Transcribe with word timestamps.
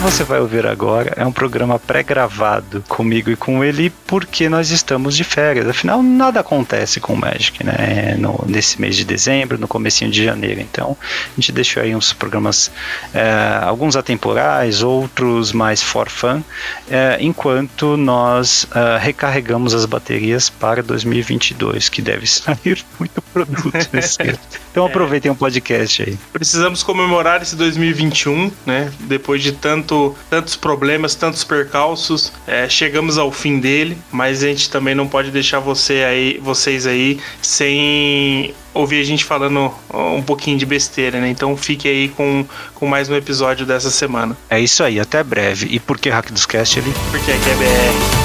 você 0.00 0.24
vai 0.24 0.40
ouvir 0.40 0.66
agora 0.66 1.12
é 1.14 1.26
um 1.26 1.32
programa 1.32 1.78
pré-gravado 1.78 2.82
comigo 2.88 3.30
e 3.30 3.36
com 3.36 3.62
ele 3.62 3.92
porque 4.06 4.48
nós 4.48 4.70
estamos 4.70 5.14
de 5.14 5.24
férias. 5.24 5.68
Afinal, 5.68 6.02
nada 6.02 6.40
acontece 6.40 7.00
com 7.00 7.12
o 7.12 7.16
Magic, 7.16 7.62
né? 7.62 8.16
No, 8.18 8.42
nesse 8.48 8.80
mês 8.80 8.96
de 8.96 9.04
dezembro, 9.04 9.58
no 9.58 9.68
comecinho 9.68 10.10
de 10.10 10.24
janeiro. 10.24 10.60
Então, 10.60 10.96
a 11.02 11.34
gente 11.36 11.52
deixou 11.52 11.82
aí 11.82 11.94
uns 11.94 12.14
programas, 12.14 12.70
é, 13.12 13.60
alguns 13.62 13.94
atemporais, 13.94 14.82
outros 14.82 15.52
mais 15.52 15.82
for 15.82 16.08
fun, 16.08 16.42
é, 16.90 17.18
enquanto 17.20 17.98
nós 17.98 18.66
é, 18.74 18.98
recarregamos 18.98 19.74
as 19.74 19.84
baterias 19.84 20.48
para 20.48 20.82
2022, 20.82 21.90
que 21.90 22.00
deve 22.00 22.26
sair 22.26 22.82
muito 22.98 23.20
produto 23.34 23.70
nesse 23.92 24.22
ano. 24.22 24.38
Então 24.70 24.86
aproveitem 24.86 25.30
o 25.30 25.34
um 25.34 25.36
podcast 25.36 26.02
aí. 26.02 26.18
Precisamos 26.32 26.82
comemorar 26.82 27.42
esse 27.42 27.54
2021, 27.54 28.50
né? 28.64 28.90
Depois 29.00 29.42
de 29.42 29.52
tanto, 29.52 29.89
tantos 30.28 30.56
problemas, 30.56 31.14
tantos 31.14 31.44
percalços, 31.44 32.32
é, 32.46 32.68
chegamos 32.68 33.18
ao 33.18 33.30
fim 33.32 33.58
dele, 33.58 33.98
mas 34.10 34.42
a 34.42 34.48
gente 34.48 34.70
também 34.70 34.94
não 34.94 35.06
pode 35.06 35.30
deixar 35.30 35.58
você 35.58 36.04
aí, 36.04 36.38
vocês 36.42 36.86
aí 36.86 37.18
sem 37.42 38.54
ouvir 38.72 39.00
a 39.00 39.04
gente 39.04 39.24
falando 39.24 39.72
um 39.92 40.22
pouquinho 40.22 40.56
de 40.56 40.64
besteira, 40.64 41.20
né? 41.20 41.28
Então 41.28 41.56
fique 41.56 41.88
aí 41.88 42.08
com, 42.08 42.44
com 42.74 42.86
mais 42.86 43.08
um 43.08 43.14
episódio 43.14 43.66
dessa 43.66 43.90
semana. 43.90 44.36
É 44.48 44.60
isso 44.60 44.82
aí, 44.82 45.00
até 45.00 45.22
breve. 45.22 45.66
E 45.70 45.80
por 45.80 45.98
que 45.98 46.08
Hack 46.08 46.30
dos 46.30 46.46
Cast 46.46 46.78
ali? 46.78 46.92
Porque 47.10 47.30
aqui 47.30 47.50
é 47.50 47.54
BR. 47.54 48.19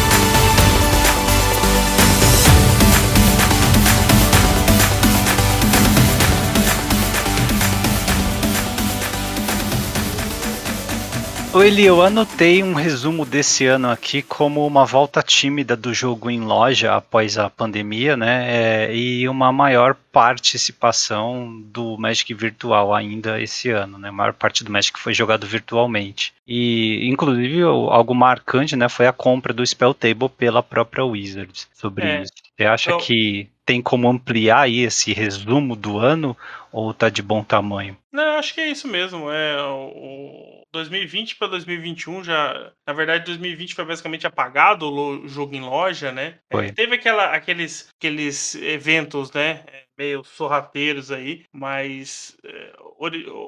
Oi, 11.55 11.67
Eli, 11.67 11.85
eu 11.85 12.01
anotei 12.01 12.61
um 12.61 12.73
resumo 12.73 13.25
desse 13.25 13.65
ano 13.65 13.89
aqui 13.89 14.21
como 14.21 14.67
uma 14.67 14.83
volta 14.83 15.23
tímida 15.23 15.73
do 15.73 15.93
jogo 15.93 16.29
em 16.29 16.41
loja 16.41 16.93
após 16.93 17.37
a 17.37 17.49
pandemia, 17.49 18.17
né? 18.17 18.43
É, 18.89 18.93
e 18.93 19.25
uma 19.29 19.53
maior 19.53 19.95
participação 20.11 21.63
do 21.67 21.97
Magic 21.97 22.33
virtual 22.33 22.93
ainda 22.93 23.41
esse 23.41 23.69
ano, 23.69 23.97
né? 23.97 24.09
A 24.09 24.11
maior 24.11 24.33
parte 24.33 24.65
do 24.65 24.71
Magic 24.71 24.99
foi 24.99 25.13
jogado 25.13 25.47
virtualmente. 25.47 26.33
E, 26.45 27.07
inclusive, 27.07 27.61
algo 27.61 28.13
marcante, 28.13 28.75
né? 28.75 28.89
Foi 28.89 29.07
a 29.07 29.13
compra 29.13 29.53
do 29.53 29.65
Spell 29.65 29.93
Table 29.93 30.27
pela 30.27 30.61
própria 30.61 31.05
Wizards 31.05 31.69
sobre 31.73 32.05
é. 32.05 32.21
isso. 32.23 32.33
Você 32.57 32.65
acha 32.65 32.89
então... 32.89 32.99
que 32.99 33.47
tem 33.65 33.81
como 33.81 34.09
ampliar 34.09 34.63
aí 34.63 34.81
esse 34.81 35.13
resumo 35.13 35.73
do 35.73 35.99
ano 35.99 36.35
ou 36.69 36.93
tá 36.93 37.07
de 37.07 37.21
bom 37.21 37.41
tamanho? 37.45 37.95
Não, 38.11 38.37
acho 38.37 38.53
que 38.53 38.59
é 38.59 38.69
isso 38.69 38.89
mesmo. 38.89 39.31
É 39.31 39.55
o 39.63 40.54
2020 40.75 41.37
para 41.37 41.47
2021 41.47 42.23
já, 42.23 42.71
na 42.85 42.93
verdade, 42.93 43.25
2020 43.25 43.73
foi 43.73 43.85
basicamente 43.85 44.27
apagado 44.27 44.91
o 44.91 45.27
jogo 45.27 45.55
em 45.55 45.61
loja, 45.61 46.11
né? 46.11 46.39
É, 46.51 46.71
teve 46.71 46.95
aquela, 46.95 47.33
aqueles, 47.33 47.89
aqueles 47.97 48.55
eventos, 48.55 49.31
né? 49.31 49.63
meio 49.97 50.23
sorrateiros 50.23 51.11
aí, 51.11 51.45
mas 51.51 52.37
é, 52.43 52.73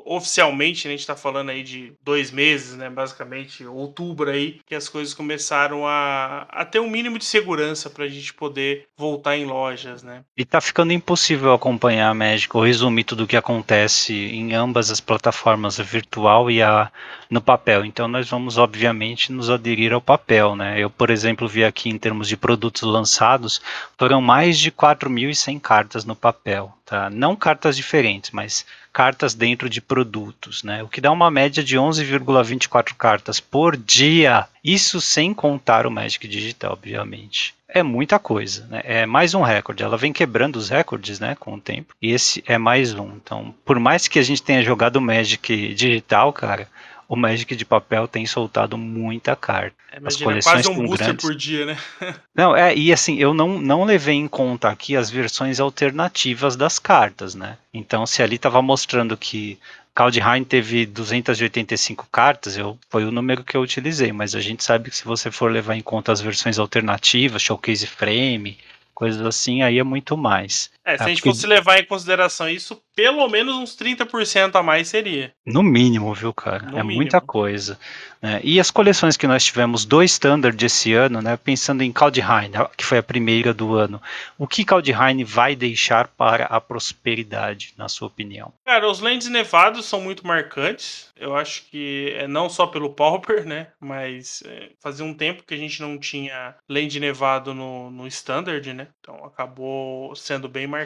oficialmente 0.06 0.88
né, 0.88 0.94
a 0.94 0.94
gente 0.94 1.02
está 1.02 1.16
falando 1.16 1.50
aí 1.50 1.64
de 1.64 1.94
dois 2.03 2.31
meses, 2.31 2.76
né, 2.76 2.90
basicamente 2.90 3.66
outubro 3.66 4.30
aí, 4.30 4.59
que 4.66 4.76
as 4.76 4.90
coisas 4.90 5.14
começaram 5.14 5.88
a, 5.88 6.45
a 6.50 6.66
ter 6.66 6.80
um 6.80 6.90
mínimo 6.90 7.17
de 7.17 7.26
segurança 7.26 7.90
para 7.90 8.06
a 8.06 8.08
gente 8.08 8.34
poder 8.34 8.88
voltar 8.98 9.38
em 9.38 9.45
lojas, 9.45 10.03
né? 10.03 10.23
E 10.36 10.44
tá 10.44 10.59
ficando 10.59 10.94
impossível 10.94 11.53
acompanhar 11.53 12.14
Magic 12.14 12.56
ou 12.56 12.64
resumir 12.64 13.03
tudo 13.03 13.23
o 13.23 13.28
que 13.28 13.38
acontece 13.38 14.14
em 14.14 14.53
ambas 14.53 14.92
as 14.92 15.00
plataformas, 15.00 15.80
a 15.80 15.84
virtual 15.84 16.52
e 16.52 16.62
a 16.62 16.92
no 17.30 17.42
papel. 17.42 17.86
Então 17.86 18.08
nós 18.08 18.30
vamos 18.30 18.58
obviamente 18.58 19.31
nos 19.31 19.50
aderir 19.50 19.94
ao 19.94 20.02
papel, 20.02 20.56
né? 20.56 20.80
Eu, 20.80 20.90
por 20.90 21.09
exemplo, 21.09 21.48
vi 21.48 21.64
aqui 21.64 21.90
em 21.90 21.98
termos 21.98 22.28
de 22.28 22.38
produtos 22.38 22.84
lançados, 22.84 23.62
foram 23.97 24.22
mais 24.22 24.57
de 24.57 24.72
4.100 24.72 25.59
cartas 25.59 26.06
no 26.06 26.16
papel, 26.16 26.74
tá? 26.86 27.09
Não 27.09 27.36
cartas 27.36 27.75
diferentes, 27.75 28.31
mas 28.31 28.66
cartas 28.97 29.35
dentro 29.35 29.69
de 29.69 29.80
produtos, 29.80 30.63
né? 30.63 30.81
O 30.81 30.88
que 30.88 31.00
dá 31.00 31.12
uma 31.12 31.30
média 31.30 31.63
de 31.63 31.78
11,24 31.78 32.96
cartas 32.97 33.40
por 33.40 33.78
dia. 33.78 34.47
Isso 34.63 35.00
sem 35.00 35.35
contar 35.35 35.85
o 35.85 35.91
Magic 35.91 36.28
Digital, 36.28 36.74
obviamente 36.74 37.56
é 37.69 37.84
muita 37.84 38.18
coisa, 38.18 38.66
né? 38.69 38.81
É 38.86 39.06
mais 39.06 39.34
um 39.34 39.41
recorde. 39.41 39.84
Ela 39.84 39.97
vem 39.97 40.13
quebrando 40.13 40.56
os 40.56 40.69
recordes, 40.69 41.19
né, 41.19 41.36
com 41.38 41.53
o 41.53 41.59
tempo. 41.59 41.94
E 42.02 42.12
esse 42.12 42.41
é 42.47 42.57
mais 42.57 42.94
um. 42.94 43.12
Então, 43.18 43.53
por 43.66 43.78
mais 43.78 44.07
que 44.07 44.18
a 44.18 44.24
gente 44.24 44.41
tenha 44.41 44.63
jogado 44.63 45.02
Magic 45.02 45.74
digital, 45.74 46.31
cara, 46.31 46.68
o 47.07 47.16
Magic 47.16 47.56
de 47.56 47.66
papel 47.66 48.07
tem 48.07 48.25
soltado 48.25 48.78
muita 48.78 49.35
carta. 49.35 49.75
É, 49.91 50.00
as 50.06 50.18
coleções 50.18 50.44
quase 50.44 50.69
um 50.69 50.85
booster 50.85 51.07
grandes. 51.07 51.25
por 51.25 51.35
dia, 51.35 51.66
né? 51.66 51.78
não, 52.35 52.56
é, 52.56 52.75
e 52.75 52.91
assim, 52.91 53.18
eu 53.18 53.34
não, 53.34 53.59
não 53.59 53.84
levei 53.84 54.16
em 54.16 54.28
conta 54.28 54.69
aqui 54.69 54.95
as 54.95 55.09
versões 55.09 55.59
alternativas 55.59 56.56
das 56.56 56.78
cartas, 56.79 57.34
né? 57.34 57.57
Então, 57.73 58.06
se 58.06 58.22
ali 58.22 58.35
estava 58.35 58.62
mostrando 58.62 59.16
que 59.16 59.57
Kaldheim 59.95 60.44
teve 60.44 60.85
285 60.85 62.07
cartas, 62.12 62.57
eu, 62.57 62.78
foi 62.90 63.06
o 63.06 63.12
número 63.12 63.44
que 63.44 63.57
eu 63.57 63.62
utilizei, 63.62 64.12
mas 64.12 64.35
a 64.35 64.41
gente 64.41 64.63
sabe 64.63 64.89
que 64.89 64.95
se 64.95 65.06
você 65.06 65.31
for 65.31 65.51
levar 65.51 65.75
em 65.75 65.81
conta 65.81 66.12
as 66.12 66.22
versões 66.22 66.59
alternativas, 66.59 67.41
Showcase 67.41 67.88
Frame, 67.88 68.57
coisas 68.94 69.25
assim, 69.25 69.62
aí 69.62 69.79
é 69.79 69.84
muito 69.84 70.18
mais. 70.18 70.69
É, 70.88 70.98
se 70.98 71.03
a 71.03 71.08
gente 71.09 71.22
fosse 71.22 71.46
levar 71.46 71.80
em 71.80 71.86
consideração 71.86 72.48
isso, 72.48 72.81
pelo 72.96 73.28
menos 73.28 73.58
uns 73.58 73.75
30% 73.75 74.56
a 74.56 74.64
mais 74.64 74.88
seria. 74.88 75.34
No 75.46 75.62
mínimo, 75.62 76.14
viu, 76.14 76.34
cara? 76.34 76.64
No 76.64 76.78
é 76.78 76.81
mínimo. 76.81 77.02
muita 77.02 77.20
coisa. 77.20 77.78
Né? 78.22 78.40
E 78.42 78.58
as 78.58 78.72
coleções 78.72 79.18
que 79.18 79.28
nós 79.28 79.44
tivemos 79.44 79.84
do 79.84 80.02
Standard 80.02 80.66
esse 80.66 80.94
ano, 80.94 81.22
né, 81.22 81.36
pensando 81.36 81.84
em 81.84 81.92
Kaldheim, 81.92 82.52
que 82.78 82.86
foi 82.86 83.00
a 83.00 83.03
primeira 83.03 83.53
do 83.53 83.75
ano, 83.75 84.02
o 84.38 84.48
que 84.48 84.64
Kaldheim 84.64 85.25
vai 85.25 85.58
deixar 85.58 86.08
para 86.08 86.46
a 86.46 86.62
prosperidade, 86.62 87.74
na 87.78 87.90
sua 87.90 88.08
opinião? 88.08 88.54
Cara, 88.66 88.90
os 88.90 89.02
Lands 89.02 89.28
Nevados 89.28 89.86
são 89.86 90.00
muito 90.00 90.25
marcantes. 90.25 91.12
Eu 91.18 91.36
acho 91.36 91.66
que 91.69 92.14
é 92.18 92.28
não 92.28 92.50
só 92.50 92.66
pelo 92.66 92.94
Pauper, 92.94 93.46
né, 93.46 93.68
mas 93.80 94.42
é, 94.46 94.69
fazia 94.80 95.06
um 95.06 95.14
tempo 95.14 95.44
que 95.44 95.54
a 95.54 95.58
gente 95.58 95.81
não 95.81 95.98
tinha 95.98 96.56
Land 96.69 97.00
Nevado 97.00 97.54
no, 97.54 97.92
no 97.92 98.08
Standard, 98.08 98.74
né, 98.74 98.88
então 99.02 99.25
acabou 99.25 100.16
sendo 100.16 100.48
bem 100.48 100.66
marcante 100.66 100.76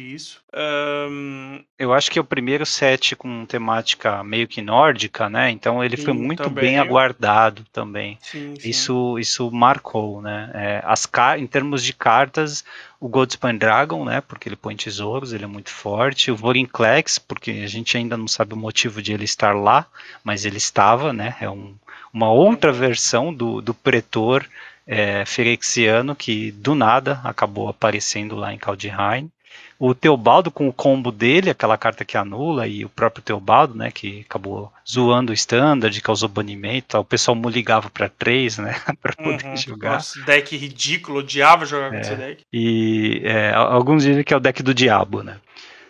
isso. 0.00 0.42
Um... 0.54 1.62
Eu 1.78 1.92
acho 1.92 2.10
que 2.10 2.18
é 2.18 2.22
o 2.22 2.24
primeiro 2.24 2.66
set 2.66 3.16
com 3.16 3.46
temática 3.46 4.22
meio 4.22 4.46
que 4.46 4.60
nórdica, 4.60 5.30
né? 5.30 5.50
Então 5.50 5.82
ele 5.82 5.96
sim, 5.96 6.04
foi 6.04 6.12
muito 6.12 6.42
também. 6.42 6.64
bem 6.64 6.78
aguardado 6.78 7.64
também. 7.72 8.18
Sim, 8.20 8.54
sim. 8.58 8.68
Isso, 8.68 9.18
isso 9.18 9.50
marcou, 9.50 10.20
né? 10.20 10.50
É, 10.54 10.82
as 10.84 11.08
em 11.38 11.46
termos 11.46 11.82
de 11.82 11.92
cartas, 11.92 12.64
o 12.98 13.08
Goldspan 13.08 13.56
Dragon, 13.56 14.04
né? 14.04 14.20
Porque 14.20 14.48
ele 14.48 14.56
põe 14.56 14.76
tesouros, 14.76 15.32
ele 15.32 15.44
é 15.44 15.48
muito 15.48 15.70
forte. 15.70 16.30
O 16.30 16.36
Vorinclex, 16.36 17.18
porque 17.18 17.62
a 17.64 17.66
gente 17.66 17.96
ainda 17.96 18.16
não 18.16 18.28
sabe 18.28 18.54
o 18.54 18.56
motivo 18.56 19.00
de 19.00 19.12
ele 19.12 19.24
estar 19.24 19.54
lá, 19.54 19.86
mas 20.22 20.44
ele 20.44 20.58
estava, 20.58 21.12
né? 21.12 21.36
É 21.40 21.48
um, 21.48 21.74
uma 22.12 22.30
outra 22.30 22.72
versão 22.72 23.32
do, 23.32 23.60
do 23.60 23.72
Pretor 23.72 24.46
é, 24.90 25.24
Ferexiano 25.24 26.16
que 26.16 26.50
do 26.50 26.74
nada 26.74 27.20
acabou 27.22 27.68
aparecendo 27.68 28.34
lá 28.34 28.52
em 28.52 28.58
Kaldheim. 28.58 29.30
O 29.78 29.94
Teobaldo 29.94 30.50
com 30.50 30.68
o 30.68 30.72
combo 30.72 31.10
dele, 31.10 31.48
aquela 31.48 31.78
carta 31.78 32.04
que 32.04 32.18
anula, 32.18 32.66
e 32.66 32.84
o 32.84 32.88
próprio 32.88 33.22
Teobaldo, 33.22 33.74
né, 33.74 33.90
que 33.90 34.26
acabou 34.28 34.70
zoando 34.86 35.30
o 35.30 35.34
standard, 35.34 35.98
causou 36.02 36.28
banimento, 36.28 36.98
o 36.98 37.04
pessoal 37.04 37.40
ligava 37.48 37.88
para 37.88 38.06
três, 38.06 38.58
né, 38.58 38.78
para 39.00 39.14
poder 39.14 39.46
uhum. 39.46 39.56
jogar. 39.56 39.92
Nossa, 39.92 40.20
deck 40.22 40.54
ridículo, 40.54 41.20
odiava 41.20 41.64
jogar 41.64 41.90
com 41.90 41.96
é, 41.96 42.00
esse 42.00 42.14
deck. 42.14 42.44
E 42.52 43.22
é, 43.24 43.54
alguns 43.54 44.02
dizem 44.02 44.22
que 44.22 44.34
é 44.34 44.36
o 44.36 44.40
deck 44.40 44.62
do 44.62 44.74
diabo, 44.74 45.22
né. 45.22 45.38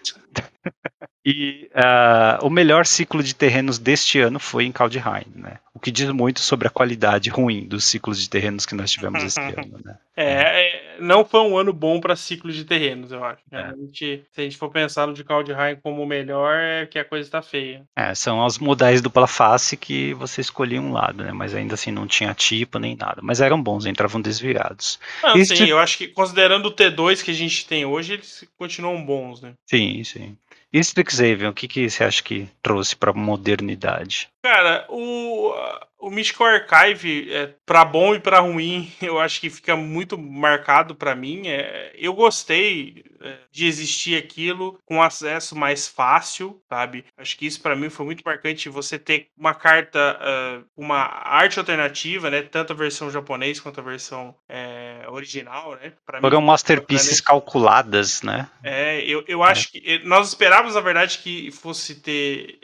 E 1.25 1.70
uh, 1.75 2.47
o 2.47 2.48
melhor 2.48 2.86
ciclo 2.86 3.22
de 3.22 3.34
terrenos 3.34 3.78
deste 3.78 4.19
ano 4.19 4.41
foi 4.41 4.65
em 4.65 4.72
Kaldheim, 4.72 5.27
né? 5.34 5.59
O 5.74 5.78
que 5.78 5.91
diz 5.91 6.10
muito 6.10 6.41
sobre 6.41 6.66
a 6.66 6.71
qualidade 6.71 7.28
ruim 7.28 7.66
dos 7.66 7.84
ciclos 7.84 8.21
de 8.21 8.28
terrenos 8.28 8.65
que 8.65 8.74
nós 8.74 8.91
tivemos 8.91 9.22
esse 9.22 9.39
ano, 9.41 9.80
né? 9.84 9.98
É, 10.16 10.24
é, 10.24 10.97
não 10.98 11.24
foi 11.24 11.41
um 11.41 11.59
ano 11.59 11.72
bom 11.72 12.00
para 12.00 12.16
ciclos 12.16 12.54
de 12.54 12.65
terrenos, 12.65 13.12
eu 13.12 13.22
acho. 13.22 13.42
É. 13.53 13.59
A 13.59 13.74
gente, 13.77 14.24
se 14.30 14.41
a 14.41 14.42
gente 14.42 14.56
for 14.56 14.71
pensar 14.71 15.06
no 15.06 15.12
de 15.12 15.22
Kaldheim 15.22 15.77
como 15.83 16.03
o 16.03 16.06
melhor, 16.06 16.54
é 16.59 16.86
que 16.86 16.98
a 16.98 17.04
coisa 17.04 17.28
está 17.28 17.42
feia. 17.42 17.84
É, 17.94 18.15
são 18.15 18.44
as 18.44 18.59
modais 18.59 19.03
dupla 19.03 19.27
face 19.27 19.77
que 19.77 20.15
você 20.15 20.41
escolhia 20.41 20.80
um 20.80 20.92
lado, 20.92 21.22
né? 21.22 21.33
Mas 21.33 21.54
ainda 21.54 21.74
assim 21.74 21.91
não 21.91 22.06
tinha 22.06 22.33
tipo 22.33 22.78
nem 22.78 22.97
nada. 22.97 23.21
Mas 23.22 23.42
eram 23.42 23.62
bons, 23.62 23.84
entravam 23.84 24.22
desvirados. 24.22 24.98
Não, 25.22 25.36
Esse... 25.36 25.54
sim, 25.54 25.66
eu 25.66 25.78
acho 25.78 25.98
que 25.98 26.09
considerando 26.09 26.66
o 26.66 26.74
T2 26.74 27.22
que 27.22 27.30
a 27.30 27.34
gente 27.34 27.66
tem 27.66 27.84
hoje, 27.84 28.15
eles 28.15 28.44
continuam 28.59 29.04
bons, 29.04 29.42
né? 29.42 29.53
Sim, 29.66 30.03
sim. 30.03 30.36
E 30.72 30.78
Strixhaven, 30.78 31.48
o 31.48 31.52
que, 31.52 31.66
que 31.66 31.90
você 31.90 32.04
acha 32.04 32.22
que 32.22 32.48
trouxe 32.62 32.94
para 32.94 33.12
modernidade? 33.12 34.28
Cara, 34.42 34.86
o, 34.88 35.52
o 36.00 36.10
Mystical 36.10 36.47
Archive, 36.47 37.32
é, 37.32 37.54
para 37.66 37.84
bom 37.84 38.14
e 38.14 38.20
para 38.20 38.41
ruim, 38.41 38.91
eu 39.00 39.18
acho 39.18 39.41
que 39.41 39.50
fica 39.50 39.76
muito 39.76 40.18
marcado 40.18 40.94
para 40.94 41.14
mim. 41.14 41.47
É, 41.47 41.92
eu 41.94 42.14
gostei 42.14 43.04
é, 43.20 43.36
de 43.52 43.66
existir 43.66 44.16
aquilo 44.16 44.78
com 44.84 45.02
acesso 45.02 45.56
mais 45.56 45.86
fácil, 45.86 46.60
sabe? 46.68 47.04
Acho 47.18 47.36
que 47.36 47.47
isso 47.47 47.60
para 47.60 47.76
mim 47.76 47.91
foi 47.91 48.06
muito 48.06 48.22
marcante. 48.24 48.68
Você 48.68 48.98
ter 48.98 49.28
uma 49.36 49.54
carta, 49.54 50.18
uh, 50.20 50.64
uma 50.76 50.97
arte 50.97 51.58
alternativa, 51.58 52.30
né? 52.30 52.42
Tanto 52.42 52.72
a 52.72 52.76
versão 52.76 53.10
japonês 53.10 53.60
quanto 53.60 53.80
a 53.80 53.82
versão 53.82 54.34
é, 54.48 55.04
original, 55.08 55.76
né? 55.76 55.92
Pra 56.06 56.20
Foram 56.20 56.41
masterpieces 56.41 57.20
calculadas, 57.20 58.22
né? 58.22 58.48
É, 58.62 59.03
eu, 59.04 59.22
eu 59.28 59.42
acho 59.42 59.70
que 59.70 60.00
nós 60.04 60.28
esperávamos, 60.28 60.74
na 60.74 60.80
verdade, 60.80 61.18
que 61.18 61.50
fosse 61.50 61.96
ter 61.96 62.58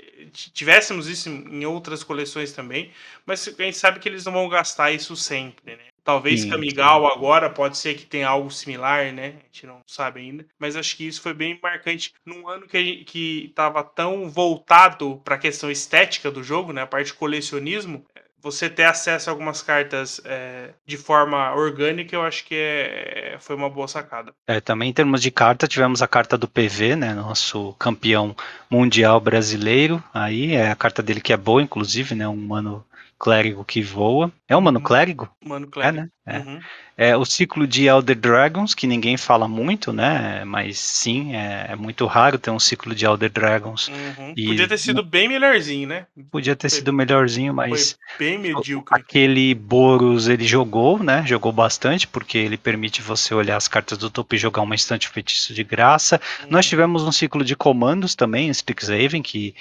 tivéssemos 0.52 1.08
isso 1.08 1.28
em 1.28 1.64
outras 1.64 2.02
coleções 2.02 2.52
também, 2.52 2.90
mas 3.26 3.49
a 3.49 3.62
gente 3.62 3.76
sabe 3.76 3.99
que 3.99 4.08
eles 4.08 4.25
não 4.25 4.32
vão 4.32 4.49
gastar 4.49 4.93
isso 4.93 5.17
sempre, 5.17 5.76
né? 5.76 5.82
Talvez 6.05 6.43
sim, 6.43 6.50
sim. 6.52 6.81
agora 6.81 7.50
pode 7.50 7.76
ser 7.76 7.94
que 7.94 8.06
tenha 8.06 8.28
algo 8.28 8.49
similar, 8.49 9.12
né? 9.12 9.34
A 9.40 9.46
gente 9.46 9.67
não 9.67 9.81
sabe 9.84 10.20
ainda. 10.20 10.46
Mas 10.56 10.76
acho 10.76 10.96
que 10.96 11.05
isso 11.05 11.20
foi 11.20 11.34
bem 11.34 11.58
marcante 11.61 12.12
num 12.25 12.49
ano 12.49 12.69
que, 12.69 13.05
que 13.05 13.52
tava 13.56 13.82
tão 13.82 14.31
voltado 14.31 15.20
para 15.25 15.34
a 15.34 15.38
questão 15.38 15.69
estética 15.69 16.31
do 16.31 16.44
jogo, 16.44 16.73
né? 16.73 16.82
A 16.82 16.87
parte 16.87 17.08
de 17.08 17.14
colecionismo 17.14 18.06
você 18.46 18.70
ter 18.70 18.84
acesso 18.84 19.28
a 19.28 19.32
algumas 19.32 19.61
cartas 19.61 20.20
é, 20.25 20.70
de 20.87 20.96
forma 20.96 21.52
orgânica, 21.52 22.14
eu 22.14 22.23
acho 22.23 22.44
que 22.44 22.55
é, 22.55 23.37
foi 23.40 23.56
uma 23.56 23.69
boa 23.69 23.88
sacada. 23.88 24.32
É, 24.46 24.61
também 24.61 24.90
em 24.90 24.93
termos 24.93 25.20
de 25.20 25.32
carta, 25.32 25.67
tivemos 25.67 26.00
a 26.00 26.06
carta 26.06 26.38
do 26.38 26.46
PV, 26.46 26.94
né? 26.94 27.12
Nosso 27.12 27.75
campeão 27.76 28.37
mundial 28.70 29.19
brasileiro. 29.19 30.00
Aí 30.14 30.55
é 30.55 30.70
a 30.70 30.76
carta 30.76 31.02
dele 31.02 31.20
que 31.20 31.32
é 31.32 31.37
boa, 31.37 31.61
inclusive, 31.61 32.14
né? 32.14 32.28
Um 32.28 32.37
mano 32.37 32.87
clérigo 33.18 33.64
que 33.64 33.82
voa. 33.82 34.30
É 34.48 34.56
um 34.56 34.60
mano 34.60 34.78
uhum. 34.78 34.84
clérigo? 34.84 35.28
Mano 35.44 35.66
clérigo. 35.66 35.98
É, 35.98 36.02
né? 36.02 36.10
É. 36.26 36.38
Uhum. 36.38 36.60
é. 36.96 37.16
o 37.16 37.24
ciclo 37.24 37.66
de 37.66 37.86
Elder 37.86 38.16
Dragons, 38.16 38.74
que 38.74 38.86
ninguém 38.86 39.16
fala 39.16 39.46
muito, 39.46 39.92
né? 39.92 40.44
Mas 40.44 40.78
sim, 40.78 41.34
é, 41.34 41.66
é 41.70 41.76
muito 41.76 42.04
raro 42.06 42.38
ter 42.38 42.50
um 42.50 42.58
ciclo 42.58 42.94
de 42.94 43.04
Elder 43.04 43.30
Dragons. 43.30 43.88
Uhum. 43.88 44.34
E 44.36 44.46
podia 44.46 44.68
ter 44.68 44.78
sido 44.78 45.02
bem 45.02 45.28
melhorzinho, 45.28 45.88
né? 45.88 46.06
Podia 46.30 46.56
ter 46.56 46.68
foi, 46.68 46.78
sido 46.78 46.92
melhorzinho, 46.92 47.54
mas. 47.54 47.96
bem 48.18 48.38
medíocre. 48.38 49.00
Aquele 49.00 49.54
Boros 49.54 50.28
ele 50.28 50.44
jogou, 50.44 51.02
né? 51.02 51.24
Jogou 51.26 51.52
bastante, 51.52 52.06
porque 52.06 52.38
ele 52.38 52.56
permite 52.56 53.00
você 53.00 53.34
olhar 53.34 53.56
as 53.56 53.68
cartas 53.68 53.98
do 53.98 54.10
topo 54.10 54.34
e 54.34 54.38
jogar 54.38 54.62
um 54.62 54.74
instante 54.74 55.08
feitiço 55.08 55.54
de 55.54 55.64
graça. 55.64 56.20
Nós 56.50 56.66
uhum. 56.66 56.70
tivemos 56.70 57.02
um 57.04 57.12
ciclo 57.12 57.44
de 57.44 57.56
comandos 57.56 58.14
também, 58.14 58.50
Strixhaven, 58.50 59.22
que 59.22 59.54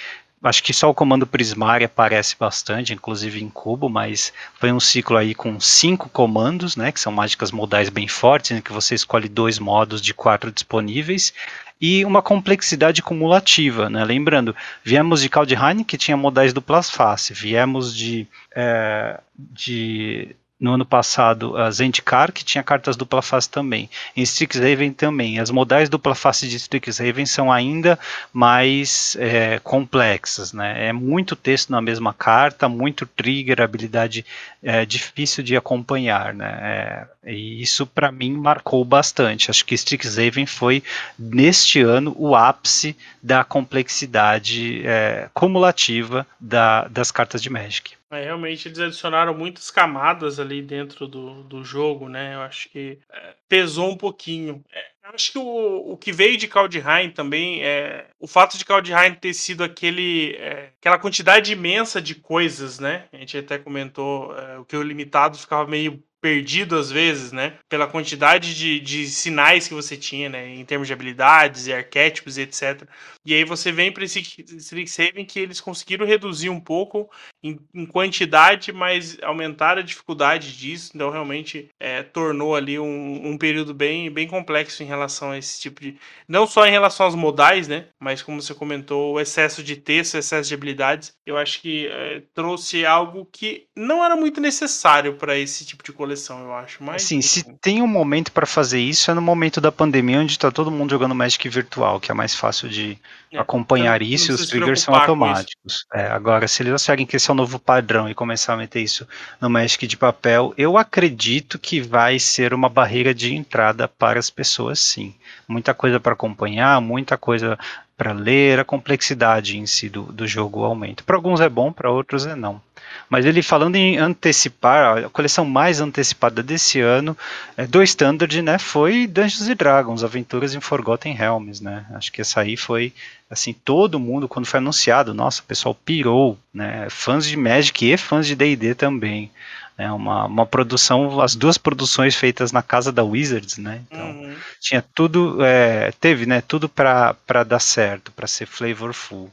Acho 0.45 0.61
que 0.61 0.73
só 0.73 0.87
o 0.89 0.93
comando 0.93 1.25
Prismari 1.25 1.85
aparece 1.85 2.35
bastante, 2.39 2.93
inclusive 2.93 3.43
em 3.43 3.49
cubo, 3.49 3.89
mas 3.89 4.31
foi 4.59 4.71
um 4.71 4.79
ciclo 4.79 5.17
aí 5.17 5.33
com 5.33 5.59
cinco 5.59 6.07
comandos, 6.07 6.75
né, 6.75 6.91
que 6.91 6.99
são 6.99 7.11
mágicas 7.11 7.51
modais 7.51 7.89
bem 7.89 8.07
fortes, 8.07 8.51
em 8.51 8.61
que 8.61 8.71
você 8.71 8.93
escolhe 8.93 9.27
dois 9.27 9.57
modos 9.57 9.99
de 9.99 10.13
quatro 10.13 10.51
disponíveis, 10.51 11.33
e 11.81 12.05
uma 12.05 12.21
complexidade 12.21 13.01
cumulativa, 13.01 13.89
né? 13.89 14.05
Lembrando, 14.05 14.55
viemos 14.83 15.21
de 15.21 15.29
Kaldheim, 15.29 15.83
que 15.83 15.97
tinha 15.97 16.15
modais 16.15 16.53
duplas 16.53 16.91
face, 16.91 17.33
viemos 17.33 17.95
de, 17.95 18.27
é, 18.55 19.19
de 19.37 20.35
no 20.59 20.73
ano 20.73 20.85
passado 20.85 21.57
a 21.57 21.69
Zendikar, 21.69 22.31
que 22.31 22.43
tinha 22.43 22.63
cartas 22.63 22.95
dupla 22.95 23.21
face 23.21 23.49
também. 23.49 23.89
Em 24.15 24.21
Strixhaven 24.21 24.93
também. 24.93 25.39
As 25.39 25.51
modais 25.51 25.89
dupla 25.89 26.15
face 26.15 26.47
de 26.47 26.55
Strixhaven 26.55 27.25
são 27.25 27.51
ainda 27.51 27.99
mais 28.31 29.17
é, 29.19 29.59
complexas. 29.59 30.53
Né? 30.53 30.87
É 30.87 30.93
muito 30.93 31.35
texto 31.35 31.71
na 31.71 31.81
mesma 31.81 32.13
carta, 32.13 32.69
muito 32.69 33.05
trigger, 33.05 33.61
habilidade 33.61 34.25
é, 34.63 34.85
difícil 34.85 35.43
de 35.43 35.57
acompanhar. 35.57 36.33
Né? 36.33 37.07
É, 37.23 37.31
e 37.33 37.61
isso 37.61 37.85
para 37.85 38.11
mim 38.11 38.31
marcou 38.31 38.83
bastante. 38.85 39.51
Acho 39.51 39.65
que 39.65 39.75
Strixhaven 39.75 40.45
foi, 40.45 40.81
neste 41.19 41.81
ano, 41.81 42.15
o 42.17 42.33
ápice 42.33 42.95
da 43.21 43.43
complexidade 43.43 44.81
é, 44.85 45.27
cumulativa 45.33 46.25
da, 46.39 46.87
das 46.87 47.11
cartas 47.11 47.41
de 47.41 47.49
Magic. 47.49 47.95
Realmente 48.23 48.67
eles 48.67 48.79
adicionaram 48.79 49.33
muitas 49.33 49.69
camadas 49.69 50.39
ali 50.39 50.61
dentro 50.61 51.07
do, 51.07 51.43
do 51.43 51.63
jogo, 51.63 52.07
né? 52.07 52.35
Eu 52.35 52.41
acho 52.41 52.69
que 52.69 52.99
é, 53.11 53.35
pesou 53.47 53.91
um 53.91 53.97
pouquinho. 53.97 54.63
É, 54.71 54.85
acho 55.03 55.31
que 55.31 55.37
o, 55.37 55.91
o 55.91 55.97
que 55.97 56.11
veio 56.11 56.37
de 56.37 56.47
Kaldheim 56.47 57.11
também 57.11 57.63
é 57.63 58.07
o 58.19 58.27
fato 58.27 58.57
de 58.57 58.65
Kaldheim 58.65 59.13
ter 59.15 59.33
sido 59.33 59.63
aquele 59.63 60.35
é, 60.35 60.71
aquela 60.79 60.99
quantidade 60.99 61.51
imensa 61.51 62.01
de 62.01 62.15
coisas, 62.15 62.79
né? 62.79 63.05
A 63.11 63.17
gente 63.17 63.37
até 63.37 63.57
comentou 63.57 64.37
é, 64.37 64.57
o 64.57 64.65
que 64.65 64.75
o 64.75 64.83
limitado 64.83 65.37
ficava 65.37 65.67
meio 65.67 66.03
perdido 66.25 66.75
às 66.75 66.89
vezes, 66.89 67.31
né? 67.31 67.59
Pela 67.69 67.85
quantidade 67.85 68.55
de, 68.55 68.79
de 68.79 69.07
sinais 69.07 69.67
que 69.67 69.75
você 69.75 69.95
tinha, 69.95 70.27
né? 70.27 70.55
Em 70.55 70.65
termos 70.65 70.87
de 70.87 70.93
habilidades 70.93 71.67
e 71.67 71.73
arquétipos 71.73 72.39
e 72.39 72.41
etc. 72.41 72.81
E 73.23 73.31
aí 73.31 73.43
você 73.43 73.71
vem 73.71 73.91
para 73.91 74.05
esse 74.05 74.21
Strixhaven 74.57 75.23
que 75.23 75.39
eles 75.39 75.61
conseguiram 75.61 76.03
reduzir 76.03 76.49
um 76.49 76.59
pouco 76.59 77.07
em, 77.45 77.59
em, 77.73 77.85
quantidade, 77.85 78.71
mas 78.71 79.17
aumentaram 79.21 79.81
a 79.81 79.85
dificuldade 79.85 80.57
disso. 80.57 80.91
Então 80.95 81.09
realmente 81.09 81.69
é, 81.79 82.01
tornou 82.01 82.55
ali 82.55 82.79
um, 82.79 83.29
um, 83.29 83.37
período 83.37 83.73
bem, 83.73 84.09
bem 84.09 84.27
complexo 84.27 84.81
em 84.81 84.85
relação 84.85 85.31
a 85.31 85.37
esse 85.37 85.61
tipo 85.61 85.81
de. 85.81 85.97
Não 86.27 86.47
só 86.47 86.65
em 86.65 86.71
relação 86.71 87.05
aos 87.05 87.15
modais, 87.15 87.67
né? 87.67 87.85
Mas 87.99 88.21
como 88.21 88.41
você 88.41 88.53
comentou, 88.53 89.13
o 89.13 89.19
excesso 89.19 89.63
de 89.63 89.75
texto, 89.75 90.15
o 90.15 90.17
excesso 90.17 90.49
de 90.49 90.55
habilidades, 90.55 91.13
eu 91.25 91.37
acho 91.37 91.61
que 91.61 91.87
é, 91.87 92.23
trouxe 92.33 92.85
algo 92.85 93.27
que 93.31 93.65
não 93.75 94.03
era 94.03 94.15
muito 94.15 94.41
necessário 94.41 95.15
para 95.15 95.37
esse 95.37 95.65
tipo 95.65 95.83
de 95.83 95.91
coleção 95.91 96.41
eu 96.41 96.53
acho. 96.53 96.83
Mas, 96.83 97.03
Sim, 97.03 97.21
se 97.21 97.43
tem 97.61 97.81
um 97.81 97.87
momento 97.87 98.31
para 98.31 98.45
fazer 98.45 98.79
isso, 98.79 99.11
é 99.11 99.13
no 99.13 99.21
momento 99.21 99.61
da 99.61 99.71
pandemia, 99.71 100.19
onde 100.19 100.31
está 100.31 100.49
todo 100.49 100.71
mundo 100.71 100.89
jogando 100.89 101.13
Magic 101.13 101.47
virtual, 101.49 101.99
que 101.99 102.11
é 102.11 102.13
mais 102.13 102.33
fácil 102.33 102.69
de 102.69 102.97
é, 103.31 103.37
acompanhar 103.37 104.01
então, 104.01 104.13
isso 104.13 104.31
e 104.31 104.35
os 104.35 104.47
triggers 104.47 104.81
são 104.81 104.95
automáticos. 104.95 105.85
É, 105.93 106.07
agora, 106.07 106.47
se 106.47 106.63
eles 106.63 106.73
acharem 106.73 107.05
que 107.05 107.19
o 107.35 107.37
novo 107.37 107.59
padrão 107.59 108.09
e 108.09 108.15
começar 108.15 108.53
a 108.53 108.57
meter 108.57 108.81
isso 108.81 109.05
no 109.41 109.49
Magic 109.49 109.85
de 109.85 109.97
papel, 109.97 110.53
eu 110.57 110.77
acredito 110.77 111.59
que 111.59 111.81
vai 111.81 112.17
ser 112.17 112.53
uma 112.53 112.69
barreira 112.69 113.13
de 113.13 113.35
entrada 113.35 113.87
para 113.87 114.17
as 114.17 114.29
pessoas, 114.29 114.79
sim. 114.79 115.13
Muita 115.47 115.73
coisa 115.73 115.99
para 115.99 116.13
acompanhar, 116.13 116.79
muita 116.79 117.17
coisa 117.17 117.59
para 117.97 118.13
ler, 118.13 118.59
a 118.59 118.65
complexidade 118.65 119.57
em 119.57 119.65
si 119.65 119.89
do, 119.89 120.03
do 120.03 120.25
jogo 120.25 120.63
aumenta. 120.63 121.03
Para 121.03 121.15
alguns 121.15 121.41
é 121.41 121.49
bom, 121.49 121.71
para 121.71 121.91
outros 121.91 122.25
é 122.25 122.35
não. 122.35 122.61
Mas 123.09 123.25
ele 123.25 123.41
falando 123.41 123.75
em 123.75 123.97
antecipar, 123.97 125.05
a 125.05 125.09
coleção 125.09 125.45
mais 125.45 125.79
antecipada 125.79 126.41
desse 126.41 126.79
ano 126.79 127.17
é, 127.55 127.65
do 127.67 127.81
Standard, 127.83 128.41
né, 128.41 128.57
foi 128.57 129.07
Dungeons 129.07 129.47
Dragons, 129.55 130.03
Aventuras 130.03 130.53
em 130.53 130.59
Forgotten 130.59 131.13
Realms, 131.13 131.63
né? 131.63 131.85
Acho 131.93 132.11
que 132.11 132.21
essa 132.21 132.41
aí 132.41 132.57
foi 132.57 132.93
assim, 133.29 133.53
todo 133.53 133.99
mundo 133.99 134.27
quando 134.27 134.45
foi 134.45 134.59
anunciado, 134.59 135.13
nossa, 135.13 135.41
o 135.41 135.45
pessoal 135.45 135.75
pirou, 135.75 136.37
né? 136.53 136.87
Fãs 136.89 137.27
de 137.27 137.37
Magic 137.37 137.85
e 137.85 137.97
fãs 137.97 138.27
de 138.27 138.35
D&D 138.35 138.75
também. 138.75 139.31
É 139.77 139.91
uma, 139.91 140.25
uma 140.25 140.45
produção, 140.45 141.19
as 141.19 141.35
duas 141.35 141.57
produções 141.57 142.15
feitas 142.15 142.53
na 142.53 142.61
casa 142.61 142.93
da 142.93 143.03
Wizards, 143.03 143.57
né? 143.57 143.81
Então 143.87 144.07
uhum. 144.07 144.33
tinha 144.61 144.81
tudo, 144.81 145.43
é, 145.43 145.91
teve, 145.99 146.25
né? 146.25 146.41
Tudo 146.41 146.69
para 146.69 147.43
dar 147.45 147.59
certo, 147.59 148.11
para 148.11 148.25
ser 148.25 148.45
flavorful. 148.45 149.29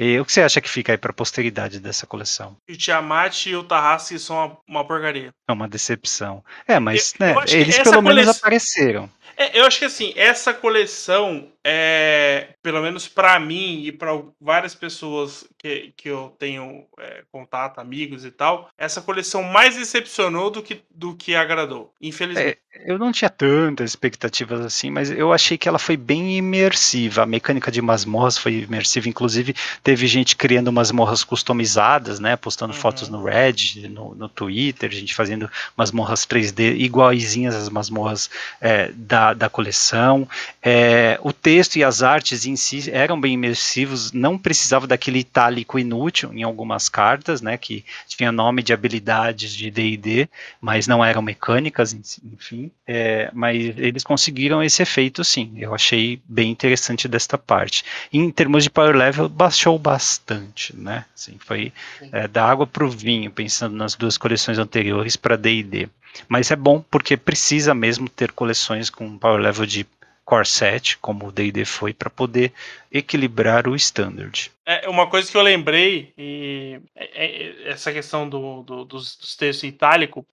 E 0.00 0.16
o 0.20 0.24
que 0.24 0.32
você 0.32 0.42
acha 0.42 0.60
que 0.60 0.70
fica 0.70 0.92
aí 0.92 0.96
para 0.96 1.10
a 1.10 1.14
posteridade 1.14 1.80
dessa 1.80 2.06
coleção? 2.06 2.56
O 2.70 2.76
Tiamat 2.76 3.46
e 3.46 3.56
o 3.56 3.64
Tarrasque 3.64 4.16
são 4.16 4.36
uma, 4.36 4.58
uma, 4.68 4.86
porcaria. 4.86 5.34
É 5.48 5.52
uma 5.52 5.66
decepção. 5.66 6.44
É, 6.68 6.78
mas 6.78 7.14
eu, 7.18 7.26
né, 7.26 7.34
eu 7.34 7.60
eles 7.60 7.78
pelo 7.80 8.00
menos 8.00 8.28
apareceram. 8.28 9.10
É, 9.36 9.58
eu 9.58 9.66
acho 9.66 9.80
que 9.80 9.84
assim, 9.84 10.12
essa 10.14 10.54
coleção 10.54 11.48
é, 11.70 12.54
pelo 12.62 12.80
menos 12.80 13.06
para 13.06 13.38
mim 13.38 13.82
e 13.84 13.92
para 13.92 14.18
várias 14.40 14.74
pessoas 14.74 15.46
que, 15.58 15.92
que 15.94 16.08
eu 16.08 16.34
tenho 16.38 16.86
é, 16.98 17.24
contato, 17.30 17.78
amigos 17.78 18.24
e 18.24 18.30
tal, 18.30 18.70
essa 18.78 19.02
coleção 19.02 19.42
mais 19.42 19.76
decepcionou 19.76 20.50
do 20.50 20.62
que, 20.62 20.80
do 20.90 21.14
que 21.14 21.34
agradou, 21.34 21.92
infelizmente. 22.00 22.58
É, 22.74 22.90
eu 22.90 22.98
não 22.98 23.12
tinha 23.12 23.28
tantas 23.28 23.90
expectativas 23.90 24.60
assim, 24.60 24.90
mas 24.90 25.10
eu 25.10 25.30
achei 25.30 25.58
que 25.58 25.68
ela 25.68 25.78
foi 25.78 25.96
bem 25.96 26.38
imersiva. 26.38 27.24
A 27.24 27.26
mecânica 27.26 27.70
de 27.70 27.82
masmorras 27.82 28.38
foi 28.38 28.62
imersiva, 28.62 29.06
inclusive 29.06 29.54
teve 29.82 30.06
gente 30.06 30.36
criando 30.36 30.72
masmorras 30.72 31.22
customizadas, 31.22 32.18
né, 32.18 32.34
postando 32.36 32.72
uhum. 32.72 32.80
fotos 32.80 33.10
no 33.10 33.24
Reddit, 33.24 33.88
no, 33.88 34.14
no 34.14 34.28
Twitter, 34.28 34.90
gente 34.90 35.14
fazendo 35.14 35.50
masmorras 35.76 36.24
3D 36.24 36.76
iguaizinhas 36.78 37.54
às 37.54 37.68
masmorras 37.68 38.30
é, 38.58 38.90
da, 38.94 39.34
da 39.34 39.50
coleção. 39.50 40.26
É, 40.62 41.18
o 41.22 41.32
texto 41.32 41.57
texto 41.58 41.74
e 41.74 41.82
as 41.82 42.04
artes 42.04 42.46
em 42.46 42.54
si 42.54 42.88
eram 42.88 43.20
bem 43.20 43.34
imersivos, 43.34 44.12
não 44.12 44.38
precisava 44.38 44.86
daquele 44.86 45.18
itálico 45.18 45.76
inútil 45.76 46.32
em 46.32 46.44
algumas 46.44 46.88
cartas, 46.88 47.42
né, 47.42 47.56
que 47.56 47.84
tinha 48.06 48.30
nome 48.30 48.62
de 48.62 48.72
habilidades 48.72 49.52
de 49.52 49.68
D&D, 49.68 50.28
mas 50.60 50.86
não 50.86 51.04
eram 51.04 51.20
mecânicas, 51.20 51.92
enfim, 51.92 52.70
é, 52.86 53.28
mas 53.32 53.76
eles 53.76 54.04
conseguiram 54.04 54.62
esse 54.62 54.82
efeito 54.82 55.24
sim, 55.24 55.52
eu 55.56 55.74
achei 55.74 56.22
bem 56.28 56.48
interessante 56.48 57.08
desta 57.08 57.36
parte. 57.36 57.84
Em 58.12 58.30
termos 58.30 58.62
de 58.62 58.70
power 58.70 58.94
level, 58.94 59.28
baixou 59.28 59.76
bastante, 59.80 60.76
né, 60.76 61.06
assim, 61.12 61.38
foi 61.40 61.72
é, 62.12 62.28
da 62.28 62.48
água 62.48 62.68
para 62.68 62.84
o 62.84 62.90
vinho, 62.90 63.32
pensando 63.32 63.74
nas 63.74 63.96
duas 63.96 64.16
coleções 64.16 64.58
anteriores 64.58 65.16
para 65.16 65.34
D&D. 65.34 65.88
Mas 66.28 66.52
é 66.52 66.56
bom 66.56 66.84
porque 66.88 67.16
precisa 67.16 67.74
mesmo 67.74 68.08
ter 68.08 68.30
coleções 68.30 68.90
com 68.90 69.18
power 69.18 69.40
level 69.40 69.66
de 69.66 69.86
core 70.28 70.44
set, 70.44 70.98
como 70.98 71.26
o 71.26 71.32
D&D 71.32 71.64
foi, 71.64 71.94
para 71.94 72.10
poder 72.10 72.52
equilibrar 72.90 73.68
o 73.68 73.76
standard. 73.76 74.50
É 74.70 74.86
uma 74.86 75.06
coisa 75.06 75.30
que 75.30 75.36
eu 75.36 75.40
lembrei, 75.40 76.12
e 76.18 76.78
é, 76.94 77.08
é, 77.14 77.70
essa 77.70 77.90
questão 77.90 78.28
do, 78.28 78.62
do, 78.62 78.84
dos, 78.84 79.16
dos, 79.16 79.34
textos 79.34 79.64
em 79.64 79.68
itálico, 79.68 80.26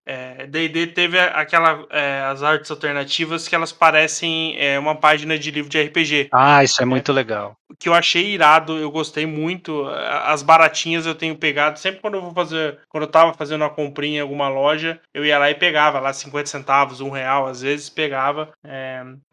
D&D 0.50 0.84
é, 0.84 0.88
teve 0.88 1.18
aquela, 1.18 1.86
é, 1.90 2.22
as 2.24 2.44
artes 2.44 2.70
alternativas 2.70 3.48
que 3.48 3.56
elas 3.56 3.72
parecem 3.72 4.58
é, 4.60 4.78
uma 4.78 4.94
página 4.94 5.40
de 5.40 5.52
livro 5.52 5.70
de 5.70 5.82
RPG. 5.82 6.28
Ah, 6.34 6.62
isso 6.66 6.82
é 6.82 6.86
muito 6.86 7.14
legal. 7.14 7.56
Que 7.80 7.88
eu 7.88 7.94
achei 7.94 8.26
irado, 8.26 8.78
eu 8.78 8.92
gostei 8.92 9.26
muito. 9.26 9.86
As 10.26 10.44
baratinhas 10.44 11.06
eu 11.06 11.16
tenho 11.16 11.38
pegado, 11.38 11.80
sempre 11.80 12.02
quando 12.02 12.16
eu 12.16 12.22
vou 12.22 12.34
fazer, 12.34 12.80
quando 12.90 13.04
eu 13.04 13.10
tava 13.10 13.34
fazendo 13.34 13.62
uma 13.62 13.70
comprinha 13.70 14.18
em 14.18 14.22
alguma 14.22 14.50
loja, 14.50 15.00
eu 15.14 15.24
ia 15.24 15.40
lá 15.40 15.50
e 15.50 15.56
pegava 15.56 16.02
lá 16.02 16.12
50 16.12 16.46
centavos, 16.48 17.00
um 17.00 17.10
real, 17.10 17.48
às 17.48 17.62
vezes 17.62 17.90
pegava 17.90 18.52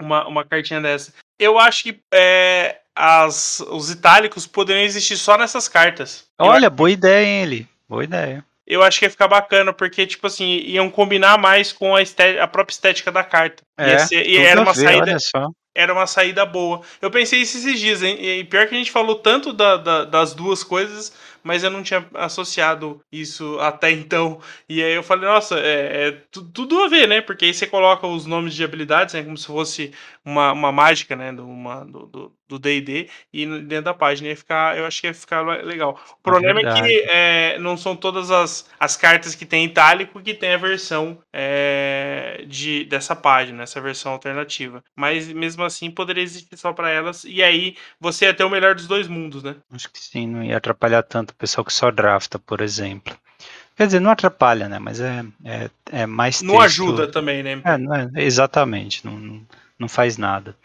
uma, 0.00 0.28
uma 0.28 0.44
cartinha 0.44 0.80
dessa. 0.80 1.12
Eu 1.38 1.58
acho 1.58 1.82
que 1.82 2.00
é, 2.14 2.81
as, 2.94 3.60
os 3.70 3.90
itálicos 3.90 4.46
poderiam 4.46 4.84
existir 4.84 5.16
só 5.16 5.36
nessas 5.36 5.68
cartas. 5.68 6.24
Olha, 6.38 6.68
boa 6.68 6.90
ideia, 6.90 7.24
hein, 7.26 7.42
ele. 7.42 7.68
Boa 7.88 8.04
ideia. 8.04 8.44
Eu 8.66 8.82
acho 8.82 8.98
que 8.98 9.04
ia 9.04 9.10
ficar 9.10 9.28
bacana, 9.28 9.72
porque, 9.72 10.06
tipo 10.06 10.26
assim, 10.26 10.60
iam 10.64 10.88
combinar 10.88 11.36
mais 11.36 11.72
com 11.72 11.96
a, 11.96 12.00
a 12.40 12.46
própria 12.46 12.72
estética 12.72 13.10
da 13.10 13.24
carta. 13.24 13.62
É, 13.76 13.98
ser, 13.98 14.26
e 14.26 14.38
era 14.38 14.60
uma 14.60 14.72
ver, 14.72 14.84
saída. 14.84 15.16
Era 15.74 15.92
uma 15.92 16.06
saída 16.06 16.44
boa. 16.44 16.82
Eu 17.00 17.10
pensei 17.10 17.40
isso 17.40 17.56
esses 17.56 17.80
dias, 17.80 18.02
hein? 18.02 18.18
E 18.20 18.44
pior 18.44 18.66
que 18.68 18.74
a 18.74 18.78
gente 18.78 18.90
falou 18.90 19.16
tanto 19.16 19.52
da, 19.52 19.76
da, 19.78 20.04
das 20.04 20.34
duas 20.34 20.62
coisas, 20.62 21.12
mas 21.42 21.64
eu 21.64 21.70
não 21.70 21.82
tinha 21.82 22.06
associado 22.14 23.00
isso 23.10 23.58
até 23.58 23.90
então. 23.90 24.38
E 24.68 24.82
aí 24.82 24.92
eu 24.92 25.02
falei, 25.02 25.28
nossa, 25.28 25.58
é, 25.58 26.08
é 26.08 26.18
tudo 26.30 26.82
a 26.82 26.88
ver, 26.88 27.08
né? 27.08 27.20
Porque 27.20 27.46
aí 27.46 27.54
você 27.54 27.66
coloca 27.66 28.06
os 28.06 28.26
nomes 28.26 28.54
de 28.54 28.62
habilidades, 28.62 29.14
né? 29.14 29.22
Como 29.22 29.36
se 29.36 29.46
fosse 29.46 29.92
uma, 30.24 30.52
uma 30.52 30.72
mágica, 30.72 31.16
né? 31.16 31.32
Do, 31.32 31.46
uma, 31.46 31.84
do, 31.84 32.32
do 32.52 32.58
D&D 32.58 33.08
e 33.32 33.46
dentro 33.62 33.86
da 33.86 33.94
página 33.94 34.28
ia 34.28 34.36
ficar, 34.36 34.76
eu 34.76 34.84
acho 34.84 35.00
que 35.00 35.06
ia 35.06 35.14
ficar 35.14 35.40
legal. 35.64 35.98
O 36.18 36.22
problema 36.22 36.60
é, 36.60 36.64
é 36.64 36.74
que 36.74 37.00
é, 37.08 37.58
não 37.58 37.76
são 37.76 37.96
todas 37.96 38.30
as, 38.30 38.68
as 38.78 38.96
cartas 38.96 39.34
que 39.34 39.46
tem 39.46 39.64
itálico 39.64 40.20
que 40.20 40.34
tem 40.34 40.52
a 40.52 40.58
versão 40.58 41.18
é, 41.32 42.44
de, 42.46 42.84
dessa 42.84 43.16
página, 43.16 43.62
essa 43.62 43.80
versão 43.80 44.12
alternativa. 44.12 44.84
Mas 44.94 45.28
mesmo 45.28 45.64
assim 45.64 45.90
poderia 45.90 46.22
existir 46.22 46.56
só 46.56 46.72
para 46.72 46.90
elas 46.90 47.24
e 47.24 47.42
aí 47.42 47.76
você 47.98 48.26
ia 48.26 48.34
ter 48.34 48.44
o 48.44 48.50
melhor 48.50 48.74
dos 48.74 48.86
dois 48.86 49.08
mundos, 49.08 49.42
né? 49.42 49.56
Acho 49.72 49.90
que 49.90 49.98
sim, 49.98 50.26
não 50.26 50.42
ia 50.42 50.56
atrapalhar 50.56 51.02
tanto 51.02 51.30
o 51.30 51.36
pessoal 51.36 51.64
que 51.64 51.72
só 51.72 51.90
drafta, 51.90 52.38
por 52.38 52.60
exemplo. 52.60 53.16
Quer 53.74 53.86
dizer, 53.86 54.00
não 54.00 54.10
atrapalha, 54.10 54.68
né? 54.68 54.78
Mas 54.78 55.00
é, 55.00 55.24
é, 55.44 55.70
é 55.90 56.06
mais. 56.06 56.42
Não 56.42 56.60
ajuda 56.60 57.08
também, 57.08 57.42
né? 57.42 57.60
É, 57.64 57.78
não 57.78 57.94
é, 57.94 58.10
exatamente, 58.16 59.04
não, 59.04 59.18
não 59.18 59.46
faz 59.88 60.16
nada. 60.16 60.56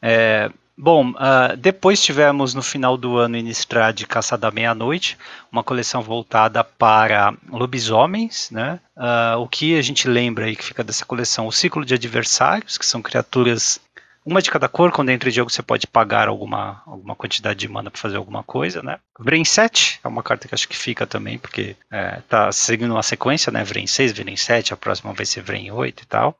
É, 0.00 0.50
bom, 0.76 1.10
uh, 1.10 1.56
depois 1.56 2.02
tivemos 2.02 2.54
no 2.54 2.62
final 2.62 2.96
do 2.96 3.16
ano 3.16 3.36
Innistrad 3.36 4.02
Caçada 4.04 4.42
da 4.42 4.50
Meia-Noite, 4.50 5.16
uma 5.50 5.62
coleção 5.62 6.02
voltada 6.02 6.62
para 6.64 7.34
lobisomens, 7.48 8.50
né? 8.50 8.80
Uh, 8.96 9.38
o 9.38 9.48
que 9.48 9.78
a 9.78 9.82
gente 9.82 10.08
lembra 10.08 10.46
aí 10.46 10.56
que 10.56 10.64
fica 10.64 10.84
dessa 10.84 11.04
coleção? 11.04 11.46
O 11.46 11.52
ciclo 11.52 11.84
de 11.84 11.94
adversários, 11.94 12.76
que 12.76 12.86
são 12.86 13.00
criaturas 13.00 13.80
uma 14.24 14.40
de 14.40 14.52
cada 14.52 14.68
cor, 14.68 14.92
quando 14.92 15.10
entra 15.10 15.28
em 15.28 15.32
jogo 15.32 15.50
você 15.50 15.62
pode 15.62 15.86
pagar 15.86 16.28
alguma, 16.28 16.80
alguma 16.86 17.16
quantidade 17.16 17.58
de 17.58 17.68
mana 17.68 17.90
para 17.90 18.00
fazer 18.00 18.16
alguma 18.16 18.42
coisa, 18.44 18.80
né? 18.80 18.98
Vren 19.18 19.44
7 19.44 20.00
é 20.02 20.06
uma 20.08 20.22
carta 20.22 20.46
que 20.46 20.54
acho 20.54 20.68
que 20.68 20.76
fica 20.76 21.04
também, 21.06 21.38
porque 21.38 21.74
é, 21.90 22.20
tá 22.28 22.52
seguindo 22.52 22.92
uma 22.92 23.02
sequência, 23.02 23.50
né? 23.50 23.64
Vren 23.64 23.86
6, 23.86 24.12
Vren 24.12 24.36
7, 24.36 24.72
a 24.72 24.76
próxima 24.76 25.12
vai 25.12 25.26
ser 25.26 25.42
Vren 25.42 25.72
8 25.72 26.04
e 26.04 26.06
tal. 26.06 26.38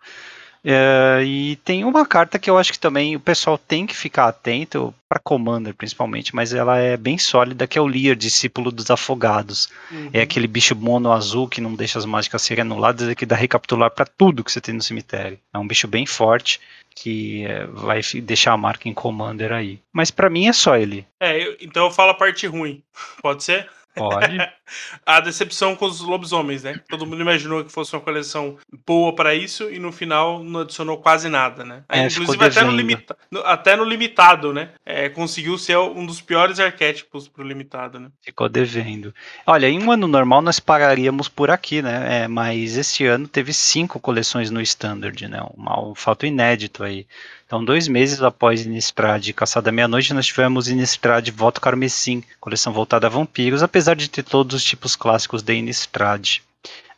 É, 0.64 1.22
e 1.24 1.56
tem 1.56 1.84
uma 1.84 2.06
carta 2.06 2.38
que 2.38 2.48
eu 2.48 2.56
acho 2.56 2.72
que 2.72 2.78
também 2.78 3.16
o 3.16 3.20
pessoal 3.20 3.58
tem 3.58 3.86
que 3.86 3.96
ficar 3.96 4.28
atento, 4.28 4.94
para 5.08 5.18
Commander 5.18 5.74
principalmente, 5.74 6.34
mas 6.34 6.54
ela 6.54 6.78
é 6.78 6.96
bem 6.96 7.18
sólida, 7.18 7.66
que 7.66 7.76
é 7.76 7.80
o 7.80 7.86
Lear, 7.86 8.16
discípulo 8.16 8.70
dos 8.70 8.90
afogados. 8.90 9.68
Uhum. 9.90 10.08
É 10.12 10.22
aquele 10.22 10.46
bicho 10.46 10.74
mono 10.74 11.12
azul 11.12 11.48
que 11.48 11.60
não 11.60 11.74
deixa 11.74 11.98
as 11.98 12.06
mágicas 12.06 12.40
serem 12.40 12.62
anuladas 12.62 13.10
e 13.10 13.14
que 13.14 13.26
dá 13.26 13.36
recapitular 13.36 13.90
para 13.90 14.06
tudo 14.06 14.42
que 14.42 14.50
você 14.50 14.60
tem 14.60 14.74
no 14.74 14.82
cemitério. 14.82 15.38
É 15.52 15.58
um 15.58 15.66
bicho 15.66 15.86
bem 15.86 16.06
forte 16.06 16.60
que 16.94 17.44
é, 17.44 17.66
vai 17.66 18.00
deixar 18.22 18.52
a 18.52 18.56
marca 18.56 18.88
em 18.88 18.94
Commander 18.94 19.52
aí. 19.52 19.80
Mas 19.92 20.10
para 20.10 20.30
mim 20.30 20.46
é 20.46 20.52
só 20.52 20.76
ele. 20.76 21.06
É, 21.20 21.46
eu, 21.46 21.56
então 21.60 21.84
eu 21.84 21.90
falo 21.90 22.10
a 22.12 22.14
parte 22.14 22.46
ruim. 22.46 22.82
Pode 23.20 23.44
ser? 23.44 23.68
Pode. 23.94 24.38
a 25.04 25.20
decepção 25.20 25.76
com 25.76 25.84
os 25.84 26.00
lobisomens, 26.00 26.62
né? 26.62 26.80
Todo 26.88 27.04
mundo 27.06 27.20
imaginou 27.20 27.64
que 27.64 27.70
fosse 27.70 27.94
uma 27.94 28.00
coleção 28.00 28.56
boa 28.86 29.14
para 29.14 29.34
isso 29.34 29.70
e 29.70 29.78
no 29.78 29.92
final 29.92 30.42
não 30.42 30.60
adicionou 30.60 30.98
quase 30.98 31.28
nada, 31.28 31.64
né? 31.64 31.84
É, 31.88 32.06
inclusive 32.06 32.44
até 32.44 32.64
no, 32.64 32.72
limita 32.72 33.16
até 33.44 33.76
no, 33.76 33.84
limitado, 33.84 34.52
né? 34.52 34.70
É, 34.84 35.08
conseguiu 35.08 35.58
ser 35.58 35.76
um 35.78 36.06
dos 36.06 36.20
piores 36.20 36.58
arquétipos 36.58 37.28
pro 37.28 37.46
limitado, 37.46 38.00
né? 38.00 38.08
Ficou 38.22 38.48
devendo. 38.48 39.14
Olha, 39.46 39.68
em 39.68 39.82
um 39.82 39.90
ano 39.90 40.08
normal 40.08 40.40
nós 40.40 40.58
pararíamos 40.58 41.28
por 41.28 41.50
aqui, 41.50 41.82
né? 41.82 42.22
É, 42.22 42.28
mas 42.28 42.76
esse 42.76 43.04
ano 43.04 43.28
teve 43.28 43.52
cinco 43.52 44.00
coleções 44.00 44.50
no 44.50 44.60
Standard, 44.62 45.28
né? 45.28 45.42
Um, 45.56 45.90
um 45.90 45.94
fato 45.94 46.24
inédito 46.24 46.82
aí. 46.82 47.06
Então, 47.52 47.62
dois 47.62 47.86
meses 47.86 48.22
após 48.22 48.64
Innistrad 48.64 49.30
Caçada 49.32 49.70
Meia-Noite, 49.70 50.14
nós 50.14 50.24
tivemos 50.24 50.68
Innistrad 50.68 51.28
Voto 51.28 51.60
Carmesim, 51.60 52.24
coleção 52.40 52.72
voltada 52.72 53.06
a 53.06 53.10
vampiros, 53.10 53.62
apesar 53.62 53.94
de 53.94 54.08
ter 54.08 54.22
todos 54.22 54.56
os 54.56 54.64
tipos 54.64 54.96
clássicos 54.96 55.42
de 55.42 55.52
Innistrad. 55.52 56.38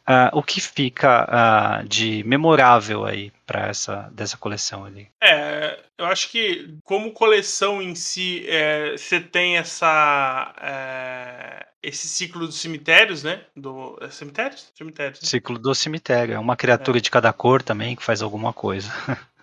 Uh, 0.08 0.30
o 0.32 0.44
que 0.44 0.60
fica 0.60 1.24
uh, 1.82 1.88
de 1.88 2.22
memorável 2.24 3.04
aí 3.04 3.32
para 3.44 3.66
essa 3.66 4.08
dessa 4.12 4.36
coleção 4.36 4.84
ali? 4.84 5.08
É, 5.20 5.76
eu 5.98 6.06
acho 6.06 6.30
que 6.30 6.78
como 6.84 7.10
coleção 7.10 7.82
em 7.82 7.96
si, 7.96 8.44
é, 8.46 8.96
você 8.96 9.18
tem 9.18 9.56
essa 9.56 10.54
é, 10.62 11.66
esse 11.82 12.06
ciclo 12.06 12.46
dos 12.46 12.60
cemitérios, 12.60 13.24
né? 13.24 13.40
Do 13.56 13.98
é, 14.00 14.08
cemitérios, 14.08 14.70
cemitérios. 14.78 15.20
Né? 15.20 15.26
Ciclo 15.28 15.58
do 15.58 15.74
cemitério, 15.74 16.36
é 16.36 16.38
uma 16.38 16.54
criatura 16.54 16.98
é. 16.98 17.00
de 17.00 17.10
cada 17.10 17.32
cor 17.32 17.60
também 17.60 17.96
que 17.96 18.04
faz 18.04 18.22
alguma 18.22 18.52
coisa. 18.52 18.92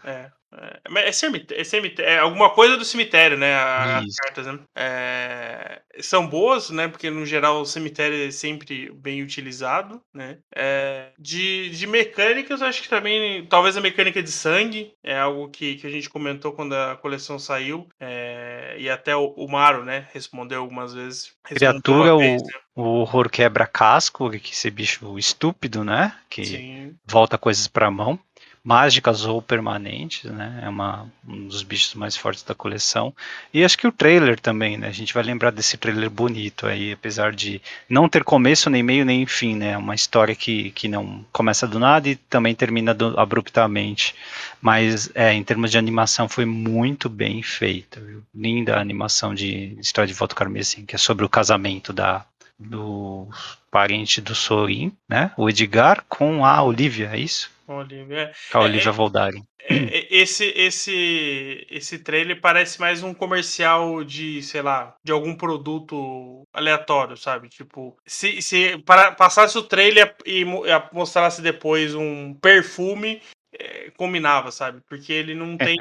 É. 0.04 0.32
É, 0.54 1.08
é, 1.08 1.12
cemitério, 1.12 1.62
é, 1.62 1.64
cemitério, 1.64 2.12
é 2.12 2.20
alguma 2.20 2.50
coisa 2.50 2.76
do 2.76 2.84
cemitério, 2.84 3.38
né? 3.38 3.56
As 3.56 4.16
cartas, 4.16 4.48
né? 4.48 4.60
É, 4.76 5.82
são 6.02 6.28
boas, 6.28 6.70
né? 6.70 6.88
Porque 6.88 7.10
no 7.10 7.26
geral 7.26 7.62
o 7.62 7.66
cemitério 7.66 8.28
é 8.28 8.32
sempre 8.32 8.92
bem 8.92 9.22
utilizado, 9.22 10.02
né? 10.14 10.40
É, 10.54 11.12
de, 11.18 11.70
de 11.70 11.88
mecânicas, 11.88 12.62
acho 12.62 12.82
que 12.82 12.90
também, 12.90 13.46
talvez 13.46 13.78
a 13.78 13.82
mecânica 13.82 14.22
de 14.22 14.32
sangue 14.32 14.94
é 15.04 15.18
algo 15.18 15.50
que, 15.50 15.76
que 15.76 15.88
a 15.88 15.90
gente 15.90 16.10
comentou 16.10 16.52
quando 16.52 16.74
a 16.74 16.98
coleção 16.98 17.40
saiu. 17.40 17.88
É, 18.00 18.76
e 18.78 18.90
até 18.90 19.16
o, 19.16 19.28
o 19.38 19.50
Maro, 19.50 19.86
né? 19.86 20.08
Respondeu 20.14 20.60
algumas 20.60 20.94
vezes. 20.94 21.34
Criatura, 21.44 22.18
vez, 22.18 22.42
o, 22.42 22.46
né? 22.46 22.52
o 22.76 22.84
horror 23.00 23.30
quebra-casco, 23.30 24.30
que 24.32 24.52
esse 24.52 24.70
bicho 24.70 25.18
estúpido, 25.18 25.84
né? 25.84 26.14
Que 26.30 26.44
Sim. 26.44 26.96
volta 27.06 27.38
coisas 27.38 27.68
pra 27.68 27.90
mão 27.90 28.20
mágicas 28.64 29.26
ou 29.26 29.42
permanentes, 29.42 30.30
né? 30.30 30.62
É 30.64 30.70
uma, 30.70 31.08
um 31.28 31.48
dos 31.48 31.64
bichos 31.64 31.96
mais 31.96 32.16
fortes 32.16 32.44
da 32.44 32.54
coleção. 32.54 33.14
E 33.52 33.64
acho 33.64 33.78
que 33.78 33.88
o 33.88 33.92
trailer 33.92 34.40
também, 34.40 34.78
né? 34.78 34.88
A 34.88 34.92
gente 34.92 35.14
vai 35.14 35.24
lembrar 35.24 35.52
desse 35.52 35.78
trailer 35.78 36.10
bonito 36.10 36.68
aí, 36.68 36.92
apesar 36.92 37.34
de 37.34 37.60
não 37.90 38.08
ter 38.08 38.24
começo, 38.24 38.70
nem 38.70 38.84
meio, 38.84 39.04
nem 39.04 39.26
fim, 39.26 39.56
né? 39.56 39.72
É 39.72 39.78
uma 39.78 39.96
história 39.96 40.36
que, 40.36 40.72
que 40.72 40.88
não 40.88 41.26
começa 41.32 41.68
do 41.68 41.80
nada 41.80 42.08
e 42.08 42.16
também 42.16 42.54
termina 42.54 42.94
do, 42.94 43.20
abruptamente. 43.20 44.14
Mas 44.62 45.10
é, 45.16 45.34
em 45.34 45.44
termos 45.44 45.72
de 45.72 45.78
animação 45.80 46.30
foi 46.30 46.46
muito 46.46 47.10
bem 47.10 47.42
feita. 47.42 48.00
Viu? 48.00 48.24
Linda 48.34 48.76
a 48.76 48.82
animação 48.82 49.34
de 49.34 49.76
História 49.80 50.08
de 50.08 50.14
Voto 50.14 50.36
Carmesim, 50.36 50.86
que 50.86 50.96
é 50.96 51.00
sobre 51.00 51.26
o 51.26 51.30
casamento 51.30 51.92
da 51.92 52.26
do 52.64 53.28
parente 53.72 54.22
do 54.22 54.36
Sorin, 54.36 54.92
né? 55.10 55.32
O 55.36 55.50
Edgar 55.50 56.04
com 56.08 56.46
a 56.46 56.62
Olivia, 56.62 57.10
é 57.12 57.20
isso? 57.20 57.50
Olivia. 57.78 58.32
Com 58.52 58.58
a 58.60 58.62
Olivia 58.62 58.90
é, 58.90 58.94
Voldari. 58.94 59.44
É, 59.60 59.76
é, 59.76 60.08
esse, 60.10 60.46
esse, 60.56 61.68
esse 61.70 62.00
trailer 62.00 62.40
parece 62.42 62.80
mais 62.80 63.04
um 63.04 63.14
comercial 63.14 64.04
de, 64.04 64.42
sei 64.42 64.62
lá, 64.62 64.96
de 65.04 65.12
algum 65.12 65.36
produto 65.36 66.44
aleatório, 66.54 67.16
sabe? 67.18 67.50
Tipo, 67.50 67.96
se, 68.06 68.42
se 68.42 68.78
para, 68.80 69.12
passasse 69.12 69.58
o 69.58 69.64
trailer 69.64 70.16
e 70.26 70.44
mostrasse 70.92 71.42
depois 71.42 71.94
um 71.96 72.34
perfume, 72.34 73.22
é, 73.54 73.92
combinava, 73.92 74.52
sabe? 74.52 74.82
Porque 74.88 75.12
ele 75.12 75.36
não 75.36 75.58
tem. 75.58 75.78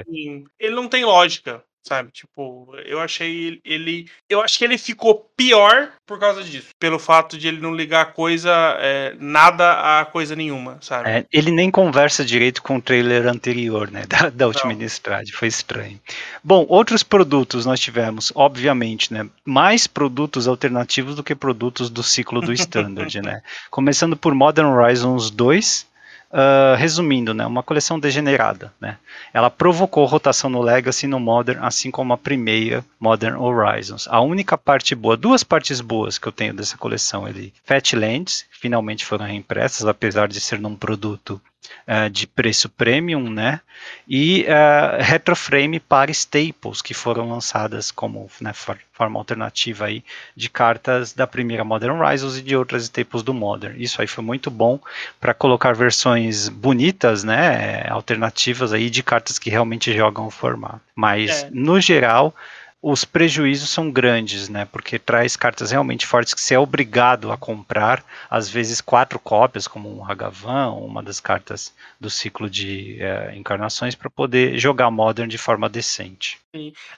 ele 0.58 0.74
não 0.74 0.88
tem 0.88 1.04
lógica. 1.04 1.64
Sabe? 1.82 2.10
Tipo, 2.12 2.74
eu 2.84 3.00
achei 3.00 3.60
ele. 3.64 4.06
Eu 4.28 4.40
acho 4.40 4.58
que 4.58 4.64
ele 4.64 4.78
ficou 4.78 5.30
pior 5.36 5.90
por 6.06 6.18
causa 6.18 6.42
disso. 6.42 6.68
Pelo 6.78 6.98
fato 6.98 7.38
de 7.38 7.48
ele 7.48 7.60
não 7.60 7.74
ligar 7.74 8.12
coisa, 8.12 8.50
é, 8.78 9.14
nada 9.18 10.00
a 10.00 10.04
coisa 10.04 10.36
nenhuma, 10.36 10.78
sabe? 10.80 11.08
É, 11.08 11.26
ele 11.32 11.50
nem 11.50 11.70
conversa 11.70 12.24
direito 12.24 12.62
com 12.62 12.76
o 12.76 12.82
trailer 12.82 13.26
anterior, 13.26 13.90
né? 13.90 14.04
Da, 14.10 14.28
da 14.28 14.46
última 14.48 14.72
Innistrad. 14.72 15.30
Foi 15.30 15.46
estranho. 15.46 16.00
Bom, 16.42 16.66
outros 16.68 17.04
produtos 17.04 17.64
nós 17.64 17.78
tivemos, 17.78 18.32
obviamente, 18.34 19.12
né? 19.12 19.28
Mais 19.44 19.86
produtos 19.86 20.48
alternativos 20.48 21.14
do 21.14 21.22
que 21.22 21.34
produtos 21.34 21.88
do 21.88 22.02
ciclo 22.02 22.40
do 22.40 22.52
Standard, 22.54 23.22
né? 23.22 23.40
Começando 23.70 24.16
por 24.16 24.34
Modern 24.34 24.68
Horizons 24.68 25.30
2, 25.30 25.86
Uh, 26.32 26.76
resumindo, 26.76 27.34
né, 27.34 27.44
uma 27.44 27.62
coleção 27.62 27.98
degenerada. 27.98 28.72
Né? 28.80 28.96
Ela 29.34 29.50
provocou 29.50 30.06
rotação 30.06 30.48
no 30.48 30.62
Legacy 30.62 31.06
e 31.06 31.08
no 31.08 31.18
Modern, 31.18 31.58
assim 31.60 31.90
como 31.90 32.12
a 32.12 32.18
primeira 32.18 32.84
Modern 33.00 33.36
Horizons. 33.36 34.06
A 34.08 34.20
única 34.20 34.56
parte 34.56 34.94
boa, 34.94 35.16
duas 35.16 35.42
partes 35.42 35.80
boas 35.80 36.18
que 36.18 36.28
eu 36.28 36.32
tenho 36.32 36.54
dessa 36.54 36.78
coleção, 36.78 37.26
ele 37.26 37.52
Fatlands, 37.64 38.46
finalmente 38.52 39.04
foram 39.04 39.26
reimpressas, 39.26 39.86
apesar 39.86 40.28
de 40.28 40.40
ser 40.40 40.60
num 40.60 40.76
produto 40.76 41.40
uh, 41.86 42.10
de 42.10 42.26
preço 42.26 42.68
premium, 42.68 43.30
né? 43.30 43.60
E 44.08 44.44
uh, 44.44 45.02
retroframe 45.02 45.80
para 45.80 46.10
staples 46.10 46.82
que 46.82 46.92
foram 46.92 47.28
lançadas 47.28 47.90
como 47.90 48.30
né, 48.40 48.52
forma 48.52 49.18
alternativa 49.18 49.86
aí 49.86 50.04
de 50.36 50.50
cartas 50.50 51.12
da 51.12 51.26
primeira 51.26 51.64
Modern 51.64 51.98
Horizons 51.98 52.36
e 52.36 52.42
de 52.42 52.56
outras 52.56 52.84
staples 52.84 53.22
do 53.22 53.32
Modern. 53.32 53.80
Isso 53.80 54.00
aí 54.00 54.06
foi 54.06 54.22
muito 54.22 54.50
bom 54.50 54.78
para 55.18 55.32
colocar 55.32 55.72
versões 55.72 56.48
bonitas, 56.48 57.24
né? 57.24 57.88
Alternativas 57.88 58.72
aí 58.72 58.90
de 58.90 59.02
cartas 59.02 59.38
que 59.38 59.50
realmente 59.50 59.92
jogam 59.94 60.26
o 60.26 60.30
formato. 60.30 60.80
Mas 60.94 61.44
é. 61.44 61.50
no 61.52 61.80
geral 61.80 62.34
os 62.82 63.04
prejuízos 63.04 63.68
são 63.68 63.90
grandes, 63.90 64.48
né? 64.48 64.64
Porque 64.64 64.98
traz 64.98 65.36
cartas 65.36 65.70
realmente 65.70 66.06
fortes 66.06 66.32
que 66.32 66.40
você 66.40 66.54
é 66.54 66.58
obrigado 66.58 67.30
a 67.30 67.36
comprar, 67.36 68.02
às 68.28 68.48
vezes 68.48 68.80
quatro 68.80 69.18
cópias, 69.18 69.68
como 69.68 69.94
um 69.94 70.04
Hagavan, 70.04 70.70
uma 70.70 71.02
das 71.02 71.20
cartas 71.20 71.74
do 72.00 72.08
ciclo 72.08 72.48
de 72.48 72.96
é, 73.00 73.36
encarnações, 73.36 73.94
para 73.94 74.08
poder 74.08 74.58
jogar 74.58 74.90
Modern 74.90 75.28
de 75.28 75.36
forma 75.36 75.68
decente. 75.68 76.38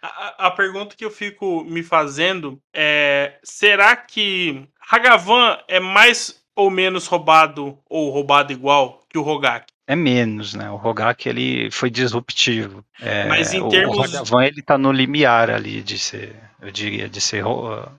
A, 0.00 0.46
a, 0.46 0.50
pergunta 0.50 0.94
que 0.94 1.04
eu 1.04 1.10
fico 1.10 1.64
me 1.64 1.82
fazendo 1.82 2.60
é: 2.72 3.38
será 3.42 3.96
que 3.96 4.66
Hagavan 4.88 5.58
é 5.66 5.80
mais 5.80 6.42
ou 6.54 6.70
menos 6.70 7.06
roubado 7.06 7.78
ou 7.88 8.10
roubado 8.10 8.52
igual 8.52 9.02
que 9.08 9.18
o 9.18 9.22
Rogak? 9.22 9.66
É 9.86 9.96
menos, 9.96 10.54
né? 10.54 10.70
O 10.70 10.76
Rogak 10.76 11.28
ele 11.28 11.70
foi 11.70 11.90
disruptivo. 11.90 12.84
É, 13.00 13.26
Mas 13.26 13.52
em 13.52 13.68
termos. 13.68 13.96
O 13.96 14.00
Ragavan 14.00 14.44
ele 14.44 14.62
tá 14.62 14.78
no 14.78 14.92
limiar 14.92 15.50
ali 15.50 15.82
de 15.82 15.98
ser, 15.98 16.34
eu 16.60 16.70
diria, 16.70 17.08
de 17.08 17.20
ser 17.20 17.44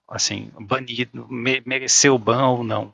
assim, 0.08 0.50
banido, 0.60 1.28
mereceu 1.30 2.16
o 2.16 2.20
ban 2.20 2.46
ou 2.48 2.64
não. 2.64 2.94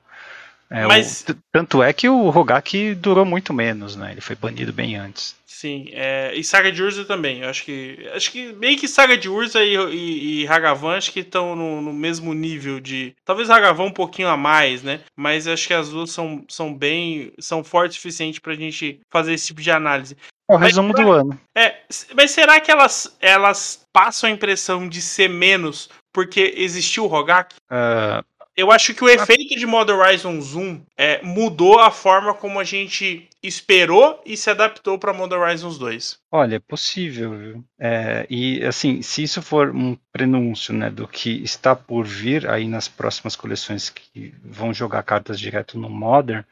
É, 0.72 0.86
Mas... 0.86 1.26
O, 1.28 1.36
tanto 1.52 1.82
é 1.82 1.92
que 1.92 2.08
o 2.08 2.30
Rogak 2.30 2.96
durou 2.96 3.26
muito 3.26 3.54
menos, 3.54 3.96
né? 3.96 4.12
Ele 4.12 4.22
foi 4.22 4.36
banido 4.36 4.72
bem 4.72 4.96
antes. 4.96 5.36
Sim, 5.60 5.90
é, 5.92 6.32
e 6.36 6.42
Saga 6.42 6.72
de 6.72 6.82
Urza 6.82 7.04
também. 7.04 7.42
Eu 7.42 7.50
acho 7.50 7.66
que 7.66 8.10
acho 8.14 8.32
que 8.32 8.54
meio 8.54 8.78
que 8.78 8.88
Saga 8.88 9.18
de 9.18 9.28
Urza 9.28 9.62
e, 9.62 9.76
e, 9.76 10.44
e 10.44 10.48
Hagavan 10.48 10.96
acho 10.96 11.12
que 11.12 11.20
estão 11.20 11.54
no, 11.54 11.82
no, 11.82 11.92
mesmo 11.92 12.34
nível 12.34 12.80
de. 12.80 13.14
Talvez 13.26 13.50
Hagavan 13.50 13.84
um 13.84 13.92
pouquinho 13.92 14.30
a 14.30 14.38
mais, 14.38 14.84
né? 14.84 15.02
Mas 15.18 15.48
acho 15.48 15.68
que 15.68 15.74
as 15.74 15.90
duas 15.90 16.12
são, 16.12 16.46
são 16.48 16.74
bem. 16.74 17.34
são 17.40 17.62
fortes 17.62 17.98
o 17.98 18.02
suficiente 18.02 18.40
pra 18.40 18.56
gente 18.56 19.02
fazer 19.12 19.34
esse 19.34 19.48
tipo 19.48 19.62
de 19.62 19.70
análise. 19.70 20.16
É 20.50 20.54
o 20.54 20.58
resumo 20.58 20.94
mas, 20.96 21.06
do 21.06 21.12
ano. 21.12 21.42
É, 21.54 21.76
mas 22.16 22.32
será 22.32 22.62
que 22.62 22.72
elas, 22.72 23.18
elas 23.20 23.86
passam 23.92 24.30
a 24.30 24.34
impressão 24.34 24.88
de 24.88 25.02
ser 25.02 25.30
menos 25.30 25.90
porque 26.14 26.54
existiu 26.56 27.04
o 27.04 27.08
Rogak? 27.08 27.56
Uh, 27.70 28.24
eu 28.60 28.72
acho 28.72 28.94
que 28.94 29.04
o 29.04 29.10
efeito 29.10 29.56
de 29.56 29.66
Modern 29.66 30.00
Horizon 30.00 30.40
Zoom 30.42 30.82
é, 30.98 31.22
mudou 31.24 31.80
a 31.80 31.90
forma 31.90 32.34
como 32.34 32.60
a 32.60 32.64
gente 32.64 33.28
esperou 33.42 34.22
e 34.26 34.36
se 34.36 34.50
adaptou 34.50 35.00
para 35.00 35.14
Modern 35.14 35.42
Horizons 35.42 35.78
2. 35.78 36.20
Olha, 36.32 36.56
é 36.56 36.60
possível, 36.60 37.38
viu? 37.38 37.64
É, 37.80 38.28
e 38.30 38.64
assim, 38.66 39.02
se 39.02 39.24
isso 39.24 39.42
for 39.42 39.74
um 39.74 39.98
prenúncio 40.12 40.74
né, 40.74 40.90
do 40.90 41.08
que 41.08 41.42
está 41.44 41.76
por 41.76 42.06
vir 42.06 42.50
aí 42.50 42.68
nas 42.68 42.88
próximas 42.88 43.36
coleções 43.36 43.90
que 43.90 44.34
vão 44.44 44.74
jogar 44.74 45.04
cartas 45.04 45.40
direto 45.40 45.80
no 45.80 45.90
Modern, 45.90 46.44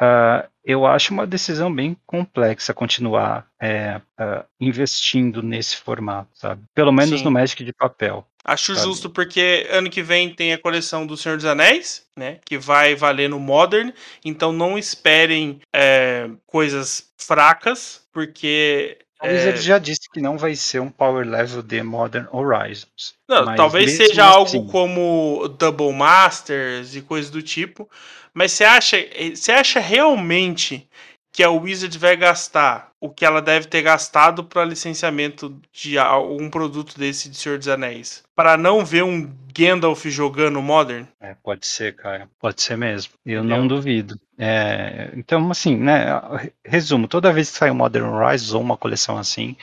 uh, 0.00 0.48
eu 0.64 0.86
acho 0.86 1.12
uma 1.12 1.26
decisão 1.26 1.74
bem 1.74 1.96
complexa 2.06 2.74
continuar 2.74 3.46
é, 3.60 4.00
uh, 4.20 4.44
investindo 4.60 5.42
nesse 5.42 5.76
formato, 5.76 6.28
sabe? 6.34 6.62
Pelo 6.74 6.92
menos 6.92 7.18
Sim. 7.20 7.24
no 7.24 7.30
Magic 7.30 7.64
de 7.64 7.72
papel. 7.72 8.24
Acho 8.44 8.74
sabe? 8.74 8.86
justo 8.86 9.10
porque 9.10 9.66
ano 9.70 9.90
que 9.90 10.02
vem 10.02 10.32
tem 10.34 10.52
a 10.52 10.58
coleção 10.58 11.06
do 11.06 11.16
Senhor 11.16 11.36
dos 11.36 11.44
Anéis, 11.44 12.06
né? 12.16 12.38
Que 12.44 12.56
vai 12.56 12.94
valer 12.94 13.28
no 13.28 13.38
Modern. 13.38 13.92
Então 14.24 14.52
não 14.52 14.78
esperem 14.78 15.60
é, 15.74 16.30
coisas 16.46 17.10
fracas, 17.16 18.02
porque 18.12 18.98
Talvez 19.18 19.44
é... 19.44 19.48
ele 19.48 19.58
já 19.58 19.78
disse 19.78 20.08
que 20.12 20.20
não 20.20 20.38
vai 20.38 20.54
ser 20.54 20.80
um 20.80 20.90
power 20.90 21.26
level 21.26 21.60
de 21.60 21.82
Modern 21.82 22.26
Horizons. 22.30 23.14
Não, 23.28 23.54
talvez 23.56 23.96
seja 23.96 24.24
assim... 24.24 24.58
algo 24.58 24.70
como 24.70 25.48
Double 25.58 25.92
Masters 25.92 26.94
e 26.94 27.02
coisas 27.02 27.30
do 27.30 27.42
tipo. 27.42 27.90
Mas 28.32 28.52
você 28.52 28.64
acha, 28.64 28.96
você 29.34 29.50
acha 29.50 29.80
realmente 29.80 30.88
que 31.38 31.44
a 31.44 31.50
Wizard 31.50 31.96
vai 31.98 32.16
gastar 32.16 32.90
o 33.00 33.08
que 33.08 33.24
ela 33.24 33.40
deve 33.40 33.68
ter 33.68 33.80
gastado 33.80 34.42
para 34.42 34.64
licenciamento 34.64 35.56
de 35.72 35.96
algum 35.96 36.50
produto 36.50 36.98
desse 36.98 37.28
de 37.28 37.36
Senhor 37.36 37.56
dos 37.58 37.68
Anéis, 37.68 38.24
para 38.34 38.56
não 38.56 38.84
ver 38.84 39.04
um 39.04 39.32
Gandalf 39.56 40.04
jogando 40.06 40.60
Modern? 40.60 41.06
É, 41.20 41.36
pode 41.40 41.64
ser, 41.64 41.94
cara, 41.94 42.28
pode 42.40 42.60
ser 42.60 42.76
mesmo. 42.76 43.12
Eu 43.24 43.38
Entendeu? 43.44 43.56
não 43.56 43.68
duvido. 43.68 44.18
É, 44.36 45.12
então, 45.14 45.48
assim, 45.48 45.76
né? 45.76 46.06
Resumo: 46.64 47.06
toda 47.06 47.32
vez 47.32 47.52
que 47.52 47.58
sai 47.58 47.70
um 47.70 47.74
Modern 47.76 48.06
Horizons 48.06 48.52
ou 48.52 48.60
uma 48.60 48.76
coleção 48.76 49.16
assim, 49.16 49.56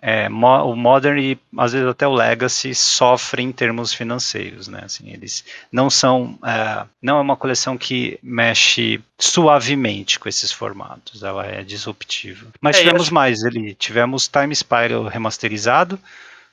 é, 0.00 0.28
o 0.28 0.76
Modern 0.76 1.18
e 1.18 1.38
às 1.56 1.72
vezes 1.72 1.88
até 1.88 2.06
o 2.06 2.14
Legacy 2.14 2.74
sofrem 2.74 3.48
em 3.48 3.52
termos 3.52 3.92
financeiros, 3.92 4.68
né? 4.68 4.82
Assim, 4.84 5.10
eles 5.10 5.44
não 5.72 5.90
são, 5.90 6.38
é, 6.44 6.86
não 7.02 7.18
é 7.18 7.20
uma 7.20 7.36
coleção 7.36 7.76
que 7.76 8.18
mexe 8.22 9.00
suavemente 9.18 10.18
com 10.20 10.28
esses 10.28 10.52
formatos, 10.52 11.22
ela 11.22 11.44
é 11.44 11.64
disruptiva. 11.64 12.46
Mas 12.60 12.76
é, 12.76 12.80
tivemos 12.80 13.02
acho... 13.02 13.14
mais, 13.14 13.42
ele 13.42 13.74
tivemos 13.74 14.28
Time 14.28 14.54
Spiral 14.54 15.04
remasterizado, 15.04 15.98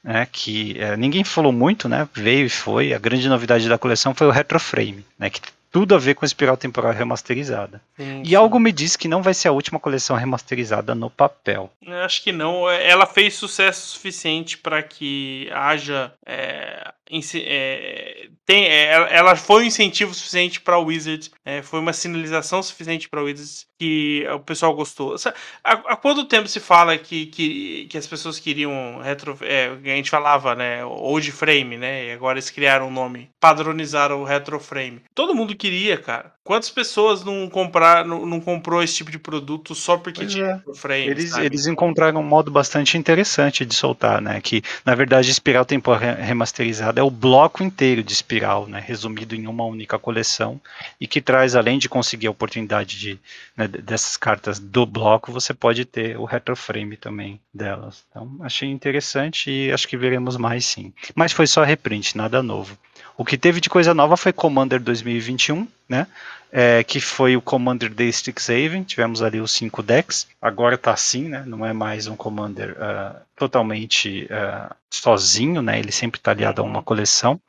né, 0.03 0.27
que 0.31 0.79
é, 0.79 0.97
ninguém 0.97 1.23
falou 1.23 1.51
muito, 1.51 1.88
né, 1.88 2.08
veio 2.13 2.47
e 2.47 2.49
foi. 2.49 2.93
A 2.93 2.99
grande 2.99 3.29
novidade 3.29 3.69
da 3.69 3.77
coleção 3.77 4.13
foi 4.13 4.25
o 4.25 4.31
Retroframe, 4.31 5.05
né, 5.19 5.29
que 5.29 5.41
tudo 5.75 5.93
a 5.93 5.97
ver 5.97 6.15
com 6.15 6.23
a 6.23 6.25
Espiral 6.25 6.55
Temporal 6.55 6.93
remasterizada. 6.93 7.81
Sim, 7.97 8.21
e 8.21 8.29
sim. 8.29 8.35
algo 8.35 8.57
me 8.57 8.71
diz 8.71 8.95
que 8.95 9.09
não 9.09 9.21
vai 9.21 9.33
ser 9.33 9.49
a 9.49 9.51
última 9.51 9.77
coleção 9.77 10.15
remasterizada 10.15 10.95
no 10.95 11.09
papel. 11.09 11.69
Eu 11.85 11.97
acho 11.97 12.23
que 12.23 12.31
não. 12.31 12.69
Ela 12.69 13.05
fez 13.05 13.33
sucesso 13.33 13.88
suficiente 13.88 14.57
para 14.57 14.81
que 14.81 15.49
haja 15.51 16.13
é, 16.25 16.93
é, 17.35 18.29
tem, 18.45 18.65
é, 18.65 18.91
ela 19.15 19.35
foi 19.35 19.63
um 19.63 19.67
incentivo 19.67 20.13
suficiente 20.13 20.59
para 20.59 20.77
o 20.77 20.85
Wizards, 20.85 21.31
é, 21.43 21.61
foi 21.61 21.79
uma 21.79 21.93
sinalização 21.93 22.61
suficiente 22.63 23.07
para 23.07 23.21
o 23.21 23.25
Wizards 23.25 23.67
que 23.79 24.25
o 24.33 24.39
pessoal 24.39 24.73
gostou. 24.73 25.15
Há, 25.63 25.71
há 25.71 25.95
quanto 25.95 26.25
tempo 26.25 26.47
se 26.47 26.59
fala 26.59 26.97
que, 26.97 27.27
que, 27.27 27.87
que 27.87 27.97
as 27.97 28.07
pessoas 28.07 28.39
queriam 28.39 28.99
retro, 29.01 29.37
é, 29.41 29.67
a 29.67 29.95
gente 29.95 30.09
falava, 30.09 30.55
né, 30.55 30.83
old 30.85 31.31
frame, 31.31 31.77
né, 31.77 32.07
e 32.07 32.11
agora 32.11 32.37
eles 32.37 32.49
criaram 32.49 32.87
um 32.87 32.91
nome, 32.91 33.29
padronizaram 33.39 34.21
o 34.21 34.25
retro 34.25 34.59
frame. 34.59 35.01
Todo 35.13 35.35
mundo 35.35 35.55
queria, 35.55 35.97
cara. 35.97 36.34
Quantas 36.45 36.69
pessoas 36.69 37.25
não 37.25 37.49
comprar, 37.49 38.05
não, 38.05 38.25
não 38.25 38.39
comprou 38.39 38.81
esse 38.81 38.95
tipo 38.95 39.12
de 39.12 39.19
produto 39.19 39.75
só 39.75 39.97
porque 39.97 40.21
pois 40.21 40.31
tinha 40.31 40.63
é. 40.65 40.73
frame? 40.73 41.08
Eles, 41.08 41.36
eles 41.36 41.65
encontraram 41.65 42.21
um 42.21 42.23
modo 42.23 42.49
bastante 42.49 42.97
interessante 42.97 43.65
de 43.65 43.75
soltar, 43.75 44.21
né, 44.21 44.39
que 44.39 44.62
na 44.86 44.95
verdade 44.95 45.29
Espiral 45.29 45.65
Temporal 45.65 46.15
remasterizada 46.15 47.01
é 47.01 47.03
o 47.03 47.12
bloco 47.12 47.62
inteiro 47.62 48.01
de 48.01 48.13
Espiral, 48.13 48.67
né, 48.67 48.81
resumido 48.86 49.36
em 49.36 49.47
uma 49.47 49.65
única 49.65 49.99
coleção 49.99 50.62
e 51.01 51.05
que 51.08 51.19
traz 51.19 51.55
além 51.55 51.77
de 51.77 51.89
conseguir 51.89 52.27
a 52.27 52.31
oportunidade 52.31 52.97
de 52.97 53.19
né, 53.58 53.65
né, 53.65 53.67
dessas 53.67 54.15
cartas 54.17 54.60
do 54.60 54.86
bloco, 54.86 55.31
você 55.31 55.53
pode 55.53 55.86
ter 55.86 56.17
o 56.17 56.25
retroframe 56.25 56.95
também 56.95 57.39
delas. 57.53 58.03
Então, 58.10 58.38
achei 58.41 58.69
interessante 58.69 59.49
e 59.49 59.71
acho 59.71 59.88
que 59.88 59.97
veremos 59.97 60.38
mais 60.38 60.65
sim. 60.65 60.93
Mas 61.15 61.31
foi 61.31 61.47
só 61.47 61.63
reprint, 61.63 62.15
nada 62.15 62.43
novo. 62.43 62.77
O 63.17 63.23
que 63.23 63.38
teve 63.38 63.62
de 63.62 63.69
coisa 63.69 63.93
nova 63.93 64.17
foi 64.17 64.34
Commander 64.34 64.80
2021, 64.80 65.67
né? 65.88 66.08
É, 66.51 66.84
que 66.84 67.01
foi 67.01 67.36
o 67.36 67.41
Commander 67.41 67.93
Day 67.93 68.08
Strixhaven, 68.10 68.84
tivemos 68.84 69.21
ali 69.21 69.41
os 69.41 69.51
cinco 69.51 69.84
decks, 69.84 70.28
agora 70.41 70.78
tá 70.78 70.93
assim, 70.93 71.28
né? 71.28 71.43
Não 71.45 71.65
é 71.65 71.73
mais 71.73 72.08
um 72.08 72.15
Commander 72.15 72.71
uh, 72.71 73.19
totalmente 73.36 74.25
uh, 74.25 74.73
sozinho, 74.89 75.62
né? 75.62 75.80
Ele 75.80 75.91
sempre 75.91 76.19
está 76.19 76.32
aliado 76.32 76.62
a 76.62 76.65
uma 76.65 76.82
coleção. 76.82 77.39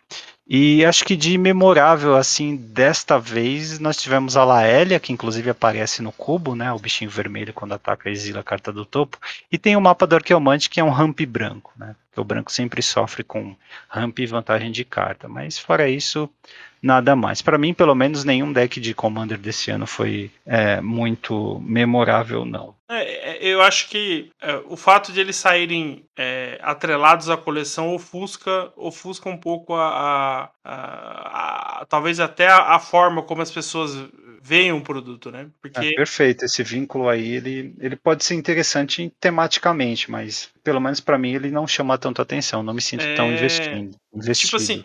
E 0.49 0.85
acho 0.85 1.05
que 1.05 1.17
de 1.17 1.37
memorável, 1.37 2.15
assim, 2.15 2.55
desta 2.55 3.19
vez, 3.19 3.81
nós 3.81 3.97
tivemos 3.97 4.37
a 4.37 4.45
Laélia, 4.45 5.01
que 5.01 5.13
inclusive 5.13 5.51
aparece 5.51 6.01
no 6.03 6.13
cubo, 6.13 6.55
né? 6.55 6.73
O 6.73 6.79
bichinho 6.79 7.11
vermelho 7.11 7.53
quando 7.53 7.75
ataca 7.75 8.09
exila 8.09 8.41
a 8.41 8.45
carta 8.45 8.73
do 8.73 8.85
topo. 8.85 9.19
E 9.51 9.59
tem 9.59 9.75
o 9.75 9.81
mapa 9.81 10.07
do 10.07 10.15
Arqueomante, 10.15 10.71
que 10.71 10.79
é 10.79 10.85
um 10.85 10.91
ramp 10.91 11.21
branco, 11.23 11.73
né? 11.77 11.97
Porque 12.09 12.21
o 12.21 12.25
branco 12.25 12.53
sempre 12.53 12.81
sofre 12.81 13.25
com 13.25 13.57
ramp 13.89 14.21
e 14.21 14.27
vantagem 14.27 14.71
de 14.71 14.85
carta. 14.85 15.29
Mas 15.29 15.59
fora 15.59 15.89
isso, 15.89 16.31
nada 16.87 17.17
mais. 17.17 17.43
Para 17.43 17.59
mim, 17.59 17.75
pelo 17.75 17.95
menos, 17.95 18.25
nenhum 18.25 18.53
deck 18.53 18.81
de 18.81 18.95
Commander 18.95 19.37
desse 19.37 19.71
ano 19.71 19.87
foi 19.87 20.31
é, 20.47 20.81
muito 20.81 21.61
memorável, 21.65 22.45
não. 22.45 22.75
É, 22.89 23.33
é 23.33 23.47
eu 23.47 23.61
acho 23.61 23.89
que 23.89 24.31
é, 24.41 24.63
o 24.69 24.77
fato 24.77 25.13
de 25.13 25.21
eles 25.21 25.37
saírem 25.37 26.05
é, 26.17 26.59
atrelados 26.63 27.29
à 27.29 27.37
coleção 27.37 27.93
ofusca, 27.95 28.73
ofusca 28.77 29.29
um 29.29 29.37
pouco 29.37 29.75
a, 29.75 29.89
a, 29.89 30.51
a, 30.65 31.83
a 31.83 31.87
talvez 31.87 32.21
até 32.21 32.47
a, 32.47 32.79
forma 32.79 33.23
como 33.23 33.43
as 33.43 33.51
pessoas 33.51 34.09
veem 34.47 34.73
um 34.73 34.81
produto, 34.81 35.31
né? 35.31 35.49
Porque... 35.61 35.81
É, 35.81 35.93
perfeito, 35.95 36.45
esse 36.45 36.63
vínculo 36.63 37.09
aí, 37.09 37.35
ele, 37.35 37.75
ele 37.81 37.97
pode 37.97 38.25
ser 38.25 38.37
interessante 38.37 39.13
tematicamente, 39.19 40.09
mas 40.09 40.51
pelo 40.63 40.81
menos 40.81 41.01
para 41.01 41.19
mim 41.19 41.35
ele 41.35 41.51
não 41.51 41.67
chama 41.67 41.99
tanto 41.99 42.23
atenção, 42.23 42.63
não 42.63 42.73
me 42.73 42.81
sinto 42.81 43.05
tão 43.17 43.33
investindo. 43.33 43.97
Investido. 44.15 44.47
Tipo 44.47 44.57
assim, 44.57 44.85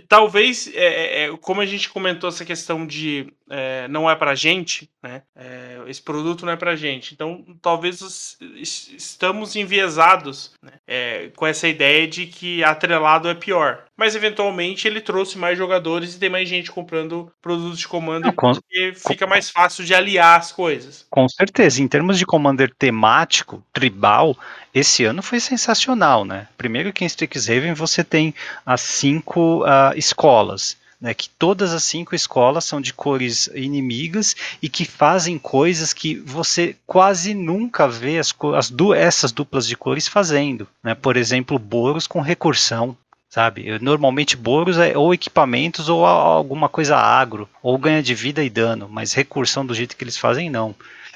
talvez, 0.00 0.70
é, 0.74 1.24
é, 1.24 1.36
como 1.40 1.60
a 1.60 1.66
gente 1.66 1.88
comentou 1.88 2.28
essa 2.28 2.44
questão 2.44 2.86
de 2.86 3.32
é, 3.48 3.86
não 3.88 4.10
é 4.10 4.16
pra 4.16 4.34
gente, 4.34 4.90
né? 5.02 5.22
É, 5.36 5.80
esse 5.86 6.00
produto 6.02 6.44
não 6.44 6.52
é 6.52 6.56
pra 6.56 6.74
gente. 6.74 7.12
Então, 7.14 7.44
talvez 7.60 8.00
os, 8.00 8.36
estamos 8.40 9.54
enviesados 9.54 10.52
né? 10.62 10.72
É, 10.86 11.30
com 11.36 11.46
essa 11.46 11.68
ideia 11.68 12.06
de 12.08 12.26
que 12.26 12.64
atrelado 12.64 13.28
é 13.28 13.34
pior. 13.34 13.84
Mas, 13.96 14.16
eventualmente, 14.16 14.88
ele 14.88 15.00
trouxe 15.00 15.38
mais 15.38 15.56
jogadores 15.56 16.14
e 16.14 16.18
tem 16.18 16.30
mais 16.30 16.48
gente 16.48 16.72
comprando 16.72 17.30
produtos 17.40 17.78
de 17.78 17.86
Commander 17.86 18.32
com, 18.32 18.52
porque 18.52 18.92
fica 18.94 19.26
mais 19.26 19.50
fácil 19.50 19.84
de 19.84 19.94
aliar 19.94 20.38
as 20.38 20.50
coisas. 20.50 21.06
Com 21.10 21.28
certeza. 21.28 21.82
Em 21.82 21.86
termos 21.86 22.18
de 22.18 22.26
Commander 22.26 22.72
temático, 22.76 23.62
tribal, 23.72 24.36
esse 24.74 25.04
ano 25.04 25.22
foi 25.22 25.38
sensacional, 25.38 26.24
né? 26.24 26.48
Primeiro 26.58 26.92
que 26.92 27.04
em 27.04 27.06
Strixhaven 27.06 27.74
você 27.74 28.02
tem 28.02 28.34
as 28.66 28.80
cinco 28.80 29.62
uh, 29.62 29.96
escolas. 29.96 30.76
Né, 31.00 31.12
que 31.12 31.28
todas 31.28 31.74
as 31.74 31.84
cinco 31.84 32.14
escolas 32.14 32.64
são 32.64 32.80
de 32.80 32.94
cores 32.94 33.50
inimigas 33.54 34.34
e 34.62 34.70
que 34.70 34.86
fazem 34.86 35.38
coisas 35.38 35.92
que 35.92 36.14
você 36.14 36.76
quase 36.86 37.34
nunca 37.34 37.86
vê 37.86 38.18
as, 38.18 38.34
as 38.56 38.70
du 38.70 38.94
essas 38.94 39.30
duplas 39.30 39.66
de 39.66 39.76
cores 39.76 40.08
fazendo. 40.08 40.66
Né? 40.82 40.94
Por 40.94 41.18
exemplo, 41.18 41.58
Boros 41.58 42.06
com 42.06 42.20
recursão. 42.20 42.96
Sabe? 43.28 43.78
Normalmente 43.80 44.36
Boros 44.36 44.78
é 44.78 44.96
ou 44.96 45.12
equipamentos 45.12 45.88
ou 45.88 46.06
alguma 46.06 46.68
coisa 46.68 46.96
agro, 46.96 47.48
ou 47.60 47.76
ganha 47.76 48.00
de 48.00 48.14
vida 48.14 48.44
e 48.44 48.48
dano, 48.48 48.88
mas 48.88 49.12
recursão 49.12 49.66
do 49.66 49.74
jeito 49.74 49.96
que 49.96 50.04
eles 50.04 50.16
fazem, 50.16 50.48
não. 50.48 50.74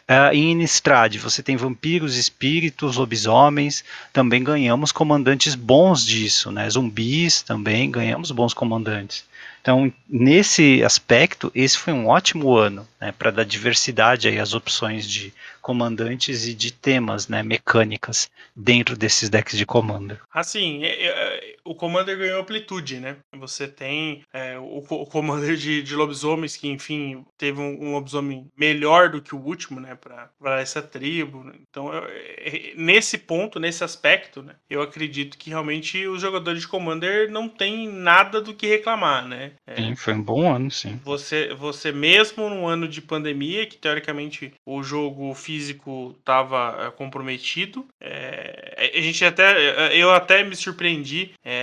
Uh, 0.09 0.33
em 0.33 0.53
Innistrad, 0.53 1.17
você 1.19 1.43
tem 1.43 1.55
vampiros, 1.55 2.17
espíritos, 2.17 2.97
lobisomens, 2.97 3.85
também 4.11 4.43
ganhamos 4.43 4.91
comandantes 4.91 5.55
bons 5.55 6.05
disso, 6.05 6.51
né? 6.51 6.69
Zumbis 6.71 7.43
também 7.43 7.91
ganhamos 7.91 8.31
bons 8.31 8.55
comandantes. 8.55 9.29
Então, 9.61 9.93
nesse 10.09 10.83
aspecto, 10.83 11.53
esse 11.55 11.77
foi 11.77 11.93
um 11.93 12.07
ótimo 12.07 12.57
ano 12.57 12.89
né, 12.99 13.13
para 13.13 13.31
dar 13.31 13.45
diversidade 13.45 14.27
aí 14.27 14.39
às 14.39 14.55
opções 14.55 15.07
de 15.07 15.31
comandantes 15.61 16.47
e 16.47 16.55
de 16.55 16.73
temas, 16.73 17.29
né, 17.29 17.43
mecânicas 17.43 18.31
dentro 18.57 18.97
desses 18.97 19.29
decks 19.29 19.59
de 19.59 19.67
Commander. 19.67 20.19
Assim, 20.33 20.85
é, 20.85 21.07
é, 21.07 21.48
o 21.69 21.75
Commander 21.75 22.17
ganhou 22.17 22.41
amplitude, 22.41 22.99
né? 22.99 23.17
Você 23.37 23.69
tem 23.69 24.23
é, 24.33 24.59
o, 24.59 24.79
o, 24.79 25.07
Commander 25.07 25.55
de, 25.55 25.83
de, 25.83 25.95
lobisomens 25.95 26.57
que, 26.57 26.67
enfim, 26.67 27.25
teve 27.37 27.61
um, 27.61 27.85
um, 27.85 27.93
lobisomem 27.93 28.47
melhor 28.57 29.11
do 29.11 29.21
que 29.21 29.35
o 29.35 29.39
último, 29.39 29.79
né, 29.79 29.95
para 29.95 30.61
essa 30.61 30.81
tribo. 30.81 31.45
Né? 31.45 31.53
Então, 31.69 31.93
eu, 31.93 32.05
é, 32.07 32.73
nesse 32.75 33.19
ponto, 33.19 33.61
nesse 33.61 33.85
aspecto, 33.85 34.43
né, 34.43 34.55
eu 34.71 34.81
acredito 34.81 35.37
que 35.37 35.51
realmente 35.51 36.07
os 36.07 36.23
jogadores 36.23 36.63
de 36.63 36.69
Commander 36.69 37.31
não 37.31 37.49
têm 37.49 37.87
nada 37.89 38.41
do 38.41 38.55
que 38.55 38.67
reclamar, 38.67 39.27
né? 39.27 39.53
É, 39.67 39.77
sim, 39.77 39.95
foi 39.95 40.15
um 40.15 40.23
bom 40.23 40.51
ano, 40.51 40.71
sim. 40.71 40.99
Você, 41.05 41.53
você 41.55 41.93
mesmo 41.93 42.49
num 42.49 42.67
ano 42.67 42.89
de 42.89 43.03
pandemia, 43.03 43.67
que 43.67 43.77
teoricamente 43.77 44.55
o 44.65 44.83
jogo 44.83 45.35
físico 45.35 46.17
estava 46.19 46.87
é, 46.87 46.91
comprometido, 46.91 47.87
é, 48.01 48.91
a 48.97 49.01
gente 49.01 49.23
até, 49.25 49.95
eu 49.95 50.11
até 50.13 50.43
me 50.43 50.57
surpreendi 50.57 51.33
é, 51.45 51.58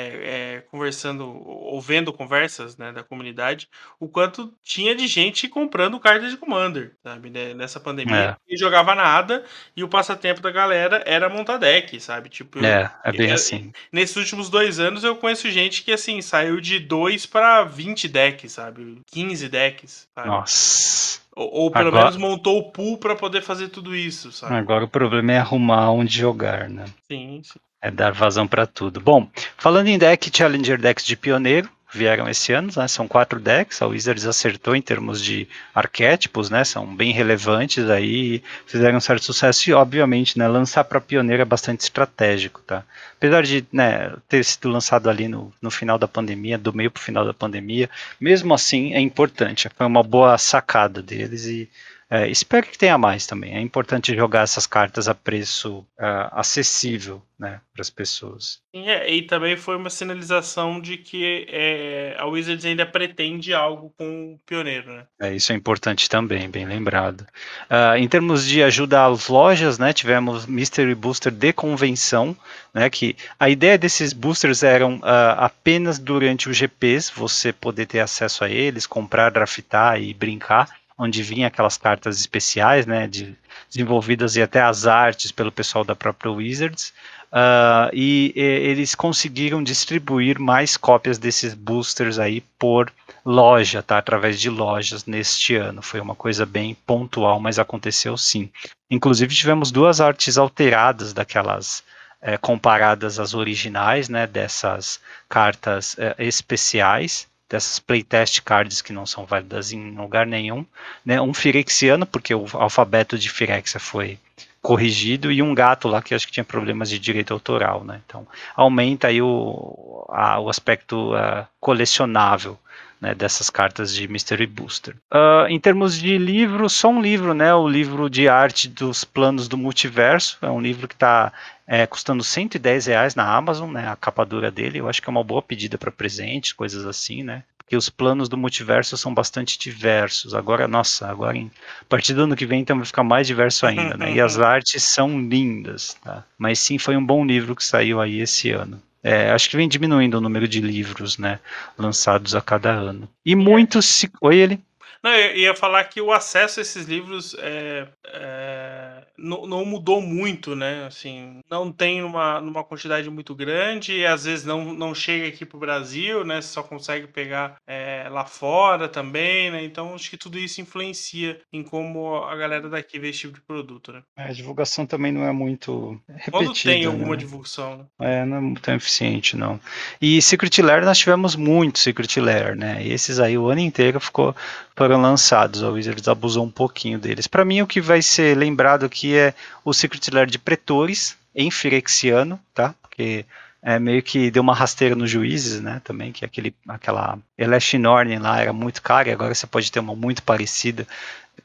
conversando, 0.69 1.25
ouvendo 1.25 2.13
conversas 2.13 2.77
né, 2.77 2.91
da 2.91 3.03
comunidade, 3.03 3.67
o 3.99 4.07
quanto 4.07 4.53
tinha 4.63 4.95
de 4.95 5.07
gente 5.07 5.47
comprando 5.47 5.99
cartas 5.99 6.31
de 6.31 6.37
Commander, 6.37 6.93
sabe? 7.03 7.29
Né, 7.29 7.53
nessa 7.53 7.79
pandemia. 7.79 8.37
E 8.47 8.57
jogava 8.57 8.95
nada, 8.95 9.43
e 9.75 9.83
o 9.83 9.89
passatempo 9.89 10.41
da 10.41 10.51
galera 10.51 11.03
era 11.05 11.29
montar 11.29 11.57
deck, 11.57 11.99
sabe? 11.99 12.29
Tipo, 12.29 12.63
é, 12.65 12.91
é 13.03 13.11
bem 13.11 13.31
assim. 13.31 13.71
Nesses 13.91 14.15
últimos 14.15 14.49
dois 14.49 14.79
anos 14.79 15.03
eu 15.03 15.15
conheço 15.15 15.49
gente 15.49 15.83
que 15.83 15.91
assim 15.91 16.21
saiu 16.21 16.59
de 16.59 16.79
2 16.79 17.25
para 17.25 17.63
20 17.63 18.07
decks, 18.07 18.51
sabe? 18.51 19.01
15 19.07 19.49
decks. 19.49 20.07
Sabe? 20.13 20.27
Nossa. 20.27 21.19
Ou, 21.35 21.53
ou 21.53 21.71
pelo 21.71 21.89
Agora... 21.89 22.05
menos 22.05 22.17
montou 22.17 22.59
o 22.59 22.71
pool 22.71 22.97
para 22.97 23.15
poder 23.15 23.41
fazer 23.41 23.67
tudo 23.67 23.95
isso, 23.95 24.31
sabe? 24.31 24.55
Agora 24.55 24.85
o 24.85 24.89
problema 24.89 25.33
é 25.33 25.37
arrumar 25.37 25.91
onde 25.91 26.17
jogar, 26.17 26.69
né? 26.69 26.85
Sim, 27.07 27.41
sim. 27.43 27.59
É 27.85 27.91
dar 27.91 28.11
vazão 28.11 28.47
para 28.47 28.65
tudo. 28.65 28.99
Bom, 28.99 29.29
falando 29.59 29.89
em 29.89 29.99
deck, 29.99 30.35
Challenger 30.35 30.81
decks 30.81 31.05
de 31.05 31.15
pioneiro, 31.15 31.69
vieram 31.93 32.27
esse 32.27 32.51
ano, 32.51 32.71
né? 32.75 32.87
São 32.87 33.07
quatro 33.07 33.39
decks. 33.39 33.79
A 33.79 33.85
Wizards 33.85 34.25
acertou 34.25 34.75
em 34.75 34.81
termos 34.81 35.21
de 35.23 35.47
arquétipos, 35.71 36.49
né? 36.49 36.63
São 36.63 36.95
bem 36.95 37.13
relevantes 37.13 37.87
aí, 37.87 38.41
fizeram 38.65 38.97
um 38.97 38.99
certo 38.99 39.25
sucesso 39.25 39.69
e, 39.69 39.73
obviamente, 39.73 40.35
né? 40.35 40.47
Lançar 40.47 40.83
para 40.85 40.99
pioneiro 40.99 41.43
é 41.43 41.45
bastante 41.45 41.81
estratégico, 41.81 42.59
tá? 42.65 42.83
Apesar 43.17 43.43
de 43.43 43.63
né, 43.71 44.15
ter 44.27 44.43
sido 44.43 44.67
lançado 44.67 45.07
ali 45.07 45.27
no, 45.27 45.53
no 45.61 45.69
final 45.69 45.99
da 45.99 46.07
pandemia, 46.07 46.57
do 46.57 46.73
meio 46.73 46.89
para 46.89 46.99
o 46.99 47.03
final 47.03 47.23
da 47.23 47.35
pandemia, 47.35 47.87
mesmo 48.19 48.51
assim 48.51 48.95
é 48.95 48.99
importante. 48.99 49.69
Foi 49.77 49.85
uma 49.85 50.01
boa 50.01 50.35
sacada 50.39 51.03
deles 51.03 51.45
e 51.45 51.69
é, 52.09 52.29
espero 52.29 52.67
que 52.67 52.77
tenha 52.77 52.97
mais 52.97 53.25
também. 53.25 53.55
É 53.55 53.61
importante 53.61 54.15
jogar 54.15 54.43
essas 54.43 54.67
cartas 54.67 55.07
a 55.07 55.15
preço 55.15 55.79
uh, 55.99 56.29
acessível 56.31 57.21
né, 57.37 57.59
para 57.73 57.81
as 57.81 57.89
pessoas. 57.89 58.59
É, 58.73 59.11
e 59.11 59.23
também 59.23 59.57
foi 59.57 59.75
uma 59.75 59.89
sinalização 59.89 60.79
de 60.79 60.97
que 60.97 61.47
é, 61.49 62.15
a 62.19 62.27
Wizards 62.27 62.63
ainda 62.63 62.85
pretende 62.85 63.55
algo 63.55 63.91
com 63.97 64.33
o 64.33 64.39
pioneiro. 64.45 64.93
Né? 64.93 65.05
É, 65.19 65.33
isso 65.33 65.51
é 65.51 65.55
importante 65.55 66.07
também, 66.07 66.47
bem 66.47 66.65
lembrado. 66.65 67.21
Uh, 67.69 67.97
em 67.97 68.07
termos 68.07 68.45
de 68.45 68.61
ajuda 68.61 69.05
às 69.05 69.27
lojas, 69.27 69.79
né, 69.79 69.91
tivemos 69.91 70.45
Mystery 70.45 70.93
Booster 70.93 71.31
de 71.31 71.51
convenção, 71.51 72.37
né, 72.71 72.87
que 72.87 73.15
a 73.39 73.49
ideia 73.49 73.79
desses 73.79 74.13
boosters 74.13 74.61
eram 74.61 74.97
uh, 74.97 75.35
apenas 75.37 75.97
durante 75.97 76.49
os 76.49 76.55
GPs, 76.55 77.11
você 77.13 77.51
poder 77.51 77.87
ter 77.87 77.99
acesso 77.99 78.43
a 78.43 78.49
eles, 78.49 78.85
comprar, 78.85 79.31
draftar 79.31 79.99
e 79.99 80.13
brincar 80.13 80.69
onde 80.97 81.21
vinha 81.21 81.47
aquelas 81.47 81.77
cartas 81.77 82.19
especiais, 82.19 82.85
né, 82.85 83.07
de, 83.07 83.35
desenvolvidas 83.69 84.35
e 84.35 84.41
até 84.41 84.61
as 84.61 84.87
artes 84.87 85.31
pelo 85.31 85.51
pessoal 85.51 85.83
da 85.83 85.95
própria 85.95 86.31
Wizards. 86.31 86.93
Uh, 87.31 87.91
e, 87.91 88.31
e, 88.33 88.41
eles 88.41 88.95
conseguiram 88.95 89.61
distribuir 89.61 90.39
mais 90.39 90.77
cópias 90.77 91.17
desses 91.17 91.53
boosters 91.53 92.17
aí 92.17 92.39
por 92.57 92.91
loja, 93.25 93.83
tá? 93.83 93.97
Através 93.97 94.39
de 94.39 94.49
lojas 94.49 95.05
neste 95.05 95.55
ano. 95.55 95.81
Foi 95.81 95.99
uma 95.99 96.15
coisa 96.15 96.45
bem 96.45 96.77
pontual, 96.85 97.39
mas 97.41 97.59
aconteceu 97.59 98.15
sim. 98.15 98.49
Inclusive 98.89 99.35
tivemos 99.35 99.69
duas 99.69 99.99
artes 99.99 100.37
alteradas 100.37 101.11
daquelas 101.11 101.83
é, 102.21 102.37
comparadas 102.37 103.19
às 103.19 103.33
originais, 103.33 104.07
né? 104.07 104.25
Dessas 104.25 105.01
cartas 105.27 105.97
é, 105.99 106.15
especiais 106.19 107.27
dessas 107.49 107.79
playtest 107.79 108.41
cards 108.41 108.81
que 108.81 108.93
não 108.93 109.05
são 109.05 109.25
válidas 109.25 109.71
em 109.71 109.95
lugar 109.95 110.25
nenhum, 110.25 110.65
né? 111.05 111.21
Um 111.21 111.33
Firexiano, 111.33 112.05
porque 112.05 112.33
o 112.33 112.45
alfabeto 112.53 113.17
de 113.17 113.29
Firexia 113.29 113.79
foi 113.79 114.17
corrigido, 114.61 115.31
e 115.31 115.43
um 115.43 115.53
gato 115.53 115.87
lá 115.87 116.01
que 116.01 116.15
acho 116.15 116.25
que 116.25 116.33
tinha 116.33 116.43
problemas 116.43 116.89
de 116.89 116.97
direito 116.97 117.31
autoral, 117.33 117.83
né? 117.83 118.01
Então 118.05 118.27
aumenta 118.55 119.07
aí 119.07 119.21
o, 119.21 120.05
a, 120.09 120.39
o 120.39 120.49
aspecto 120.49 121.13
uh, 121.13 121.45
colecionável 121.59 122.57
né, 123.05 123.13
dessas 123.13 123.51
cartas 123.51 123.93
de 123.93 124.07
Mystery 124.07 124.47
Booster. 124.47 124.95
Uh, 125.13 125.45
em 125.47 125.59
termos 125.59 125.95
de 125.95 126.17
livro, 126.17 126.67
só 126.67 126.89
um 126.89 126.99
livro, 126.99 127.35
né, 127.35 127.53
o 127.53 127.67
livro 127.67 128.09
de 128.09 128.27
arte 128.27 128.67
dos 128.67 129.03
planos 129.03 129.47
do 129.47 129.55
multiverso, 129.55 130.39
é 130.41 130.49
um 130.49 130.59
livro 130.59 130.87
que 130.87 130.95
está 130.95 131.31
é, 131.67 131.85
custando 131.85 132.23
110 132.23 132.87
reais 132.87 133.13
na 133.13 133.31
Amazon, 133.31 133.71
né, 133.71 133.87
a 133.87 133.95
capa 133.95 134.25
dura 134.25 134.49
dele, 134.49 134.79
eu 134.79 134.89
acho 134.89 135.03
que 135.03 135.07
é 135.07 135.11
uma 135.11 135.23
boa 135.23 135.41
pedida 135.41 135.77
para 135.77 135.91
presente, 135.91 136.55
coisas 136.55 136.83
assim, 136.83 137.21
né, 137.21 137.43
porque 137.59 137.77
os 137.77 137.89
planos 137.89 138.27
do 138.27 138.37
multiverso 138.37 138.97
são 138.97 139.13
bastante 139.13 139.57
diversos. 139.57 140.35
Agora, 140.35 140.67
nossa, 140.67 141.07
agora 141.07 141.35
em, 141.35 141.51
a 141.81 141.85
partir 141.85 142.13
do 142.13 142.21
ano 142.21 142.35
que 142.35 142.45
vem 142.45 142.61
então 142.61 142.77
vai 142.77 142.85
ficar 142.85 143.03
mais 143.03 143.25
diverso 143.25 143.65
ainda, 143.65 143.97
né? 143.97 144.13
E 144.13 144.21
as 144.21 144.37
artes 144.39 144.83
são 144.83 145.19
lindas, 145.19 145.97
tá? 146.03 146.23
Mas 146.37 146.59
sim, 146.59 146.77
foi 146.77 146.95
um 146.95 147.03
bom 147.03 147.25
livro 147.25 147.55
que 147.55 147.65
saiu 147.65 147.99
aí 147.99 148.19
esse 148.19 148.51
ano. 148.51 148.79
É, 149.07 149.29
acho 149.29 149.47
que 149.47 149.55
vem 149.55 149.69
diminuindo 149.69 150.17
o 150.17 150.21
número 150.21 150.47
de 150.47 150.59
livros, 150.59 151.19
né, 151.19 151.39
lançados 151.77 152.33
a 152.33 152.41
cada 152.41 152.71
ano. 152.71 153.07
E 153.23 153.35
muitos 153.35 153.85
se... 153.85 154.11
Oi, 154.19 154.35
ele? 154.35 154.59
Não, 155.03 155.13
eu 155.13 155.35
ia 155.35 155.53
falar 155.53 155.83
que 155.83 156.01
o 156.01 156.11
acesso 156.11 156.59
a 156.59 156.63
esses 156.63 156.87
livros 156.87 157.35
é, 157.37 157.87
é, 158.03 158.94
não, 159.17 159.45
não, 159.45 159.65
mudou 159.65 160.01
muito, 160.01 160.55
né? 160.55 160.85
Assim, 160.85 161.39
não 161.49 161.71
tem 161.71 162.03
uma, 162.03 162.39
numa 162.41 162.63
quantidade 162.63 163.09
muito 163.09 163.33
grande 163.35 163.93
e 163.93 164.05
às 164.05 164.25
vezes 164.25 164.45
não, 164.45 164.73
não 164.73 164.93
chega 164.93 165.27
aqui 165.27 165.45
para 165.45 165.57
o 165.57 165.59
Brasil, 165.59 166.23
né? 166.23 166.41
Você 166.41 166.49
só 166.49 166.63
consegue 166.63 167.07
pegar 167.07 167.57
é, 167.67 168.07
lá 168.09 168.25
fora 168.25 168.87
também, 168.87 169.51
né? 169.51 169.63
Então 169.63 169.95
acho 169.95 170.09
que 170.09 170.17
tudo 170.17 170.37
isso 170.37 170.61
influencia 170.61 171.39
em 171.51 171.63
como 171.63 172.15
a 172.15 172.35
galera 172.35 172.69
daqui 172.69 172.99
vê 172.99 173.09
esse 173.09 173.19
tipo 173.19 173.35
de 173.35 173.41
produto, 173.41 173.91
né? 173.91 174.01
É, 174.17 174.23
a 174.23 174.33
divulgação 174.33 174.85
também 174.85 175.11
não 175.11 175.23
é 175.23 175.31
muito 175.31 175.99
repetida. 176.07 176.31
Quando 176.31 176.53
tem 176.53 176.81
né? 176.81 176.87
alguma 176.87 177.17
divulgação, 177.17 177.77
né? 177.77 177.85
É, 178.21 178.25
não 178.25 178.51
é 178.51 178.59
tão 178.59 178.75
eficiente, 178.75 179.35
não. 179.35 179.59
E 180.01 180.21
Secret 180.21 180.61
Lair 180.61 180.85
nós 180.85 180.97
tivemos 180.97 181.35
muito 181.35 181.79
Secret 181.79 182.19
Lair, 182.19 182.55
né? 182.55 182.83
E 182.83 182.91
esses 182.91 183.19
aí 183.19 183.37
o 183.37 183.47
ano 183.47 183.61
inteiro 183.61 183.99
ficou 183.99 184.35
foram 184.75 185.01
lançados. 185.01 185.63
A 185.63 185.69
Wizards 185.69 186.07
abusou 186.07 186.43
um 186.43 186.51
pouquinho 186.51 186.99
deles. 186.99 187.27
Para 187.27 187.45
mim, 187.45 187.61
o 187.61 187.67
que 187.67 187.79
vai 187.79 188.01
ser 188.01 188.37
lembrado 188.37 188.85
aqui 188.85 189.04
é 189.13 189.33
o 189.63 189.73
Secret 189.73 190.09
Lair 190.11 190.27
de 190.27 190.39
Pretores, 190.39 191.17
em 191.35 191.51
Firexiano, 191.51 192.39
tá? 192.53 192.73
Porque 192.81 193.25
é, 193.61 193.77
meio 193.77 194.01
que 194.01 194.31
deu 194.31 194.41
uma 194.41 194.55
rasteira 194.55 194.95
nos 194.95 195.09
juízes, 195.09 195.59
né? 195.59 195.81
Também, 195.83 196.11
que 196.11 196.23
aquele, 196.23 196.55
aquela 196.67 197.19
Eleshinorn 197.37 198.17
lá 198.19 198.39
era 198.39 198.53
muito 198.53 198.81
cara 198.81 199.09
e 199.09 199.11
agora 199.11 199.35
você 199.35 199.45
pode 199.45 199.71
ter 199.71 199.79
uma 199.79 199.95
muito 199.95 200.23
parecida 200.23 200.87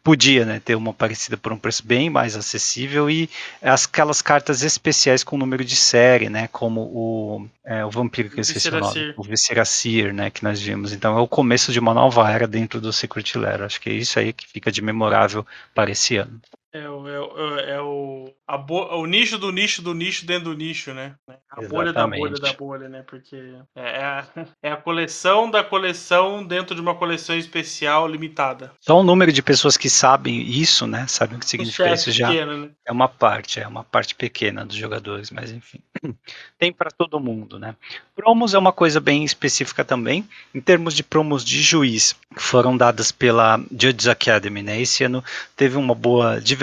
podia 0.02 0.46
né, 0.46 0.60
ter 0.64 0.74
uma 0.74 0.92
parecida 0.92 1.36
por 1.36 1.52
um 1.52 1.58
preço 1.58 1.84
bem 1.84 2.08
mais 2.08 2.36
acessível 2.36 3.10
e 3.10 3.28
aquelas 3.60 4.22
cartas 4.22 4.62
especiais 4.62 5.22
com 5.22 5.36
número 5.36 5.64
de 5.64 5.76
série, 5.76 6.28
né, 6.28 6.48
como 6.48 6.80
o, 6.80 7.46
é, 7.64 7.84
o 7.84 7.90
vampiro 7.90 8.30
que 8.30 8.38
eu 8.38 8.42
esqueci 8.42 8.68
o 8.68 8.80
nome, 8.80 9.14
o 9.16 9.22
Visceracir, 9.22 10.12
né, 10.12 10.30
que 10.30 10.42
nós 10.42 10.60
vimos. 10.60 10.92
Então 10.92 11.18
é 11.18 11.20
o 11.20 11.28
começo 11.28 11.72
de 11.72 11.78
uma 11.78 11.92
nova 11.92 12.30
era 12.30 12.46
dentro 12.46 12.80
do 12.80 12.92
Secret 12.92 13.36
Lair. 13.36 13.62
Acho 13.62 13.80
que 13.80 13.90
é 13.90 13.94
isso 13.94 14.18
aí 14.18 14.32
que 14.32 14.46
fica 14.46 14.70
de 14.72 14.80
memorável 14.80 15.46
para 15.74 15.90
esse 15.90 16.16
ano. 16.16 16.40
É, 16.72 16.88
o, 16.88 17.08
é, 17.08 17.70
é 17.70 17.80
o, 17.80 18.32
a 18.46 18.56
bo, 18.56 18.84
o 18.94 19.04
nicho 19.04 19.36
do 19.36 19.50
nicho 19.50 19.82
do 19.82 19.92
nicho 19.92 20.24
dentro 20.24 20.50
do 20.50 20.56
nicho, 20.56 20.94
né? 20.94 21.16
A 21.28 21.32
Exatamente. 21.32 21.70
bolha 21.70 21.92
da 21.92 22.06
bolha 22.06 22.40
da 22.40 22.52
bolha, 22.52 22.88
né? 22.88 23.02
Porque 23.02 23.36
é, 23.74 24.00
é 24.00 24.04
a, 24.04 24.26
é 24.62 24.72
a 24.72 24.76
coleção 24.76 25.50
da 25.50 25.64
coleção 25.64 26.44
dentro 26.44 26.74
de 26.74 26.80
uma 26.80 26.94
coleção 26.94 27.36
especial 27.36 28.06
limitada. 28.06 28.72
Só 28.80 29.00
o 29.00 29.02
número 29.02 29.32
de 29.32 29.42
pessoas 29.42 29.76
que 29.76 29.90
sabem 29.90 30.42
isso, 30.42 30.86
né? 30.86 31.06
Sabem 31.08 31.38
o 31.38 31.40
que 31.40 31.46
significa 31.46 31.92
isso 31.92 32.12
já. 32.12 32.28
Pequeno, 32.28 32.56
né? 32.56 32.70
É 32.86 32.92
uma 32.92 33.08
parte, 33.08 33.58
é 33.58 33.66
uma 33.66 33.82
parte 33.82 34.14
pequena 34.14 34.64
dos 34.64 34.76
jogadores, 34.76 35.32
mas 35.32 35.50
enfim. 35.50 35.80
Tem 36.56 36.72
para 36.72 36.92
todo 36.92 37.18
mundo, 37.18 37.58
né? 37.58 37.74
Promos 38.14 38.54
é 38.54 38.58
uma 38.58 38.72
coisa 38.72 39.00
bem 39.00 39.24
específica 39.24 39.84
também. 39.84 40.28
Em 40.54 40.60
termos 40.60 40.94
de 40.94 41.02
promos 41.02 41.44
de 41.44 41.60
juiz, 41.62 42.14
que 42.34 42.42
foram 42.42 42.76
dadas 42.76 43.10
pela 43.10 43.58
Judges 43.70 44.06
Academy, 44.06 44.62
né? 44.62 44.80
Esse 44.80 45.02
ano 45.02 45.24
teve 45.56 45.76
uma 45.76 45.94
boa 45.94 46.40
diversidade, 46.40 46.59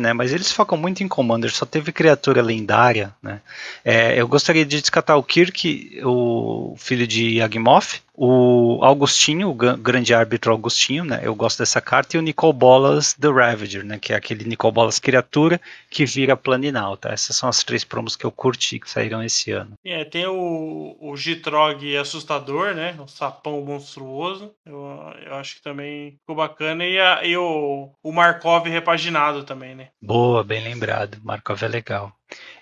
né? 0.00 0.12
Mas 0.12 0.32
eles 0.32 0.52
focam 0.52 0.76
muito 0.76 1.02
em 1.02 1.08
Commander, 1.08 1.52
só 1.52 1.64
teve 1.64 1.92
criatura 1.92 2.42
lendária, 2.42 3.14
né? 3.22 3.40
É, 3.84 4.20
eu 4.20 4.28
gostaria 4.28 4.64
de 4.64 4.80
descartar 4.80 5.16
o 5.16 5.22
Kirk, 5.22 6.00
o 6.04 6.74
filho 6.76 7.06
de 7.06 7.38
Yagmoth, 7.38 8.02
o 8.14 8.80
Augustinho, 8.82 9.48
o 9.48 9.54
grande 9.54 10.14
árbitro 10.14 10.52
Augustinho, 10.52 11.04
né? 11.04 11.20
Eu 11.22 11.34
gosto 11.34 11.58
dessa 11.58 11.80
carta, 11.80 12.16
e 12.16 12.20
o 12.20 12.22
Nicol 12.22 12.52
Bolas 12.52 13.14
The 13.14 13.28
Ravager, 13.28 13.84
né? 13.84 13.98
Que 13.98 14.12
é 14.12 14.16
aquele 14.16 14.44
Nicol 14.44 14.70
Bolas 14.70 14.98
criatura 14.98 15.60
que 15.90 16.04
vira 16.04 16.36
Planinalta. 16.36 17.08
Essas 17.08 17.36
são 17.36 17.48
as 17.48 17.64
três 17.64 17.84
promos 17.84 18.14
que 18.14 18.24
eu 18.24 18.30
curti 18.30 18.78
que 18.78 18.90
saíram 18.90 19.22
esse 19.22 19.50
ano. 19.50 19.72
É, 19.84 20.04
tem 20.04 20.26
o, 20.26 20.96
o 21.00 21.16
Gitrog 21.16 21.96
assustador, 21.96 22.74
né? 22.74 22.94
O 22.98 23.06
sapão 23.08 23.62
monstruoso. 23.62 24.52
Eu, 24.64 25.12
eu 25.24 25.34
acho 25.34 25.56
que 25.56 25.62
também 25.62 26.12
ficou 26.20 26.36
bacana. 26.36 26.84
E, 26.84 26.98
a, 26.98 27.24
e 27.24 27.36
o, 27.36 27.90
o 28.02 28.12
Markov 28.12 28.66
repaginado 28.68 29.44
também, 29.44 29.74
né? 29.74 29.88
Boa, 30.00 30.44
bem 30.44 30.62
lembrado. 30.62 31.18
Markov 31.22 31.62
é 31.62 31.68
legal. 31.68 32.12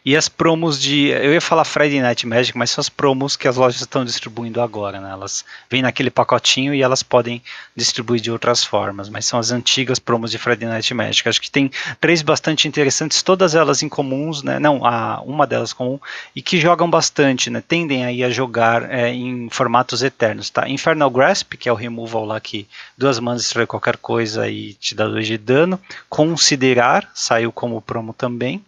E 0.02 0.16
as 0.16 0.30
promos 0.30 0.80
de. 0.80 1.08
Eu 1.08 1.34
ia 1.34 1.40
falar 1.42 1.64
Friday 1.64 2.00
Night 2.00 2.26
Magic, 2.26 2.56
mas 2.56 2.70
são 2.70 2.80
as 2.80 2.88
promos 2.88 3.36
que 3.36 3.46
as 3.46 3.56
lojas 3.56 3.82
estão 3.82 4.02
distribuindo 4.02 4.58
agora, 4.60 4.98
né? 4.98 5.10
Elas 5.10 5.44
vêm 5.68 5.82
naquele 5.82 6.10
pacotinho 6.10 6.74
e 6.74 6.80
elas 6.80 7.02
podem 7.02 7.42
distribuir 7.76 8.18
de 8.18 8.30
outras 8.30 8.64
formas, 8.64 9.10
mas 9.10 9.26
são 9.26 9.38
as 9.38 9.50
antigas 9.50 9.98
promos 9.98 10.30
de 10.30 10.38
Friday 10.38 10.66
Night 10.66 10.94
Magic. 10.94 11.28
Acho 11.28 11.40
que 11.40 11.50
tem 11.50 11.70
três 12.00 12.22
bastante 12.22 12.66
interessantes, 12.66 13.22
todas 13.22 13.54
elas 13.54 13.82
incomuns, 13.82 14.42
né? 14.42 14.58
Não, 14.58 14.86
a, 14.86 15.20
uma 15.20 15.46
delas 15.46 15.74
comum, 15.74 16.00
e 16.34 16.40
que 16.40 16.58
jogam 16.58 16.88
bastante, 16.88 17.50
né? 17.50 17.62
Tendem 17.66 18.02
aí 18.06 18.24
a 18.24 18.30
jogar 18.30 18.90
é, 18.90 19.12
em 19.12 19.50
formatos 19.50 20.02
eternos, 20.02 20.48
tá? 20.48 20.66
Infernal 20.66 21.10
Grasp, 21.10 21.52
que 21.58 21.68
é 21.68 21.72
o 21.72 21.76
removal 21.76 22.24
lá 22.24 22.40
que 22.40 22.66
duas 22.96 23.20
manas 23.20 23.42
destrói 23.42 23.66
qualquer 23.66 23.98
coisa 23.98 24.48
e 24.48 24.72
te 24.72 24.94
dá 24.94 25.06
dois 25.06 25.26
de 25.26 25.36
dano. 25.36 25.78
Considerar, 26.08 27.10
saiu 27.12 27.52
como 27.52 27.82
promo 27.82 28.14
também. 28.14 28.64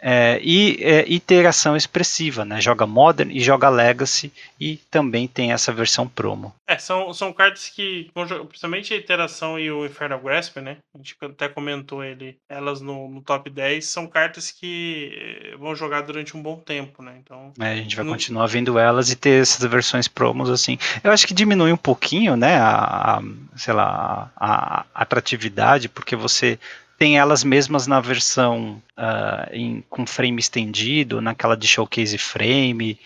É, 0.00 0.38
e 0.42 0.78
é, 0.82 1.04
iteração 1.10 1.76
expressiva, 1.76 2.44
né? 2.44 2.60
Joga 2.60 2.86
Modern 2.86 3.30
e 3.30 3.40
joga 3.40 3.68
Legacy 3.68 4.32
e 4.60 4.76
também 4.90 5.26
tem 5.26 5.52
essa 5.52 5.72
versão 5.72 6.06
promo. 6.06 6.54
É, 6.66 6.78
são, 6.78 7.12
são 7.14 7.32
cartas 7.32 7.68
que, 7.68 8.10
principalmente 8.48 8.92
a 8.92 8.96
iteração 8.96 9.58
e 9.58 9.70
o 9.70 9.86
Infernal 9.86 10.20
Grasp, 10.20 10.58
né? 10.58 10.78
A 10.94 10.98
gente 10.98 11.16
até 11.22 11.48
comentou 11.48 12.04
ele, 12.04 12.36
elas 12.48 12.80
no, 12.80 13.08
no 13.08 13.22
top 13.22 13.48
10, 13.48 13.86
são 13.86 14.06
cartas 14.06 14.50
que 14.50 15.12
eh, 15.52 15.56
vão 15.56 15.74
jogar 15.74 16.02
durante 16.02 16.36
um 16.36 16.42
bom 16.42 16.56
tempo, 16.56 17.02
né? 17.02 17.14
Então. 17.22 17.52
É, 17.58 17.72
a 17.72 17.76
gente 17.76 17.96
vai 17.96 18.04
no... 18.04 18.12
continuar 18.12 18.46
vendo 18.46 18.78
elas 18.78 19.10
e 19.10 19.16
ter 19.16 19.42
essas 19.42 19.68
versões 19.70 20.08
promos 20.08 20.50
assim. 20.50 20.78
Eu 21.02 21.12
acho 21.12 21.26
que 21.26 21.34
diminui 21.34 21.72
um 21.72 21.76
pouquinho, 21.76 22.36
né? 22.36 22.56
A, 22.56 23.18
a 23.18 23.22
sei 23.56 23.72
lá, 23.72 24.30
a, 24.36 24.80
a 24.80 24.86
atratividade, 24.94 25.88
porque 25.88 26.16
você 26.16 26.58
tem 26.98 27.18
elas 27.18 27.44
mesmas 27.44 27.86
na 27.86 28.00
versão 28.00 28.82
uh, 28.96 29.52
em, 29.52 29.84
com 29.88 30.06
frame 30.06 30.40
estendido, 30.40 31.20
naquela 31.20 31.56
de 31.56 31.68
showcase 31.68 32.16
frame. 32.18 32.98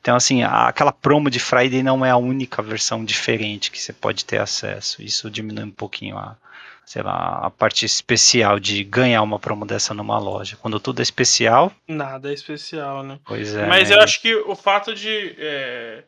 Então, 0.00 0.16
assim, 0.16 0.42
aquela 0.42 0.92
promo 0.92 1.30
de 1.30 1.38
Friday 1.38 1.82
não 1.82 2.04
é 2.04 2.10
a 2.10 2.16
única 2.16 2.60
versão 2.62 3.04
diferente 3.04 3.70
que 3.70 3.78
você 3.78 3.92
pode 3.92 4.24
ter 4.24 4.40
acesso. 4.40 5.02
Isso 5.02 5.30
diminui 5.30 5.64
um 5.64 5.70
pouquinho 5.70 6.18
a, 6.18 6.36
sei 6.84 7.02
lá, 7.02 7.40
a 7.44 7.50
parte 7.50 7.84
especial 7.84 8.58
de 8.58 8.82
ganhar 8.82 9.22
uma 9.22 9.38
promo 9.38 9.64
dessa 9.64 9.94
numa 9.94 10.18
loja. 10.18 10.56
Quando 10.60 10.80
tudo 10.80 11.00
é 11.00 11.02
especial. 11.02 11.72
Nada 11.86 12.30
é 12.30 12.34
especial, 12.34 13.02
né? 13.02 13.18
Pois 13.24 13.54
é. 13.54 13.66
Mas 13.66 13.90
né? 13.90 13.96
eu 13.96 14.00
acho 14.00 14.20
que 14.20 14.34
o 14.34 14.56
fato 14.56 14.94
de. 14.94 15.36
É, 15.38 16.04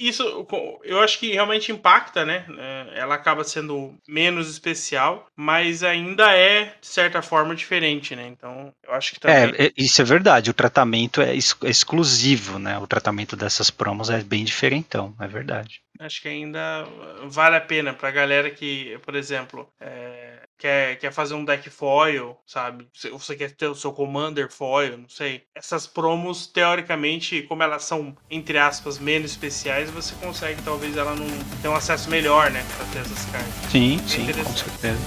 isso 0.00 0.46
eu 0.84 1.00
acho 1.00 1.18
que 1.18 1.32
realmente 1.32 1.72
impacta, 1.72 2.24
né? 2.24 2.44
É, 2.58 3.00
ela 3.00 3.14
acaba 3.14 3.44
sendo 3.44 3.94
menos 4.08 4.48
especial, 4.48 5.26
mas 5.36 5.82
ainda 5.82 6.32
é, 6.32 6.74
de 6.80 6.86
certa 6.86 7.22
forma, 7.22 7.54
diferente, 7.54 8.14
né? 8.14 8.26
Então, 8.26 8.72
eu 8.86 8.94
acho 8.94 9.12
que 9.12 9.20
também. 9.20 9.54
É, 9.58 9.66
é 9.66 9.72
isso 9.76 10.00
é 10.00 10.04
verdade. 10.04 10.50
O 10.50 10.54
tratamento 10.54 11.20
é, 11.20 11.34
exclusivo, 11.34 12.58
né? 12.58 12.78
O 12.78 12.86
tratamento 12.86 13.36
dessas 13.36 13.70
promos 13.70 14.10
é 14.10 14.22
bem 14.22 14.44
diferentão, 14.44 15.14
é 15.20 15.26
verdade. 15.26 15.80
Acho 15.98 16.20
que 16.20 16.28
ainda 16.28 16.86
vale 17.24 17.56
a 17.56 17.60
pena 17.60 17.92
pra 17.92 18.10
galera 18.10 18.50
que, 18.50 18.98
por 19.02 19.14
exemplo, 19.14 19.68
é, 19.80 20.45
quer, 20.58 20.96
quer 20.96 21.12
fazer 21.12 21.34
um 21.34 21.44
deck 21.44 21.68
foil, 21.70 22.36
sabe? 22.46 22.86
Você 23.12 23.36
quer 23.36 23.50
ter 23.52 23.66
o 23.66 23.74
seu 23.74 23.92
commander 23.92 24.50
foil, 24.50 24.98
não 24.98 25.08
sei. 25.08 25.42
Essas 25.54 25.86
promos, 25.86 26.46
teoricamente, 26.46 27.42
como 27.42 27.62
elas 27.62 27.84
são, 27.84 28.16
entre 28.30 28.58
aspas, 28.58 28.98
menos 28.98 29.32
especiais, 29.32 29.90
você 29.90 30.14
consegue, 30.16 30.60
talvez, 30.62 30.96
ela 30.96 31.14
não 31.14 31.26
ter 31.62 31.68
um 31.68 31.74
acesso 31.74 32.10
melhor, 32.10 32.50
né? 32.50 32.64
Pra 32.76 32.86
ter 32.86 32.98
essas 33.00 33.24
cartas. 33.26 33.70
Sim, 33.70 34.00
é 34.04 34.08
sim, 34.08 34.32
com 34.32 34.56
certeza. 34.56 34.98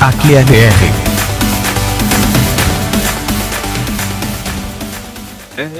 Aqui 0.00 0.34
é 0.34 0.42
BR. 0.44 1.23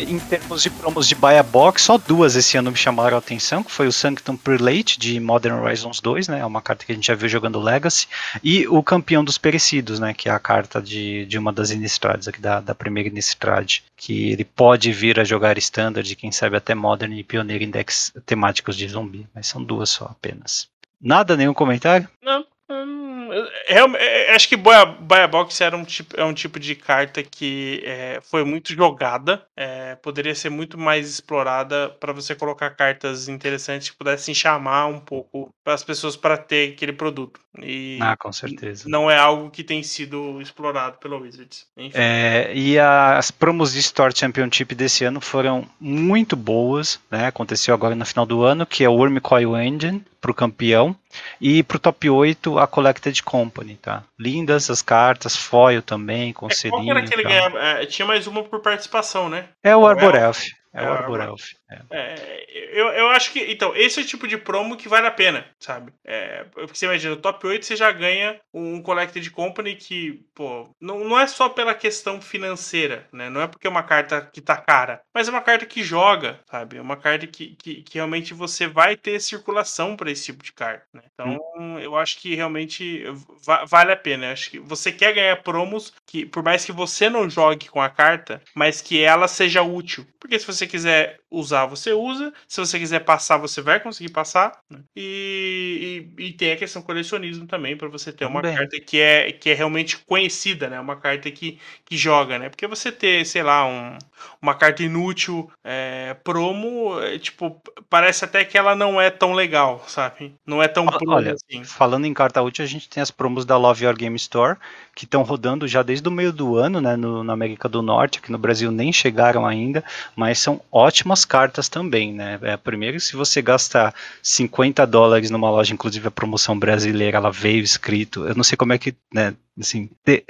Em 0.08 0.18
termos 0.20 0.62
de 0.62 0.70
promos 0.70 1.08
de 1.08 1.14
buy 1.16 1.36
a 1.36 1.42
box, 1.42 1.82
só 1.82 1.98
duas 1.98 2.36
esse 2.36 2.56
ano 2.56 2.70
me 2.70 2.76
chamaram 2.76 3.16
a 3.16 3.18
atenção, 3.18 3.62
que 3.62 3.72
foi 3.72 3.88
o 3.88 3.92
Sanctum 3.92 4.36
Prelate 4.36 4.98
de 4.98 5.18
Modern 5.18 5.60
Horizons 5.60 6.00
2, 6.00 6.28
né? 6.28 6.40
É 6.40 6.46
uma 6.46 6.62
carta 6.62 6.84
que 6.84 6.92
a 6.92 6.94
gente 6.94 7.06
já 7.06 7.14
viu 7.14 7.28
jogando 7.28 7.60
Legacy, 7.60 8.06
e 8.42 8.68
o 8.68 8.82
Campeão 8.82 9.24
dos 9.24 9.36
Perecidos, 9.36 9.98
né? 9.98 10.14
Que 10.14 10.28
é 10.28 10.32
a 10.32 10.38
carta 10.38 10.80
de, 10.80 11.26
de 11.26 11.38
uma 11.38 11.52
das 11.52 11.70
Innistrades 11.70 12.28
aqui 12.28 12.40
da, 12.40 12.60
da 12.60 12.74
primeira 12.74 13.08
Innistrad, 13.08 13.80
que 13.96 14.30
ele 14.30 14.44
pode 14.44 14.92
vir 14.92 15.18
a 15.18 15.24
jogar 15.24 15.58
Standard, 15.58 16.14
quem 16.16 16.30
sabe 16.30 16.56
até 16.56 16.74
Modern 16.74 17.12
e 17.12 17.24
Pioneer 17.24 17.62
Index 17.62 18.12
temáticos 18.24 18.76
de 18.76 18.88
zumbi, 18.88 19.26
mas 19.34 19.48
são 19.48 19.62
duas 19.62 19.90
só 19.90 20.04
apenas. 20.04 20.68
Nada, 21.00 21.36
nenhum 21.36 21.54
comentário? 21.54 22.08
Não 22.22 22.44
É, 22.68 22.84
é, 23.32 24.34
acho 24.34 24.48
que 24.48 24.56
Boia, 24.56 24.84
Boia 24.84 25.26
Box 25.26 25.60
era 25.60 25.76
um 25.76 25.84
tipo, 25.84 26.18
é 26.18 26.24
um 26.24 26.34
tipo 26.34 26.58
de 26.58 26.74
carta 26.74 27.22
que 27.22 27.82
é, 27.84 28.20
foi 28.22 28.44
muito 28.44 28.74
jogada. 28.74 29.42
É, 29.56 29.94
poderia 29.96 30.34
ser 30.34 30.50
muito 30.50 30.78
mais 30.78 31.08
explorada 31.08 31.90
para 32.00 32.12
você 32.12 32.34
colocar 32.34 32.70
cartas 32.70 33.28
interessantes 33.28 33.90
que 33.90 33.96
pudessem 33.96 34.34
chamar 34.34 34.86
um 34.86 35.00
pouco 35.00 35.52
as 35.64 35.82
pessoas 35.82 36.16
para 36.16 36.36
ter 36.36 36.72
aquele 36.72 36.92
produto. 36.92 37.40
E 37.62 37.98
ah, 38.00 38.16
com 38.16 38.32
certeza. 38.32 38.88
Não 38.88 39.10
é 39.10 39.16
algo 39.16 39.50
que 39.50 39.62
tem 39.62 39.82
sido 39.82 40.40
explorado 40.40 40.98
pelo 40.98 41.20
Wizards. 41.20 41.66
É, 41.94 42.52
e 42.54 42.78
as 42.78 43.30
promos 43.30 43.72
de 43.72 43.78
Store 43.78 44.16
Championship 44.16 44.74
desse 44.74 45.04
ano 45.04 45.20
foram 45.20 45.66
muito 45.80 46.34
boas. 46.36 47.00
Né? 47.10 47.26
Aconteceu 47.26 47.72
agora 47.72 47.94
no 47.94 48.04
final 48.04 48.26
do 48.26 48.42
ano, 48.42 48.66
que 48.66 48.82
é 48.82 48.88
o 48.88 48.94
Worm 48.94 49.18
Coil 49.18 49.56
Engine 49.56 50.04
para 50.24 50.30
o 50.30 50.34
campeão. 50.34 50.96
E 51.38 51.62
para 51.62 51.76
o 51.76 51.80
top 51.80 52.08
8, 52.08 52.58
a 52.58 52.66
Collected 52.66 53.22
Company, 53.22 53.76
tá? 53.76 54.02
Lindas 54.18 54.70
as 54.70 54.80
cartas, 54.80 55.36
foil 55.36 55.82
também, 55.82 56.32
com 56.32 56.46
é, 56.46 56.50
selinho. 56.50 56.82
Qual 56.82 56.96
era 56.96 57.06
que 57.06 57.12
ele 57.12 57.24
ganhava? 57.24 57.58
É, 57.58 57.84
tinha 57.84 58.06
mais 58.06 58.26
uma 58.26 58.42
por 58.42 58.60
participação, 58.60 59.28
né? 59.28 59.48
É 59.62 59.76
o 59.76 59.86
Arbor 59.86 60.14
Elf. 60.14 60.46
É, 60.74 60.84
é 60.84 60.88
o 60.88 60.92
Arbor 60.92 61.20
Elf. 61.20 61.52
É. 61.70 61.80
é. 61.90 62.46
eu, 62.72 62.88
eu 62.88 63.08
acho 63.10 63.32
que. 63.32 63.40
Então, 63.52 63.74
esse 63.76 64.00
é 64.00 64.02
o 64.02 64.06
tipo 64.06 64.26
de 64.26 64.36
promo 64.36 64.76
que 64.76 64.88
vale 64.88 65.06
a 65.06 65.10
pena, 65.10 65.46
sabe? 65.58 65.92
É, 66.04 66.44
porque 66.52 66.74
você 66.74 66.86
imagina, 66.86 67.14
no 67.14 67.20
top 67.20 67.46
8 67.46 67.64
você 67.64 67.76
já 67.76 67.90
ganha 67.92 68.40
um 68.52 68.82
Collected 68.82 69.30
Company 69.30 69.76
que, 69.76 70.24
pô, 70.34 70.68
não, 70.80 71.04
não 71.04 71.18
é 71.18 71.26
só 71.26 71.48
pela 71.48 71.74
questão 71.74 72.20
financeira, 72.20 73.06
né? 73.12 73.30
Não 73.30 73.40
é 73.40 73.46
porque 73.46 73.66
é 73.66 73.70
uma 73.70 73.82
carta 73.82 74.20
que 74.32 74.40
tá 74.40 74.56
cara, 74.56 75.00
mas 75.14 75.28
é 75.28 75.30
uma 75.30 75.40
carta 75.40 75.64
que 75.64 75.82
joga, 75.82 76.40
sabe? 76.50 76.76
É 76.76 76.80
uma 76.80 76.96
carta 76.96 77.26
que, 77.26 77.54
que, 77.56 77.82
que 77.82 77.94
realmente 77.94 78.34
você 78.34 78.66
vai 78.66 78.96
ter 78.96 79.20
circulação 79.20 79.96
para 79.96 80.10
esse 80.10 80.24
tipo 80.24 80.42
de 80.42 80.52
carta, 80.52 80.86
né? 80.92 81.02
Então, 81.12 81.38
hum. 81.56 81.78
eu 81.78 81.96
acho 81.96 82.18
que 82.18 82.34
realmente 82.34 83.04
va 83.46 83.64
vale 83.64 83.92
a 83.92 83.96
pena. 83.96 84.26
Eu 84.26 84.32
acho 84.32 84.50
que 84.50 84.58
você 84.58 84.90
quer 84.90 85.12
ganhar 85.12 85.42
promos 85.42 85.92
que, 86.06 86.26
por 86.26 86.42
mais 86.42 86.64
que 86.64 86.72
você 86.72 87.08
não 87.08 87.28
jogue 87.28 87.68
com 87.68 87.80
a 87.80 87.88
carta, 87.88 88.42
mas 88.54 88.80
que 88.80 89.02
ela 89.02 89.28
seja 89.28 89.62
útil. 89.62 90.06
Porque 90.18 90.38
se 90.38 90.46
você 90.46 90.63
quiser 90.66 91.20
usar, 91.30 91.66
você 91.66 91.92
usa. 91.92 92.32
Se 92.46 92.60
você 92.60 92.78
quiser 92.78 93.00
passar, 93.00 93.36
você 93.36 93.60
vai 93.60 93.80
conseguir 93.80 94.10
passar. 94.10 94.52
Né? 94.70 94.80
E, 94.96 96.08
e, 96.18 96.26
e, 96.26 96.32
tem 96.32 96.52
a 96.52 96.56
questão 96.56 96.80
colecionismo 96.82 97.46
também, 97.46 97.76
para 97.76 97.88
você 97.88 98.12
ter 98.12 98.24
uma 98.24 98.40
Bem. 98.40 98.54
carta 98.54 98.78
que 98.80 99.00
é, 99.00 99.32
que 99.32 99.50
é 99.50 99.54
realmente 99.54 99.98
conhecida, 99.98 100.68
né? 100.68 100.78
Uma 100.80 100.96
carta 100.96 101.30
que, 101.30 101.58
que 101.84 101.96
joga, 101.96 102.38
né? 102.38 102.48
Porque 102.48 102.66
você 102.66 102.92
ter, 102.92 103.24
sei 103.26 103.42
lá, 103.42 103.66
um, 103.66 103.98
uma 104.40 104.54
carta 104.54 104.82
inútil 104.82 105.50
é, 105.64 106.14
promo, 106.22 107.00
é, 107.00 107.18
tipo, 107.18 107.60
parece 107.88 108.24
até 108.24 108.44
que 108.44 108.56
ela 108.56 108.74
não 108.74 109.00
é 109.00 109.10
tão 109.10 109.32
legal, 109.32 109.84
sabe? 109.86 110.34
Não 110.46 110.62
é 110.62 110.68
tão 110.68 110.86
promo 110.86 111.12
Olha, 111.12 111.34
assim. 111.34 111.64
Falando 111.64 112.06
em 112.06 112.14
carta 112.14 112.42
útil, 112.42 112.64
a 112.64 112.68
gente 112.68 112.88
tem 112.88 113.02
as 113.02 113.10
promos 113.10 113.44
da 113.44 113.56
Love 113.56 113.84
Your 113.84 113.96
Game 113.96 114.16
Store, 114.16 114.56
que 114.94 115.04
estão 115.04 115.22
rodando 115.22 115.66
já 115.66 115.82
desde 115.82 116.08
o 116.08 116.12
meio 116.12 116.32
do 116.32 116.56
ano, 116.56 116.80
né? 116.80 116.96
No, 116.96 117.24
na 117.24 117.32
América 117.32 117.68
do 117.68 117.82
Norte, 117.82 118.18
aqui 118.18 118.30
no 118.30 118.38
Brasil 118.38 118.70
nem 118.70 118.92
chegaram 118.92 119.46
ainda, 119.46 119.82
mas 120.14 120.38
são 120.38 120.53
ótimas 120.70 121.24
cartas 121.24 121.68
também, 121.68 122.12
né? 122.12 122.38
É, 122.42 122.56
primeiro, 122.56 123.00
se 123.00 123.16
você 123.16 123.40
gastar 123.42 123.94
50 124.22 124.86
dólares 124.86 125.30
numa 125.30 125.50
loja, 125.50 125.72
inclusive 125.72 126.08
a 126.08 126.10
promoção 126.10 126.58
brasileira, 126.58 127.16
ela 127.16 127.30
veio 127.30 127.62
escrito, 127.62 128.26
eu 128.26 128.34
não 128.34 128.44
sei 128.44 128.56
como 128.56 128.72
é 128.72 128.78
que, 128.78 128.94
né, 129.12 129.34
assim, 129.58 129.88
é, 130.06 130.22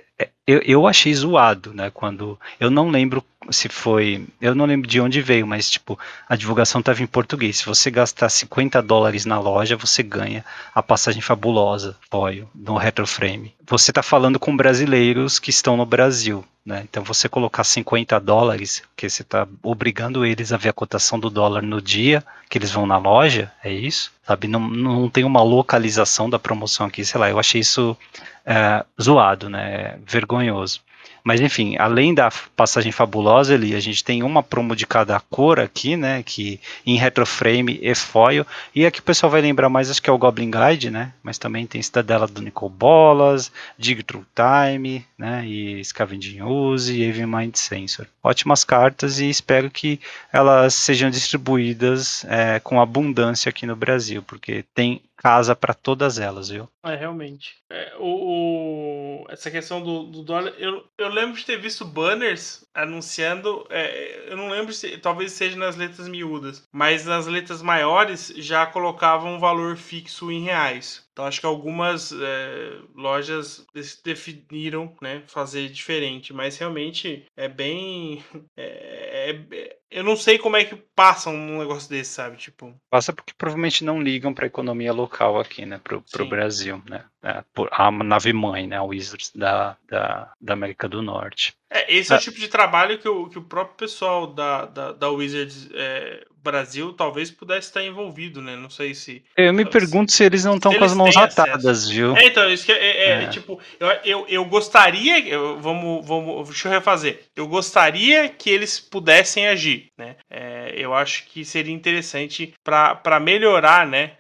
eu, 0.47 0.61
eu 0.61 0.87
achei 0.87 1.15
zoado, 1.15 1.73
né, 1.73 1.91
quando, 1.91 2.39
eu 2.61 2.71
não 2.71 2.91
lembro 2.91 3.25
se 3.51 3.69
foi, 3.69 4.27
eu 4.41 4.55
não 4.55 4.65
lembro 4.65 4.89
de 4.89 5.01
onde 5.01 5.21
veio, 5.21 5.47
mas, 5.47 5.71
tipo, 5.71 5.99
a 6.29 6.37
divulgação 6.37 6.81
estava 6.81 7.03
em 7.03 7.07
português, 7.07 7.59
se 7.59 7.67
você 7.67 7.91
gastar 7.91 8.29
50 8.29 8.81
dólares 8.83 9.25
na 9.25 9.39
loja, 9.39 9.77
você 9.77 10.03
ganha 10.03 10.45
a 10.75 10.83
passagem 10.83 11.21
fabulosa, 11.21 11.97
apoio, 12.07 12.49
no 12.55 12.77
Retroframe. 12.77 13.55
Você 13.67 13.91
está 13.91 14.03
falando 14.03 14.39
com 14.39 14.57
brasileiros 14.57 15.39
que 15.39 15.51
estão 15.51 15.77
no 15.77 15.85
Brasil, 15.85 16.45
né? 16.65 16.87
Então 16.89 17.05
você 17.05 17.29
colocar 17.29 17.65
50 17.65 18.19
dólares, 18.19 18.83
que 18.97 19.09
você 19.09 19.23
está 19.23 19.47
obrigando 19.63 20.25
eles 20.25 20.53
a 20.53 20.57
ver 20.57 20.71
a 20.71 20.75
cotação 20.75 21.19
do 21.19 21.29
dólar 21.29 21.63
no 21.63 21.81
dia 21.83 22.25
que 22.49 22.59
eles 22.59 22.71
vão 22.71 22.87
na 22.87 22.97
loja, 22.97 23.51
é 23.63 23.73
isso? 23.73 24.13
Sabe? 24.27 24.47
Não, 24.47 24.61
não 24.61 25.11
tem 25.11 25.25
uma 25.25 25.43
localização 25.43 26.31
da 26.31 26.39
promoção 26.39 26.87
aqui, 26.87 27.05
sei 27.05 27.21
lá, 27.21 27.29
eu 27.29 27.39
achei 27.39 27.61
isso 27.61 27.97
é, 28.45 28.85
zoado, 29.01 29.49
né? 29.49 29.99
Vergonhoso. 30.07 30.81
Mas 31.25 31.41
enfim, 31.41 31.75
além 31.79 32.13
da 32.13 32.31
passagem 32.55 32.93
fabulosa 32.93 33.55
ali, 33.55 33.75
a 33.75 33.81
gente 33.81 34.05
tem 34.05 34.23
uma 34.23 34.43
promo 34.43 34.77
de 34.77 34.87
cada 34.87 35.19
cor 35.19 35.59
aqui, 35.59 35.97
né? 35.97 36.23
Que 36.23 36.61
em 36.85 36.99
retroframe 36.99 37.79
e 37.81 37.95
foil. 37.95 38.47
E 38.75 38.85
aqui 38.85 39.01
o 39.01 39.03
pessoal 39.03 39.33
vai 39.33 39.41
lembrar 39.41 39.71
mais, 39.71 39.91
acho 39.91 40.03
que 40.03 40.11
é 40.11 40.13
o 40.13 40.19
Goblin 40.19 40.51
Guide, 40.51 40.91
né? 40.91 41.15
Mas 41.23 41.39
também 41.39 41.67
tem 41.67 41.81
Cidadela 41.81 42.27
do 42.27 42.43
Nicol 42.43 42.69
Bolas, 42.69 43.51
Dig 43.79 44.03
Through 44.03 44.27
Time, 44.35 45.07
né? 45.17 45.47
E 45.47 45.83
Scavenging 45.83 46.43
Use 46.43 47.03
Even 47.03 47.27
Mind 47.27 47.55
Sensor. 47.55 48.07
Ótimas 48.23 48.63
cartas 48.63 49.19
e 49.19 49.31
espero 49.31 49.71
que 49.71 49.99
elas 50.31 50.75
sejam 50.75 51.09
distribuídas 51.09 52.27
é, 52.29 52.61
com 52.61 52.83
abundância 52.83 53.49
aqui 53.49 53.65
no 53.65 53.75
Brasil, 53.75 54.23
porque 54.23 54.63
tem 54.75 55.01
casa 55.25 55.57
para 55.57 55.73
todas 55.73 56.19
elas, 56.19 56.51
viu? 56.51 56.69
É, 56.85 56.95
realmente. 56.95 57.57
É, 57.71 57.95
o, 57.99 59.23
o, 59.23 59.27
essa 59.31 59.51
questão 59.51 59.83
do, 59.83 60.03
do 60.03 60.23
dólar, 60.23 60.53
eu, 60.59 60.87
eu 60.99 61.09
lembro 61.09 61.35
de 61.35 61.47
ter 61.47 61.57
visto 61.57 61.83
banners 61.83 62.63
anunciando, 62.75 63.67
é, 63.71 64.31
eu 64.31 64.37
não 64.37 64.51
lembro 64.51 64.71
se, 64.75 64.99
talvez 64.99 65.33
seja 65.33 65.57
nas 65.57 65.77
letras 65.77 66.09
miúdas, 66.09 66.69
mas 66.71 67.07
nas 67.07 67.27
letras 67.27 67.63
maiores 67.63 68.35
já 68.37 68.67
colocavam 68.67 69.37
um 69.37 69.39
valor 69.39 69.79
fixo 69.79 70.31
em 70.31 70.45
reais. 70.45 71.03
Então 71.15 71.27
acho 71.27 71.39
que 71.39 71.47
algumas 71.47 72.11
é, 72.11 72.73
lojas 72.93 73.65
definiram 74.05 74.93
né, 75.01 75.23
fazer 75.29 75.69
diferente, 75.69 76.33
mas 76.33 76.59
realmente 76.59 77.25
é 77.37 77.49
bem. 77.49 78.23
É, 78.57 79.31
é, 79.31 79.77
eu 79.91 80.03
não 80.03 80.17
sei 80.17 80.39
como 80.39 80.57
é 80.57 80.65
que 80.65 80.77
passam 80.95 81.35
um 81.35 81.59
negócio 81.59 81.89
desse, 81.89 82.11
sabe? 82.11 82.37
Tipo. 82.37 82.75
Passa 82.91 83.13
porque 83.13 83.33
provavelmente 83.37 83.85
não 83.85 84.01
ligam 84.01 84.33
para 84.33 84.45
a 84.45 84.47
economia 84.47 84.93
local 84.93 85.39
aqui, 85.39 85.65
né? 85.67 85.81
Pro, 85.83 86.03
pro 86.11 86.29
Brasil, 86.29 86.83
né? 86.89 87.05
É, 87.23 87.45
a 87.71 87.91
nave 87.91 88.33
mãe, 88.33 88.67
né? 88.67 88.77
A 88.77 88.83
Wizards 88.83 89.33
da, 89.35 89.77
da, 89.89 90.33
da 90.41 90.53
América 90.53 90.89
do 90.89 91.03
Norte. 91.03 91.55
É, 91.71 91.95
esse 91.95 92.13
é 92.13 92.17
o 92.17 92.19
ah. 92.19 92.21
tipo 92.21 92.39
de 92.39 92.49
trabalho 92.49 92.99
que 92.99 93.09
o, 93.09 93.29
que 93.29 93.39
o 93.39 93.45
próprio 93.45 93.77
pessoal 93.77 94.27
da, 94.27 94.67
da, 94.67 94.93
da 94.93 95.11
Wizards 95.11 95.69
é, 95.73 96.25
Brasil 96.45 96.93
talvez 96.93 97.31
pudesse 97.31 97.69
estar 97.69 97.83
envolvido, 97.83 98.43
né? 98.43 98.55
Não 98.55 98.69
sei 98.69 98.95
se. 98.95 99.25
Eu 99.37 99.53
me 99.55 99.65
pergunto 99.65 100.13
se 100.13 100.23
eles 100.23 100.45
não 100.45 100.57
estão 100.57 100.73
com 100.73 100.85
as 100.85 100.95
mãos 100.95 101.17
atadas, 101.17 101.89
viu? 101.89 102.15
É, 102.15 102.27
então, 102.27 102.49
isso 102.51 102.67
que 102.67 102.73
é, 102.73 102.77
é, 102.77 103.09
é, 103.09 103.23
é. 103.25 103.27
tipo, 103.29 103.59
eu, 103.81 103.89
eu, 104.05 104.27
eu 104.29 104.45
gostaria. 104.45 105.27
Eu, 105.27 105.59
vamos, 105.59 106.07
vamos. 106.07 106.49
Deixa 106.51 106.69
eu 106.69 106.73
refazer. 106.73 107.23
Eu 107.35 107.49
gostaria 107.49 108.29
que 108.29 108.51
eles 108.51 108.79
pudessem 108.79 109.49
agir, 109.49 109.89
né? 109.97 110.17
É, 110.31 110.75
eu 110.77 110.93
acho 110.93 111.25
que 111.27 111.45
seria 111.45 111.75
interessante 111.75 112.53
para 112.63 113.19
melhorar, 113.19 113.87
né? 113.87 114.13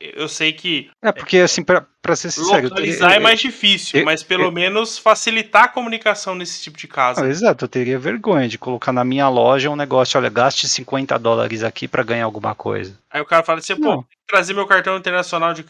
eu 0.00 0.28
sei 0.28 0.52
que. 0.52 0.90
É, 1.02 1.12
porque 1.12 1.38
assim, 1.38 1.62
para 2.02 2.16
ser 2.16 2.30
sincero. 2.30 2.68
Localizar 2.68 3.12
é 3.12 3.18
mais 3.18 3.40
difícil, 3.40 4.00
eu, 4.00 4.06
mas 4.06 4.22
pelo 4.22 4.50
menos 4.50 4.98
facilitar 4.98 5.64
a 5.64 5.68
comunicação 5.68 6.34
nesse 6.34 6.62
tipo 6.62 6.78
de 6.78 6.88
caso. 6.88 7.22
Ah, 7.22 7.28
exato, 7.28 7.64
eu 7.64 7.68
teria 7.68 7.98
vergonha 7.98 8.48
de 8.48 8.58
colocar 8.58 8.92
na 8.92 9.04
minha 9.04 9.28
loja 9.28 9.70
um 9.70 9.76
negócio, 9.76 10.18
olha, 10.18 10.30
gaste 10.30 10.68
50 10.68 11.18
dólares 11.18 11.62
aqui 11.62 11.86
para 11.86 12.02
ganhar 12.02 12.24
alguma 12.24 12.54
coisa. 12.54 12.98
Aí 13.10 13.20
o 13.20 13.26
cara 13.26 13.44
fala 13.44 13.58
assim, 13.58 13.76
pô, 13.76 14.04
trazer 14.26 14.54
meu 14.54 14.66
cartão 14.66 14.96
internacional 14.96 15.52
de 15.52 15.64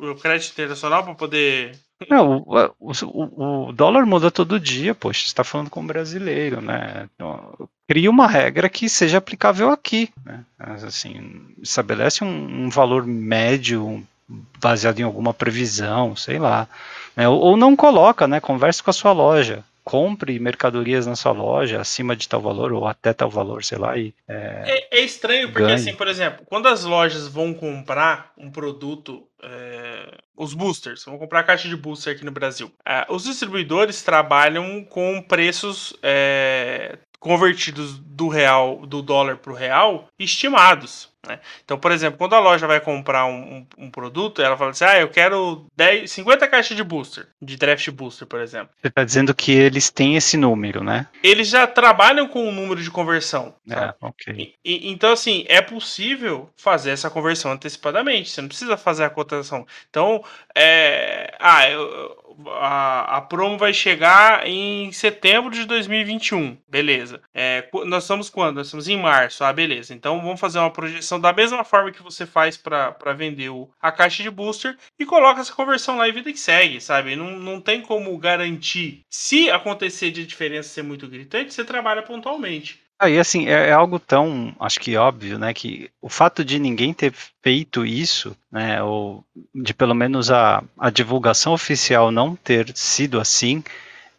meu 0.00 0.14
crédito 0.16 0.52
internacional 0.52 1.02
para 1.02 1.14
poder. 1.14 1.72
Não, 2.10 2.44
o, 2.46 2.76
o, 2.78 3.68
o, 3.68 3.72
dólar 3.72 4.04
muda 4.04 4.30
todo 4.30 4.60
dia, 4.60 4.94
poxa, 4.94 5.20
você 5.20 5.26
está 5.28 5.42
falando 5.42 5.70
com 5.70 5.80
um 5.80 5.86
brasileiro, 5.86 6.60
né? 6.60 7.08
Então, 7.14 7.68
cria 7.88 8.10
uma 8.10 8.26
regra 8.26 8.68
que 8.68 8.88
seja 8.88 9.16
aplicável 9.16 9.70
aqui, 9.70 10.10
né? 10.24 10.44
Assim, 10.58 11.54
estabelece 11.62 12.22
um, 12.22 12.66
um 12.66 12.68
valor 12.68 13.06
médio 13.06 14.06
baseado 14.28 15.00
em 15.00 15.04
alguma 15.04 15.32
previsão, 15.32 16.16
sei 16.16 16.38
lá, 16.38 16.68
né? 17.16 17.28
ou, 17.28 17.38
ou 17.38 17.56
não 17.56 17.76
coloca, 17.76 18.26
né? 18.26 18.40
Converse 18.40 18.82
com 18.82 18.90
a 18.90 18.94
sua 18.94 19.12
loja 19.12 19.64
compre 19.86 20.40
mercadorias 20.40 21.06
na 21.06 21.14
sua 21.14 21.30
loja 21.30 21.80
acima 21.80 22.16
de 22.16 22.28
tal 22.28 22.40
valor 22.40 22.72
ou 22.72 22.88
até 22.88 23.12
tal 23.12 23.30
valor, 23.30 23.62
sei 23.62 23.78
lá. 23.78 23.96
E, 23.96 24.12
é, 24.26 24.88
é, 24.90 24.98
é 24.98 25.00
estranho 25.04 25.46
porque, 25.46 25.62
ganhe. 25.62 25.74
assim, 25.74 25.94
por 25.94 26.08
exemplo, 26.08 26.44
quando 26.44 26.66
as 26.66 26.82
lojas 26.82 27.28
vão 27.28 27.54
comprar 27.54 28.32
um 28.36 28.50
produto, 28.50 29.22
é, 29.40 30.18
os 30.36 30.54
boosters, 30.54 31.04
vão 31.04 31.16
comprar 31.16 31.38
a 31.38 31.44
caixa 31.44 31.68
de 31.68 31.76
booster 31.76 32.16
aqui 32.16 32.24
no 32.24 32.32
Brasil, 32.32 32.72
é, 32.84 33.06
os 33.08 33.22
distribuidores 33.22 34.02
trabalham 34.02 34.84
com 34.84 35.22
preços 35.22 35.96
é, 36.02 36.98
convertidos 37.20 37.96
do 37.96 38.26
real, 38.26 38.84
do 38.86 39.00
dólar 39.00 39.36
para 39.36 39.52
o 39.52 39.56
real, 39.56 40.08
estimados. 40.18 41.08
Né? 41.26 41.40
Então, 41.64 41.78
por 41.78 41.90
exemplo, 41.92 42.18
quando 42.18 42.34
a 42.34 42.40
loja 42.40 42.66
vai 42.66 42.80
comprar 42.80 43.26
um, 43.26 43.66
um, 43.78 43.86
um, 43.86 43.90
produto, 43.90 44.40
ela 44.40 44.56
fala 44.56 44.70
assim: 44.70 44.84
ah, 44.84 44.98
eu 45.00 45.08
quero 45.08 45.66
10, 45.76 46.10
50 46.10 46.48
caixas 46.48 46.76
de 46.76 46.84
booster, 46.84 47.26
de 47.40 47.56
draft 47.56 47.90
booster, 47.90 48.26
por 48.26 48.40
exemplo. 48.40 48.70
Você 48.80 48.88
está 48.88 49.04
dizendo 49.04 49.34
que 49.34 49.52
eles 49.52 49.90
têm 49.90 50.16
esse 50.16 50.36
número, 50.36 50.82
né? 50.82 51.06
Eles 51.22 51.48
já 51.48 51.66
trabalham 51.66 52.28
com 52.28 52.48
o 52.48 52.52
número 52.52 52.82
de 52.82 52.90
conversão. 52.90 53.54
É, 53.68 53.94
ok. 54.00 54.54
E, 54.64 54.90
então, 54.90 55.12
assim, 55.12 55.44
é 55.48 55.60
possível 55.60 56.48
fazer 56.56 56.90
essa 56.90 57.10
conversão 57.10 57.52
antecipadamente. 57.52 58.30
Você 58.30 58.40
não 58.40 58.48
precisa 58.48 58.76
fazer 58.76 59.04
a 59.04 59.10
cotação. 59.10 59.66
Então, 59.90 60.22
é, 60.54 61.34
ah, 61.40 61.68
eu, 61.68 62.25
a, 62.46 63.16
a 63.16 63.20
promo 63.20 63.58
vai 63.58 63.72
chegar 63.72 64.46
em 64.46 64.90
setembro 64.92 65.50
de 65.50 65.64
2021. 65.64 66.56
Beleza. 66.68 67.20
É, 67.34 67.68
nós 67.84 68.04
estamos 68.04 68.28
quando? 68.28 68.56
Nós 68.56 68.66
estamos 68.66 68.88
em 68.88 69.00
março. 69.00 69.44
Ah, 69.44 69.52
beleza. 69.52 69.94
Então 69.94 70.20
vamos 70.20 70.40
fazer 70.40 70.58
uma 70.58 70.70
projeção 70.70 71.20
da 71.20 71.32
mesma 71.32 71.64
forma 71.64 71.92
que 71.92 72.02
você 72.02 72.26
faz 72.26 72.56
para 72.56 73.12
vender 73.16 73.48
o, 73.48 73.68
a 73.80 73.92
caixa 73.92 74.22
de 74.22 74.30
booster 74.30 74.76
e 74.98 75.06
coloca 75.06 75.40
essa 75.40 75.52
conversão 75.52 75.96
lá 75.96 76.08
e 76.08 76.12
vida 76.12 76.32
que 76.32 76.38
segue, 76.38 76.80
sabe? 76.80 77.16
Não, 77.16 77.32
não 77.38 77.60
tem 77.60 77.80
como 77.80 78.16
garantir. 78.18 79.02
Se 79.10 79.50
acontecer 79.50 80.10
de 80.10 80.26
diferença 80.26 80.68
ser 80.68 80.82
muito 80.82 81.08
gritante, 81.08 81.52
você 81.52 81.64
trabalha 81.64 82.02
pontualmente. 82.02 82.85
Aí, 82.98 83.18
assim, 83.18 83.46
é, 83.46 83.68
é, 83.68 83.72
algo 83.72 83.98
tão, 83.98 84.54
acho 84.58 84.80
que 84.80 84.96
óbvio, 84.96 85.38
né, 85.38 85.52
que 85.52 85.90
o 86.00 86.08
fato 86.08 86.42
de 86.42 86.58
ninguém 86.58 86.94
ter 86.94 87.12
feito 87.42 87.84
isso, 87.84 88.34
né, 88.50 88.82
ou 88.82 89.22
de 89.54 89.74
pelo 89.74 89.94
menos 89.94 90.30
a, 90.30 90.64
a 90.78 90.88
divulgação 90.88 91.52
oficial 91.52 92.10
não 92.10 92.34
ter 92.34 92.74
sido 92.74 93.20
assim, 93.20 93.62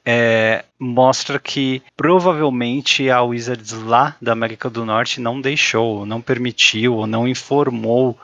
é, 0.06 0.64
mostra 0.80 1.40
que 1.40 1.82
provavelmente 1.96 3.10
a 3.10 3.22
Wizards 3.24 3.74
lá 3.74 4.16
da 4.22 4.32
América 4.32 4.70
do 4.70 4.86
Norte 4.86 5.20
não 5.20 5.42
deixou, 5.42 6.06
não 6.06 6.22
permitiu, 6.22 6.96
ou 6.96 7.08
não 7.08 7.28
informou 7.28 8.18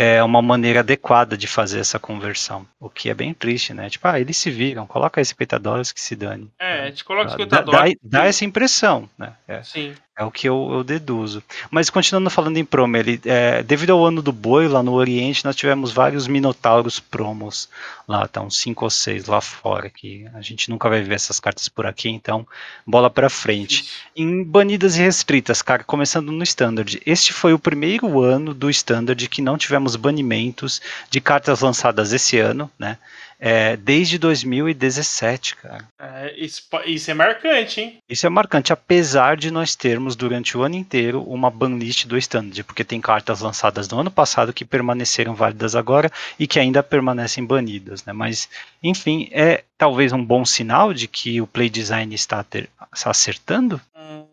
é 0.00 0.22
uma 0.22 0.40
maneira 0.40 0.78
adequada 0.78 1.36
de 1.36 1.48
fazer 1.48 1.80
essa 1.80 1.98
conversão. 1.98 2.64
O 2.78 2.88
que 2.88 3.10
é 3.10 3.14
bem 3.14 3.34
triste, 3.34 3.74
né? 3.74 3.90
Tipo, 3.90 4.06
ah, 4.06 4.20
eles 4.20 4.36
se 4.36 4.48
viram, 4.48 4.86
coloca 4.86 5.20
aí 5.20 5.24
50 5.24 5.58
dólares 5.58 5.90
que 5.90 6.00
se 6.00 6.14
dane. 6.14 6.48
É, 6.56 6.84
a 6.84 6.86
gente 6.86 7.04
coloca 7.04 7.30
50 7.30 7.62
dólares. 7.62 7.96
Dá, 8.00 8.20
dá, 8.20 8.24
essa 8.26 8.44
impressão, 8.44 9.10
né? 9.18 9.32
É. 9.48 9.60
Sim. 9.64 9.92
É 10.18 10.24
o 10.24 10.32
que 10.32 10.48
eu, 10.48 10.68
eu 10.72 10.82
deduzo. 10.82 11.40
Mas 11.70 11.88
continuando 11.88 12.28
falando 12.28 12.56
em 12.56 12.64
promo, 12.64 12.96
ele, 12.96 13.20
é, 13.24 13.62
devido 13.62 13.90
ao 13.90 14.04
ano 14.04 14.20
do 14.20 14.32
boi 14.32 14.66
lá 14.66 14.82
no 14.82 14.94
Oriente, 14.94 15.44
nós 15.44 15.54
tivemos 15.54 15.92
vários 15.92 16.26
minotauros 16.26 16.98
promos 16.98 17.68
lá, 18.08 18.26
tá 18.26 18.40
uns 18.40 18.58
5 18.58 18.84
ou 18.84 18.90
6 18.90 19.26
lá 19.26 19.40
fora, 19.40 19.88
que 19.88 20.26
a 20.34 20.40
gente 20.40 20.70
nunca 20.70 20.88
vai 20.88 21.02
ver 21.02 21.14
essas 21.14 21.38
cartas 21.38 21.68
por 21.68 21.86
aqui, 21.86 22.08
então 22.08 22.44
bola 22.84 23.08
para 23.08 23.30
frente. 23.30 23.82
Isso. 23.82 23.92
Em 24.16 24.42
banidas 24.42 24.96
e 24.96 25.02
restritas, 25.02 25.62
cara, 25.62 25.84
começando 25.84 26.32
no 26.32 26.42
Standard. 26.42 27.00
Este 27.06 27.32
foi 27.32 27.52
o 27.52 27.58
primeiro 27.58 28.20
ano 28.20 28.52
do 28.52 28.68
Standard 28.70 29.28
que 29.28 29.40
não 29.40 29.56
tivemos 29.56 29.94
banimentos 29.94 30.82
de 31.08 31.20
cartas 31.20 31.60
lançadas 31.60 32.12
esse 32.12 32.40
ano, 32.40 32.68
né? 32.76 32.98
É, 33.40 33.76
desde 33.76 34.18
2017, 34.18 35.56
cara. 35.56 35.88
É, 35.98 36.34
isso, 36.36 36.62
isso, 36.86 37.10
é 37.10 37.14
marcante, 37.14 37.80
hein? 37.80 37.98
Isso 38.08 38.26
é 38.26 38.28
marcante, 38.28 38.72
apesar 38.72 39.36
de 39.36 39.50
nós 39.50 39.76
termos 39.76 40.16
durante 40.16 40.56
o 40.58 40.62
ano 40.62 40.74
inteiro 40.74 41.22
uma 41.22 41.50
banlist 41.50 42.06
do 42.06 42.18
Standard, 42.18 42.64
porque 42.64 42.82
tem 42.82 43.00
cartas 43.00 43.40
lançadas 43.40 43.88
no 43.88 44.00
ano 44.00 44.10
passado 44.10 44.52
que 44.52 44.64
permaneceram 44.64 45.34
válidas 45.34 45.76
agora 45.76 46.10
e 46.38 46.46
que 46.46 46.58
ainda 46.58 46.82
permanecem 46.82 47.44
banidas, 47.44 48.04
né? 48.04 48.12
Mas, 48.12 48.48
enfim, 48.82 49.28
é 49.30 49.62
talvez 49.76 50.12
um 50.12 50.24
bom 50.24 50.44
sinal 50.44 50.92
de 50.92 51.06
que 51.06 51.40
o 51.40 51.46
play 51.46 51.70
design 51.70 52.12
está, 52.14 52.42
ter, 52.42 52.68
está 52.92 53.10
acertando. 53.10 53.80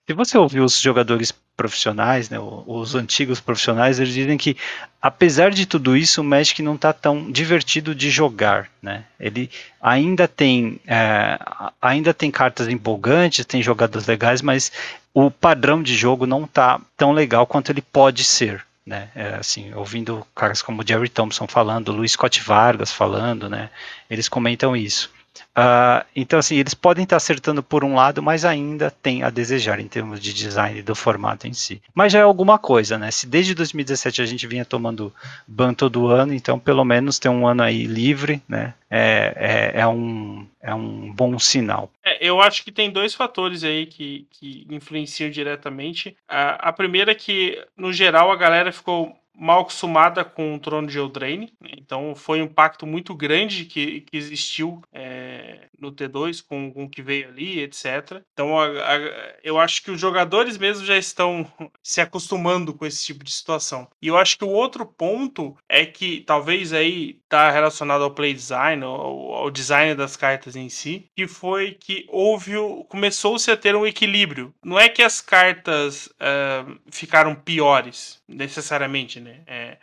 Se 0.07 0.13
você 0.13 0.37
ouvir 0.37 0.59
os 0.59 0.79
jogadores 0.79 1.33
profissionais, 1.57 2.29
né, 2.29 2.37
os 2.39 2.93
antigos 2.93 3.39
profissionais, 3.39 3.99
eles 3.99 4.13
dizem 4.13 4.37
que 4.37 4.55
apesar 5.01 5.49
de 5.49 5.65
tudo 5.65 5.97
isso, 5.97 6.21
o 6.21 6.23
Magic 6.23 6.61
não 6.61 6.75
está 6.75 6.93
tão 6.93 7.31
divertido 7.31 7.95
de 7.95 8.11
jogar, 8.11 8.69
né? 8.81 9.05
Ele 9.19 9.49
ainda 9.81 10.27
tem 10.27 10.79
é, 10.85 11.39
ainda 11.81 12.13
tem 12.13 12.29
cartas 12.29 12.67
empolgantes, 12.67 13.45
tem 13.45 13.63
jogadas 13.63 14.05
legais, 14.05 14.43
mas 14.43 14.71
o 15.11 15.31
padrão 15.31 15.81
de 15.81 15.95
jogo 15.95 16.27
não 16.27 16.43
está 16.43 16.79
tão 16.95 17.11
legal 17.11 17.47
quanto 17.47 17.71
ele 17.71 17.81
pode 17.81 18.23
ser. 18.23 18.63
Né, 18.85 19.09
é, 19.15 19.37
assim, 19.37 19.73
ouvindo 19.73 20.23
caras 20.35 20.61
como 20.61 20.87
Jerry 20.87 21.09
Thompson 21.09 21.47
falando, 21.47 21.91
Luiz 21.91 22.11
Scott 22.11 22.39
Vargas 22.43 22.91
falando, 22.91 23.49
né, 23.49 23.71
eles 24.07 24.29
comentam 24.29 24.75
isso. 24.75 25.09
Uh, 25.57 26.05
então, 26.15 26.39
assim, 26.39 26.57
eles 26.57 26.73
podem 26.73 27.03
estar 27.03 27.17
acertando 27.17 27.63
por 27.63 27.83
um 27.83 27.95
lado, 27.95 28.21
mas 28.21 28.43
ainda 28.43 28.91
tem 28.91 29.23
a 29.23 29.29
desejar 29.29 29.79
em 29.79 29.87
termos 29.87 30.19
de 30.19 30.33
design 30.33 30.81
do 30.81 30.95
formato 30.95 31.47
em 31.47 31.53
si. 31.53 31.81
Mas 31.93 32.11
já 32.11 32.19
é 32.19 32.23
alguma 32.23 32.59
coisa, 32.59 32.97
né? 32.97 33.11
Se 33.11 33.25
desde 33.25 33.55
2017 33.55 34.21
a 34.21 34.25
gente 34.25 34.45
vinha 34.47 34.65
tomando 34.65 35.13
ban 35.47 35.73
todo 35.73 36.07
ano, 36.07 36.33
então 36.33 36.59
pelo 36.59 36.83
menos 36.83 37.19
ter 37.19 37.29
um 37.29 37.47
ano 37.47 37.63
aí 37.63 37.85
livre, 37.85 38.41
né? 38.47 38.73
É, 38.89 39.71
é, 39.75 39.81
é 39.81 39.87
um, 39.87 40.47
é 40.61 40.73
um 40.73 41.11
bom 41.11 41.37
sinal. 41.39 41.91
É, 42.03 42.17
eu 42.25 42.39
acho 42.41 42.63
que 42.63 42.71
tem 42.71 42.91
dois 42.91 43.13
fatores 43.13 43.63
aí 43.63 43.85
que, 43.85 44.27
que 44.31 44.65
influenciam 44.69 45.29
diretamente. 45.29 46.15
A, 46.27 46.69
a 46.69 46.73
primeira 46.73 47.11
é 47.11 47.15
que, 47.15 47.61
no 47.75 47.91
geral, 47.91 48.31
a 48.31 48.35
galera 48.35 48.71
ficou 48.71 49.17
mal 49.37 49.61
acostumada 49.61 50.23
com 50.23 50.55
o 50.55 50.59
trono 50.59 50.87
de 50.87 50.97
Eldraine, 50.97 51.53
então 51.61 52.15
foi 52.15 52.41
um 52.41 52.45
impacto 52.45 52.85
muito 52.85 53.13
grande 53.13 53.65
que, 53.65 54.01
que 54.01 54.17
existiu 54.17 54.81
é, 54.93 55.67
no 55.85 55.91
T2 55.91 56.43
com, 56.47 56.71
com 56.71 56.85
o 56.85 56.89
que 56.89 57.01
veio 57.01 57.29
ali, 57.29 57.59
etc. 57.59 58.21
Então 58.33 58.57
a, 58.59 58.65
a, 58.65 58.99
eu 59.43 59.59
acho 59.59 59.83
que 59.83 59.91
os 59.91 59.99
jogadores 59.99 60.57
mesmo 60.57 60.85
já 60.85 60.97
estão 60.97 61.45
se 61.81 62.01
acostumando 62.01 62.73
com 62.73 62.85
esse 62.85 63.05
tipo 63.05 63.23
de 63.23 63.31
situação. 63.31 63.87
E 64.01 64.07
eu 64.07 64.17
acho 64.17 64.37
que 64.37 64.43
o 64.43 64.49
outro 64.49 64.85
ponto 64.85 65.55
é 65.69 65.85
que 65.85 66.21
talvez 66.21 66.73
aí 66.73 67.19
está 67.23 67.51
relacionado 67.51 68.03
ao 68.03 68.11
play 68.11 68.33
design, 68.33 68.83
ao, 68.83 69.33
ao, 69.33 69.51
design 69.51 69.95
das 69.95 70.15
cartas 70.15 70.55
em 70.55 70.69
si, 70.69 71.09
que 71.15 71.27
foi 71.27 71.73
que 71.73 72.05
houve, 72.09 72.53
começou-se 72.87 73.49
a 73.51 73.57
ter 73.57 73.75
um 73.75 73.85
equilíbrio. 73.85 74.53
Não 74.63 74.79
é 74.79 74.89
que 74.89 75.01
as 75.01 75.21
cartas 75.21 76.07
uh, 76.07 76.79
ficaram 76.89 77.35
piores 77.35 78.21
necessariamente, 78.27 79.19
né? 79.19 79.41
É, 79.45 79.77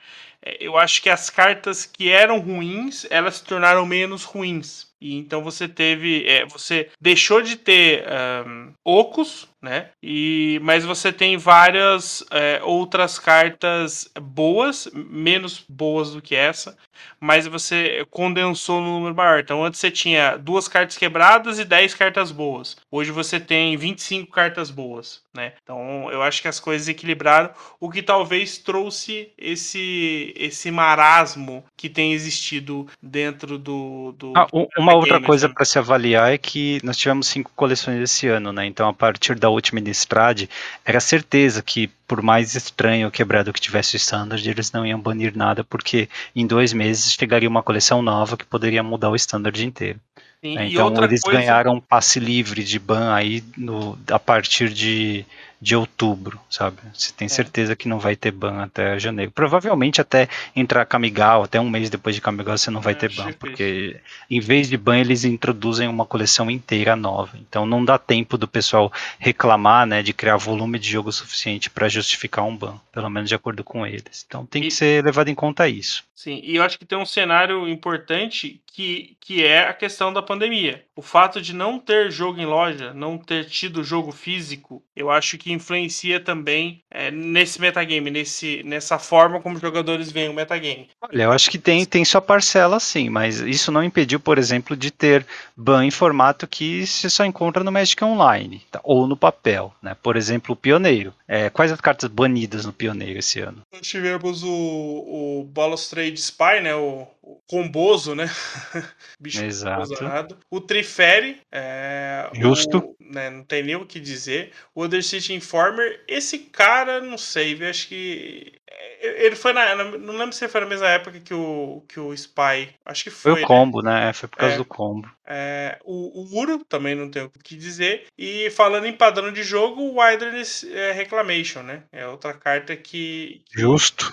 eu 0.60 0.76
acho 0.76 1.02
que 1.02 1.10
as 1.10 1.30
cartas 1.30 1.86
que 1.86 2.10
eram 2.10 2.40
ruins, 2.40 3.06
elas 3.10 3.36
se 3.36 3.44
tornaram 3.44 3.86
menos 3.86 4.24
ruins. 4.24 4.90
E 5.00 5.16
então 5.16 5.42
você 5.42 5.68
teve, 5.68 6.26
é, 6.28 6.46
você 6.46 6.88
deixou 7.00 7.42
de 7.42 7.56
ter 7.56 8.04
um, 8.46 8.72
ocos, 8.84 9.48
né? 9.62 9.90
E 10.02 10.60
mas 10.62 10.84
você 10.84 11.12
tem 11.12 11.36
várias 11.36 12.24
é, 12.30 12.60
outras 12.64 13.18
cartas 13.18 14.10
boas, 14.20 14.90
menos 14.92 15.64
boas 15.68 16.10
do 16.10 16.20
que 16.20 16.34
essa, 16.34 16.76
mas 17.20 17.46
você 17.46 18.04
condensou 18.10 18.80
no 18.80 18.98
número 18.98 19.14
maior. 19.14 19.38
Então 19.38 19.64
antes 19.64 19.78
você 19.78 19.90
tinha 19.90 20.36
duas 20.36 20.66
cartas 20.66 20.98
quebradas 20.98 21.58
e 21.58 21.64
10 21.64 21.94
cartas 21.94 22.32
boas. 22.32 22.76
Hoje 22.90 23.12
você 23.12 23.38
tem 23.38 23.76
25 23.76 24.30
cartas 24.32 24.70
boas, 24.70 25.22
né? 25.32 25.52
Então 25.62 26.10
eu 26.10 26.22
acho 26.22 26.42
que 26.42 26.48
as 26.48 26.58
coisas 26.58 26.88
equilibraram, 26.88 27.50
o 27.78 27.88
que 27.88 28.02
talvez 28.02 28.58
trouxe 28.58 29.30
esse 29.38 30.34
esse 30.36 30.70
marasmo 30.70 31.64
que 31.76 31.88
tem 31.88 32.12
existido 32.12 32.88
dentro 33.00 33.58
do, 33.58 34.12
do 34.12 34.32
ah, 34.36 34.48
uma 34.76 34.94
outra 34.94 35.20
coisa 35.20 35.48
para 35.48 35.64
se 35.64 35.78
avaliar 35.78 36.32
é 36.32 36.38
que 36.38 36.80
nós 36.82 36.96
tivemos 36.96 37.28
cinco 37.28 37.52
coleções 37.54 38.00
esse 38.00 38.26
ano, 38.26 38.52
né? 38.52 38.66
Então 38.66 38.88
a 38.88 38.92
partir 38.92 39.38
da 39.38 39.51
última 39.52 39.80
Innistrad, 39.80 40.48
era 40.84 41.00
certeza 41.00 41.62
que 41.62 41.88
por 42.06 42.22
mais 42.22 42.54
estranho 42.54 43.06
ou 43.06 43.10
quebrado 43.12 43.52
que 43.52 43.60
tivesse 43.60 43.94
o 43.94 43.98
standard, 43.98 44.48
eles 44.48 44.72
não 44.72 44.84
iam 44.84 45.00
banir 45.00 45.36
nada, 45.36 45.64
porque 45.64 46.08
em 46.34 46.46
dois 46.46 46.72
meses 46.72 47.12
chegaria 47.12 47.48
uma 47.48 47.62
coleção 47.62 48.02
nova 48.02 48.36
que 48.36 48.44
poderia 48.44 48.82
mudar 48.82 49.10
o 49.10 49.16
standard 49.16 49.64
inteiro. 49.64 49.98
Sim, 50.42 50.58
então 50.58 50.92
eles 51.04 51.20
coisa... 51.20 51.38
ganharam 51.38 51.80
passe 51.80 52.18
livre 52.18 52.64
de 52.64 52.78
ban 52.78 53.14
aí 53.14 53.44
no, 53.56 53.96
a 54.10 54.18
partir 54.18 54.70
de 54.70 55.24
de 55.62 55.76
outubro, 55.76 56.40
sabe? 56.50 56.78
Você 56.92 57.12
tem 57.12 57.26
é. 57.26 57.28
certeza 57.28 57.76
que 57.76 57.86
não 57.86 58.00
vai 58.00 58.16
ter 58.16 58.32
ban 58.32 58.64
até 58.64 58.98
janeiro. 58.98 59.30
Provavelmente 59.30 60.00
até 60.00 60.28
entrar 60.56 60.84
Kamigal, 60.84 61.44
até 61.44 61.60
um 61.60 61.70
mês 61.70 61.88
depois 61.88 62.16
de 62.16 62.20
Kamigal 62.20 62.58
você 62.58 62.68
não 62.68 62.80
vai 62.80 62.94
é, 62.94 62.96
ter 62.96 63.14
ban, 63.14 63.32
porque 63.34 64.00
em 64.28 64.40
vez 64.40 64.68
de 64.68 64.76
ban 64.76 64.98
eles 64.98 65.22
introduzem 65.22 65.86
uma 65.86 66.04
coleção 66.04 66.50
inteira 66.50 66.96
nova. 66.96 67.38
Então 67.38 67.64
não 67.64 67.84
dá 67.84 67.96
tempo 67.96 68.36
do 68.36 68.48
pessoal 68.48 68.92
reclamar, 69.20 69.86
né, 69.86 70.02
de 70.02 70.12
criar 70.12 70.36
volume 70.36 70.80
de 70.80 70.90
jogo 70.90 71.12
suficiente 71.12 71.70
para 71.70 71.88
justificar 71.88 72.44
um 72.44 72.56
ban, 72.56 72.80
pelo 72.90 73.08
menos 73.08 73.28
de 73.28 73.36
acordo 73.36 73.62
com 73.62 73.86
eles. 73.86 74.24
Então 74.26 74.44
tem 74.44 74.62
e... 74.62 74.64
que 74.64 74.72
ser 74.72 75.04
levado 75.04 75.28
em 75.28 75.34
conta 75.34 75.68
isso. 75.68 76.02
Sim, 76.22 76.40
e 76.44 76.56
eu 76.56 76.62
acho 76.62 76.78
que 76.78 76.84
tem 76.84 76.96
um 76.96 77.04
cenário 77.04 77.68
importante 77.68 78.62
que, 78.72 79.16
que 79.20 79.44
é 79.44 79.68
a 79.68 79.74
questão 79.74 80.12
da 80.12 80.22
pandemia. 80.22 80.84
O 80.94 81.02
fato 81.02 81.42
de 81.42 81.52
não 81.52 81.78
ter 81.78 82.10
jogo 82.10 82.40
em 82.40 82.46
loja, 82.46 82.94
não 82.94 83.18
ter 83.18 83.46
tido 83.46 83.84
jogo 83.84 84.12
físico, 84.12 84.82
eu 84.94 85.10
acho 85.10 85.36
que 85.36 85.51
que 85.52 85.54
influencia 85.54 86.18
também 86.18 86.82
é, 86.90 87.10
nesse 87.10 87.60
metagame, 87.60 88.10
nesse, 88.10 88.62
nessa 88.64 88.98
forma 88.98 89.40
como 89.40 89.56
os 89.56 89.60
jogadores 89.60 90.10
veem 90.10 90.28
o 90.28 90.34
metagame. 90.34 90.88
Olha, 91.02 91.24
eu 91.24 91.32
acho 91.32 91.50
que 91.50 91.58
tem, 91.58 91.84
tem 91.84 92.04
sua 92.04 92.20
parcela 92.20 92.80
sim, 92.80 93.08
mas 93.10 93.40
isso 93.40 93.70
não 93.70 93.84
impediu, 93.84 94.18
por 94.18 94.38
exemplo, 94.38 94.76
de 94.76 94.90
ter 94.90 95.26
ban 95.56 95.84
em 95.84 95.90
formato 95.90 96.46
que 96.46 96.86
se 96.86 97.10
só 97.10 97.24
encontra 97.24 97.62
no 97.62 97.72
Magic 97.72 98.02
Online, 98.02 98.62
tá? 98.70 98.80
ou 98.82 99.06
no 99.06 99.16
papel, 99.16 99.74
né? 99.82 99.96
Por 100.02 100.16
exemplo, 100.16 100.54
o 100.54 100.56
Pioneiro. 100.56 101.14
É, 101.28 101.50
quais 101.50 101.72
as 101.72 101.80
cartas 101.80 102.10
banidas 102.10 102.64
no 102.64 102.72
Pioneiro 102.72 103.18
esse 103.18 103.40
ano? 103.40 103.62
Nós 103.72 103.86
tivemos 103.86 104.42
o, 104.42 104.50
o 104.50 105.44
Balustrade 105.52 106.18
Spy, 106.18 106.60
né? 106.62 106.74
O, 106.74 107.06
o 107.22 107.40
Comboso, 107.46 108.14
né? 108.14 108.30
Bicho 109.18 109.44
Exato. 109.44 110.36
O 110.50 110.60
Trifere. 110.60 111.40
É, 111.50 112.28
Justo. 112.34 112.78
O, 112.78 112.96
né, 113.00 113.30
não 113.30 113.44
tem 113.44 113.62
nem 113.62 113.76
o 113.76 113.86
que 113.86 114.00
dizer. 114.00 114.52
O 114.74 114.84
Undercity 114.84 115.32
Informer, 115.42 116.00
esse 116.06 116.38
cara, 116.38 117.00
não 117.00 117.18
sei, 117.18 117.56
eu 117.60 117.68
acho 117.68 117.88
que. 117.88 118.52
É, 118.68 119.26
ele 119.26 119.34
foi 119.34 119.52
na. 119.52 119.74
Não 119.74 120.16
lembro 120.16 120.32
se 120.32 120.48
foi 120.48 120.60
na 120.60 120.66
mesma 120.66 120.88
época 120.88 121.20
que 121.20 121.34
o, 121.34 121.84
que 121.88 121.98
o 121.98 122.12
Spy. 122.14 122.70
Acho 122.84 123.04
que 123.04 123.10
foi. 123.10 123.32
Foi 123.32 123.32
o 123.32 123.42
né? 123.42 123.46
combo, 123.46 123.82
né? 123.82 124.06
né? 124.06 124.12
Foi 124.12 124.28
por 124.28 124.38
causa 124.38 124.54
é, 124.54 124.58
do 124.58 124.64
combo. 124.64 125.10
É, 125.26 125.78
o, 125.84 126.22
o 126.22 126.38
Uro, 126.38 126.64
também 126.64 126.94
não 126.94 127.10
tem 127.10 127.22
o 127.22 127.30
que 127.30 127.56
dizer. 127.56 128.06
E 128.16 128.48
falando 128.50 128.86
em 128.86 128.92
padrão 128.92 129.32
de 129.32 129.42
jogo, 129.42 129.82
o 129.82 130.00
Wilderness 130.00 130.64
é 130.64 130.92
Reclamation, 130.92 131.62
né? 131.62 131.82
É 131.92 132.06
outra 132.06 132.32
carta 132.32 132.76
que. 132.76 133.42
que 133.46 133.60
Justo 133.60 134.12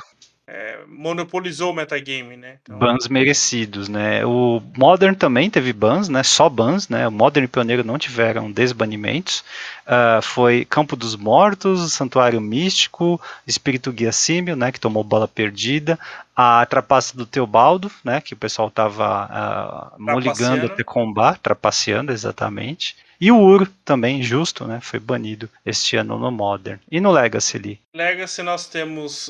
é, 0.51 0.79
monopolizou 0.87 1.71
o 1.71 1.75
metagame, 1.75 2.35
né? 2.35 2.57
Então... 2.63 2.79
Bans 2.79 3.07
merecidos, 3.07 3.87
né? 3.87 4.25
O 4.25 4.61
Modern 4.75 5.13
também 5.13 5.47
teve 5.47 5.71
bans, 5.71 6.09
né? 6.09 6.23
Só 6.23 6.49
bans, 6.49 6.89
né? 6.89 7.07
O 7.07 7.11
Modern 7.11 7.43
e 7.43 7.45
o 7.45 7.49
Pioneiro 7.49 7.83
não 7.83 7.99
tiveram 7.99 8.51
desbanimentos. 8.51 9.43
Uh, 9.85 10.21
foi 10.23 10.65
Campo 10.65 10.95
dos 10.95 11.15
Mortos, 11.15 11.93
Santuário 11.93 12.41
Místico, 12.41 13.21
Espírito 13.45 13.91
Guia 13.91 14.11
Símio, 14.11 14.55
né? 14.55 14.71
Que 14.71 14.79
tomou 14.79 15.03
bola 15.03 15.27
perdida. 15.27 15.99
A 16.35 16.65
Trapaça 16.65 17.15
do 17.15 17.27
Teobaldo, 17.27 17.91
né? 18.03 18.19
Que 18.19 18.33
o 18.33 18.37
pessoal 18.37 18.71
tava 18.71 19.91
uh, 19.97 20.01
moligando 20.01 20.65
até 20.65 20.83
combate, 20.83 21.41
trapaceando, 21.41 22.11
exatamente. 22.11 22.95
E 23.21 23.33
o 23.33 23.37
Ur 23.37 23.69
também, 23.83 24.23
justo, 24.23 24.65
né? 24.65 24.79
Foi 24.81 24.97
banido 24.97 25.49
este 25.65 25.97
ano 25.97 26.17
no 26.17 26.31
Modern. 26.31 26.79
E 26.89 27.01
no 27.01 27.11
Legacy 27.11 27.57
ali? 27.57 27.79
Legacy 27.93 28.41
nós 28.41 28.65
temos. 28.67 29.29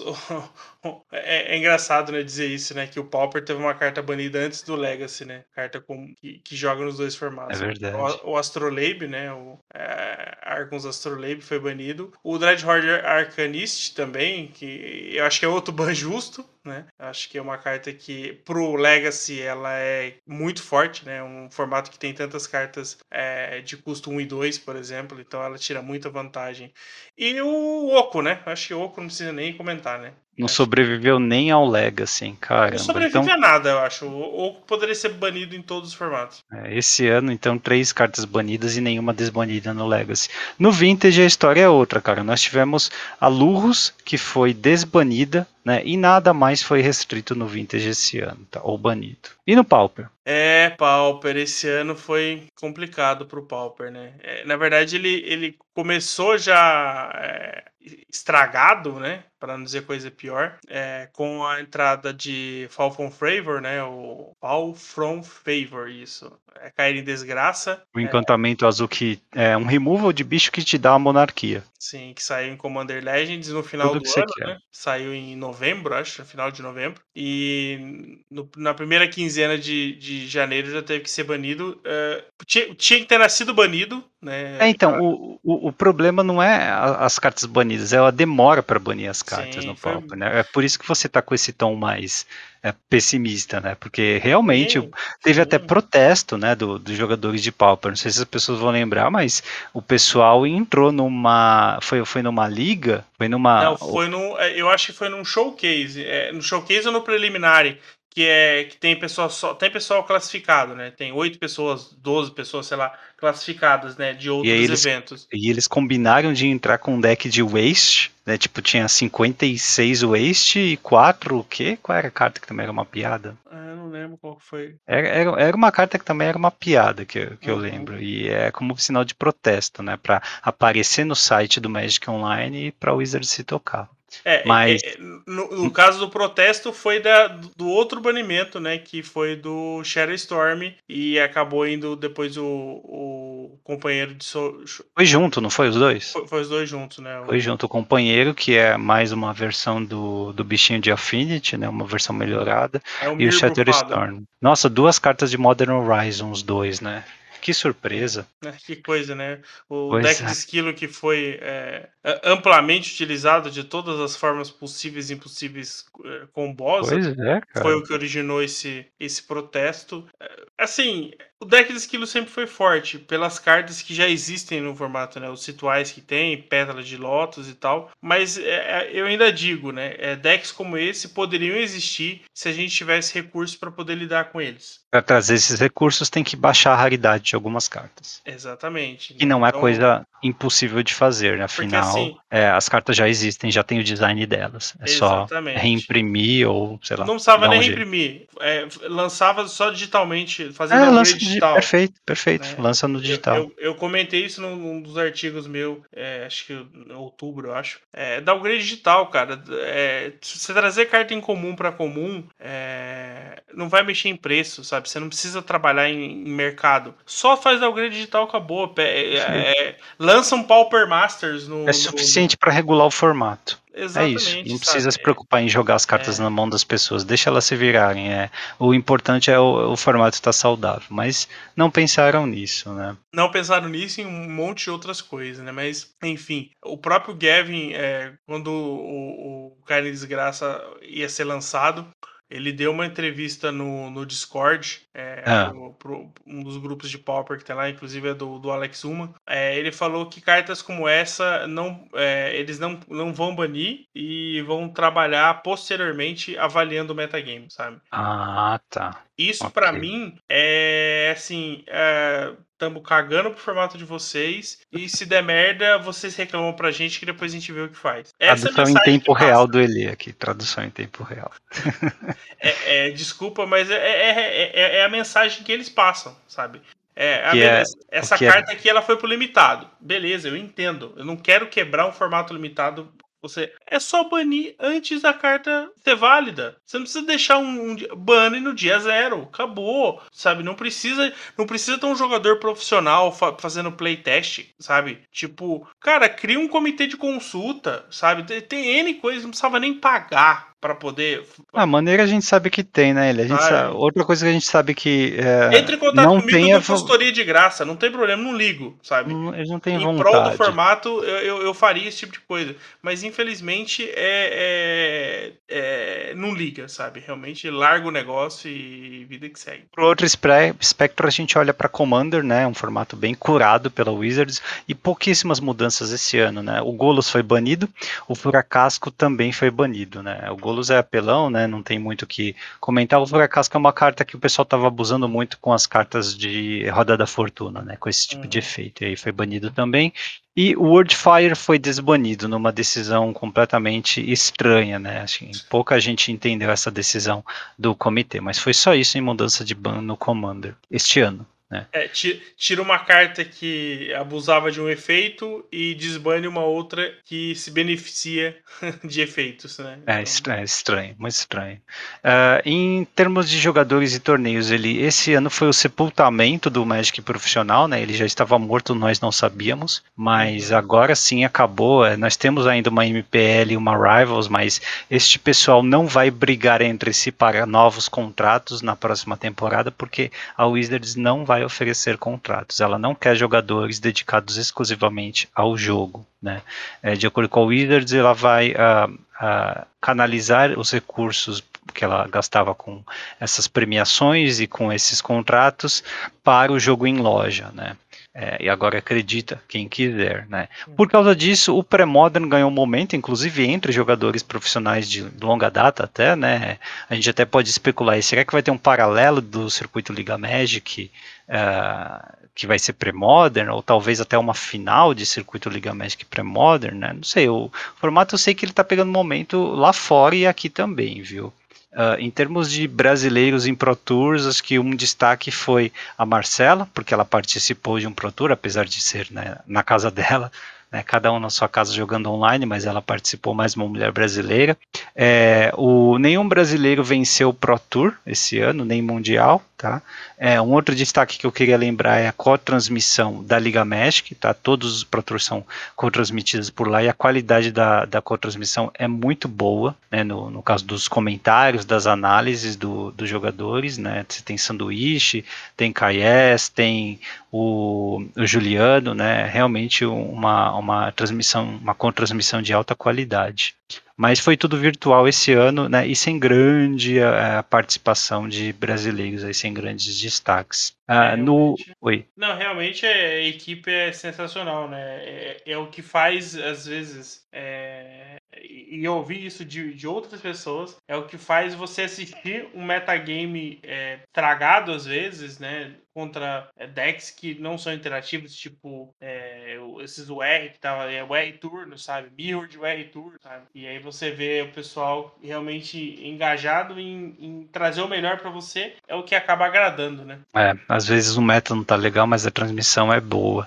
é, 1.12 1.54
é, 1.54 1.58
engraçado, 1.58 2.12
né, 2.12 2.24
dizer 2.24 2.48
isso, 2.48 2.74
né? 2.74 2.88
Que 2.88 3.00
o 3.00 3.06
Pauper 3.06 3.44
teve 3.44 3.60
uma 3.60 3.74
carta 3.74 4.02
banida 4.02 4.40
antes 4.40 4.62
do 4.62 4.76
Legacy, 4.76 5.26
né? 5.26 5.44
Carta 5.54 5.82
com, 5.82 6.14
que, 6.16 6.40
que 6.40 6.56
joga 6.56 6.84
nos 6.84 6.98
dois 6.98 7.16
formatos. 7.16 7.62
É 7.62 7.66
verdade. 7.66 7.96
O, 8.24 8.32
o 8.32 8.38
Astrolabe, 8.38 9.08
né? 9.08 9.32
O 9.34 9.60
é, 9.74 10.38
Archons 10.42 10.86
Astrolabe 10.86 11.42
foi 11.42 11.60
banido. 11.60 12.14
O 12.24 12.38
Dreadhorde 12.38 12.90
Arcanist 12.90 13.96
também, 13.96 14.48
que 14.48 15.12
eu 15.14 15.26
acho 15.26 15.40
que 15.40 15.46
é 15.46 15.50
outro 15.50 15.74
ban 15.74 15.94
justo, 15.94 16.46
né? 16.64 16.86
Acho 16.98 17.30
que 17.30 17.38
é 17.38 17.42
uma 17.42 17.58
carta 17.58 17.92
que 17.94 18.34
pro 18.46 18.76
Legacy 18.76 19.42
ela 19.42 19.74
é 19.74 20.16
muito 20.26 20.62
forte, 20.62 21.06
né? 21.06 21.22
Um 21.24 21.50
formato 21.50 21.92
que 21.92 22.00
tem 22.00 22.14
tantas 22.14 22.48
cartas 22.48 22.98
é, 23.12 23.62
de 23.62 23.78
custo 23.78 24.10
1 24.12 24.22
e 24.22 24.26
2, 24.26 24.58
por 24.60 24.76
exemplo, 24.76 25.20
então 25.20 25.44
ela 25.44 25.58
tira 25.58 25.82
muita 25.82 26.10
vantagem. 26.10 26.74
E 27.18 27.42
o 27.42 27.90
Oco, 27.96 28.22
né? 28.22 28.42
Acho 28.46 28.68
que 28.68 28.74
o 28.74 28.82
Oco 28.82 29.02
não 29.02 29.08
precisa 29.08 29.32
nem 29.32 29.56
comentar, 29.56 30.00
né? 30.00 30.14
Não 30.40 30.48
sobreviveu 30.48 31.20
nem 31.20 31.52
ao 31.52 31.68
Legacy, 31.68 32.24
hein, 32.24 32.38
cara. 32.40 32.72
Não 32.72 32.80
sobrevive 32.80 33.20
então... 33.20 33.34
a 33.34 33.38
nada, 33.38 33.72
eu 33.72 33.80
acho. 33.80 34.06
Ou 34.08 34.54
poderia 34.54 34.96
ser 34.96 35.10
banido 35.10 35.54
em 35.54 35.62
todos 35.62 35.90
os 35.90 35.96
formatos. 35.96 36.42
É, 36.50 36.78
esse 36.78 37.06
ano, 37.08 37.30
então, 37.30 37.58
três 37.58 37.92
cartas 37.92 38.24
banidas 38.24 38.78
e 38.78 38.82
nenhuma 38.82 39.14
desbanida 39.14 39.74
no 39.74 39.86
Legacy. 39.86 40.30
No 40.58 40.72
Vintage, 40.72 41.22
a 41.22 41.26
história 41.26 41.62
é 41.62 41.68
outra, 41.68 42.00
cara. 42.00 42.24
Nós 42.24 42.42
tivemos 42.42 42.90
a 43.20 43.28
Lurrus, 43.28 43.94
que 44.06 44.18
foi 44.18 44.54
desbanida, 44.54 45.46
né? 45.66 45.82
E 45.84 45.98
nada 45.98 46.34
mais 46.34 46.64
foi 46.64 46.80
restrito 46.80 47.36
no 47.36 47.46
Vintage 47.46 47.90
esse 47.90 48.20
ano, 48.20 48.48
tá? 48.50 48.62
Ou 48.64 48.78
banido. 48.78 49.18
E 49.50 49.56
no 49.56 49.66
Pauper? 49.66 50.08
É, 50.24 50.70
Pauper, 50.78 51.36
esse 51.36 51.68
ano 51.68 51.96
foi 51.96 52.44
complicado 52.54 53.26
pro 53.26 53.48
Pauper, 53.48 53.92
né? 53.92 54.14
É, 54.20 54.46
na 54.46 54.56
verdade, 54.56 54.96
ele, 54.96 55.24
ele 55.26 55.58
começou 55.74 56.38
já 56.38 57.12
é, 57.16 57.64
estragado, 58.08 59.00
né? 59.00 59.24
Para 59.40 59.58
não 59.58 59.64
dizer 59.64 59.86
coisa 59.86 60.12
pior, 60.12 60.58
é, 60.68 61.10
com 61.14 61.46
a 61.46 61.62
entrada 61.62 62.14
de 62.14 62.68
Fall 62.70 62.92
from 62.92 63.10
Favor, 63.10 63.62
né? 63.62 63.82
O 63.84 64.36
Fall 64.40 64.76
from 64.76 65.24
Favor, 65.24 65.90
isso. 65.90 66.32
É 66.62 66.70
cair 66.70 66.98
em 66.98 67.04
desgraça. 67.04 67.82
O 67.96 68.00
encantamento 68.02 68.68
azul 68.68 68.88
que 68.88 69.20
é 69.34 69.56
um 69.56 69.64
removal 69.64 70.12
de 70.12 70.26
bicho 70.26 70.52
que 70.52 70.62
te 70.62 70.78
dá 70.78 70.92
a 70.92 71.00
monarquia. 71.00 71.64
Sim, 71.80 72.12
que 72.14 72.22
saiu 72.22 72.52
em 72.52 72.58
Commander 72.58 73.02
Legends 73.02 73.48
no 73.48 73.64
final 73.64 73.94
Tudo 73.94 74.04
do 74.04 74.20
ano, 74.20 74.34
né? 74.40 74.58
Saiu 74.70 75.14
em 75.14 75.38
novembro, 75.38 75.96
acho, 75.96 76.22
no 76.22 76.28
final 76.28 76.52
de 76.52 76.62
novembro. 76.62 77.02
E 77.16 78.20
no, 78.30 78.50
na 78.58 78.74
primeira 78.74 79.08
quinzena 79.08 79.39
de, 79.58 79.94
de 79.94 80.28
janeiro 80.28 80.72
já 80.72 80.82
teve 80.82 81.02
que 81.02 81.12
ser 81.12 81.24
banido. 81.24 81.80
Uh, 81.86 82.24
tinha, 82.46 82.74
tinha 82.76 83.00
que 83.00 83.06
ter 83.06 83.18
nascido 83.18 83.54
banido, 83.54 84.04
né? 84.22 84.58
É, 84.60 84.68
então, 84.68 85.00
o, 85.02 85.40
o, 85.44 85.68
o, 85.70 85.74
problema 85.74 86.24
não 86.24 86.42
é 86.42 86.70
as 87.00 87.18
cartas 87.18 87.46
banidas, 87.46 87.94
é 87.94 87.98
a 87.98 88.12
demora 88.12 88.62
para 88.62 88.80
banir 88.80 89.10
as 89.10 89.22
cartas 89.22 89.64
Sim, 89.64 89.68
no 89.70 89.76
foi... 89.76 89.94
Pauper, 89.94 90.18
né? 90.18 90.40
É 90.40 90.44
por 90.44 90.64
isso 90.64 90.78
que 90.78 90.88
você 90.88 91.08
tá 91.08 91.22
com 91.22 91.34
esse 91.34 91.54
tom 91.54 91.76
mais 91.76 92.26
é, 92.62 92.74
pessimista, 92.90 93.62
né? 93.62 93.76
Porque 93.80 94.20
realmente 94.22 94.80
sim, 94.80 94.92
teve 95.24 95.36
sim. 95.36 95.42
até 95.42 95.58
protesto, 95.58 96.38
né, 96.38 96.56
dos 96.56 96.82
do 96.82 96.96
jogadores 96.96 97.42
de 97.42 97.52
Pauper. 97.52 97.92
Não 97.92 97.96
sei 97.96 98.12
se 98.12 98.20
as 98.20 98.26
pessoas 98.26 98.60
vão 98.60 98.72
lembrar, 98.72 99.10
mas 99.10 99.42
o 99.74 99.82
pessoal 99.82 100.46
entrou 100.46 100.92
numa, 100.92 101.80
foi, 101.82 102.04
foi 102.04 102.22
numa 102.22 102.48
liga, 102.48 103.06
foi 103.18 103.30
numa. 103.30 103.64
Não, 103.64 103.78
foi 103.78 104.08
no, 104.08 104.38
é, 104.38 104.60
eu 104.60 104.70
acho 104.70 104.88
que 104.88 104.98
foi 104.98 105.08
num 105.08 105.24
showcase, 105.24 106.04
é, 106.04 106.32
no 106.32 106.42
showcase 106.42 106.88
ou 106.88 106.94
no 106.94 107.02
preliminary 107.02 107.80
que 108.10 108.26
é 108.26 108.64
que 108.64 108.78
tem 108.78 108.98
pessoal 108.98 109.30
só 109.30 109.54
tem 109.54 109.70
pessoal 109.70 110.04
classificado, 110.04 110.76
né? 110.76 110.92
Tem 110.92 111.12
oito 111.12 111.38
pessoas, 111.38 111.94
12 111.94 112.32
pessoas, 112.32 112.66
sei 112.66 112.78
lá, 112.78 112.94
classificadas, 113.18 113.98
né, 113.98 114.14
de 114.14 114.30
outros 114.30 114.52
e 114.52 114.58
eles, 114.58 114.86
eventos. 114.86 115.28
E 115.32 115.50
eles 115.50 115.68
combinaram 115.68 116.34
de 116.34 116.48
entrar 116.48 116.78
com 116.78 116.96
um 116.96 117.02
deck 117.02 117.30
de 117.30 117.44
waste, 117.44 118.12
né? 118.26 118.38
Tipo, 118.38 118.62
tinha 118.62 118.88
56 118.88 120.02
waste 120.04 120.60
e 120.60 120.78
4 120.78 121.38
o 121.38 121.44
quê? 121.44 121.78
Qual 121.82 121.98
era 121.98 122.08
a 122.08 122.12
carta 122.12 122.40
que 122.40 122.48
também 122.48 122.64
era 122.64 122.72
uma 122.72 122.86
piada? 122.86 123.38
Ah, 123.52 123.68
eu 123.70 123.76
não 123.76 123.90
lembro 123.90 124.18
qual 124.18 124.38
foi. 124.40 124.76
Era, 124.88 125.08
era, 125.08 125.42
era, 125.42 125.58
uma 125.58 125.72
carta 125.72 126.00
que 126.00 126.06
também 126.06 126.28
era 126.28 126.38
uma 126.38 126.52
piada, 126.52 127.06
que, 127.06 127.38
que 127.38 127.52
uhum. 127.52 127.58
eu 127.58 127.62
lembro. 127.62 128.02
E 128.02 128.28
é 128.30 128.52
como 128.52 128.78
sinal 128.78 129.04
de 129.04 129.14
protesto, 129.14 129.84
né? 129.84 129.98
Para 129.98 130.22
aparecer 130.42 131.06
no 131.06 131.16
site 131.16 131.60
do 131.60 131.70
Magic 131.70 132.10
Online 132.10 132.68
e 132.68 132.72
para 132.72 132.94
o 132.94 132.98
Wizard 132.98 133.26
se 133.28 133.44
tocar. 133.44 133.90
É, 134.24 134.44
Mas... 134.46 134.84
É, 134.84 134.90
é, 134.90 134.98
no, 135.26 135.64
no, 135.64 135.72
caso 135.72 136.00
do 136.00 136.10
protesto 136.10 136.74
foi 136.74 137.00
da, 137.00 137.28
do 137.56 137.68
outro 137.68 138.02
banimento, 138.02 138.60
né? 138.60 138.78
Que 138.78 139.02
foi 139.04 139.36
do 139.36 139.84
Shadow 139.84 140.16
Storm 140.16 140.74
e 140.88 141.20
acabou 141.20 141.68
indo 141.68 141.96
depois 141.96 142.38
o, 142.38 142.46
o 142.46 143.60
companheiro 143.64 144.16
de. 144.16 144.26
So... 144.26 144.64
Foi 144.96 145.06
junto, 145.06 145.42
não 145.42 145.50
foi 145.50 145.70
os 145.70 145.76
dois? 145.76 146.12
Foi, 146.12 146.28
foi 146.28 146.42
os 146.42 146.50
dois 146.50 146.70
juntos, 146.70 147.00
né? 147.00 147.22
Foi 147.26 147.40
junto 147.40 147.66
o 147.66 147.70
companheiro, 147.70 148.34
que 148.34 148.56
é 148.56 148.78
mais 148.78 149.12
uma 149.12 149.34
versão 149.34 149.84
do, 149.84 150.34
do 150.34 150.44
bichinho 150.44 150.80
de 150.80 150.92
Affinity, 150.92 151.58
né? 151.58 151.70
Uma 151.70 151.86
versão 151.86 152.16
melhorada. 152.16 152.82
É 153.02 153.14
e 153.18 153.28
o 153.28 153.32
Shatter 153.32 153.70
Storm. 153.70 154.24
Nossa, 154.42 154.70
duas 154.70 155.00
cartas 155.00 155.32
de 155.32 155.38
Modern 155.38 155.72
Horizons 155.72 156.42
2, 156.42 156.82
né? 156.82 157.04
Que 157.42 157.54
surpresa. 157.54 158.28
É, 158.44 158.52
que 158.52 158.76
coisa, 158.76 159.16
né? 159.16 159.40
O 159.68 159.90
pois 159.90 160.04
deck 160.04 160.24
é. 160.24 160.26
de 160.26 160.32
esquilo 160.32 160.74
que 160.74 160.88
foi 160.88 161.40
é, 161.42 161.90
amplamente 162.24 162.94
utilizado 162.94 163.50
de 163.50 163.64
todas 163.64 164.00
as 164.00 164.16
formas 164.16 164.50
possíveis 164.50 165.10
e 165.10 165.14
impossíveis 165.14 165.86
é, 166.06 166.28
com 166.34 166.54
boss. 166.54 166.90
Pois 166.90 167.06
é. 167.06 167.42
Foi 167.62 167.76
o 167.76 167.84
que 167.84 167.94
originou 167.94 168.42
esse, 168.42 168.86
esse 169.00 169.24
protesto. 169.24 170.08
É, 170.20 170.46
assim, 170.58 171.12
o 171.42 171.46
deck 171.46 171.72
de 171.72 171.78
esquilo 171.78 172.06
sempre 172.06 172.30
foi 172.30 172.46
forte, 172.46 172.98
pelas 172.98 173.40
cartas 173.40 173.82
que 173.82 173.96
já 173.96 174.08
existem 174.08 174.60
no 174.60 174.76
formato, 174.76 175.20
né? 175.20 175.30
Os 175.30 175.46
rituais 175.46 175.92
que 175.92 176.02
tem, 176.02 176.42
pétalas 176.42 176.88
de 176.88 176.98
lotus 176.98 177.48
e 177.48 177.54
tal. 177.54 177.92
Mas 178.02 178.38
é, 178.38 178.90
eu 178.92 179.06
ainda 179.06 179.32
digo, 179.32 179.72
né? 179.72 179.96
É, 179.98 180.16
decks 180.16 180.52
como 180.52 180.78
esse 180.78 181.10
poderiam 181.10 181.56
existir 181.56 182.22
se 182.34 182.50
a 182.50 182.52
gente 182.52 182.76
tivesse 182.76 183.14
recursos 183.14 183.56
para 183.56 183.72
poder 183.72 183.96
lidar 183.96 184.32
com 184.32 184.42
eles. 184.42 184.82
Para 184.92 185.02
trazer 185.02 185.36
esses 185.36 185.60
recursos, 185.60 186.10
tem 186.10 186.24
que 186.24 186.36
baixar 186.36 186.74
a 186.74 186.76
raridade 186.76 187.24
de 187.24 187.36
algumas 187.36 187.68
cartas. 187.68 188.22
Exatamente. 188.26 189.16
E 189.18 189.26
não 189.26 189.46
é 189.46 189.50
então, 189.50 189.62
coisa 189.62 190.06
impossível 190.22 190.84
de 190.84 190.94
fazer, 190.94 191.38
né? 191.38 191.46
Afinal, 191.46 191.82
assim, 191.82 192.16
é, 192.30 192.50
as 192.50 192.68
cartas 192.68 192.96
já 192.96 193.08
existem, 193.08 193.52
já 193.52 193.64
tem 193.64 193.80
o 193.80 193.84
design 193.84 194.26
delas. 194.26 194.76
É 194.80 194.90
exatamente. 194.90 195.56
só 195.56 195.62
reimprimir 195.62 196.48
ou, 196.48 196.80
sei 196.84 196.98
lá. 196.98 197.06
Não 197.06 197.16
precisava 197.16 197.48
nem 197.48 197.60
um 197.60 197.62
reimprimir. 197.62 198.28
É, 198.40 198.68
lançava 198.84 199.48
só 199.48 199.70
digitalmente, 199.70 200.52
fazendo 200.54 200.84
é, 200.84 200.90
lança 200.90 201.18
digital. 201.18 201.54
Perfeito, 201.54 201.94
perfeito. 202.06 202.48
Né? 202.48 202.56
Lança 202.60 202.88
no 202.88 203.00
digital. 203.00 203.36
Eu, 203.36 203.44
eu, 203.58 203.66
eu, 203.70 203.76
comentei 203.76 204.26
isso 204.26 204.42
num, 204.42 204.82
dos 204.82 204.98
artigos 204.98 205.48
meu, 205.48 205.84
é, 205.94 206.26
acho 206.26 206.46
que 206.46 206.54
em 206.54 206.94
outubro, 206.94 207.50
eu 207.50 207.56
acho. 207.56 207.80
É, 207.94 208.20
downgrade 208.22 208.60
digital, 208.60 209.08
cara. 209.08 209.42
É, 209.62 210.14
se 210.22 210.40
você 210.40 210.54
trazer 210.54 210.86
carta 210.88 211.14
em 211.14 211.22
comum 211.22 211.56
para 211.56 211.72
comum, 211.72 212.24
é, 212.40 213.42
não 213.54 213.70
vai 213.70 213.84
mexer 213.84 214.10
em 214.10 214.16
preço, 214.16 214.64
sabe? 214.64 214.90
Você 214.90 215.00
não 215.00 215.08
precisa 215.08 215.42
trabalhar 215.42 215.90
em, 215.90 216.28
em 216.28 216.32
mercado. 216.32 216.94
Só 217.06 217.38
faz 217.38 217.60
downgrade 217.60 217.96
digital, 217.96 218.26
acabou. 218.26 218.74
É, 218.78 219.16
é 219.16 219.78
lança 220.14 220.36
um 220.36 220.44
Pauper 220.44 220.88
Masters 220.88 221.48
no. 221.48 221.68
É 221.68 221.74
suficiente 221.74 222.38
para 222.38 222.52
regular 222.52 222.88
o 222.88 222.92
formato. 222.92 223.60
Exatamente, 223.74 224.36
é 224.36 224.42
isso. 224.42 224.52
Não 224.52 224.60
precisa 224.60 224.92
se 224.92 225.00
preocupar 225.02 225.42
em 225.42 225.48
jogar 225.48 225.76
as 225.76 225.86
cartas 225.86 226.20
é. 226.20 226.24
na 226.24 226.30
mão 226.30 226.50
das 226.50 226.64
pessoas. 226.64 227.04
Deixa 227.04 227.30
elas 227.30 227.46
se 227.46 227.56
virarem. 227.56 228.12
É. 228.12 228.30
O 228.58 228.74
importante 228.74 229.32
é 229.32 229.40
o, 229.40 229.72
o 229.72 229.78
formato 229.78 230.16
estar 230.16 230.34
saudável. 230.34 230.88
Mas 230.90 231.28
não 231.56 231.72
pensaram 231.72 232.26
nisso, 232.26 232.74
né? 232.74 232.98
Não 233.14 233.32
pensaram 233.32 233.70
nisso 233.70 234.02
e 234.02 234.06
um 234.06 234.30
monte 234.30 234.66
de 234.66 234.72
outras 234.72 235.02
coisas, 235.02 235.44
né? 235.44 235.52
Mas, 235.52 235.94
enfim, 236.04 236.50
o 236.64 236.78
próprio 236.78 237.16
Gavin, 237.16 237.72
é, 237.74 238.14
quando 238.26 238.52
o, 238.52 239.54
o 239.60 239.64
Carne 239.66 239.92
Desgraça 239.92 240.62
ia 240.82 241.08
ser 241.08 241.24
lançado, 241.24 241.88
ele 242.30 242.52
deu 242.52 242.72
uma 242.72 242.86
entrevista 242.86 243.52
no, 243.52 243.90
no 243.90 244.06
Discord, 244.06 244.82
é, 244.94 245.24
ah. 245.26 245.50
pro, 245.50 245.74
pro, 245.74 246.14
um 246.28 246.44
dos 246.44 246.58
grupos 246.58 246.90
de 246.90 246.98
Pauper 246.98 247.38
que 247.38 247.44
tem 247.44 247.56
lá, 247.56 247.70
inclusive 247.70 248.10
é 248.10 248.14
do, 248.14 248.38
do 248.38 248.52
Alex 248.52 248.84
Uma. 248.84 249.16
É, 249.28 249.58
ele 249.58 249.72
falou 249.72 250.06
que 250.08 250.22
cartas 250.22 250.62
como 250.62 250.88
essa 250.88 251.48
não, 251.48 251.88
é, 251.94 252.36
eles 252.36 252.60
não, 252.60 252.80
não 252.88 253.14
vão 253.14 253.36
banir 253.36 253.86
e 253.96 254.42
vão 254.44 254.70
trabalhar 254.70 255.42
posteriormente 255.42 256.38
avaliando 256.38 256.94
o 256.94 256.96
metagame, 256.96 257.48
sabe? 257.50 257.82
Ah, 257.92 258.60
tá. 258.70 259.04
Isso 259.18 259.44
okay. 259.44 259.54
para 259.54 259.72
mim 259.72 260.16
é 260.30 261.14
assim, 261.16 261.64
é, 261.68 262.34
Tamo 262.60 262.82
cagando 262.82 263.32
pro 263.32 263.40
formato 263.40 263.78
de 263.78 263.86
vocês. 263.86 264.60
E 264.70 264.90
se 264.90 265.06
der 265.06 265.24
merda, 265.24 265.78
vocês 265.78 266.14
reclamam 266.18 266.52
pra 266.52 266.72
gente 266.72 267.00
que 267.00 267.06
depois 267.06 267.32
a 267.32 267.36
gente 267.36 267.54
vê 267.54 267.62
o 267.62 267.70
que 267.70 267.78
faz. 267.78 268.10
Essa 268.20 268.52
tradução 268.52 268.82
é 268.86 268.90
em 268.90 269.00
tempo 269.00 269.14
real 269.14 269.48
do 269.48 269.62
Eli 269.62 269.88
aqui. 269.88 270.12
Tradução 270.12 270.66
em 270.66 270.70
tempo 270.70 271.02
real. 271.02 271.32
é, 272.38 272.88
é, 272.88 272.90
desculpa, 272.90 273.46
mas 273.46 273.72
é, 273.72 273.76
é, 273.78 274.78
é, 274.80 274.84
a 274.84 274.90
mensagem 274.90 275.42
que 275.42 275.54
eles 275.54 275.70
passam, 275.70 276.14
sabe? 276.28 276.62
É, 276.94 277.32
beleza, 277.32 277.78
essa 277.90 278.18
carta 278.18 278.52
aqui 278.52 278.70
ela 278.70 278.82
foi 278.82 278.98
pro 278.98 279.08
limitado. 279.08 279.70
Beleza, 279.80 280.28
eu 280.28 280.36
entendo. 280.36 280.94
Eu 280.98 281.06
não 281.06 281.16
quero 281.16 281.48
quebrar 281.48 281.88
um 281.88 281.94
formato 281.94 282.34
limitado 282.34 282.92
você 283.22 283.54
é 283.68 283.80
só 283.80 284.04
banir 284.04 284.56
antes 284.60 285.02
da 285.02 285.14
carta 285.14 285.70
ser 285.84 285.96
válida. 285.96 286.58
Você 286.66 286.78
não 286.78 286.84
precisa 286.84 287.06
deixar 287.06 287.38
um, 287.38 287.72
um 287.72 287.76
bane 287.98 288.40
no 288.40 288.54
dia 288.54 288.80
zero. 288.80 289.24
Acabou, 289.24 290.02
sabe? 290.12 290.44
Não 290.44 290.56
precisa, 290.56 291.14
não 291.38 291.46
precisa 291.46 291.78
ter 291.78 291.86
um 291.86 291.96
jogador 291.96 292.40
profissional 292.40 293.12
fa 293.12 293.36
fazendo 293.38 293.72
playtest, 293.72 294.50
sabe? 294.60 295.02
Tipo, 295.12 295.68
cara, 295.80 296.10
cria 296.10 296.40
um 296.40 296.48
comitê 296.48 296.88
de 296.88 296.98
consulta, 296.98 297.86
sabe? 297.90 298.24
Tem, 298.24 298.42
tem 298.42 298.80
N 298.80 298.94
coisas, 298.96 299.24
não 299.24 299.32
precisava 299.32 299.60
nem 299.60 299.74
pagar 299.74 300.49
para 300.62 300.76
poder. 300.76 301.26
A 301.54 301.66
maneira 301.66 302.04
a 302.04 302.08
gente 302.08 302.26
sabe 302.26 302.50
que 302.50 302.64
tem, 302.64 302.94
né? 302.94 303.10
Ele, 303.10 303.22
a 303.22 303.28
gente 303.28 303.42
sabe... 303.42 303.74
outra 303.76 304.04
coisa 304.04 304.26
que 304.26 304.30
a 304.30 304.34
gente 304.34 304.46
sabe 304.46 304.74
que. 304.74 305.16
É, 305.18 305.58
Entre 305.58 305.76
em 305.76 305.80
contato 305.80 306.06
não 306.06 306.20
comigo 306.20 306.38
tem 306.38 306.54
a... 306.54 306.62
consultoria 306.62 307.12
de 307.12 307.24
graça, 307.24 307.64
não 307.64 307.76
tem 307.76 307.90
problema, 307.92 308.22
não 308.22 308.36
ligo, 308.36 308.78
sabe? 308.84 309.14
Não, 309.14 309.34
eles 309.34 309.50
não 309.50 309.60
têm 309.60 309.76
em 309.76 309.80
vontade. 309.80 310.10
prol 310.10 310.24
do 310.24 310.38
formato, 310.38 310.90
eu, 311.04 311.18
eu, 311.18 311.42
eu, 311.44 311.54
faria 311.54 311.88
esse 311.88 312.00
tipo 312.00 312.14
de 312.14 312.20
coisa. 312.20 312.56
Mas 312.82 313.04
infelizmente 313.04 313.90
é, 313.96 315.32
é, 315.48 316.10
é, 316.12 316.16
não 316.16 316.34
liga, 316.34 316.68
sabe? 316.68 317.02
Realmente 317.06 317.50
larga 317.50 317.88
o 317.88 317.92
negócio 317.92 318.50
e 318.50 319.06
vida 319.06 319.30
que 319.30 319.40
segue. 319.40 319.64
Pro 319.72 319.86
outro 319.86 320.06
espectro, 320.06 321.08
a 321.08 321.12
gente 321.12 321.38
olha 321.38 321.54
para 321.54 321.70
Commander, 321.70 322.22
né? 322.22 322.46
Um 322.46 322.54
formato 322.54 322.98
bem 322.98 323.16
curado 323.16 323.72
pela 323.72 323.92
Wizards 323.92 324.42
e 324.68 324.76
pouquíssimas 324.76 325.40
mudanças 325.40 325.92
esse 325.92 326.20
ano, 326.20 326.44
né? 326.44 326.62
O 326.62 326.74
Golos 326.74 327.10
foi 327.10 327.24
banido, 327.24 327.70
o 328.08 328.16
Furacasco 328.16 328.92
também 328.92 329.32
foi 329.32 329.50
banido, 329.50 330.04
né? 330.04 330.30
O 330.32 330.49
Golos 330.50 330.72
é 330.72 330.78
apelão, 330.80 331.30
né? 331.30 331.46
Não 331.46 331.62
tem 331.62 331.78
muito 331.78 332.04
o 332.04 332.08
que 332.08 332.36
comentar. 332.60 333.00
O 333.00 333.06
Furacasca 333.06 333.56
é 333.56 333.60
uma 333.60 333.72
carta 333.72 334.04
que 334.04 334.16
o 334.16 334.20
pessoal 334.20 334.44
estava 334.44 334.68
abusando 334.68 335.08
muito 335.08 335.38
com 335.40 335.54
as 335.54 335.68
cartas 335.68 336.18
de 336.18 336.68
Roda 336.70 336.98
da 336.98 337.06
Fortuna, 337.06 337.62
né? 337.62 337.78
Com 337.80 337.88
esse 337.88 338.08
tipo 338.08 338.24
uhum. 338.24 338.30
de 338.30 338.40
efeito. 338.40 338.84
E 338.84 338.88
aí 338.88 338.96
foi 338.96 339.12
banido 339.12 339.52
também. 339.52 339.94
E 340.36 340.56
o 340.56 340.64
Wordfire 340.64 341.36
foi 341.36 341.60
desbanido 341.60 342.28
numa 342.28 342.52
decisão 342.52 343.14
completamente 343.14 344.02
estranha, 344.12 344.80
né? 344.80 345.02
Assim, 345.02 345.30
pouca 345.50 345.80
gente 345.80 346.12
entendeu 346.12 346.50
essa 346.50 346.72
decisão 346.72 347.24
do 347.58 347.76
comitê, 347.76 348.20
mas 348.20 348.40
foi 348.40 348.54
só 348.54 348.74
isso 348.74 348.98
em 348.98 349.02
mudança 349.02 349.46
de 349.46 349.54
ban 349.54 349.82
no 349.82 349.96
Commander 349.96 350.56
este 350.72 351.00
ano. 351.00 351.28
Né? 351.50 351.66
É, 351.74 351.90
tira 352.38 352.62
uma 352.62 352.78
carta 352.78 353.26
que 353.26 353.92
abusava 353.94 354.52
de 354.52 354.62
um 354.62 354.70
efeito 354.70 355.44
e 355.52 355.74
desbane 355.74 356.28
uma 356.28 356.44
outra 356.44 356.94
que 357.06 357.34
se 357.34 357.50
beneficia 357.50 358.38
de 358.84 359.02
efeitos. 359.02 359.58
Né? 359.58 359.80
É, 359.88 360.04
então... 360.04 360.34
é 360.34 360.44
estranho, 360.44 360.96
muito 361.00 361.16
estranho. 361.16 361.60
Uh, 362.04 362.42
em 362.46 362.86
termos 362.96 363.28
de 363.28 363.40
jogadores 363.40 363.96
e 363.96 364.00
torneios, 364.00 364.52
ele 364.52 364.80
esse 364.80 365.14
ano 365.14 365.30
foi 365.30 365.48
o 365.48 365.54
sepultamento 365.54 366.50
do 366.50 366.66
Magic 366.66 367.02
profissional, 367.02 367.68
né? 367.68 367.82
Ele 367.82 367.94
já 367.94 368.06
estava 368.06 368.38
morto, 368.38 368.76
nós 368.76 369.00
não 369.00 369.12
sabíamos, 369.12 369.84
mas 369.96 370.52
uhum. 370.52 370.58
agora 370.58 370.96
sim 370.96 371.24
acabou. 371.26 371.84
É, 371.84 371.98
nós 371.98 372.16
temos 372.16 372.46
ainda 372.46 372.70
uma 372.70 372.86
MPL 372.86 373.52
e 373.52 373.58
uma 373.58 373.76
Rivals, 373.76 374.28
mas 374.28 374.62
este 374.90 375.18
pessoal 375.18 375.64
não 375.64 375.88
vai 375.88 376.12
brigar 376.12 376.62
entre 376.62 376.94
si 376.94 377.12
para 377.12 377.46
novos 377.46 377.90
contratos 377.90 378.62
na 378.62 378.76
próxima 378.76 379.18
temporada, 379.18 379.72
porque 379.72 380.12
a 380.38 380.46
Wizards 380.46 380.96
não 380.96 381.26
vai 381.26 381.39
vai 381.40 381.46
oferecer 381.46 381.98
contratos. 381.98 382.60
Ela 382.60 382.78
não 382.78 382.94
quer 382.94 383.16
jogadores 383.16 383.80
dedicados 383.80 384.38
exclusivamente 384.38 385.30
ao 385.34 385.58
jogo. 385.58 386.06
Né? 386.22 386.42
É, 386.84 386.96
de 386.96 387.08
acordo 387.08 387.30
com 387.30 387.42
a 387.42 387.46
Wizards, 387.46 387.94
ela 387.94 388.14
vai 388.14 388.52
uh, 388.52 388.92
uh, 388.92 389.66
canalizar 389.82 390.58
os 390.58 390.72
recursos 390.72 391.44
que 391.74 391.84
ela 391.84 392.08
gastava 392.08 392.54
com 392.54 392.84
essas 393.20 393.48
premiações 393.48 394.40
e 394.40 394.48
com 394.48 394.74
esses 394.74 395.02
contratos 395.02 395.84
para 396.24 396.52
o 396.52 396.60
jogo 396.60 396.88
em 396.88 396.98
loja, 396.98 397.52
né? 397.54 397.78
É, 398.22 398.44
e 398.44 398.50
agora 398.50 398.80
acredita 398.80 399.42
quem 399.48 399.70
quiser, 399.70 400.28
né? 400.28 400.50
Por 400.76 400.90
causa 400.90 401.16
disso, 401.16 401.58
o 401.58 401.64
pré-modern 401.64 402.28
ganhou 402.28 402.50
um 402.50 402.54
momento, 402.54 402.94
inclusive 402.94 403.46
entre 403.46 403.72
jogadores 403.72 404.22
profissionais 404.22 404.90
de 404.90 405.08
longa 405.22 405.50
data 405.50 405.86
até, 405.86 406.18
né? 406.18 406.58
A 406.90 406.96
gente 406.96 407.10
até 407.10 407.24
pode 407.24 407.50
especular, 407.50 408.04
será 408.04 408.26
que 408.26 408.34
vai 408.34 408.44
ter 408.44 408.52
um 408.52 408.58
paralelo 408.58 409.22
do 409.22 409.50
circuito 409.50 409.94
Liga 409.94 410.18
Magic 410.18 410.92
uh, 411.30 412.18
que 412.36 412.46
vai 412.46 412.60
ser 412.60 412.74
pré-modern, 412.74 413.52
ou 413.52 413.64
talvez 413.64 414.02
até 414.02 414.18
uma 414.18 414.34
final 414.34 414.94
de 414.94 415.06
circuito 415.06 415.50
Liga 415.50 415.74
Magic 415.74 416.04
pré-modern, 416.04 416.78
né? 416.78 416.92
Não 416.92 417.04
sei, 417.04 417.30
o 417.30 417.50
formato 417.78 418.16
eu 418.16 418.20
sei 418.20 418.36
que 418.36 418.44
ele 418.44 418.52
está 418.52 418.66
pegando 418.66 418.92
momento 418.92 419.42
lá 419.54 419.72
fora 419.72 420.14
e 420.14 420.28
aqui 420.28 420.50
também, 420.50 421.02
viu? 421.02 421.32
Uh, 421.72 422.00
em 422.00 422.10
termos 422.10 422.50
de 422.50 422.68
brasileiros 422.68 423.46
em 423.46 423.54
Pro 423.54 423.76
Tours, 423.76 424.26
acho 424.26 424.44
que 424.44 424.58
um 424.58 424.76
destaque 424.76 425.30
foi 425.30 425.72
a 425.96 426.04
Marcela, 426.04 426.68
porque 426.74 426.94
ela 426.94 427.06
participou 427.06 427.80
de 427.80 427.86
um 427.86 427.94
Pro 427.94 428.12
Tour, 428.12 428.32
apesar 428.32 428.66
de 428.66 428.82
ser 428.82 429.08
né, 429.12 429.38
na 429.46 429.62
casa 429.62 429.90
dela, 429.92 430.32
né, 430.72 430.82
cada 430.84 431.12
um 431.12 431.20
na 431.20 431.30
sua 431.30 431.48
casa 431.48 431.72
jogando 431.74 432.12
online, 432.12 432.46
mas 432.46 432.66
ela 432.66 432.82
participou 432.82 433.36
mais 433.36 433.56
uma 433.56 433.68
mulher 433.68 433.92
brasileira. 433.92 434.58
É, 434.96 435.52
o, 435.56 436.00
nenhum 436.00 436.28
brasileiro 436.28 436.84
venceu 436.84 437.30
o 437.30 437.34
Pro 437.34 437.60
Tour 437.60 437.94
esse 438.06 438.40
ano, 438.40 438.66
nem 438.66 438.82
mundial. 438.82 439.44
Tá? 439.60 439.82
É, 440.18 440.42
um 440.42 440.54
outro 440.54 440.74
destaque 440.74 441.18
que 441.18 441.26
eu 441.26 441.34
queria 441.34 441.58
lembrar 441.58 441.98
é 441.98 442.08
a 442.08 442.14
co-transmissão 442.14 443.22
da 443.22 443.38
Liga 443.38 443.66
Magic, 443.66 444.16
tá? 444.16 444.34
todos 444.34 444.78
os 444.78 444.84
Pro 444.86 445.04
Tours 445.04 445.26
são 445.26 445.46
co-transmitidos 445.76 446.50
por 446.50 446.70
lá 446.70 446.82
e 446.82 446.88
a 446.88 446.94
qualidade 446.94 447.52
da, 447.52 447.84
da 447.84 448.02
co-transmissão 448.02 448.72
é 448.74 448.88
muito 448.88 449.28
boa, 449.28 449.76
né? 449.92 450.02
no, 450.02 450.30
no 450.30 450.42
caso 450.42 450.64
dos 450.64 450.88
comentários, 450.88 451.66
das 451.66 451.88
análises 451.88 452.56
do, 452.56 452.92
dos 452.92 453.10
jogadores, 453.10 453.78
né? 453.78 454.06
você 454.08 454.22
tem 454.22 454.38
sanduíche, 454.38 455.26
tem 455.58 455.74
Kaies, 455.74 456.48
tem 456.48 457.02
o, 457.30 458.02
o 458.16 458.26
Juliano, 458.26 458.94
né? 458.96 459.26
realmente 459.26 459.84
uma, 459.86 460.56
uma 460.56 460.92
transmissão, 460.94 461.60
uma 461.62 461.76
co-transmissão 461.76 462.42
de 462.42 462.54
alta 462.54 462.74
qualidade. 462.74 463.59
Mas 463.96 464.20
foi 464.20 464.38
tudo 464.38 464.58
virtual 464.58 465.08
esse 465.08 465.34
ano, 465.34 465.68
né? 465.68 465.86
E 465.86 465.96
sem 465.96 466.18
grande 466.18 467.00
uh, 467.00 467.44
participação 467.50 468.30
de 468.30 468.54
brasileiros, 468.54 469.26
aí, 469.26 469.34
sem 469.34 469.54
grandes 469.54 470.00
destaques. 470.00 470.74
Uh, 470.90 471.18
no... 471.18 471.56
Oi. 471.82 472.06
Não, 472.16 472.38
realmente 472.38 472.86
a 472.86 473.22
equipe 473.22 473.70
é 473.70 473.92
sensacional, 473.92 474.70
né? 474.70 475.04
É, 475.04 475.42
é 475.46 475.58
o 475.58 475.68
que 475.68 475.82
faz, 475.82 476.36
às 476.38 476.66
vezes, 476.66 477.26
é... 477.32 478.16
e 478.42 478.84
eu 478.84 478.96
ouvi 478.96 479.26
isso 479.26 479.44
de, 479.44 479.74
de 479.74 479.86
outras 479.86 480.22
pessoas, 480.22 480.78
é 480.88 480.96
o 480.96 481.06
que 481.06 481.18
faz 481.18 481.54
você 481.54 481.82
assistir 481.82 482.48
um 482.56 482.64
metagame 482.64 483.60
é, 483.62 484.00
tragado, 484.14 484.72
às 484.72 484.86
vezes, 484.86 485.40
né? 485.40 485.74
Contra 486.00 486.48
é, 486.58 486.66
decks 486.66 487.12
que 487.12 487.38
não 487.42 487.58
são 487.58 487.74
interativos, 487.74 488.34
tipo 488.34 488.96
é, 489.02 489.58
esses 489.82 490.10
UR 490.10 490.50
que 490.54 490.60
tava, 490.60 490.90
é, 490.90 491.04
UR 491.04 491.38
turno, 491.42 491.78
sabe? 491.78 492.08
Mirror 492.18 492.48
de 492.48 492.58
UR 492.58 492.90
turno, 492.90 493.18
sabe? 493.22 493.44
E 493.54 493.68
aí 493.68 493.80
você 493.80 494.10
vê 494.10 494.42
o 494.42 494.54
pessoal 494.54 495.18
realmente 495.22 496.00
engajado 496.02 496.80
em, 496.80 497.18
em 497.20 497.50
trazer 497.52 497.82
o 497.82 497.88
melhor 497.90 498.18
para 498.18 498.30
você, 498.30 498.76
é 498.88 498.96
o 498.96 499.04
que 499.04 499.14
acaba 499.14 499.46
agradando, 499.46 500.06
né? 500.06 500.20
É, 500.34 500.56
às 500.70 500.88
vezes 500.88 501.18
o 501.18 501.22
meta 501.22 501.54
não 501.54 501.66
tá 501.66 501.76
legal, 501.76 502.08
mas 502.08 502.26
a 502.26 502.32
transmissão 502.32 502.94
é 502.94 503.02
boa. 503.02 503.46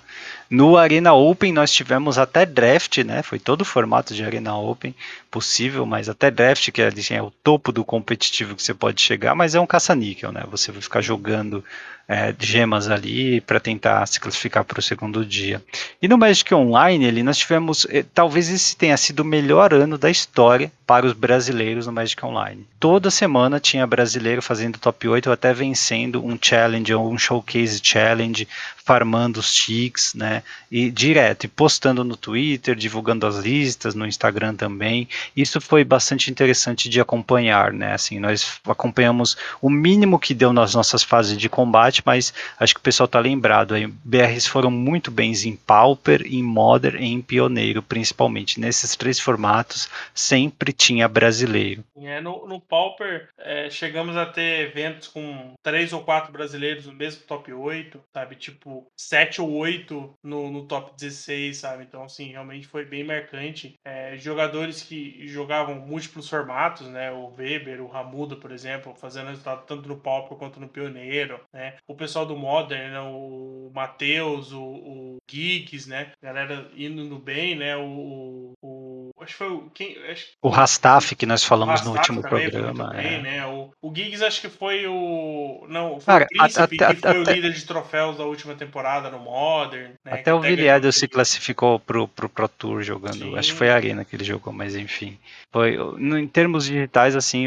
No 0.50 0.76
Arena 0.76 1.14
Open 1.14 1.50
nós 1.50 1.72
tivemos 1.72 2.18
até 2.18 2.44
draft, 2.44 2.98
né? 2.98 3.22
Foi 3.22 3.38
todo 3.38 3.62
o 3.62 3.64
formato 3.64 4.14
de 4.14 4.22
Arena 4.22 4.54
Open 4.54 4.94
possível, 5.30 5.86
mas 5.86 6.10
até 6.10 6.30
draft, 6.30 6.70
que 6.70 6.82
é, 6.82 6.88
assim, 6.88 7.14
é 7.14 7.22
o 7.22 7.30
topo 7.30 7.72
do 7.72 7.82
competitivo 7.82 8.54
que 8.54 8.62
você 8.62 8.74
pode 8.74 9.00
chegar, 9.00 9.34
mas 9.34 9.54
é 9.54 9.60
um 9.60 9.66
caça-níquel, 9.66 10.30
né? 10.30 10.44
Você 10.50 10.70
vai 10.70 10.82
ficar 10.82 11.00
jogando 11.00 11.64
é, 12.12 12.34
gemas 12.38 12.90
ali 12.90 13.40
para 13.40 13.58
tentar 13.58 14.06
se 14.06 14.20
classificar 14.20 14.64
para 14.64 14.78
o 14.78 14.82
segundo 14.82 15.24
dia. 15.24 15.62
E 16.00 16.06
no 16.06 16.18
Magic 16.18 16.54
Online, 16.54 17.06
ali, 17.06 17.22
nós 17.22 17.38
tivemos, 17.38 17.86
eh, 17.90 18.04
talvez 18.14 18.50
esse 18.50 18.76
tenha 18.76 18.96
sido 18.96 19.20
o 19.20 19.24
melhor 19.24 19.72
ano 19.72 19.96
da 19.96 20.10
história 20.10 20.70
para 20.92 21.06
os 21.06 21.14
brasileiros 21.14 21.86
no 21.86 21.92
Magic 21.92 22.22
Online. 22.22 22.66
Toda 22.78 23.10
semana 23.10 23.58
tinha 23.58 23.86
brasileiro 23.86 24.42
fazendo 24.42 24.78
top 24.78 25.08
8 25.08 25.28
ou 25.28 25.32
até 25.32 25.54
vencendo 25.54 26.22
um 26.22 26.38
challenge 26.38 26.92
ou 26.92 27.10
um 27.10 27.16
showcase 27.16 27.80
challenge, 27.82 28.46
farmando 28.84 29.38
os 29.40 29.54
ticks, 29.54 30.12
né? 30.12 30.42
E 30.70 30.90
direto, 30.90 31.44
e 31.44 31.48
postando 31.48 32.02
no 32.02 32.16
Twitter, 32.16 32.74
divulgando 32.74 33.26
as 33.26 33.36
listas, 33.36 33.94
no 33.94 34.06
Instagram 34.06 34.54
também. 34.54 35.08
Isso 35.36 35.60
foi 35.60 35.84
bastante 35.84 36.30
interessante 36.30 36.88
de 36.88 37.00
acompanhar, 37.00 37.72
né? 37.72 37.94
Assim, 37.94 38.18
nós 38.18 38.60
acompanhamos 38.66 39.36
o 39.62 39.70
mínimo 39.70 40.18
que 40.18 40.34
deu 40.34 40.52
nas 40.52 40.74
nossas 40.74 41.02
fases 41.02 41.38
de 41.38 41.48
combate, 41.48 42.02
mas 42.04 42.34
acho 42.58 42.74
que 42.74 42.80
o 42.80 42.82
pessoal 42.82 43.08
tá 43.08 43.20
lembrado 43.20 43.74
aí. 43.74 43.86
BRs 43.86 44.46
foram 44.46 44.70
muito 44.70 45.10
bens 45.10 45.46
em 45.46 45.54
Pauper, 45.54 46.26
em 46.26 46.42
Modern 46.42 47.02
e 47.02 47.06
em 47.06 47.22
Pioneiro, 47.22 47.82
principalmente. 47.82 48.60
Nesses 48.60 48.96
três 48.96 49.20
formatos, 49.20 49.88
sempre 50.12 50.72
tinha 50.82 51.06
brasileiro. 51.06 51.84
É, 51.96 52.20
no, 52.20 52.46
no 52.46 52.60
Pauper, 52.60 53.28
é, 53.38 53.70
chegamos 53.70 54.16
a 54.16 54.26
ter 54.26 54.68
eventos 54.68 55.06
com 55.06 55.54
três 55.62 55.92
ou 55.92 56.02
quatro 56.02 56.32
brasileiros 56.32 56.86
no 56.86 56.92
mesmo 56.92 57.24
top 57.24 57.52
8, 57.52 58.02
sabe? 58.12 58.34
Tipo, 58.34 58.86
sete 58.96 59.40
ou 59.40 59.50
oito 59.52 60.12
no, 60.22 60.50
no 60.50 60.66
top 60.66 60.92
16, 60.98 61.56
sabe? 61.56 61.84
Então, 61.84 62.02
assim, 62.02 62.32
realmente 62.32 62.66
foi 62.66 62.84
bem 62.84 63.04
marcante. 63.04 63.74
É, 63.84 64.16
jogadores 64.16 64.82
que 64.82 65.26
jogavam 65.28 65.76
múltiplos 65.76 66.28
formatos, 66.28 66.88
né? 66.88 67.12
O 67.12 67.32
Weber, 67.36 67.80
o 67.80 67.86
Ramuda, 67.88 68.34
por 68.34 68.50
exemplo, 68.50 68.94
fazendo 68.96 69.28
resultado 69.28 69.64
tanto 69.64 69.88
no 69.88 70.00
Pauper 70.00 70.36
quanto 70.36 70.58
no 70.58 70.68
Pioneiro, 70.68 71.40
né? 71.52 71.76
O 71.86 71.94
pessoal 71.94 72.26
do 72.26 72.36
Modern, 72.36 72.90
né? 72.90 73.00
O 73.00 73.70
Matheus, 73.72 74.52
o, 74.52 74.62
o 74.62 75.16
Geeks, 75.30 75.86
né? 75.86 76.12
Galera 76.20 76.68
indo 76.76 77.18
bem, 77.18 77.54
né? 77.54 77.76
O, 77.76 78.52
o, 78.60 79.10
acho 79.20 79.32
que 79.32 79.38
foi 79.38 79.50
o 79.50 79.70
quem, 79.70 79.96
acho, 80.10 80.32
o 80.42 80.48
Rastaf 80.62 81.16
que 81.16 81.26
nós 81.26 81.42
falamos 81.44 81.82
no 81.82 81.92
último 81.92 82.22
programa. 82.22 82.90
Bem, 82.90 83.14
é. 83.14 83.20
né? 83.20 83.46
O, 83.46 83.70
o 83.82 83.94
Giggs 83.94 84.24
acho 84.24 84.40
que 84.40 84.48
foi 84.48 84.86
o 84.86 85.66
não, 85.68 86.00
foi 86.00 86.06
Cara, 86.06 86.24
o 86.24 86.28
Príncipe 86.28 86.60
até, 86.60 86.94
que 86.94 87.00
foi 87.00 87.10
até, 87.10 87.18
o 87.18 87.34
líder 87.34 87.52
de 87.52 87.64
troféus 87.64 88.16
da 88.16 88.24
última 88.24 88.54
temporada 88.54 89.10
no 89.10 89.18
Modern. 89.18 89.92
Né? 90.04 90.12
Até 90.12 90.32
o 90.32 90.40
Villiado 90.40 90.90
se 90.92 91.08
classificou 91.08 91.78
pro, 91.78 92.06
pro 92.08 92.28
Pro 92.28 92.48
Tour 92.48 92.82
jogando. 92.82 93.18
Sim. 93.18 93.38
Acho 93.38 93.52
que 93.52 93.58
foi 93.58 93.70
a 93.70 93.74
Arena 93.74 94.04
que 94.04 94.14
ele 94.14 94.24
jogou, 94.24 94.52
mas 94.52 94.76
enfim. 94.76 95.18
Foi, 95.52 95.76
no, 95.98 96.18
em 96.18 96.26
termos 96.26 96.66
digitais, 96.66 97.14
assim, 97.14 97.46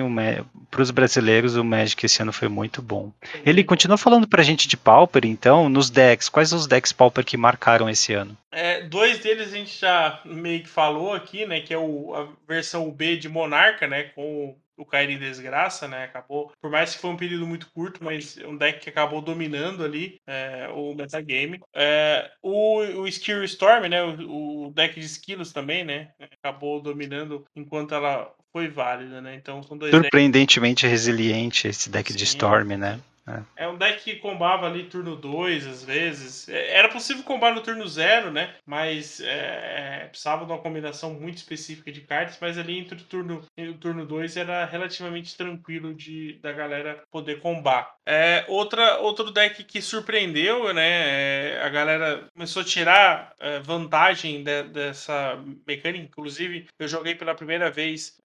para 0.69 0.81
os 0.81 0.91
brasileiros, 0.91 1.55
o 1.55 1.63
Magic 1.63 2.05
esse 2.05 2.21
ano 2.21 2.31
foi 2.33 2.47
muito 2.47 2.81
bom. 2.81 3.11
Ele 3.45 3.63
continua 3.63 3.97
falando 3.97 4.27
pra 4.27 4.43
gente 4.43 4.67
de 4.67 4.77
Pauper, 4.77 5.25
então, 5.25 5.69
nos 5.69 5.89
decks. 5.89 6.29
Quais 6.29 6.53
os 6.53 6.67
decks 6.67 6.91
Pauper 6.91 7.23
que 7.23 7.37
marcaram 7.37 7.89
esse 7.89 8.13
ano? 8.13 8.37
É, 8.51 8.81
dois 8.83 9.19
deles 9.19 9.49
a 9.49 9.57
gente 9.57 9.77
já 9.77 10.21
meio 10.23 10.61
que 10.61 10.69
falou 10.69 11.13
aqui, 11.13 11.45
né? 11.45 11.59
Que 11.59 11.73
é 11.73 11.77
o, 11.77 12.15
a 12.15 12.27
versão 12.47 12.89
B 13.05 13.17
de 13.17 13.29
Monarca, 13.29 13.87
né? 13.87 14.03
Com 14.15 14.57
o 14.77 14.85
cair 14.85 15.09
em 15.09 15.17
desgraça, 15.17 15.87
né? 15.87 16.03
Acabou, 16.03 16.51
por 16.61 16.69
mais 16.69 16.93
que 16.93 17.01
foi 17.01 17.09
um 17.11 17.17
período 17.17 17.47
muito 17.47 17.71
curto, 17.71 18.03
mas 18.03 18.37
um 18.45 18.57
deck 18.57 18.79
que 18.79 18.89
acabou 18.89 19.21
dominando 19.21 19.85
ali 19.85 20.19
é, 20.27 20.67
o 20.73 20.93
metagame. 20.93 21.61
É, 21.73 22.29
o, 22.41 22.79
o 22.79 23.07
Skill 23.07 23.43
Storm, 23.45 23.87
né? 23.87 24.03
O, 24.03 24.65
o, 24.67 24.71
deck 24.71 24.99
de 24.99 25.05
esquilos 25.05 25.53
também, 25.53 25.85
né? 25.85 26.09
Acabou 26.19 26.81
dominando 26.81 27.45
enquanto 27.55 27.93
ela 27.93 28.33
foi 28.51 28.67
válida, 28.67 29.21
né? 29.21 29.35
Então 29.35 29.63
são 29.63 29.77
dois 29.77 29.91
Surpreendentemente 29.91 30.83
decks... 30.83 30.91
resiliente 30.91 31.67
esse 31.67 31.89
deck 31.89 32.11
Sim. 32.11 32.17
de 32.17 32.23
Storm, 32.23 32.75
né? 32.75 32.99
É. 33.27 33.63
é 33.65 33.67
um 33.67 33.77
deck 33.77 34.03
que 34.03 34.15
combava 34.17 34.67
ali 34.67 34.83
turno 34.83 35.15
2, 35.15 35.65
às 35.67 35.83
vezes. 35.83 36.47
É, 36.47 36.77
era 36.77 36.89
possível 36.89 37.23
combar 37.23 37.53
no 37.53 37.61
turno 37.61 37.87
0, 37.87 38.31
né? 38.31 38.53
Mas 38.65 39.19
é, 39.19 40.03
é, 40.03 40.07
precisava 40.07 40.45
de 40.45 40.51
uma 40.51 40.61
combinação 40.61 41.13
muito 41.13 41.37
específica 41.37 41.91
de 41.91 42.01
cartas. 42.01 42.37
Mas 42.39 42.57
ali 42.57 42.77
entre 42.77 42.99
o 42.99 43.03
turno 43.03 43.43
o 43.57 43.73
turno 43.73 44.05
2 44.05 44.37
era 44.37 44.65
relativamente 44.65 45.35
tranquilo 45.35 45.93
de, 45.93 46.33
da 46.41 46.51
galera 46.51 47.03
poder 47.11 47.39
combar. 47.39 47.95
É, 48.05 48.45
outra, 48.47 48.99
outro 48.99 49.31
deck 49.31 49.63
que 49.63 49.81
surpreendeu, 49.81 50.71
né? 50.73 51.55
É, 51.55 51.61
a 51.63 51.69
galera 51.69 52.27
começou 52.33 52.61
a 52.61 52.65
tirar 52.65 53.33
é, 53.39 53.59
vantagem 53.59 54.43
de, 54.43 54.63
dessa 54.63 55.39
mecânica. 55.65 56.05
Inclusive, 56.05 56.67
eu 56.77 56.87
joguei 56.87 57.15
pela 57.15 57.33
primeira 57.33 57.71
vez 57.71 58.19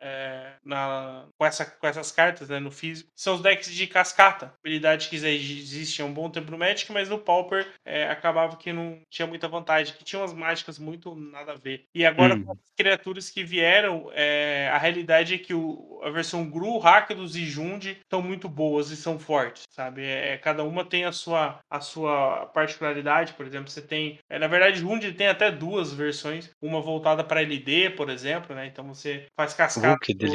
na, 0.64 1.24
com, 1.38 1.46
essa, 1.46 1.64
com 1.64 1.86
essas 1.86 2.12
cartas 2.12 2.48
né, 2.48 2.59
no 2.59 2.70
físico. 2.70 3.11
São 3.14 3.34
os 3.36 3.42
decks 3.42 3.72
de 3.72 3.86
cascata. 3.86 4.55
Habilidade 4.61 4.89
que 4.97 5.16
existe 5.16 6.03
há 6.03 6.05
um 6.05 6.12
bom 6.12 6.30
tempo 6.30 6.51
no 6.51 6.59
Magic, 6.59 6.91
mas 6.93 7.09
no 7.09 7.18
Pauper 7.18 7.66
é, 7.84 8.09
acabava 8.09 8.57
que 8.57 8.72
não 8.72 9.01
tinha 9.09 9.26
muita 9.26 9.49
vantagem, 9.49 9.95
que 9.95 10.05
tinha 10.05 10.20
umas 10.20 10.32
mágicas 10.32 10.78
muito 10.78 11.14
nada 11.14 11.53
a 11.53 11.57
ver. 11.57 11.84
E 11.95 12.05
agora, 12.05 12.34
hum. 12.34 12.45
com 12.45 12.53
as 12.53 12.59
criaturas 12.76 13.30
que 13.30 13.45
vieram, 13.45 14.11
é, 14.12 14.70
a 14.72 14.78
realidade 14.78 15.34
é 15.34 15.38
que 15.38 15.55
o, 15.55 16.01
a 16.03 16.11
versão 16.11 16.49
Gru, 16.49 16.78
Rakdos 16.78 17.36
e 17.36 17.45
Jund 17.45 17.86
estão 17.86 18.22
muito 18.22 18.49
boas 18.49 18.91
e 18.91 18.97
são 18.97 19.18
fortes, 19.18 19.64
sabe? 19.70 20.05
É, 20.05 20.36
cada 20.38 20.64
uma 20.64 20.84
tem 20.84 21.05
a 21.05 21.12
sua, 21.12 21.59
a 21.68 21.80
sua 21.80 22.47
particularidade, 22.47 23.34
por 23.34 23.47
exemplo, 23.47 23.70
você 23.70 23.82
tem. 23.82 24.18
É, 24.28 24.38
na 24.38 24.47
verdade, 24.47 24.80
Jund 24.80 25.12
tem 25.12 25.28
até 25.28 25.51
duas 25.51 25.93
versões, 25.93 26.51
uma 26.61 26.80
voltada 26.80 27.22
para 27.22 27.43
LD, 27.43 27.91
por 27.91 28.09
exemplo, 28.09 28.55
né? 28.55 28.66
Então 28.66 28.86
você 28.86 29.26
faz 29.36 29.55
cascata 29.55 29.99
uh, 30.11 30.14
do, 30.14 30.26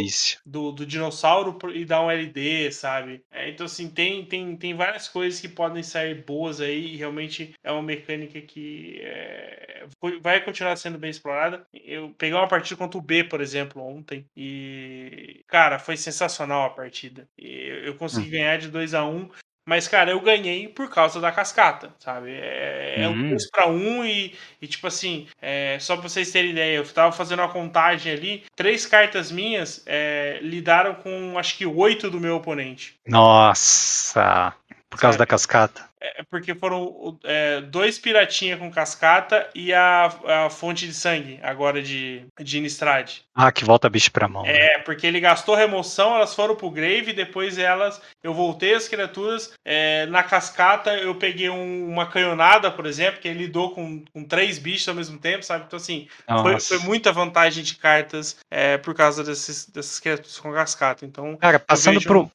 do, 0.46 0.72
do, 0.72 0.86
dinossauro 0.86 1.58
e 1.74 1.86
dá 1.86 2.02
um 2.02 2.12
LD, 2.12 2.72
sabe? 2.72 3.22
É, 3.32 3.50
então, 3.50 3.66
assim, 3.66 3.90
tem, 3.90 4.26
tem 4.26 4.45
tem, 4.54 4.76
várias 4.76 5.08
coisas 5.08 5.40
que 5.40 5.48
podem 5.48 5.82
sair 5.82 6.26
boas 6.26 6.60
aí 6.60 6.94
e 6.94 6.98
realmente 6.98 7.54
é 7.64 7.72
uma 7.72 7.82
mecânica 7.82 8.42
que 8.42 9.00
é, 9.02 9.86
vai 10.22 10.44
continuar 10.44 10.76
sendo 10.76 10.98
bem 10.98 11.10
explorada. 11.10 11.66
Eu 11.74 12.14
peguei 12.18 12.36
uma 12.36 12.48
partida 12.48 12.78
contra 12.78 12.98
o 12.98 13.02
B, 13.02 13.24
por 13.24 13.40
exemplo, 13.40 13.82
ontem 13.82 14.26
e, 14.36 15.42
cara, 15.48 15.80
foi 15.80 15.96
sensacional 15.96 16.66
a 16.66 16.70
partida. 16.70 17.30
Eu 17.38 17.96
consegui 17.96 18.28
hum. 18.28 18.32
ganhar 18.32 18.58
de 18.58 18.68
2 18.68 18.94
a 18.94 19.06
1 19.06 19.16
um, 19.16 19.30
mas, 19.66 19.88
cara, 19.88 20.12
eu 20.12 20.20
ganhei 20.20 20.68
por 20.68 20.90
causa 20.90 21.20
da 21.20 21.32
cascata, 21.32 21.92
sabe? 22.00 22.32
É, 22.32 23.02
é 23.02 23.08
um 23.08 23.30
2 23.30 23.44
uhum. 23.44 23.50
para 23.52 23.68
1 23.68 23.72
um 23.72 24.06
e, 24.06 24.36
e, 24.62 24.68
tipo 24.68 24.86
assim, 24.86 25.28
é, 25.42 25.78
só 25.80 25.96
pra 25.96 26.08
vocês 26.08 26.32
terem 26.32 26.52
ideia, 26.52 26.78
eu 26.78 26.88
tava 26.88 27.12
fazendo 27.12 27.40
uma 27.40 27.50
contagem 27.50 28.14
ali, 28.14 28.44
três 28.56 28.86
cartas 28.86 29.32
minhas 29.32 29.84
é, 29.86 30.40
lidaram 30.42 30.96
com 30.96 31.38
acho 31.38 31.58
que 31.58 31.66
oito 31.66 32.10
do 32.10 32.20
meu 32.20 32.36
oponente. 32.36 32.96
Nossa! 33.08 34.54
Por 34.90 35.00
causa 35.00 35.18
da 35.18 35.26
cascata. 35.26 35.84
É, 36.06 36.22
é 36.22 36.24
porque 36.30 36.54
foram 36.54 37.18
é, 37.24 37.62
dois 37.62 37.98
piratinha 37.98 38.58
com 38.58 38.72
cascata 38.72 39.50
e 39.56 39.74
a, 39.74 40.14
a 40.28 40.50
fonte 40.50 40.86
de 40.86 40.94
sangue, 40.94 41.40
agora 41.42 41.82
de, 41.82 42.26
de 42.40 42.60
Innistrad. 42.60 43.18
Ah, 43.34 43.52
que 43.52 43.66
volta 43.66 43.90
bicho 43.90 44.12
pra 44.12 44.28
mão. 44.28 44.46
É, 44.46 44.78
né? 44.78 44.80
porque 44.80 45.06
ele 45.08 45.20
gastou 45.20 45.56
remoção, 45.56 46.16
elas 46.16 46.34
foram 46.34 46.56
pro 46.56 46.70
grave, 46.70 47.12
depois 47.12 47.58
elas. 47.58 48.02
Eu 48.24 48.34
voltei 48.34 48.74
as 48.76 48.88
criaturas. 48.88 49.54
É, 49.66 50.06
na 50.06 50.24
cascata 50.24 50.94
eu 50.96 51.16
peguei 51.16 51.50
um, 51.50 51.90
uma 51.90 52.06
canhonada, 52.06 52.72
por 52.72 52.86
exemplo, 52.86 53.20
que 53.20 53.28
ele 53.28 53.46
lidou 53.46 53.72
com, 53.72 54.04
com 54.14 54.24
três 54.24 54.58
bichos 54.58 54.88
ao 54.88 54.96
mesmo 54.96 55.18
tempo, 55.18 55.44
sabe? 55.44 55.66
Então, 55.68 55.78
assim, 55.78 56.08
foi, 56.42 56.60
foi, 56.60 56.78
muita 56.80 57.12
vantagem 57.12 57.64
de 57.64 57.76
cartas 57.76 58.38
é, 58.50 58.78
por 58.78 58.94
causa 58.94 59.24
desses, 59.24 59.66
dessas 59.66 60.00
criaturas 60.00 60.40
com 60.40 60.54
cascata. 60.54 61.06
Então. 61.06 61.36
Cara, 61.38 61.60
passando, 61.60 62.00
vejo... 62.00 62.08
pro, 62.08 62.32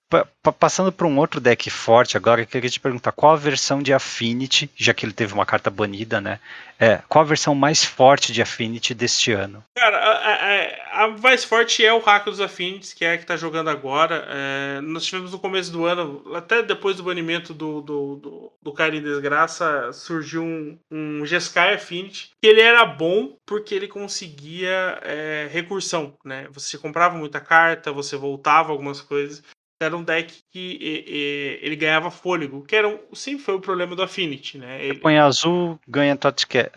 passando 0.53 0.93
por 0.93 1.07
um 1.07 1.19
outro 1.19 1.41
deck 1.41 1.71
forte 1.71 2.17
agora, 2.17 2.43
eu 2.43 2.47
queria 2.47 2.69
te 2.69 2.81
perguntar 2.81 3.13
qual 3.13 3.33
a 3.33 3.37
versão 3.37 3.60
de 3.83 3.93
Affinity, 3.93 4.71
já 4.77 4.95
que 4.95 5.05
ele 5.05 5.13
teve 5.13 5.35
uma 5.35 5.47
carta 5.47 5.71
banida, 5.71 6.21
né? 6.21 6.41
É, 6.79 7.03
qual 7.09 7.23
a 7.23 7.29
versão 7.29 7.55
mais 7.55 7.85
forte 7.85 8.33
de 8.33 8.41
Affinity 8.41 8.95
deste 8.95 9.33
ano? 9.33 9.63
Cara, 9.77 9.99
a, 9.99 11.03
a, 11.03 11.05
a 11.05 11.09
mais 11.09 11.45
forte 11.45 11.85
é 11.85 11.93
o 11.93 11.99
Hack 11.99 12.25
dos 12.25 12.41
Affinities, 12.41 12.95
que 12.95 13.05
é 13.05 13.13
a 13.13 13.19
que 13.19 13.27
tá 13.27 13.37
jogando 13.37 13.69
agora. 13.69 14.27
É, 14.29 14.81
nós 14.81 15.05
tivemos 15.05 15.33
no 15.33 15.39
começo 15.39 15.71
do 15.71 15.85
ano, 15.85 16.23
até 16.35 16.63
depois 16.63 16.97
do 16.97 17.03
banimento 17.03 17.53
do, 17.53 17.83
do, 17.83 18.17
do, 18.17 18.53
do 18.63 18.73
Cara 18.73 18.97
em 18.97 19.03
Desgraça, 19.03 19.93
surgiu 19.93 20.43
um, 20.43 20.79
um 20.91 21.27
Jeskai 21.27 21.75
Affinity, 21.75 22.31
que 22.41 22.49
ele 22.49 22.63
era 22.63 22.87
bom 22.87 23.37
porque 23.45 23.75
ele 23.75 23.87
conseguia 23.87 24.99
é, 25.03 25.49
recursão, 25.53 26.15
né? 26.25 26.49
Você 26.53 26.79
comprava 26.79 27.19
muita 27.19 27.41
carta, 27.41 27.93
você 27.93 28.17
voltava 28.17 28.73
algumas 28.73 29.03
coisas 29.03 29.43
era 29.81 29.97
um 29.97 30.03
deck 30.03 30.43
que 30.51 30.79
e, 30.81 31.05
e, 31.07 31.59
ele 31.63 31.77
ganhava 31.77 32.11
fôlego, 32.11 32.65
que 32.65 32.77
era 32.77 32.87
um, 32.87 32.99
sempre 33.15 33.45
foi 33.45 33.55
o 33.55 33.61
problema 33.61 33.97
do 33.97 34.03
Affinity, 34.03 34.59
né? 34.59 34.85
Ele... 34.85 34.95
Você 34.95 35.01
põe 35.01 35.19
azul, 35.19 35.81
ganha 35.89 36.17
Totcast. 36.17 36.71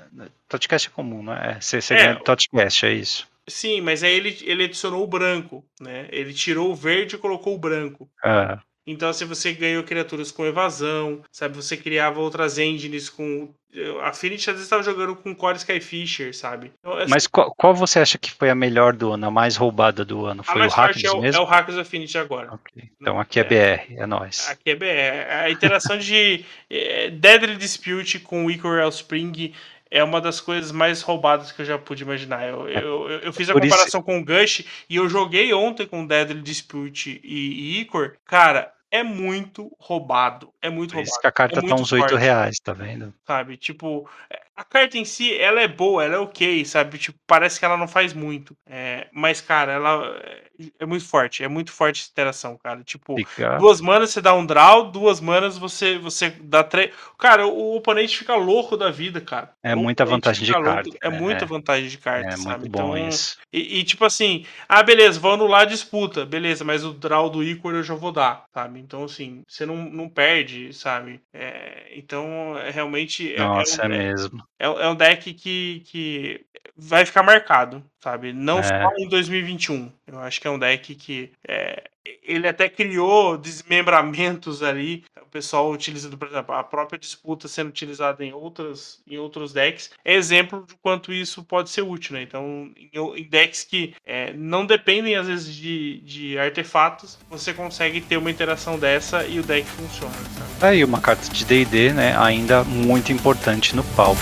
Totcast 0.47 0.87
é 0.87 0.91
comum, 0.91 1.23
né? 1.23 1.57
Você, 1.59 1.81
você 1.81 1.93
é, 1.93 1.97
ganha 1.97 2.15
Totcast, 2.15 2.85
é 2.85 2.93
isso. 2.93 3.27
Sim, 3.47 3.81
mas 3.81 4.03
aí 4.03 4.13
ele, 4.13 4.37
ele 4.43 4.63
adicionou 4.63 5.03
o 5.03 5.07
branco, 5.07 5.65
né? 5.79 6.07
Ele 6.11 6.33
tirou 6.33 6.71
o 6.71 6.75
verde 6.75 7.15
e 7.15 7.19
colocou 7.19 7.53
o 7.53 7.59
branco. 7.59 8.09
Ah. 8.23 8.59
Então, 8.85 9.13
se 9.13 9.23
você 9.25 9.53
ganhou 9.53 9.83
criaturas 9.83 10.31
com 10.31 10.45
evasão, 10.45 11.21
sabe? 11.31 11.55
Você 11.55 11.77
criava 11.77 12.19
outras 12.19 12.57
engines 12.57 13.09
com 13.09 13.53
a 14.01 14.09
Affinity 14.09 14.49
às 14.49 14.55
vezes 14.55 14.63
estava 14.63 14.83
jogando 14.83 15.15
com 15.15 15.33
Core 15.33 15.57
Skyfisher, 15.57 16.35
sabe? 16.35 16.71
Então, 16.79 16.93
assim, 16.97 17.09
Mas 17.09 17.25
qual, 17.25 17.53
qual, 17.55 17.73
você 17.73 17.99
acha 17.99 18.17
que 18.17 18.31
foi 18.31 18.49
a 18.49 18.55
melhor 18.55 18.93
do 18.93 19.11
ano, 19.11 19.27
a 19.27 19.31
mais 19.31 19.55
roubada 19.55 20.05
do 20.05 20.25
ano? 20.25 20.43
Foi 20.43 20.61
o 20.61 20.69
Hackers 20.69 21.03
é 21.03 21.19
mesmo? 21.19 21.41
É 21.41 21.43
o 21.43 21.47
Hackers 21.47 21.77
Affinity 21.77 22.17
agora. 22.17 22.53
Okay. 22.53 22.89
Então 23.01 23.19
aqui 23.19 23.39
é, 23.39 23.43
BR, 23.43 23.93
é 23.97 24.05
nós. 24.05 24.47
Aqui 24.49 24.71
é 24.71 24.75
BR. 24.75 25.31
A 25.43 25.49
interação 25.49 25.97
de. 25.97 26.45
É, 26.69 27.07
é, 27.07 27.09
Deadly 27.09 27.55
Dispute 27.55 28.19
com 28.19 28.49
Ichor 28.49 28.87
Spring 28.89 29.53
é 29.93 30.03
uma 30.03 30.19
das 30.19 30.41
coisas 30.41 30.71
mais 30.71 31.03
roubadas 31.03 31.51
que 31.51 31.61
eu 31.61 31.65
já 31.65 31.77
pude 31.77 32.01
imaginar. 32.01 32.49
Eu, 32.49 32.67
é. 32.67 32.83
eu, 32.83 33.09
eu, 33.09 33.31
fiz 33.31 33.47
a 33.47 33.53
Por 33.53 33.61
comparação 33.61 33.99
isso... 33.99 34.03
com 34.03 34.17
o 34.17 34.25
Gush 34.25 34.65
e 34.89 34.95
eu 34.95 35.07
joguei 35.07 35.53
ontem 35.53 35.85
com 35.85 36.05
Deadly 36.05 36.41
Dispute 36.41 37.21
e, 37.23 37.77
e 37.77 37.81
Icor. 37.81 38.15
Cara, 38.25 38.73
é 38.89 39.03
muito 39.03 39.71
roubado. 39.79 40.51
É 40.63 40.69
muito 40.69 40.89
Por 40.89 40.95
roubado. 40.95 41.11
Isso 41.11 41.21
que 41.21 41.27
a 41.27 41.31
carta 41.31 41.59
é 41.59 41.67
tá 41.67 41.75
uns 41.75 41.91
8 41.91 42.15
reais, 42.15 42.55
tá 42.63 42.73
vendo? 42.73 43.13
Sabe? 43.23 43.55
Tipo, 43.55 44.09
a 44.55 44.63
carta 44.63 44.97
em 44.97 45.05
si, 45.05 45.35
ela 45.35 45.61
é 45.61 45.67
boa, 45.67 46.03
ela 46.03 46.15
é 46.15 46.19
ok, 46.19 46.63
sabe? 46.65 46.97
Tipo, 46.97 47.17
parece 47.25 47.59
que 47.59 47.65
ela 47.65 47.77
não 47.77 47.87
faz 47.87 48.13
muito. 48.13 48.55
É, 48.67 49.07
mas, 49.11 49.41
cara, 49.41 49.71
ela 49.71 50.15
é, 50.23 50.43
é 50.79 50.85
muito 50.85 51.05
forte. 51.05 51.43
É 51.43 51.47
muito 51.47 51.71
forte 51.71 52.01
essa 52.01 52.11
interação, 52.11 52.57
cara. 52.57 52.83
Tipo, 52.83 53.15
fica... 53.15 53.57
duas 53.57 53.81
manas 53.81 54.11
você 54.11 54.21
dá 54.21 54.33
um 54.33 54.45
draw, 54.45 54.91
duas 54.91 55.19
manas 55.19 55.57
você, 55.57 55.97
você 55.97 56.29
dá 56.29 56.63
três. 56.63 56.91
Cara, 57.17 57.47
o, 57.47 57.75
oponente 57.75 58.17
fica 58.17 58.35
louco 58.35 58.77
da 58.77 58.91
vida, 58.91 59.19
cara. 59.19 59.51
É 59.63 59.73
muita 59.73 60.05
vantagem 60.05 60.45
de 60.45 60.53
carta. 60.53 60.89
É, 61.01 61.07
é 61.07 61.09
muita 61.09 61.45
vantagem 61.45 61.89
de 61.89 61.97
carta, 61.97 62.27
é 62.27 62.37
sabe? 62.37 62.59
Muito 62.61 62.71
bom 62.71 62.95
então, 62.95 63.07
isso. 63.07 63.37
E, 63.51 63.79
e, 63.79 63.83
tipo 63.83 64.05
assim, 64.05 64.45
ah, 64.69 64.83
beleza, 64.83 65.19
vou 65.19 65.33
anular 65.33 65.61
a 65.61 65.65
disputa. 65.65 66.25
Beleza, 66.25 66.63
mas 66.63 66.85
o 66.85 66.93
draw 66.93 67.29
do 67.29 67.43
Icor 67.43 67.73
eu 67.73 67.83
já 67.83 67.95
vou 67.95 68.11
dar, 68.11 68.45
sabe? 68.53 68.79
Então, 68.79 69.03
assim, 69.05 69.41
você 69.47 69.65
não, 69.65 69.77
não 69.77 70.07
perde, 70.07 70.71
sabe? 70.73 71.19
É, 71.33 71.91
então, 71.95 72.57
é, 72.57 72.69
realmente. 72.69 73.35
Nossa, 73.37 73.81
é, 73.81 73.87
um, 73.87 73.91
é 73.91 73.97
mesmo. 73.97 74.42
É, 74.59 74.65
é 74.65 74.87
um 74.89 74.95
deck 74.95 75.33
que, 75.33 75.81
que 75.85 76.45
vai 76.75 77.05
ficar 77.05 77.23
marcado, 77.23 77.83
sabe? 78.01 78.33
Não 78.33 78.59
é. 78.59 78.63
só 78.63 78.91
em 78.97 79.07
2021. 79.07 79.91
Eu 80.07 80.19
acho 80.19 80.41
que 80.41 80.47
é 80.47 80.51
um 80.51 80.59
deck 80.59 80.95
que 80.95 81.31
é, 81.47 81.83
ele 82.23 82.47
até 82.47 82.67
criou 82.67 83.37
desmembramentos 83.37 84.63
ali. 84.63 85.03
O 85.21 85.27
pessoal 85.33 85.71
utilizando, 85.71 86.17
por 86.17 86.27
exemplo, 86.27 86.53
a 86.53 86.63
própria 86.63 86.97
disputa 86.99 87.47
sendo 87.47 87.69
utilizada 87.69 88.23
em 88.23 88.33
outras 88.33 88.99
em 89.07 89.17
outros 89.17 89.53
decks 89.53 89.91
é 90.03 90.13
exemplo 90.13 90.65
de 90.67 90.75
quanto 90.75 91.11
isso 91.11 91.43
pode 91.43 91.69
ser 91.69 91.81
útil, 91.81 92.13
né? 92.13 92.21
Então, 92.21 92.71
em, 92.75 92.91
em 93.17 93.23
decks 93.23 93.63
que 93.63 93.95
é, 94.05 94.33
não 94.33 94.65
dependem 94.65 95.15
às 95.15 95.27
vezes 95.27 95.53
de, 95.53 96.01
de 96.01 96.37
artefatos, 96.37 97.17
você 97.29 97.53
consegue 97.53 98.01
ter 98.01 98.17
uma 98.17 98.31
interação 98.31 98.77
dessa 98.77 99.25
e 99.25 99.39
o 99.39 99.43
deck 99.43 99.67
funciona. 99.67 100.13
Sabe? 100.13 100.59
Tá 100.59 100.67
aí 100.69 100.83
uma 100.83 101.01
carta 101.01 101.27
de 101.29 101.45
D&D, 101.45 101.93
né? 101.93 102.15
Ainda 102.17 102.63
muito 102.63 103.11
importante 103.11 103.75
no 103.75 103.83
palco. 103.95 104.21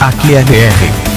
Aqui 0.00 0.34
é 0.34 0.42
BR. 0.42 1.15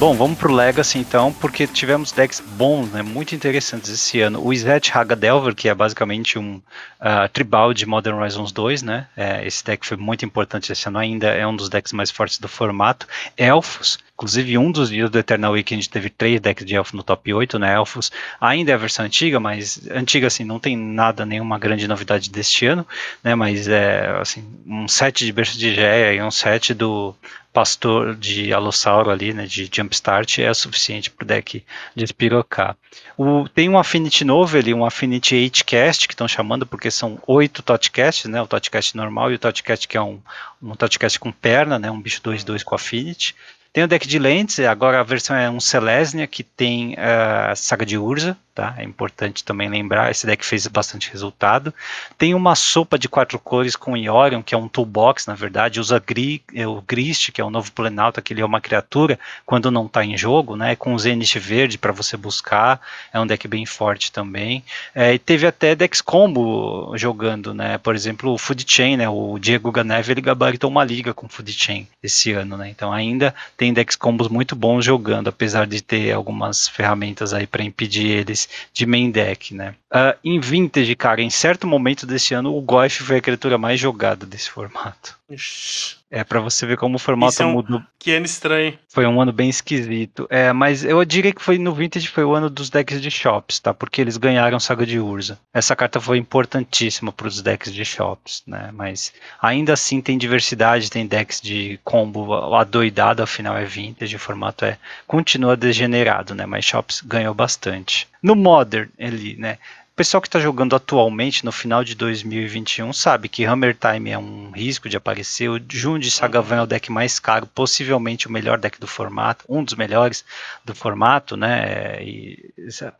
Bom, 0.00 0.14
vamos 0.14 0.38
pro 0.38 0.50
Legacy 0.50 0.98
então, 0.98 1.30
porque 1.30 1.66
tivemos 1.66 2.10
decks 2.10 2.40
bons, 2.40 2.90
né, 2.90 3.02
muito 3.02 3.34
interessantes 3.34 3.90
esse 3.90 4.18
ano. 4.22 4.42
O 4.42 4.50
Izet 4.50 4.90
Haga 4.96 5.14
Delver, 5.14 5.54
que 5.54 5.68
é 5.68 5.74
basicamente 5.74 6.38
um 6.38 6.54
uh, 6.54 7.28
tribal 7.30 7.74
de 7.74 7.84
Modern 7.84 8.16
Horizons 8.16 8.50
2, 8.50 8.80
né? 8.80 9.08
É, 9.14 9.46
esse 9.46 9.62
deck 9.62 9.86
foi 9.86 9.98
muito 9.98 10.24
importante 10.24 10.72
esse 10.72 10.88
ano 10.88 10.96
ainda, 10.96 11.26
é 11.26 11.46
um 11.46 11.54
dos 11.54 11.68
decks 11.68 11.92
mais 11.92 12.10
fortes 12.10 12.38
do 12.38 12.48
formato. 12.48 13.06
Elfos, 13.36 13.98
inclusive 14.14 14.56
um 14.56 14.72
dos 14.72 14.88
dias 14.88 15.10
do 15.10 15.18
Eternal 15.18 15.52
Weekend 15.52 15.86
teve 15.90 16.08
três 16.08 16.40
decks 16.40 16.64
de 16.64 16.74
Elfos 16.74 16.94
no 16.94 17.02
top 17.02 17.34
8, 17.34 17.58
né? 17.58 17.74
Elfos 17.74 18.10
ainda 18.40 18.70
é 18.70 18.74
a 18.74 18.78
versão 18.78 19.04
antiga, 19.04 19.38
mas 19.38 19.86
antiga 19.90 20.28
assim, 20.28 20.44
não 20.44 20.58
tem 20.58 20.78
nada, 20.78 21.26
nenhuma 21.26 21.58
grande 21.58 21.86
novidade 21.86 22.30
deste 22.30 22.64
ano, 22.64 22.86
né? 23.22 23.34
Mas 23.34 23.68
é 23.68 24.16
assim, 24.18 24.42
um 24.66 24.88
set 24.88 25.26
de 25.26 25.32
Berço 25.32 25.58
de 25.58 25.74
Geia 25.74 26.14
e 26.14 26.22
um 26.22 26.30
set 26.30 26.72
do 26.72 27.14
pastor 27.52 28.14
de 28.14 28.52
Alossauro 28.52 29.10
ali, 29.10 29.32
né, 29.32 29.44
de 29.46 29.68
Jumpstart, 29.72 30.38
é 30.38 30.52
suficiente 30.54 31.10
para 31.10 31.24
o 31.24 31.26
deck 31.26 31.64
despirocar. 31.94 32.76
O, 33.16 33.48
tem 33.48 33.68
um 33.68 33.78
Affinity 33.78 34.24
novo 34.24 34.56
ali, 34.56 34.72
um 34.72 34.84
Affinity 34.84 35.34
8cast, 35.34 36.06
que 36.06 36.14
estão 36.14 36.28
chamando 36.28 36.64
porque 36.64 36.90
são 36.90 37.20
oito 37.26 37.62
Totcasts, 37.62 38.30
né, 38.30 38.40
o 38.40 38.46
Totcast 38.46 38.96
normal 38.96 39.32
e 39.32 39.34
o 39.34 39.38
Totcast 39.38 39.88
que 39.88 39.96
é 39.96 40.02
um, 40.02 40.20
um 40.62 40.74
Totcast 40.76 41.18
com 41.18 41.32
perna, 41.32 41.78
né, 41.78 41.90
um 41.90 42.00
bicho 42.00 42.20
2-2 42.22 42.62
com 42.62 42.74
Affinity. 42.74 43.34
Tem 43.72 43.84
o 43.84 43.88
deck 43.88 44.06
de 44.06 44.18
lentes, 44.18 44.58
agora 44.60 44.98
a 44.98 45.04
versão 45.04 45.36
é 45.36 45.48
um 45.48 45.60
Selesnia, 45.60 46.26
que 46.26 46.42
tem 46.42 46.96
a 46.98 47.52
uh, 47.52 47.56
Saga 47.56 47.86
de 47.86 47.96
Urza, 47.96 48.36
tá? 48.52 48.74
É 48.76 48.82
importante 48.82 49.44
também 49.44 49.68
lembrar, 49.68 50.10
esse 50.10 50.26
deck 50.26 50.44
fez 50.44 50.66
bastante 50.66 51.10
resultado. 51.10 51.72
Tem 52.18 52.34
uma 52.34 52.54
sopa 52.54 52.98
de 52.98 53.08
quatro 53.08 53.38
cores 53.38 53.76
com 53.76 53.96
Iorion, 53.96 54.42
que 54.42 54.54
é 54.54 54.58
um 54.58 54.68
toolbox, 54.68 55.26
na 55.26 55.34
verdade, 55.34 55.80
usa 55.80 56.02
Gri, 56.04 56.42
é 56.54 56.66
o 56.66 56.82
Grist, 56.82 57.30
que 57.30 57.40
é 57.40 57.44
o 57.44 57.50
novo 57.50 57.70
Planalto, 57.72 58.20
que 58.20 58.32
ele 58.32 58.42
é 58.42 58.44
uma 58.44 58.60
criatura 58.60 59.18
quando 59.46 59.70
não 59.70 59.86
está 59.86 60.04
em 60.04 60.16
jogo, 60.16 60.56
né? 60.56 60.74
Com 60.76 60.92
o 60.92 60.98
Zenith 60.98 61.38
verde 61.38 61.78
para 61.78 61.92
você 61.92 62.16
buscar, 62.16 62.80
é 63.12 63.20
um 63.20 63.26
deck 63.26 63.46
bem 63.48 63.64
forte 63.64 64.10
também. 64.10 64.64
É, 64.94 65.14
e 65.14 65.18
teve 65.18 65.46
até 65.46 65.74
decks 65.74 66.00
combo 66.00 66.92
jogando, 66.96 67.54
né? 67.54 67.78
Por 67.78 67.94
exemplo, 67.94 68.32
o 68.32 68.38
Food 68.38 68.64
Chain, 68.66 68.96
né? 68.96 69.08
O 69.08 69.38
Diego 69.38 69.70
Ganeve, 69.70 70.12
ele 70.12 70.20
gabaritou 70.20 70.68
uma 70.68 70.84
liga 70.84 71.14
com 71.14 71.28
Food 71.28 71.52
Chain 71.52 71.86
esse 72.02 72.32
ano, 72.32 72.56
né? 72.56 72.68
Então 72.68 72.92
ainda 72.92 73.34
tem 73.60 73.74
decks 73.74 73.94
combos 73.94 74.28
muito 74.28 74.56
bons 74.56 74.82
jogando, 74.82 75.28
apesar 75.28 75.66
de 75.66 75.82
ter 75.82 76.12
algumas 76.12 76.66
ferramentas 76.66 77.34
aí 77.34 77.46
para 77.46 77.62
impedir 77.62 78.06
eles 78.06 78.48
de 78.72 78.86
main 78.86 79.10
deck, 79.10 79.54
né? 79.54 79.74
Uh, 79.92 80.16
em 80.24 80.40
Vintage, 80.40 80.96
cara, 80.96 81.20
em 81.20 81.28
certo 81.28 81.66
momento 81.66 82.06
desse 82.06 82.32
ano, 82.32 82.56
o 82.56 82.62
Goif 82.62 83.02
foi 83.02 83.18
a 83.18 83.20
criatura 83.20 83.58
mais 83.58 83.78
jogada 83.78 84.24
desse 84.24 84.48
formato. 84.48 85.14
Ixi. 85.28 85.99
É 86.10 86.24
para 86.24 86.40
você 86.40 86.66
ver 86.66 86.76
como 86.76 86.96
o 86.96 86.98
formato 86.98 87.40
é 87.40 87.46
um, 87.46 87.52
mudou. 87.52 87.80
Que 87.96 88.12
ano 88.12 88.26
estranho. 88.26 88.76
Foi 88.88 89.06
um 89.06 89.20
ano 89.20 89.32
bem 89.32 89.48
esquisito. 89.48 90.26
É, 90.28 90.52
mas 90.52 90.84
eu 90.84 91.04
diria 91.04 91.32
que 91.32 91.40
foi 91.40 91.56
no 91.56 91.72
Vintage 91.72 92.08
foi 92.08 92.24
o 92.24 92.34
ano 92.34 92.50
dos 92.50 92.68
decks 92.68 93.00
de 93.00 93.10
shops, 93.10 93.60
tá? 93.60 93.72
Porque 93.72 94.00
eles 94.00 94.16
ganharam 94.16 94.58
Saga 94.58 94.84
de 94.84 94.98
Urza. 94.98 95.38
Essa 95.54 95.76
carta 95.76 96.00
foi 96.00 96.18
importantíssima 96.18 97.12
para 97.12 97.28
os 97.28 97.40
decks 97.40 97.72
de 97.72 97.84
shops, 97.84 98.42
né? 98.44 98.70
Mas 98.72 99.12
ainda 99.40 99.72
assim 99.72 100.00
tem 100.00 100.18
diversidade, 100.18 100.90
tem 100.90 101.06
decks 101.06 101.40
de 101.40 101.78
combo 101.84 102.54
adoidado, 102.54 103.22
afinal 103.22 103.56
é 103.56 103.64
Vintage, 103.64 104.16
o 104.16 104.18
formato 104.18 104.64
é 104.64 104.78
continua 105.06 105.56
degenerado, 105.56 106.34
né? 106.34 106.44
Mas 106.44 106.64
shops 106.64 107.02
ganhou 107.02 107.34
bastante. 107.34 108.08
No 108.20 108.34
Modern, 108.34 108.88
ele, 108.98 109.36
né? 109.38 109.58
Pessoal 110.00 110.22
que 110.22 110.28
está 110.28 110.40
jogando 110.40 110.74
atualmente 110.74 111.44
no 111.44 111.52
final 111.52 111.84
de 111.84 111.94
2021 111.94 112.90
sabe 112.90 113.28
que 113.28 113.44
Hammer 113.44 113.76
Time 113.76 114.08
é 114.08 114.16
um 114.16 114.50
risco 114.50 114.88
de 114.88 114.96
aparecer. 114.96 115.50
O 115.50 115.60
Jund 115.68 116.10
Sagavan 116.10 116.56
é 116.56 116.62
o 116.62 116.66
deck 116.66 116.90
mais 116.90 117.18
caro, 117.18 117.46
possivelmente 117.46 118.26
o 118.26 118.32
melhor 118.32 118.56
deck 118.56 118.80
do 118.80 118.86
formato, 118.86 119.44
um 119.46 119.62
dos 119.62 119.74
melhores 119.74 120.24
do 120.64 120.74
formato, 120.74 121.36
né? 121.36 122.02
E 122.02 122.50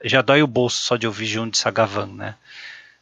já 0.04 0.20
dói 0.20 0.42
o 0.42 0.46
bolso 0.46 0.82
só 0.82 0.98
de 0.98 1.06
ouvir 1.06 1.24
Jund 1.24 1.56
Sagavan, 1.56 2.08
né? 2.08 2.34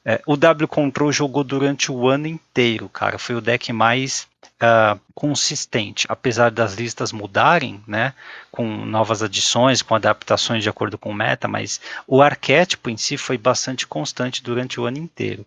É, 0.05 0.23
o 0.25 0.37
W 0.37 0.69
Control 0.69 1.11
jogou 1.11 1.43
durante 1.43 1.91
o 1.91 2.07
ano 2.07 2.29
inteiro, 2.29 2.89
cara. 2.89 3.19
Foi 3.19 3.35
o 3.35 3.41
deck 3.41 3.73
mais 3.73 4.29
uh, 4.63 4.99
consistente, 5.15 6.07
apesar 6.09 6.51
das 6.51 6.75
listas 6.75 7.13
mudarem, 7.13 7.81
né, 7.87 8.15
com 8.53 8.67
novas 8.85 9.23
adições, 9.23 9.83
com 9.83 9.95
adaptações 9.95 10.63
de 10.63 10.69
acordo 10.69 10.97
com 10.97 11.13
meta, 11.13 11.49
mas 11.49 11.81
o 12.07 12.23
arquétipo 12.23 12.89
em 12.91 12.97
si 12.97 13.17
foi 13.17 13.37
bastante 13.37 13.87
constante 13.87 14.43
durante 14.43 14.81
o 14.81 14.85
ano 14.85 14.99
inteiro. 14.99 15.45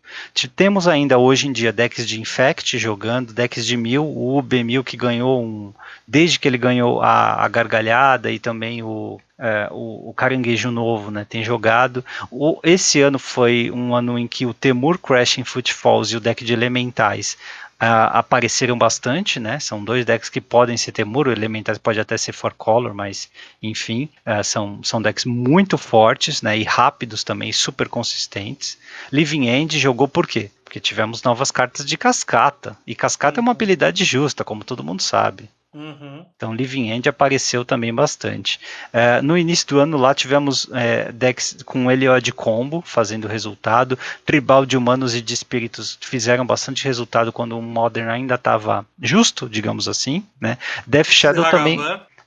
Temos 0.55 0.87
ainda 0.87 1.17
hoje 1.17 1.47
em 1.47 1.51
dia 1.51 1.71
decks 1.71 2.07
de 2.07 2.19
Infect 2.19 2.77
jogando, 2.77 3.33
decks 3.33 3.65
de 3.65 3.77
Mil, 3.77 4.05
o 4.05 4.41
UB1000 4.41 4.83
que 4.83 4.97
ganhou 4.97 5.43
um, 5.43 5.73
desde 6.07 6.39
que 6.39 6.47
ele 6.47 6.57
ganhou 6.57 7.01
a, 7.01 7.43
a 7.43 7.47
gargalhada 7.47 8.31
e 8.31 8.39
também 8.39 8.83
o, 8.83 9.19
é, 9.39 9.67
o, 9.71 10.09
o, 10.09 10.13
caranguejo 10.13 10.69
novo, 10.69 11.09
né, 11.09 11.25
tem 11.27 11.43
jogado. 11.43 12.03
O, 12.29 12.59
esse 12.63 13.01
ano 13.01 13.17
foi 13.17 13.71
um 13.71 13.95
ano 13.95 14.19
em 14.19 14.27
que 14.27 14.45
o 14.45 14.53
Temur 14.53 14.97
Crashing 14.97 15.43
Footfalls 15.43 16.13
e 16.13 16.17
o 16.17 16.19
deck 16.19 16.43
de 16.43 16.53
Elementais 16.53 17.37
Uh, 17.81 18.13
apareceram 18.13 18.77
bastante, 18.77 19.39
né? 19.39 19.59
São 19.59 19.83
dois 19.83 20.05
decks 20.05 20.29
que 20.29 20.39
podem 20.39 20.77
ser 20.77 20.91
Temuro, 20.91 21.31
Elementais 21.31 21.79
pode 21.79 21.99
até 21.99 22.15
ser 22.15 22.31
For 22.31 22.53
Color, 22.53 22.93
mas 22.93 23.27
enfim, 23.61 24.07
uh, 24.23 24.43
são, 24.43 24.83
são 24.83 25.01
decks 25.01 25.25
muito 25.25 25.79
fortes, 25.79 26.43
né? 26.43 26.55
E 26.59 26.63
rápidos 26.63 27.23
também, 27.23 27.51
super 27.51 27.89
consistentes. 27.89 28.77
Living 29.11 29.47
End 29.47 29.79
jogou 29.79 30.07
por 30.07 30.27
quê? 30.27 30.51
Porque 30.63 30.79
tivemos 30.79 31.23
novas 31.23 31.49
cartas 31.49 31.83
de 31.83 31.97
cascata. 31.97 32.77
E 32.85 32.93
cascata 32.93 33.39
é 33.39 33.41
uma 33.41 33.51
habilidade 33.51 34.05
justa, 34.05 34.43
como 34.43 34.63
todo 34.63 34.83
mundo 34.83 35.01
sabe. 35.01 35.49
Uhum. 35.73 36.25
Então, 36.35 36.53
Living 36.53 36.89
End 36.89 37.07
apareceu 37.07 37.63
também 37.63 37.93
bastante. 37.93 38.59
É, 38.91 39.21
no 39.21 39.37
início 39.37 39.65
do 39.67 39.79
ano 39.79 39.97
lá 39.97 40.13
tivemos 40.13 40.67
é, 40.73 41.11
decks 41.13 41.57
com 41.63 41.89
Eliod 41.89 42.29
Combo 42.33 42.83
fazendo 42.85 43.27
resultado, 43.27 43.97
Tribal 44.25 44.65
de 44.65 44.75
Humanos 44.75 45.15
e 45.15 45.21
de 45.21 45.33
Espíritos 45.33 45.97
fizeram 46.01 46.45
bastante 46.45 46.83
resultado 46.83 47.31
quando 47.31 47.57
o 47.57 47.61
Modern 47.61 48.09
ainda 48.09 48.35
estava 48.35 48.85
justo, 49.01 49.47
digamos 49.47 49.87
assim. 49.87 50.25
Né? 50.41 50.57
Death 50.85 51.07
Shadow 51.07 51.49
também. 51.49 51.79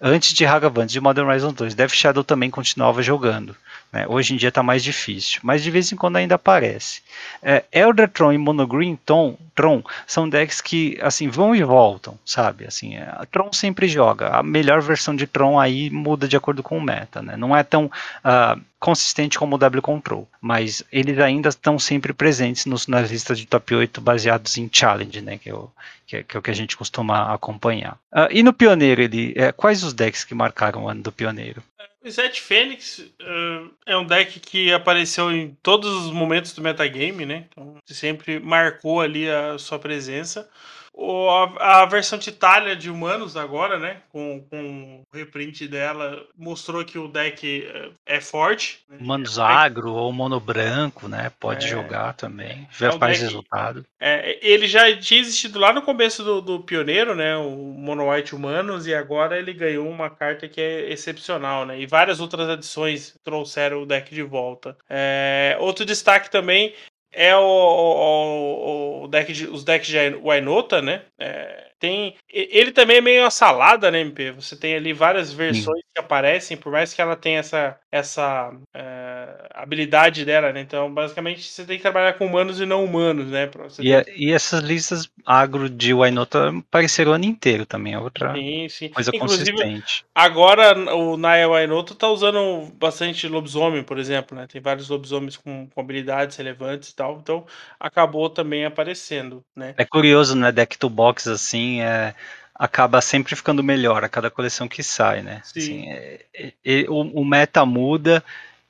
Antes 0.06 0.34
de 0.34 0.44
Hagavan, 0.44 0.84
de 0.84 1.00
Modern 1.00 1.26
Horizon 1.26 1.50
2, 1.50 1.74
Death 1.74 1.92
Shadow 1.92 2.22
também 2.22 2.50
continuava 2.50 3.00
jogando. 3.00 3.56
Né? 3.90 4.04
Hoje 4.06 4.34
em 4.34 4.36
dia 4.36 4.50
está 4.50 4.62
mais 4.62 4.84
difícil, 4.84 5.40
mas 5.42 5.62
de 5.62 5.70
vez 5.70 5.90
em 5.90 5.96
quando 5.96 6.16
ainda 6.16 6.34
aparece. 6.34 7.00
É, 7.42 7.64
Elder 7.72 8.10
Tron 8.10 8.30
e 8.32 8.36
Monogreen 8.36 8.98
Tron, 9.06 9.38
Tron 9.54 9.82
são 10.06 10.28
decks 10.28 10.60
que 10.60 10.98
assim 11.00 11.30
vão 11.30 11.56
e 11.56 11.62
voltam, 11.62 12.18
sabe? 12.22 12.66
Assim, 12.66 12.96
é, 12.96 13.06
Tron 13.32 13.50
sempre 13.50 13.88
joga. 13.88 14.28
A 14.28 14.42
melhor 14.42 14.82
versão 14.82 15.16
de 15.16 15.26
Tron 15.26 15.58
aí 15.58 15.88
muda 15.88 16.28
de 16.28 16.36
acordo 16.36 16.62
com 16.62 16.76
o 16.76 16.82
meta, 16.82 17.22
né? 17.22 17.34
Não 17.34 17.56
é 17.56 17.62
tão 17.62 17.86
uh, 17.86 18.60
consistente 18.84 19.38
como 19.38 19.56
o 19.56 19.58
W 19.58 19.80
Control, 19.80 20.28
mas 20.38 20.84
eles 20.92 21.18
ainda 21.18 21.48
estão 21.48 21.78
sempre 21.78 22.12
presentes 22.12 22.66
nos, 22.66 22.86
nas 22.86 23.10
listas 23.10 23.38
de 23.38 23.46
top 23.46 23.74
8 23.74 23.98
baseados 23.98 24.58
em 24.58 24.68
challenge, 24.70 25.22
né, 25.22 25.38
que 25.38 25.48
é 25.48 25.54
o 25.54 25.70
que 26.14 26.16
é, 26.16 26.22
que, 26.22 26.36
é 26.36 26.38
o 26.38 26.42
que 26.42 26.50
a 26.50 26.54
gente 26.54 26.76
costuma 26.76 27.34
acompanhar. 27.34 27.98
Uh, 28.12 28.28
e 28.30 28.42
no 28.42 28.52
Pioneiro, 28.52 29.02
ele, 29.02 29.34
é, 29.36 29.50
quais 29.50 29.82
os 29.82 29.92
decks 29.92 30.24
que 30.24 30.34
marcaram 30.34 30.84
o 30.84 30.88
ano 30.88 31.02
do 31.02 31.12
Pioneiro? 31.12 31.62
O 32.04 32.10
Zed 32.10 32.38
Fênix 32.40 32.98
uh, 32.98 33.70
é 33.86 33.96
um 33.96 34.04
deck 34.04 34.38
que 34.38 34.72
apareceu 34.72 35.32
em 35.32 35.56
todos 35.62 35.90
os 36.04 36.10
momentos 36.12 36.52
do 36.52 36.60
metagame, 36.60 37.24
né? 37.24 37.46
Então, 37.48 37.76
sempre 37.86 38.38
marcou 38.38 39.00
ali 39.00 39.28
a 39.28 39.58
sua 39.58 39.78
presença. 39.78 40.48
O, 40.96 41.28
a, 41.28 41.82
a, 41.82 41.86
versão 41.86 42.16
de 42.16 42.30
Itália 42.30 42.76
de 42.76 42.88
humanos 42.88 43.36
agora, 43.36 43.78
né? 43.80 44.02
Com, 44.12 44.46
com 44.48 45.02
o 45.02 45.16
reprint 45.16 45.66
dela, 45.66 46.24
mostrou 46.38 46.84
que 46.84 46.96
o 46.96 47.08
deck 47.08 47.66
é, 47.66 48.16
é 48.16 48.20
forte. 48.20 48.78
Né? 48.88 48.98
Humanos 49.00 49.36
é 49.36 49.42
agro 49.42 49.92
ou 49.92 50.12
mono 50.12 50.38
branco, 50.38 51.08
né? 51.08 51.32
Pode 51.40 51.66
é, 51.66 51.68
jogar 51.68 52.14
também. 52.14 52.68
Já 52.70 52.90
é 52.90 52.98
faz 52.98 53.18
deck, 53.18 53.24
resultado. 53.24 53.84
É, 54.00 54.38
ele 54.40 54.68
já 54.68 54.96
tinha 54.96 55.20
existido 55.20 55.58
lá 55.58 55.72
no 55.72 55.82
começo 55.82 56.22
do, 56.22 56.40
do 56.40 56.60
Pioneiro, 56.60 57.16
né? 57.16 57.36
O 57.36 57.50
Mono 57.50 58.08
White 58.08 58.32
Humanos, 58.32 58.86
e 58.86 58.94
agora 58.94 59.36
ele 59.36 59.52
ganhou 59.52 59.88
uma 59.88 60.08
carta 60.08 60.48
que 60.48 60.60
é 60.60 60.92
excepcional, 60.92 61.66
né? 61.66 61.80
E 61.80 61.86
várias 61.86 62.20
outras 62.20 62.48
adições 62.48 63.16
trouxeram 63.24 63.82
o 63.82 63.86
deck 63.86 64.14
de 64.14 64.22
volta. 64.22 64.76
É, 64.88 65.56
outro 65.58 65.84
destaque 65.84 66.30
também 66.30 66.72
é 67.14 67.36
o, 67.36 67.42
o, 67.42 69.04
o 69.04 69.08
deck 69.08 69.32
de, 69.32 69.46
os 69.46 69.64
decks 69.64 69.88
de 69.88 70.10
Wainota, 70.16 70.82
né? 70.82 71.02
É, 71.18 71.70
tem, 71.84 72.14
ele 72.32 72.72
também 72.72 72.96
é 72.96 73.00
meio 73.00 73.22
uma 73.22 73.30
salada, 73.30 73.90
né, 73.90 74.00
MP? 74.00 74.30
Você 74.32 74.56
tem 74.56 74.74
ali 74.74 74.92
várias 74.92 75.32
versões 75.32 75.80
Sim. 75.80 75.88
que 75.94 76.00
aparecem, 76.00 76.56
por 76.56 76.72
mais 76.72 76.94
que 76.94 77.02
ela 77.02 77.14
tenha 77.14 77.40
essa, 77.40 77.76
essa 77.92 78.52
é, 78.72 79.48
habilidade 79.54 80.24
dela, 80.24 80.50
né? 80.50 80.60
Então, 80.60 80.92
basicamente, 80.92 81.42
você 81.42 81.64
tem 81.64 81.76
que 81.76 81.82
trabalhar 81.82 82.14
com 82.14 82.26
humanos 82.26 82.58
e 82.58 82.64
não 82.64 82.82
humanos, 82.82 83.26
né? 83.30 83.50
E, 83.78 84.02
ter... 84.02 84.14
e, 84.16 84.32
essas 84.32 84.62
listas 84.62 85.10
agro 85.26 85.68
de 85.68 85.92
Wainota 85.92 86.48
apareceram 86.48 87.12
o 87.12 87.14
ano 87.14 87.24
inteiro 87.26 87.66
também, 87.66 87.92
é 87.92 87.98
outra 87.98 88.34
sim, 88.34 88.68
sim. 88.68 88.88
coisa 88.88 89.10
Inclusive, 89.14 89.50
consistente. 89.52 90.06
Agora, 90.14 90.74
o 90.94 91.16
Naya 91.18 91.48
Wainota 91.48 91.94
tá 91.94 92.08
usando 92.08 92.72
bastante 92.78 93.28
lobisomem, 93.28 93.82
por 93.82 93.98
exemplo, 93.98 94.36
né? 94.36 94.46
Tem 94.46 94.60
vários 94.60 94.88
lobisomens 94.88 95.36
com, 95.36 95.68
com 95.68 95.80
habilidades 95.80 96.36
relevantes 96.36 96.90
e 96.90 96.96
tal, 96.96 97.18
então 97.22 97.44
acabou 97.78 98.30
também 98.30 98.64
aparecendo, 98.64 99.44
né? 99.54 99.74
É 99.76 99.84
curioso, 99.84 100.34
né? 100.34 100.50
Deck 100.50 100.78
to 100.78 100.88
box 100.88 101.28
assim, 101.28 101.73
é, 101.80 102.14
acaba 102.54 103.00
sempre 103.00 103.34
ficando 103.34 103.62
melhor 103.62 104.04
a 104.04 104.08
cada 104.08 104.30
coleção 104.30 104.68
que 104.68 104.82
sai, 104.82 105.22
né? 105.22 105.40
Sim. 105.44 105.60
Assim, 105.60 105.90
é, 105.90 106.20
é, 106.64 106.84
o, 106.88 107.20
o, 107.20 107.24
meta 107.24 107.64
muda 107.66 108.22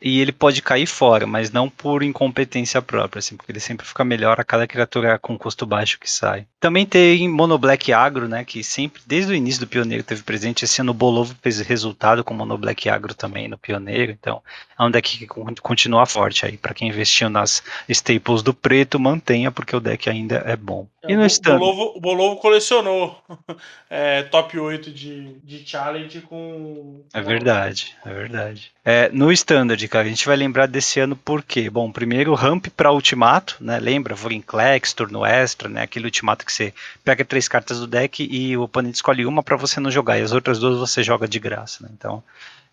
e 0.04 0.20
ele 0.20 0.32
pode 0.32 0.60
cair 0.60 0.84
fora, 0.84 1.26
mas 1.26 1.50
não 1.50 1.70
por 1.70 2.02
incompetência 2.02 2.82
própria, 2.82 3.20
assim, 3.20 3.38
porque 3.38 3.50
ele 3.50 3.58
sempre 3.58 3.86
fica 3.86 4.04
melhor 4.04 4.38
a 4.38 4.44
cada 4.44 4.66
criatura 4.66 5.18
com 5.18 5.38
custo 5.38 5.64
baixo 5.64 5.98
que 5.98 6.10
sai. 6.10 6.46
Também 6.60 6.84
tem 6.84 7.26
Mono 7.26 7.56
Black 7.56 7.90
Agro, 7.90 8.28
né, 8.28 8.44
que 8.44 8.62
sempre, 8.62 9.00
desde 9.06 9.32
o 9.32 9.34
início 9.34 9.60
do 9.60 9.66
Pioneiro, 9.66 10.04
teve 10.04 10.22
presente. 10.22 10.66
Esse 10.66 10.82
ano 10.82 10.90
o 10.90 10.94
Bolovo 10.94 11.34
fez 11.40 11.58
resultado 11.60 12.22
com 12.22 12.34
Mono 12.34 12.58
Black 12.58 12.86
Agro 12.86 13.14
também 13.14 13.48
no 13.48 13.56
Pioneiro, 13.56 14.12
então 14.12 14.42
é 14.78 14.82
um 14.82 14.90
deck 14.90 15.18
que 15.18 15.26
continua 15.26 16.04
forte 16.04 16.44
aí. 16.44 16.58
Para 16.58 16.74
quem 16.74 16.88
investiu 16.88 17.30
nas 17.30 17.62
staples 17.88 18.42
do 18.42 18.52
preto, 18.52 19.00
mantenha, 19.00 19.50
porque 19.50 19.74
o 19.74 19.80
deck 19.80 20.10
ainda 20.10 20.42
é 20.44 20.54
bom. 20.54 20.86
É, 21.02 21.12
e 21.12 21.16
no 21.16 21.24
stand? 21.26 21.56
O 21.56 22.00
Bolovo, 22.00 22.36
colecionou 22.36 23.22
é, 23.88 24.22
top 24.24 24.58
8 24.58 24.90
de, 24.90 25.34
de 25.44 25.66
challenge 25.66 26.20
com. 26.22 27.04
É 27.12 27.20
verdade, 27.20 27.96
é 28.04 28.12
verdade. 28.12 28.72
É, 28.84 29.08
no 29.10 29.32
standard, 29.32 29.86
cara, 29.94 30.06
a 30.06 30.10
gente 30.10 30.26
vai 30.26 30.34
lembrar 30.34 30.66
desse 30.66 30.98
ano 30.98 31.14
por 31.14 31.40
quê? 31.40 31.70
Bom, 31.70 31.92
primeiro 31.92 32.34
ramp 32.34 32.66
para 32.76 32.90
ultimato, 32.90 33.56
né? 33.60 33.78
Lembra? 33.78 34.12
Vorinclex, 34.12 34.92
turno 34.92 35.24
extra, 35.24 35.68
né? 35.68 35.82
Aquele 35.82 36.06
ultimato 36.06 36.44
que 36.44 36.52
você 36.52 36.74
pega 37.04 37.24
três 37.24 37.46
cartas 37.46 37.78
do 37.78 37.86
deck 37.86 38.26
e 38.28 38.56
o 38.56 38.62
oponente 38.62 38.96
escolhe 38.96 39.24
uma 39.24 39.40
para 39.40 39.56
você 39.56 39.78
não 39.78 39.92
jogar, 39.92 40.18
e 40.18 40.22
as 40.22 40.32
outras 40.32 40.58
duas 40.58 40.80
você 40.80 41.00
joga 41.00 41.28
de 41.28 41.38
graça, 41.38 41.84
né? 41.84 41.90
Então, 41.96 42.24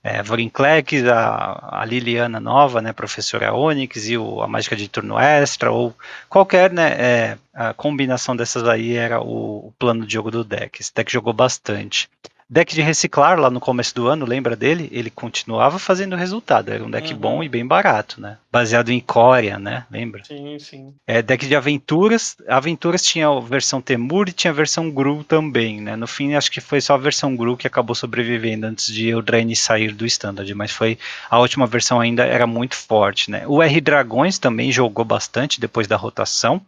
é, 0.03 0.23
Vorinclex, 0.23 1.05
a, 1.05 1.81
a 1.81 1.85
Liliana 1.85 2.39
nova, 2.39 2.81
né, 2.81 2.91
professora 2.91 3.53
Onyx 3.53 4.09
e 4.09 4.17
o, 4.17 4.41
a 4.41 4.47
mágica 4.47 4.75
de 4.75 4.87
turno 4.87 5.19
extra, 5.19 5.71
ou 5.71 5.93
qualquer 6.27 6.71
né, 6.71 6.89
é, 6.93 7.37
a 7.53 7.71
combinação 7.71 8.35
dessas 8.35 8.67
aí 8.67 8.95
era 8.95 9.21
o, 9.21 9.67
o, 9.67 9.73
plano 9.77 10.07
de 10.07 10.13
jogo 10.13 10.31
do 10.31 10.43
deck. 10.43 10.81
Esse 10.81 10.91
deck 10.91 11.11
jogou 11.11 11.33
bastante. 11.33 12.09
Deck 12.53 12.75
de 12.75 12.81
reciclar 12.81 13.39
lá 13.39 13.49
no 13.49 13.61
começo 13.61 13.95
do 13.95 14.09
ano, 14.09 14.25
lembra 14.25 14.57
dele? 14.57 14.89
Ele 14.91 15.09
continuava 15.09 15.79
fazendo 15.79 16.17
resultado. 16.17 16.69
Era 16.69 16.83
um 16.83 16.91
deck 16.91 17.13
uhum. 17.13 17.17
bom 17.17 17.41
e 17.41 17.47
bem 17.47 17.65
barato, 17.65 18.19
né? 18.19 18.37
Baseado 18.51 18.89
em 18.89 18.99
Coria, 18.99 19.57
né? 19.57 19.85
Lembra? 19.89 20.21
Sim, 20.25 20.59
sim. 20.59 20.93
É, 21.07 21.21
deck 21.21 21.47
de 21.47 21.55
aventuras. 21.55 22.35
Aventuras 22.45 23.03
tinha 23.03 23.29
a 23.29 23.39
versão 23.39 23.79
Temur 23.79 24.27
e 24.27 24.33
tinha 24.33 24.51
a 24.51 24.53
versão 24.53 24.91
Gru 24.91 25.23
também, 25.23 25.79
né? 25.79 25.95
No 25.95 26.05
fim, 26.05 26.33
acho 26.33 26.51
que 26.51 26.59
foi 26.59 26.81
só 26.81 26.95
a 26.95 26.97
versão 26.97 27.37
Gru 27.37 27.55
que 27.55 27.67
acabou 27.67 27.95
sobrevivendo 27.95 28.67
antes 28.67 28.87
de 28.87 29.07
Eldraine 29.07 29.55
sair 29.55 29.93
do 29.93 30.05
standard. 30.05 30.53
Mas 30.53 30.71
foi 30.71 30.97
a 31.29 31.39
última 31.39 31.65
versão 31.65 32.01
ainda 32.01 32.25
era 32.25 32.45
muito 32.45 32.75
forte, 32.75 33.31
né? 33.31 33.47
O 33.47 33.63
R 33.63 33.79
Dragões 33.79 34.37
também 34.37 34.73
jogou 34.73 35.05
bastante 35.05 35.57
depois 35.57 35.87
da 35.87 35.95
rotação 35.95 36.61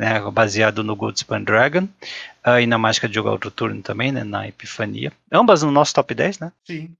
né, 0.00 0.18
baseado 0.30 0.82
no 0.82 0.96
Goldspan 0.96 1.42
Dragon, 1.42 1.86
uh, 2.46 2.58
e 2.58 2.66
na 2.66 2.78
mágica 2.78 3.06
de 3.06 3.14
jogar 3.14 3.32
outro 3.32 3.50
turno 3.50 3.82
também, 3.82 4.10
né, 4.10 4.24
na 4.24 4.48
Epifania. 4.48 5.12
Ambas 5.30 5.62
no 5.62 5.70
nosso 5.70 5.94
top 5.94 6.14
10, 6.14 6.38
né? 6.38 6.52
Sim. 6.64 6.90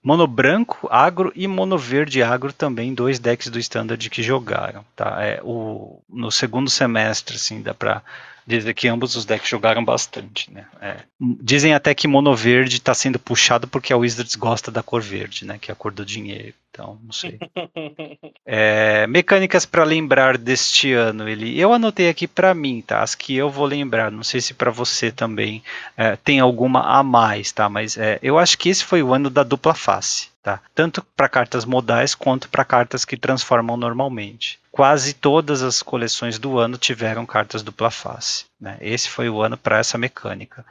Mono 0.00 0.28
branco, 0.28 0.86
agro 0.88 1.32
e 1.34 1.48
mono 1.48 1.76
verde 1.76 2.22
agro 2.22 2.52
também, 2.52 2.94
dois 2.94 3.18
decks 3.18 3.48
do 3.48 3.58
standard 3.58 4.08
que 4.08 4.22
jogaram, 4.22 4.84
tá? 4.94 5.16
É, 5.20 5.40
o, 5.42 6.00
no 6.08 6.30
segundo 6.30 6.70
semestre, 6.70 7.34
assim, 7.34 7.60
dá 7.60 7.74
pra 7.74 8.00
dizer 8.46 8.74
que 8.74 8.86
ambos 8.86 9.16
os 9.16 9.24
decks 9.24 9.48
jogaram 9.48 9.84
bastante, 9.84 10.52
né? 10.52 10.66
É. 10.80 10.96
Dizem 11.20 11.74
até 11.74 11.94
que 11.94 12.06
mono 12.06 12.34
verde 12.34 12.76
está 12.76 12.94
sendo 12.94 13.18
puxado 13.18 13.66
porque 13.66 13.92
a 13.92 13.96
Wizards 13.96 14.36
gosta 14.36 14.70
da 14.70 14.82
cor 14.82 15.02
verde, 15.02 15.44
né? 15.44 15.58
Que 15.60 15.70
é 15.70 15.72
a 15.72 15.76
cor 15.76 15.92
do 15.92 16.04
dinheiro. 16.04 16.54
Então, 16.70 16.98
não 17.02 17.12
sei. 17.12 17.38
é, 18.44 19.06
mecânicas 19.06 19.64
para 19.64 19.82
lembrar 19.82 20.36
deste 20.36 20.92
ano. 20.92 21.26
Ele, 21.26 21.58
eu 21.58 21.72
anotei 21.72 22.08
aqui 22.08 22.28
para 22.28 22.54
mim, 22.54 22.82
tá? 22.86 23.02
As 23.02 23.14
que 23.14 23.34
eu 23.34 23.50
vou 23.50 23.64
lembrar. 23.64 24.12
Não 24.12 24.22
sei 24.22 24.40
se 24.40 24.52
para 24.52 24.70
você 24.70 25.10
também 25.10 25.62
é, 25.96 26.16
tem 26.16 26.38
alguma 26.38 26.82
a 26.82 27.02
mais, 27.02 27.50
tá? 27.50 27.68
Mas 27.68 27.96
é, 27.96 28.18
eu 28.22 28.38
acho 28.38 28.58
que 28.58 28.68
esse 28.68 28.84
foi 28.84 29.02
o 29.02 29.14
ano 29.14 29.30
da 29.30 29.42
dupla 29.42 29.74
face, 29.74 30.28
tá? 30.46 30.60
Tanto 30.72 31.02
para 31.16 31.28
cartas 31.28 31.64
modais 31.64 32.14
quanto 32.14 32.48
para 32.48 32.64
cartas 32.64 33.04
que 33.04 33.16
transformam 33.16 33.76
normalmente. 33.76 34.60
Quase 34.70 35.12
todas 35.12 35.60
as 35.60 35.82
coleções 35.82 36.38
do 36.38 36.56
ano 36.56 36.78
tiveram 36.78 37.26
cartas 37.26 37.64
dupla 37.64 37.90
face. 37.90 38.44
Né? 38.60 38.76
Esse 38.80 39.08
foi 39.10 39.28
o 39.28 39.42
ano 39.42 39.56
para 39.56 39.78
essa 39.78 39.98
mecânica. 39.98 40.64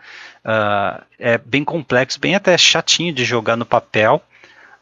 Uh, 0.45 1.03
é 1.19 1.38
bem 1.38 1.65
complexo, 1.65 2.21
bem 2.21 2.36
até 2.36 2.57
chatinho 2.57 3.13
de 3.13 3.26
jogar 3.26 3.57
no 3.57 3.65
papel 3.65 4.23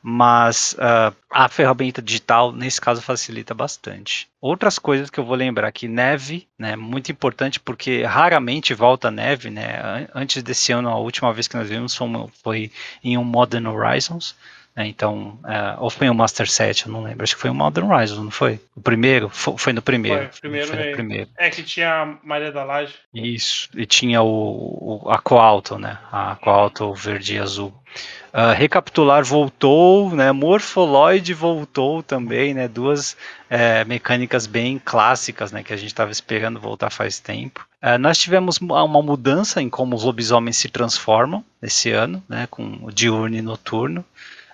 mas 0.05 0.73
uh, 0.73 1.15
a 1.31 1.47
ferramenta 1.47 2.01
digital 2.01 2.51
nesse 2.51 2.81
caso 2.81 3.01
facilita 3.01 3.53
bastante. 3.53 4.27
Outras 4.41 4.77
coisas 4.77 5.09
que 5.09 5.17
eu 5.17 5.23
vou 5.23 5.33
lembrar 5.33 5.69
aqui, 5.69 5.87
neve, 5.87 6.45
né, 6.59 6.75
muito 6.75 7.09
importante 7.09 7.57
porque 7.57 8.03
raramente 8.03 8.73
volta 8.73 9.09
neve, 9.09 9.49
né, 9.49 10.09
antes 10.13 10.43
desse 10.43 10.73
ano 10.73 10.89
a 10.89 10.97
última 10.97 11.31
vez 11.31 11.47
que 11.47 11.55
nós 11.55 11.69
vimos 11.69 11.97
foi 12.43 12.69
em 13.01 13.17
um 13.17 13.23
Modern 13.23 13.65
Horizons, 13.67 14.35
né, 14.75 14.87
então, 14.87 15.39
uh, 15.43 15.79
ou 15.79 15.89
foi 15.89 16.09
um 16.09 16.13
Master 16.13 16.49
Set, 16.49 16.85
eu 16.85 16.91
não 16.91 17.03
lembro, 17.03 17.23
acho 17.23 17.35
que 17.35 17.41
foi 17.41 17.49
um 17.49 17.53
Modern 17.53 17.91
Horizons, 17.91 18.23
não 18.23 18.31
foi? 18.31 18.59
O 18.75 18.81
primeiro? 18.81 19.29
Foi, 19.29 19.57
foi 19.57 19.73
no 19.73 19.81
primeiro. 19.81 20.29
Foi, 20.31 20.39
primeiro, 20.41 20.67
foi 20.67 20.75
no 20.77 20.83
é, 20.83 20.91
primeiro. 20.91 21.29
É 21.37 21.49
que 21.49 21.63
tinha 21.63 22.01
a 22.01 22.17
Maria 22.23 22.51
da 22.51 22.63
Laje. 22.63 22.95
Isso, 23.13 23.69
e 23.75 23.85
tinha 23.85 24.21
o, 24.21 25.03
o 25.05 25.09
a 25.09 25.19
Coalto, 25.19 25.77
né, 25.77 25.97
a 26.11 26.35
Coalto 26.35 26.93
verde 26.93 27.35
e 27.35 27.39
azul. 27.39 27.73
Uh, 28.33 28.51
recapitular 28.55 29.23
voltou, 29.23 30.09
né? 30.09 30.31
Morpholoid 30.31 31.31
voltou 31.35 32.01
também, 32.01 32.51
né? 32.51 32.67
Duas 32.67 33.15
é, 33.47 33.85
mecânicas 33.85 34.47
bem 34.47 34.81
clássicas, 34.83 35.51
né? 35.51 35.61
Que 35.61 35.71
a 35.71 35.77
gente 35.77 35.89
estava 35.89 36.11
esperando 36.11 36.59
voltar 36.59 36.89
faz 36.89 37.19
tempo. 37.19 37.63
Uh, 37.79 37.99
nós 37.99 38.17
tivemos 38.17 38.57
uma 38.57 39.03
mudança 39.03 39.61
em 39.61 39.69
como 39.69 39.95
os 39.95 40.03
lobisomens 40.03 40.57
se 40.57 40.67
transformam 40.67 41.45
esse 41.61 41.91
ano, 41.91 42.23
né? 42.27 42.47
Com 42.49 42.79
o 42.81 42.91
diurno 42.91 43.35
e 43.35 43.41
noturno. 43.43 44.03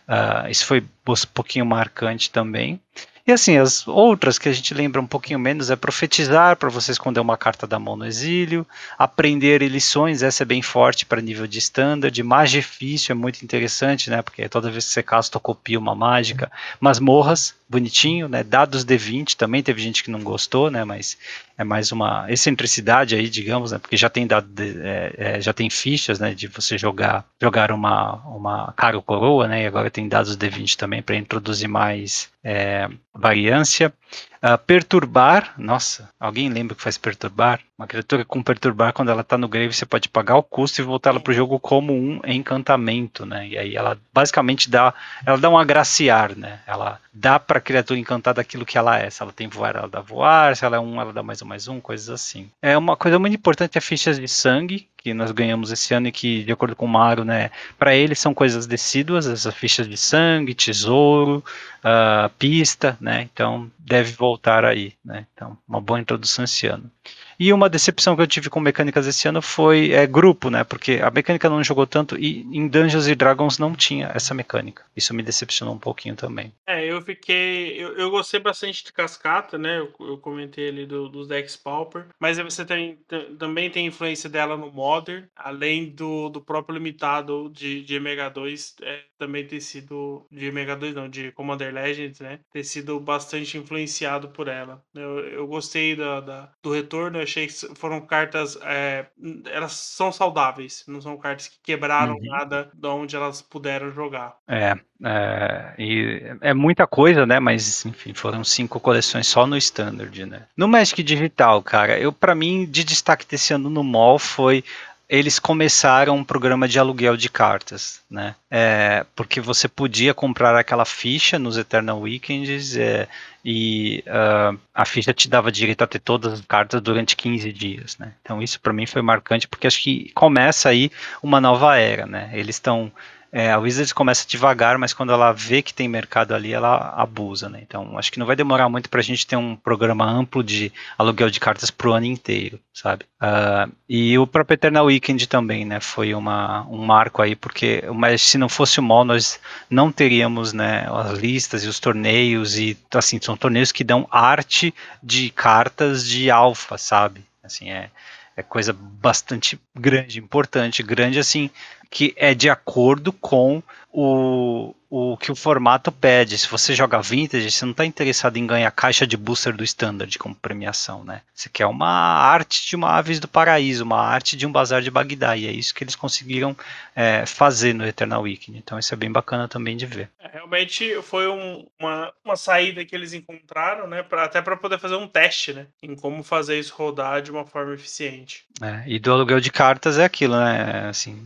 Uh, 0.10 0.50
isso 0.50 0.66
foi 0.66 0.80
um 0.82 1.14
pouquinho 1.32 1.66
marcante 1.66 2.32
também. 2.32 2.82
E 3.30 3.32
assim, 3.32 3.58
as 3.58 3.88
outras 3.88 4.40
que 4.40 4.50
a 4.50 4.52
gente 4.52 4.74
lembra 4.74 5.00
um 5.00 5.06
pouquinho 5.06 5.38
menos 5.38 5.70
é 5.70 5.76
profetizar 5.76 6.56
para 6.56 6.68
você 6.68 6.92
esconder 6.92 7.20
uma 7.20 7.38
carta 7.38 7.68
da 7.68 7.78
mão 7.78 7.96
no 7.96 8.08
exílio, 8.08 8.66
aprender 8.98 9.62
lições, 9.62 10.24
essa 10.24 10.42
é 10.42 10.46
bem 10.48 10.64
forte 10.64 11.06
para 11.06 11.22
nível 11.22 11.46
de 11.46 11.60
standard, 11.60 12.24
mais 12.24 12.50
difícil 12.50 13.14
é 13.14 13.16
muito 13.16 13.46
interessante, 13.46 14.10
né? 14.10 14.24
Porque 14.24 14.50
toda 14.50 14.72
vez 14.72 14.86
que 14.86 14.94
você 14.94 15.04
casta 15.04 15.40
copia 15.40 15.78
uma 15.78 15.94
mágica, 15.94 16.52
masmorras, 16.80 17.54
bonitinho, 17.70 18.28
né? 18.28 18.44
Dados 18.44 18.84
D20 18.84 19.36
também 19.36 19.62
teve 19.62 19.80
gente 19.80 20.04
que 20.04 20.10
não 20.10 20.24
gostou, 20.24 20.72
né? 20.72 20.84
Mas 20.84 21.16
é 21.60 21.64
mais 21.66 21.92
uma 21.92 22.26
excentricidade 22.32 23.16
aí, 23.16 23.30
digamos, 23.30 23.74
né? 23.74 23.80
Porque 23.80 23.98
já 23.98 24.10
tem 24.10 24.26
dado, 24.26 24.48
de, 24.48 24.80
é, 24.82 25.14
é, 25.18 25.42
já 25.42 25.52
tem 25.52 25.70
fichas, 25.70 26.18
né? 26.18 26.34
De 26.34 26.48
você 26.48 26.78
jogar 26.78 27.26
jogar 27.40 27.74
uma 27.74 28.14
uma 28.28 28.72
cara 28.78 29.00
coroa, 29.02 29.46
né? 29.46 29.64
E 29.64 29.68
agora 29.68 29.92
tem 29.92 30.08
dados 30.08 30.38
D20 30.38 30.78
também 30.78 31.02
para 31.02 31.18
introduzir 31.18 31.68
mais 31.68 32.30
é, 32.42 32.88
variância. 33.14 33.94
Uh, 34.42 34.58
perturbar, 34.58 35.54
nossa, 35.58 36.10
alguém 36.18 36.48
lembra 36.50 36.76
que 36.76 36.82
faz 36.82 36.98
perturbar? 36.98 37.60
Uma 37.78 37.88
criatura 37.88 38.24
com 38.24 38.42
perturbar, 38.42 38.94
quando 38.94 39.10
ela 39.10 39.24
tá 39.24 39.38
no 39.38 39.48
grave, 39.48 39.74
você 39.74 39.86
pode 39.86 40.08
pagar 40.08 40.36
o 40.38 40.44
custo 40.44 40.80
e 40.80 40.84
voltar 40.84 41.10
ela 41.10 41.20
pro 41.20 41.34
jogo 41.34 41.60
como 41.60 41.94
um 41.94 42.22
encantamento, 42.26 43.26
né? 43.26 43.48
E 43.48 43.58
aí 43.58 43.76
ela 43.76 43.98
basicamente 44.14 44.70
dá, 44.70 44.94
ela 45.26 45.38
dá 45.38 45.50
um 45.50 45.58
agraciar, 45.58 46.38
né? 46.38 46.60
Ela 46.66 47.00
dá 47.14 47.40
pra 47.40 47.60
criatura 47.60 48.00
encantada 48.00 48.40
aquilo 48.40 48.66
que 48.66 48.78
ela 48.78 48.98
é. 48.98 49.10
Se 49.10 49.22
ela 49.22 49.34
tem 49.34 49.48
voar, 49.48 49.76
ela 49.76 49.88
dá 49.88 50.02
voar, 50.02 50.56
se 50.56 50.64
ela 50.64 50.78
é 50.78 50.80
um, 50.80 51.00
ela 51.00 51.12
dá 51.12 51.24
mais 51.24 51.42
um, 51.42 51.46
mais 51.46 51.68
um, 51.68 51.80
coisas 51.82 52.10
assim. 52.10 52.50
É 52.62 52.78
uma 52.78 52.96
coisa 52.96 53.20
muito 53.20 53.36
importante 53.36 53.78
é 53.78 53.82
fichas 53.82 54.20
de 54.20 54.28
sangue, 54.28 54.88
que 55.02 55.14
nós 55.14 55.32
ganhamos 55.32 55.72
esse 55.72 55.94
ano 55.94 56.08
e 56.08 56.12
que, 56.12 56.44
de 56.44 56.52
acordo 56.52 56.76
com 56.76 56.86
o 56.86 56.90
Mario, 56.90 57.24
né, 57.24 57.50
para 57.78 57.96
ele 57.96 58.16
são 58.16 58.34
coisas 58.34 58.68
decíduas, 58.68 59.28
essas 59.28 59.54
fichas 59.56 59.88
de 59.88 59.96
sangue, 59.96 60.54
tesouro, 60.54 61.44
uh, 61.80 62.30
pista, 62.38 62.98
né, 63.00 63.28
então 63.32 63.72
deve 63.78 64.12
voltar 64.12 64.66
aí, 64.66 64.94
né, 65.04 65.26
então 65.34 65.58
uma 65.68 65.80
boa 65.80 66.00
introdução 66.00 66.44
esse 66.44 66.68
ano. 66.68 66.92
E 67.40 67.54
uma 67.54 67.70
decepção 67.70 68.16
que 68.16 68.22
eu 68.22 68.28
tive 68.28 68.50
com 68.50 68.60
mecânicas 68.60 69.08
esse 69.08 69.28
ano 69.28 69.42
foi 69.42 69.92
é, 69.92 70.06
grupo, 70.06 70.50
né? 70.50 70.66
Porque 70.66 71.00
a 71.02 71.10
mecânica 71.10 71.50
não 71.50 71.64
jogou 71.64 71.88
tanto 71.88 72.18
e 72.18 72.42
em 72.52 72.68
Dungeons 72.68 73.08
and 73.08 73.16
Dragons 73.16 73.58
não 73.58 73.74
tinha 73.74 74.12
essa 74.14 74.34
mecânica. 74.34 74.84
Isso 74.96 75.14
me 75.14 75.24
decepcionou 75.24 75.74
um 75.74 75.80
pouquinho 75.80 76.16
também. 76.16 76.52
É, 76.68 76.86
eu 76.86 77.02
fiquei. 77.02 77.82
Eu, 77.82 77.96
eu 77.98 78.12
gostei 78.12 78.40
bastante 78.40 78.84
de 78.84 78.92
cascata, 78.92 79.58
né? 79.58 79.80
Eu, 79.80 79.94
eu 80.02 80.18
comentei 80.18 80.68
ali 80.68 80.86
do, 80.86 81.08
dos 81.08 81.28
decks 81.28 81.56
Pauper. 81.56 82.08
Mas 82.20 82.38
você 82.38 82.66
tem, 82.66 83.00
também 83.38 83.70
tem 83.70 83.88
influência 83.88 84.30
dela 84.30 84.58
no 84.58 84.72
Modern, 84.72 85.26
além 85.36 85.90
do, 85.90 86.30
do 86.30 86.42
próprio 86.42 86.74
limitado 86.74 87.50
de, 87.54 87.82
de 87.84 88.00
Mega 88.00 88.28
2 88.30 88.76
é, 88.82 89.04
também 89.20 89.46
ter 89.46 89.60
sido. 89.60 90.26
De 90.32 90.52
Mega 90.52 90.76
2 90.76 90.96
não, 90.96 91.10
de 91.10 91.32
Commander 91.34 91.74
Legends, 91.74 92.20
né? 92.22 92.40
Ter 92.52 92.64
sido 92.64 93.00
bastante 93.00 93.58
influenciado 93.58 94.30
por 94.30 94.48
ela. 94.48 94.82
Eu, 94.96 95.20
eu 95.20 95.48
gostei 95.48 95.96
da, 95.96 96.22
da 96.22 96.50
do 96.64 96.72
retorno, 96.72 97.20
achei 97.20 97.46
que 97.46 97.54
foram 97.76 98.02
cartas. 98.02 98.58
É, 98.64 99.06
elas 99.52 99.74
são 99.74 100.12
saudáveis, 100.12 100.84
não 100.88 101.02
são 101.02 101.18
cartas 101.18 101.50
que 101.50 101.58
quebraram 101.62 102.14
uhum. 102.14 102.26
nada 102.26 102.72
de 102.74 102.88
onde 102.88 103.16
elas 103.16 103.42
puderam 103.42 103.92
jogar. 103.92 104.38
É, 104.48 104.78
é, 105.04 105.74
e 105.78 106.22
é 106.42 106.54
muita 106.54 106.88
coisa, 106.88 107.26
né? 107.26 107.40
Mas 107.40 107.86
enfim, 107.86 108.14
foram 108.14 108.44
cinco 108.44 108.80
coleções 108.80 109.28
só 109.28 109.46
no 109.46 109.58
Standard, 109.58 110.26
né? 110.26 110.48
No 110.56 110.68
Magic 110.68 111.04
Digital, 111.04 111.62
cara, 111.62 112.00
eu 112.00 112.14
para 112.14 112.34
mim 112.34 112.66
de 112.66 112.84
destaque 112.84 113.26
desse 113.28 113.54
ano 113.54 113.70
no 113.70 113.84
mall 113.84 114.18
foi 114.18 114.64
eles 115.10 115.40
começaram 115.40 116.16
um 116.16 116.24
programa 116.24 116.68
de 116.68 116.78
aluguel 116.78 117.18
de 117.18 117.30
cartas, 117.30 118.00
né? 118.10 118.36
É, 118.50 119.04
porque 119.16 119.42
você 119.42 119.68
podia 119.68 120.14
comprar 120.14 120.56
aquela 120.56 120.86
ficha 120.86 121.40
nos 121.40 121.58
Eternal 121.58 122.00
Weekends 122.00 122.78
é, 122.78 123.08
e 123.44 124.04
uh, 124.06 124.58
a 124.72 124.86
ficha 124.86 125.12
te 125.12 125.28
dava 125.28 125.52
direito 125.52 125.82
a 125.82 125.88
ter 125.88 125.98
todas 125.98 126.34
as 126.34 126.42
cartas 126.42 126.80
durante 126.80 127.16
15 127.16 127.52
dias, 127.52 127.98
né? 127.98 128.14
Então 128.22 128.40
isso 128.40 128.62
para 128.62 128.72
mim 128.72 128.86
foi 128.86 129.02
marcante 129.02 129.48
porque 129.48 129.66
acho 129.66 129.82
que 129.82 130.12
começa 130.14 130.70
aí 130.70 130.92
uma 131.24 131.42
nova 131.42 131.76
era, 131.76 132.06
né? 132.06 132.30
Eles 132.32 132.58
estão 132.58 132.92
é, 133.32 133.52
a 133.52 133.58
Wizards 133.60 133.94
começa 133.94 134.28
devagar, 134.28 134.78
mas 134.78 134.94
quando 134.94 135.12
ela 135.12 135.32
vê 135.32 135.62
que 135.62 135.74
tem 135.74 135.88
mercado 135.88 136.34
ali, 136.34 136.52
ela 136.52 136.94
abusa, 136.98 137.48
né? 137.48 137.60
Então, 137.62 137.98
acho 137.98 138.12
que 138.12 138.18
não 138.18 138.26
vai 138.26 138.36
demorar 138.36 138.68
muito 138.70 138.90
para 138.90 139.00
a 139.00 139.04
gente 139.04 139.26
ter 139.26 139.36
um 139.36 139.56
programa 139.56 140.04
amplo 140.04 140.44
de 140.44 140.72
aluguel 140.98 141.30
de 141.30 141.40
cartas 141.40 141.70
pro 141.70 141.94
ano 141.94 142.08
inteiro, 142.08 142.60
sabe? 142.74 143.06
Uh, 143.22 143.72
e 143.88 144.18
o 144.18 144.26
próprio 144.26 144.56
Eternal 144.56 144.86
Weekend 144.86 145.28
também, 145.28 145.64
né? 145.64 145.80
Foi 145.80 146.14
uma, 146.16 146.66
um 146.70 146.84
marco 146.84 147.22
aí, 147.22 147.36
porque 147.36 147.84
mas 147.94 148.22
se 148.24 148.38
não 148.38 148.50
fosse 148.50 148.80
o 148.80 148.84
MOL, 148.84 149.06
nós 149.06 149.40
não 149.70 149.92
teríamos, 149.92 150.52
né, 150.52 150.88
as 150.92 151.20
listas 151.20 151.64
e 151.64 151.68
os 151.68 151.80
torneios, 151.80 152.58
e 152.58 152.76
assim, 152.96 153.20
são 153.22 153.38
torneios 153.38 153.72
que 153.72 153.84
dão 153.84 154.08
arte 154.10 154.74
de 155.04 155.30
cartas 155.30 156.08
de 156.08 156.32
alfa, 156.32 156.78
sabe? 156.78 157.24
Assim, 157.44 157.70
é, 157.70 157.90
é 158.36 158.44
coisa 158.44 158.74
bastante 158.74 159.60
grande, 159.76 160.18
importante, 160.18 160.82
grande 160.82 161.20
assim, 161.20 161.50
que 161.90 162.14
é 162.16 162.34
de 162.34 162.50
acordo 162.50 163.12
com 163.12 163.64
o, 163.92 164.76
o 164.90 165.18
que 165.18 165.32
o 165.32 165.36
formato 165.36 165.92
pede. 165.92 166.38
Se 166.38 166.48
você 166.48 166.76
joga 166.76 167.02
vintage, 167.02 167.50
você 167.50 167.66
não 167.66 167.72
está 167.72 167.86
interessado 167.86 168.38
em 168.38 168.46
ganhar 168.46 168.70
caixa 168.72 169.08
de 169.08 169.18
booster 169.18 169.56
do 169.56 169.64
standard 169.64 170.18
como 170.20 170.36
premiação, 170.36 171.04
né? 171.04 171.22
Você 171.34 171.50
quer 171.50 171.66
uma 171.66 171.90
arte 171.90 172.68
de 172.68 172.76
uma 172.76 172.90
Aves 172.90 173.20
do 173.20 173.28
Paraíso, 173.28 173.84
uma 173.84 174.02
arte 174.02 174.38
de 174.38 174.46
um 174.46 174.52
Bazar 174.52 174.82
de 174.82 174.92
Bagdá, 174.92 175.36
e 175.36 175.48
é 175.48 175.52
isso 175.52 175.74
que 175.74 175.84
eles 175.84 175.96
conseguiram 175.96 176.56
é, 176.96 177.26
fazer 177.26 177.74
no 177.74 177.86
Eternal 177.86 178.22
Weekend. 178.22 178.60
Então 178.60 178.78
isso 178.78 178.94
é 178.94 178.98
bem 178.98 179.12
bacana 179.12 179.48
também 179.48 179.76
de 179.76 179.88
ver. 179.88 180.10
É, 180.20 180.30
realmente 180.34 181.02
foi 181.02 181.28
um, 181.28 181.66
uma, 181.80 182.14
uma 182.24 182.36
saída 182.36 182.86
que 182.86 182.96
eles 182.96 183.14
encontraram, 183.14 183.88
né? 183.88 184.04
Pra, 184.04 184.26
até 184.26 184.42
para 184.42 184.56
poder 184.56 184.80
fazer 184.80 184.96
um 184.96 185.08
teste, 185.08 185.54
né? 185.54 185.66
Em 185.82 185.96
como 185.96 186.24
fazer 186.24 186.60
isso 186.60 186.76
rodar 186.76 187.24
de 187.24 187.32
uma 187.32 187.46
forma 187.46 187.74
eficiente. 187.74 188.46
É, 188.62 188.84
e 188.86 189.00
do 189.00 189.12
aluguel 189.12 189.40
de 189.40 189.52
cartas 189.52 189.98
é 189.98 190.06
aquilo, 190.06 190.36
né? 190.38 190.90
Assim, 190.90 191.18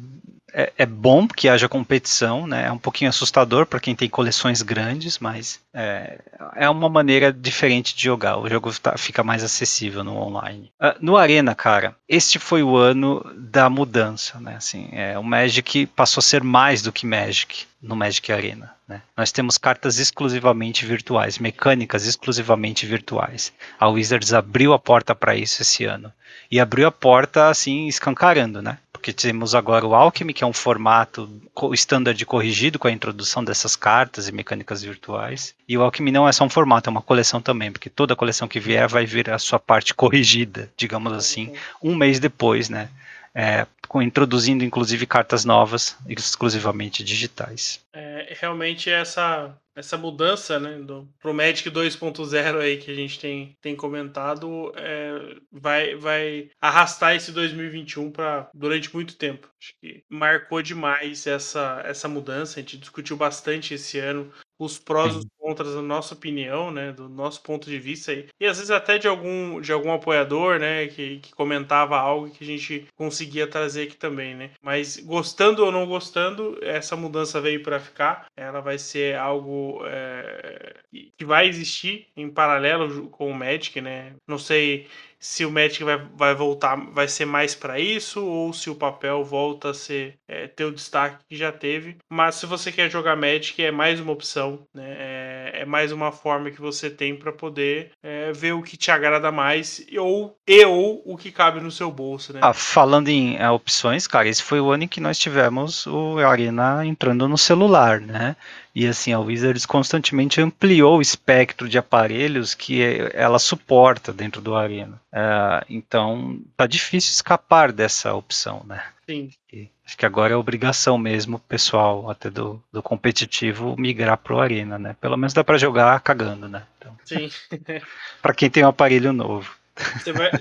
é, 0.53 0.71
é, 0.77 0.85
bom 0.85 1.27
que 1.27 1.49
haja 1.49 1.67
competição, 1.67 2.45
né? 2.45 2.67
É 2.67 2.71
um 2.71 2.77
pouquinho 2.77 3.09
assustador 3.09 3.65
para 3.65 3.79
quem 3.79 3.95
tem 3.95 4.07
coleções 4.07 4.61
grandes, 4.61 5.17
mas 5.17 5.59
é, 5.73 6.19
é 6.55 6.69
uma 6.69 6.87
maneira 6.87 7.33
diferente 7.33 7.95
de 7.95 8.03
jogar. 8.03 8.37
O 8.37 8.47
jogo 8.47 8.71
tá, 8.79 8.95
fica 8.97 9.23
mais 9.23 9.43
acessível 9.43 10.03
no 10.03 10.15
online. 10.15 10.71
Uh, 10.79 10.95
no 11.01 11.17
Arena, 11.17 11.55
cara, 11.55 11.95
este 12.07 12.37
foi 12.37 12.61
o 12.61 12.77
ano 12.77 13.25
da 13.35 13.69
mudança, 13.69 14.39
né? 14.39 14.55
Assim, 14.55 14.89
é, 14.91 15.17
o 15.17 15.23
Magic 15.23 15.87
passou 15.87 16.21
a 16.21 16.23
ser 16.23 16.43
mais 16.43 16.81
do 16.81 16.91
que 16.91 17.05
Magic 17.05 17.65
no 17.81 17.95
Magic 17.95 18.31
Arena. 18.31 18.71
Né? 18.87 19.01
Nós 19.17 19.31
temos 19.31 19.57
cartas 19.57 19.97
exclusivamente 19.97 20.85
virtuais, 20.85 21.39
mecânicas 21.39 22.05
exclusivamente 22.05 22.85
virtuais. 22.85 23.51
A 23.79 23.87
Wizards 23.87 24.33
abriu 24.33 24.73
a 24.73 24.79
porta 24.79 25.15
para 25.15 25.35
isso 25.35 25.61
esse 25.61 25.83
ano 25.83 26.13
e 26.51 26.59
abriu 26.59 26.87
a 26.87 26.91
porta 26.91 27.47
assim 27.47 27.87
escancarando, 27.87 28.61
né? 28.61 28.77
Porque 29.03 29.11
temos 29.11 29.53
agora 29.53 29.85
o 29.85 29.93
Alchemy, 29.93 30.33
que 30.33 30.45
é 30.45 30.47
um 30.47 30.53
formato 30.53 31.29
standard 31.73 32.25
corrigido 32.25 32.79
com 32.79 32.87
a 32.87 32.91
introdução 32.91 33.43
dessas 33.43 33.75
cartas 33.75 34.29
e 34.29 34.31
mecânicas 34.31 34.81
virtuais. 34.81 35.53
E 35.67 35.77
o 35.77 35.81
Alchemy 35.81 36.09
não 36.09 36.25
é 36.25 36.31
só 36.31 36.45
um 36.45 36.49
formato, 36.49 36.89
é 36.89 36.91
uma 36.91 37.01
coleção 37.01 37.41
também, 37.41 37.69
porque 37.69 37.89
toda 37.89 38.15
coleção 38.15 38.47
que 38.47 38.61
vier 38.61 38.87
vai 38.87 39.05
vir 39.05 39.29
a 39.29 39.37
sua 39.37 39.59
parte 39.59 39.93
corrigida, 39.93 40.71
digamos 40.77 41.11
assim, 41.11 41.51
um 41.83 41.93
mês 41.93 42.17
depois, 42.17 42.69
né? 42.69 42.87
É, 43.35 43.65
com, 43.87 44.01
introduzindo 44.01 44.63
inclusive 44.63 45.05
cartas 45.05 45.43
novas, 45.43 45.97
exclusivamente 46.07 47.03
digitais. 47.03 47.79
É, 47.93 48.35
realmente 48.39 48.89
essa 48.89 49.55
essa 49.75 49.97
mudança 49.97 50.59
né, 50.59 50.77
do, 50.77 51.07
pro 51.19 51.33
Magic 51.33 51.69
2.0 51.69 52.59
aí 52.59 52.77
que 52.77 52.91
a 52.91 52.93
gente 52.95 53.19
tem, 53.19 53.57
tem 53.61 53.75
comentado 53.75 54.71
é, 54.75 55.35
vai, 55.51 55.95
vai 55.95 56.49
arrastar 56.61 57.15
esse 57.15 57.31
2021 57.31 58.11
para 58.11 58.49
durante 58.53 58.93
muito 58.93 59.15
tempo. 59.15 59.49
Acho 59.59 59.73
que 59.81 60.03
marcou 60.09 60.61
demais 60.61 61.25
essa, 61.25 61.81
essa 61.85 62.07
mudança. 62.07 62.59
A 62.59 62.61
gente 62.61 62.77
discutiu 62.77 63.17
bastante 63.17 63.73
esse 63.73 63.97
ano 63.97 64.31
os 64.63 64.79
prós 64.79 65.13
e 65.13 65.17
os 65.17 65.25
contras, 65.37 65.75
na 65.75 65.81
nossa 65.81 66.13
opinião, 66.13 66.71
né, 66.71 66.91
do 66.91 67.09
nosso 67.09 67.41
ponto 67.43 67.69
de 67.69 67.77
vista 67.77 68.11
aí. 68.11 68.27
E 68.39 68.45
às 68.45 68.57
vezes 68.57 68.71
até 68.71 68.97
de 68.97 69.07
algum, 69.07 69.59
de 69.59 69.71
algum 69.71 69.91
apoiador, 69.91 70.59
né, 70.59 70.87
que, 70.87 71.19
que 71.19 71.33
comentava 71.33 71.97
algo 71.97 72.29
que 72.29 72.43
a 72.43 72.47
gente 72.47 72.87
conseguia 72.95 73.47
trazer 73.47 73.83
aqui 73.83 73.97
também, 73.97 74.35
né. 74.35 74.51
Mas 74.61 74.97
gostando 74.97 75.65
ou 75.65 75.71
não 75.71 75.85
gostando, 75.85 76.57
essa 76.61 76.95
mudança 76.95 77.41
veio 77.41 77.61
para 77.61 77.79
ficar. 77.79 78.25
Ela 78.37 78.61
vai 78.61 78.77
ser 78.77 79.17
algo 79.17 79.81
é, 79.85 80.75
que 81.17 81.25
vai 81.25 81.47
existir 81.47 82.07
em 82.15 82.29
paralelo 82.29 83.09
com 83.09 83.29
o 83.29 83.33
Magic, 83.33 83.79
né. 83.81 84.13
Não 84.27 84.37
sei 84.37 84.87
se 85.23 85.45
o 85.45 85.51
Magic 85.51 85.81
vai, 85.85 85.97
vai 85.97 86.35
voltar, 86.35 86.75
vai 86.91 87.07
ser 87.07 87.23
mais 87.23 87.55
para 87.55 87.79
isso, 87.79 88.25
ou 88.25 88.51
se 88.51 88.69
o 88.69 88.75
papel 88.75 89.23
volta 89.23 89.69
a 89.69 89.73
ser 89.73 90.19
é, 90.27 90.47
ter 90.47 90.65
o 90.65 90.71
destaque 90.71 91.23
que 91.29 91.35
já 91.37 91.49
teve. 91.49 91.97
Mas 92.11 92.35
se 92.35 92.45
você 92.45 92.73
quer 92.73 92.91
jogar 92.91 93.15
Magic, 93.15 93.63
é 93.63 93.71
mais 93.71 94.01
uma 94.01 94.11
opção, 94.11 94.67
né? 94.73 94.95
É, 94.99 95.22
é 95.53 95.65
mais 95.65 95.91
uma 95.91 96.11
forma 96.11 96.51
que 96.51 96.61
você 96.61 96.89
tem 96.89 97.15
para 97.15 97.31
poder 97.31 97.91
é, 98.01 98.31
ver 98.31 98.53
o 98.53 98.61
que 98.61 98.77
te 98.77 98.91
agrada 98.91 99.31
mais 99.31 99.85
ou, 99.97 100.37
e 100.47 100.65
ou 100.65 101.01
o 101.05 101.17
que 101.17 101.31
cabe 101.31 101.59
no 101.59 101.71
seu 101.71 101.91
bolso, 101.91 102.33
né? 102.33 102.39
Ah, 102.41 102.53
falando 102.53 103.09
em 103.09 103.37
é, 103.37 103.49
opções, 103.49 104.07
cara, 104.07 104.27
esse 104.27 104.43
foi 104.43 104.59
o 104.59 104.71
ano 104.71 104.83
em 104.83 104.87
que 104.87 105.01
nós 105.01 105.17
tivemos 105.17 105.85
o 105.87 106.17
Arena 106.19 106.85
entrando 106.85 107.27
no 107.27 107.37
celular, 107.37 107.99
né? 107.99 108.35
E 108.75 108.87
assim, 108.87 109.13
a 109.13 109.19
Wizards 109.19 109.65
constantemente 109.65 110.41
ampliou 110.41 110.97
o 110.97 111.01
espectro 111.01 111.69
de 111.69 111.77
aparelhos 111.77 112.55
que 112.55 112.81
ela 113.13 113.37
suporta 113.37 114.11
dentro 114.11 114.41
do 114.41 114.55
Arena. 114.55 114.99
Uh, 115.13 115.63
então, 115.69 116.39
tá 116.57 116.65
difícil 116.65 117.11
escapar 117.11 117.71
dessa 117.71 118.13
opção, 118.15 118.63
né? 118.65 118.83
Sim. 119.07 119.29
E 119.51 119.69
acho 119.85 119.97
que 119.97 120.05
agora 120.05 120.33
é 120.33 120.35
obrigação 120.35 120.97
mesmo, 120.97 121.39
pessoal, 121.39 122.09
até 122.09 122.29
do, 122.29 122.63
do 122.71 122.81
competitivo, 122.81 123.75
migrar 123.77 124.17
pro 124.17 124.39
Arena, 124.39 124.79
né? 124.79 124.95
Pelo 124.99 125.17
menos 125.17 125.33
dá 125.33 125.43
para 125.43 125.57
jogar 125.57 125.99
cagando, 125.99 126.47
né? 126.47 126.63
Então, 126.77 126.97
Sim. 127.03 127.29
para 128.21 128.33
quem 128.33 128.49
tem 128.49 128.63
um 128.63 128.69
aparelho 128.69 129.11
novo. 129.11 129.53
Você 129.97 130.11
vai, 130.13 130.31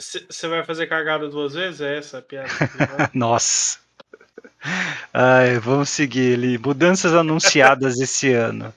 vai 0.50 0.64
fazer 0.64 0.86
cagada 0.86 1.28
duas 1.28 1.54
vezes? 1.54 1.80
É 1.80 1.98
essa 1.98 2.18
a 2.18 2.22
piada? 2.22 2.48
Nossa. 3.14 3.78
Ai, 5.12 5.58
vamos 5.58 5.90
seguir 5.90 6.34
ali. 6.34 6.58
Mudanças 6.58 7.14
anunciadas 7.14 8.00
esse 8.00 8.32
ano. 8.32 8.72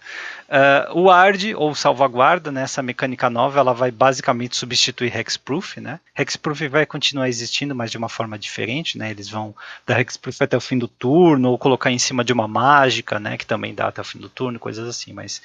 Uh, 0.48 1.00
o 1.00 1.10
ARD, 1.10 1.56
ou 1.56 1.74
salvaguarda, 1.74 2.52
né, 2.52 2.62
essa 2.62 2.84
mecânica 2.84 3.32
nova, 3.32 3.60
ela 3.60 3.74
vai 3.74 3.90
basicamente 3.90 4.56
substituir 4.56 5.16
Hexproof. 5.16 5.80
Né? 5.80 6.00
Hexproof 6.18 6.68
vai 6.68 6.86
continuar 6.86 7.28
existindo, 7.28 7.74
mas 7.76 7.90
de 7.90 7.98
uma 7.98 8.10
forma 8.10 8.38
diferente. 8.38 8.98
Né? 8.98 9.10
Eles 9.10 9.30
vão 9.30 9.56
dar 9.88 10.00
Hexproof 10.00 10.42
até 10.42 10.56
o 10.56 10.62
fim 10.62 10.78
do 10.78 10.88
turno, 10.88 11.50
ou 11.50 11.58
colocar 11.58 11.92
em 11.92 11.98
cima 11.98 12.24
de 12.24 12.34
uma 12.34 12.48
mágica, 12.48 13.20
né, 13.20 13.38
que 13.38 13.46
também 13.46 13.74
dá 13.74 13.88
até 13.88 14.02
o 14.02 14.06
fim 14.06 14.20
do 14.20 14.30
turno, 14.30 14.60
coisas 14.60 14.88
assim. 14.88 15.14
Mas 15.14 15.42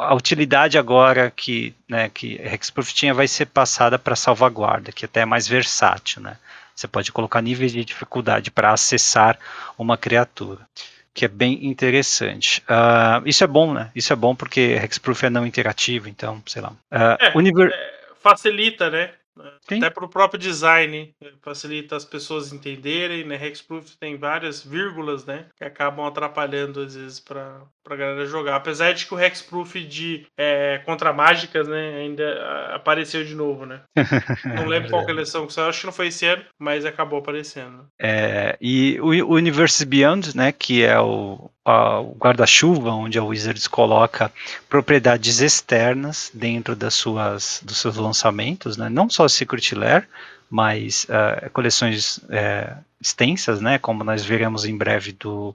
a 0.00 0.14
utilidade 0.14 0.78
agora 0.78 1.30
que, 1.30 1.74
né, 1.88 2.08
que 2.08 2.36
Hexproof 2.36 2.92
tinha 2.92 3.12
vai 3.12 3.28
ser 3.28 3.46
passada 3.46 3.98
para 3.98 4.16
salvaguarda, 4.16 4.92
que 4.92 5.04
até 5.04 5.20
é 5.20 5.26
mais 5.26 5.46
versátil. 5.46 6.22
Né? 6.22 6.36
Você 6.78 6.86
pode 6.86 7.10
colocar 7.10 7.42
níveis 7.42 7.72
de 7.72 7.84
dificuldade 7.84 8.52
para 8.52 8.70
acessar 8.72 9.36
uma 9.76 9.98
criatura 9.98 10.60
que 11.12 11.24
é 11.24 11.28
bem 11.28 11.66
interessante. 11.66 12.62
Uh, 12.70 13.26
isso 13.26 13.42
é 13.42 13.46
bom, 13.48 13.74
né? 13.74 13.90
Isso 13.96 14.12
é 14.12 14.16
bom 14.16 14.36
porque 14.36 14.78
Hexproof 14.80 15.24
é 15.24 15.30
não 15.30 15.44
interativo, 15.44 16.08
então, 16.08 16.40
sei 16.46 16.62
lá. 16.62 16.70
Uh, 16.70 17.18
é, 17.18 17.32
univer... 17.34 17.72
é, 17.72 18.04
facilita, 18.22 18.88
né? 18.88 19.10
Sim. 19.68 19.78
Até 19.78 19.90
para 19.90 20.04
o 20.04 20.08
próprio 20.08 20.38
design, 20.38 21.12
né? 21.20 21.30
facilita 21.42 21.96
as 21.96 22.04
pessoas 22.04 22.52
entenderem, 22.52 23.24
né? 23.24 23.34
Hexproof 23.44 23.96
tem 23.98 24.16
várias 24.16 24.64
vírgulas, 24.64 25.24
né? 25.24 25.46
Que 25.56 25.64
acabam 25.64 26.06
atrapalhando 26.06 26.80
às 26.80 26.94
vezes 26.94 27.18
para 27.18 27.60
a 27.94 27.98
galera 27.98 28.26
jogar. 28.26 28.56
Apesar 28.56 28.92
de 28.92 29.06
que 29.06 29.14
o 29.14 29.20
Hexproof 29.20 29.74
de 29.76 30.26
é, 30.36 30.80
contra 30.84 31.12
mágicas, 31.12 31.66
né? 31.68 31.96
Ainda 31.96 32.74
apareceu 32.74 33.24
de 33.24 33.34
novo, 33.34 33.66
né? 33.66 33.80
Não 34.44 34.66
lembro 34.66 34.90
qual 34.90 35.04
coleção 35.04 35.46
que 35.46 35.52
saiu, 35.52 35.68
acho 35.68 35.80
que 35.80 35.86
não 35.86 35.92
foi 35.92 36.08
esse 36.08 36.26
ano, 36.26 36.44
mas 36.58 36.84
acabou 36.84 37.18
aparecendo. 37.18 37.86
É, 38.00 38.56
e 38.60 38.98
o 39.00 39.34
Universe 39.34 39.84
Beyond, 39.84 40.36
né? 40.36 40.52
Que 40.52 40.84
é 40.84 40.98
o, 41.00 41.50
o 41.64 42.14
guarda-chuva, 42.14 42.90
onde 42.90 43.18
a 43.18 43.24
Wizards 43.24 43.66
coloca 43.66 44.32
propriedades 44.68 45.40
externas 45.40 46.30
dentro 46.32 46.74
das 46.74 46.94
suas, 46.94 47.60
dos 47.62 47.78
seus 47.78 47.96
lançamentos, 47.96 48.76
né? 48.76 48.88
não 48.88 49.10
só 49.10 49.28
Secret 49.28 49.74
Lair, 49.74 50.08
mas 50.50 51.04
uh, 51.04 51.50
coleções 51.50 52.18
uh, 52.18 52.76
extensas, 53.00 53.60
né? 53.60 53.78
como 53.78 54.02
nós 54.02 54.24
veremos 54.24 54.64
em 54.64 54.76
breve 54.76 55.12
do 55.12 55.54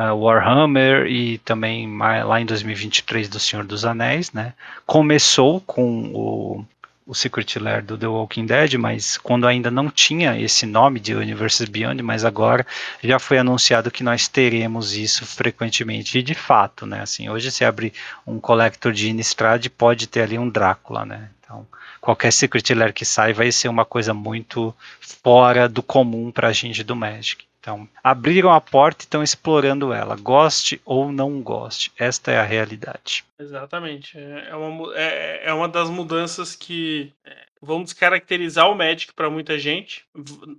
uh, 0.00 0.16
Warhammer 0.16 1.06
e 1.06 1.38
também 1.38 1.98
lá 1.98 2.40
em 2.40 2.46
2023 2.46 3.28
do 3.28 3.38
Senhor 3.38 3.64
dos 3.64 3.84
Anéis. 3.84 4.32
Né? 4.32 4.54
Começou 4.86 5.60
com 5.60 6.10
o 6.14 6.64
o 7.10 7.14
Secret 7.14 7.58
Lair 7.58 7.84
do 7.84 7.98
The 7.98 8.06
Walking 8.06 8.46
Dead, 8.46 8.74
mas 8.74 9.18
quando 9.18 9.44
ainda 9.44 9.68
não 9.68 9.90
tinha 9.90 10.40
esse 10.40 10.64
nome 10.64 11.00
de 11.00 11.12
Universes 11.12 11.68
Beyond, 11.68 12.00
mas 12.04 12.24
agora 12.24 12.64
já 13.02 13.18
foi 13.18 13.36
anunciado 13.36 13.90
que 13.90 14.04
nós 14.04 14.28
teremos 14.28 14.94
isso 14.96 15.26
frequentemente. 15.26 16.16
E 16.16 16.22
de 16.22 16.34
fato, 16.34 16.86
né? 16.86 17.00
Assim, 17.02 17.28
hoje 17.28 17.50
se 17.50 17.64
abre 17.64 17.92
um 18.24 18.38
collector 18.38 18.92
de 18.92 19.10
Innistrad 19.10 19.66
pode 19.70 20.06
ter 20.06 20.22
ali 20.22 20.38
um 20.38 20.48
Drácula, 20.48 21.04
né? 21.04 21.30
Então, 21.40 21.66
qualquer 22.00 22.32
Secret 22.32 22.72
Lair 22.76 22.94
que 22.94 23.04
sai 23.04 23.32
vai 23.32 23.50
ser 23.50 23.66
uma 23.66 23.84
coisa 23.84 24.14
muito 24.14 24.72
fora 25.00 25.68
do 25.68 25.82
comum 25.82 26.30
para 26.30 26.46
a 26.46 26.52
gente 26.52 26.84
do 26.84 26.94
Magic. 26.94 27.49
Então, 27.60 27.86
abriram 28.02 28.50
a 28.50 28.60
porta 28.60 29.02
e 29.02 29.04
estão 29.04 29.22
explorando 29.22 29.92
ela, 29.92 30.16
goste 30.16 30.80
ou 30.82 31.12
não 31.12 31.42
goste. 31.42 31.92
Esta 31.98 32.32
é 32.32 32.38
a 32.38 32.42
realidade. 32.42 33.22
Exatamente. 33.38 34.18
É, 34.18 34.48
é 34.48 34.56
uma, 34.56 34.96
é, 34.96 35.42
é 35.44 35.52
uma 35.52 35.68
das 35.68 35.90
mudanças 35.90 36.56
que 36.56 37.12
é, 37.24 37.36
vão 37.60 37.82
descaracterizar 37.82 38.70
o 38.70 38.74
Magic 38.74 39.12
para 39.12 39.28
muita 39.28 39.58
gente. 39.58 40.04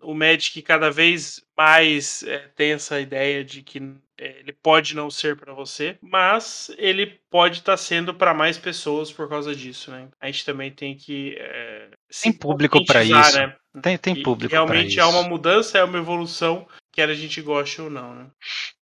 O 0.01 0.13
Magic 0.13 0.61
cada 0.61 0.91
vez 0.91 1.43
mais 1.57 2.21
é, 2.23 2.37
tem 2.55 2.73
essa 2.73 2.99
ideia 2.99 3.43
de 3.43 3.63
que 3.63 3.79
é, 4.19 4.39
ele 4.39 4.53
pode 4.53 4.95
não 4.95 5.09
ser 5.09 5.35
para 5.35 5.53
você, 5.53 5.97
mas 5.99 6.71
ele 6.77 7.19
pode 7.31 7.59
estar 7.59 7.73
tá 7.73 7.77
sendo 7.77 8.13
para 8.13 8.33
mais 8.33 8.59
pessoas 8.59 9.11
por 9.11 9.27
causa 9.27 9.55
disso, 9.55 9.89
né? 9.89 10.07
A 10.19 10.27
gente 10.27 10.45
também 10.45 10.69
tem 10.69 10.95
que 10.95 11.35
é, 11.39 11.87
tem 12.21 12.31
público 12.31 12.85
para 12.85 13.03
isso. 13.03 13.39
Né? 13.39 13.55
Tem, 13.81 13.97
tem 13.97 14.21
público 14.21 14.51
para 14.51 14.63
isso. 14.63 14.71
Realmente 14.71 14.99
é 14.99 15.05
uma 15.05 15.23
mudança, 15.23 15.79
é 15.79 15.83
uma 15.83 15.97
evolução 15.97 16.67
quer 16.91 17.09
a 17.09 17.13
gente 17.13 17.41
goste 17.41 17.81
ou 17.81 17.89
não, 17.89 18.13
né? 18.13 18.26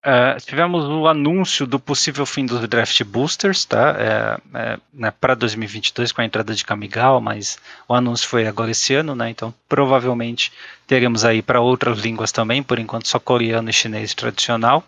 Uh, 0.05 0.39
tivemos 0.45 0.85
o 0.85 1.07
anúncio 1.07 1.65
do 1.65 1.79
possível 1.79 2.27
fim 2.27 2.45
dos 2.45 2.67
draft 2.67 3.03
boosters, 3.03 3.65
tá? 3.65 3.95
É, 3.97 4.57
é, 4.57 4.79
né, 4.93 5.11
para 5.19 5.33
2022 5.33 6.11
com 6.11 6.21
a 6.21 6.25
entrada 6.25 6.53
de 6.53 6.63
Kamigawa, 6.63 7.19
mas 7.19 7.57
o 7.87 7.93
anúncio 7.95 8.27
foi 8.27 8.45
agora 8.45 8.69
esse 8.69 8.93
ano, 8.93 9.15
né? 9.15 9.31
Então 9.31 9.51
provavelmente 9.67 10.51
teremos 10.85 11.25
aí 11.25 11.41
para 11.41 11.59
outras 11.59 11.97
línguas 11.97 12.31
também, 12.31 12.61
por 12.61 12.77
enquanto 12.77 13.07
só 13.07 13.17
coreano 13.17 13.67
e 13.69 13.73
chinês 13.73 14.13
tradicional. 14.13 14.87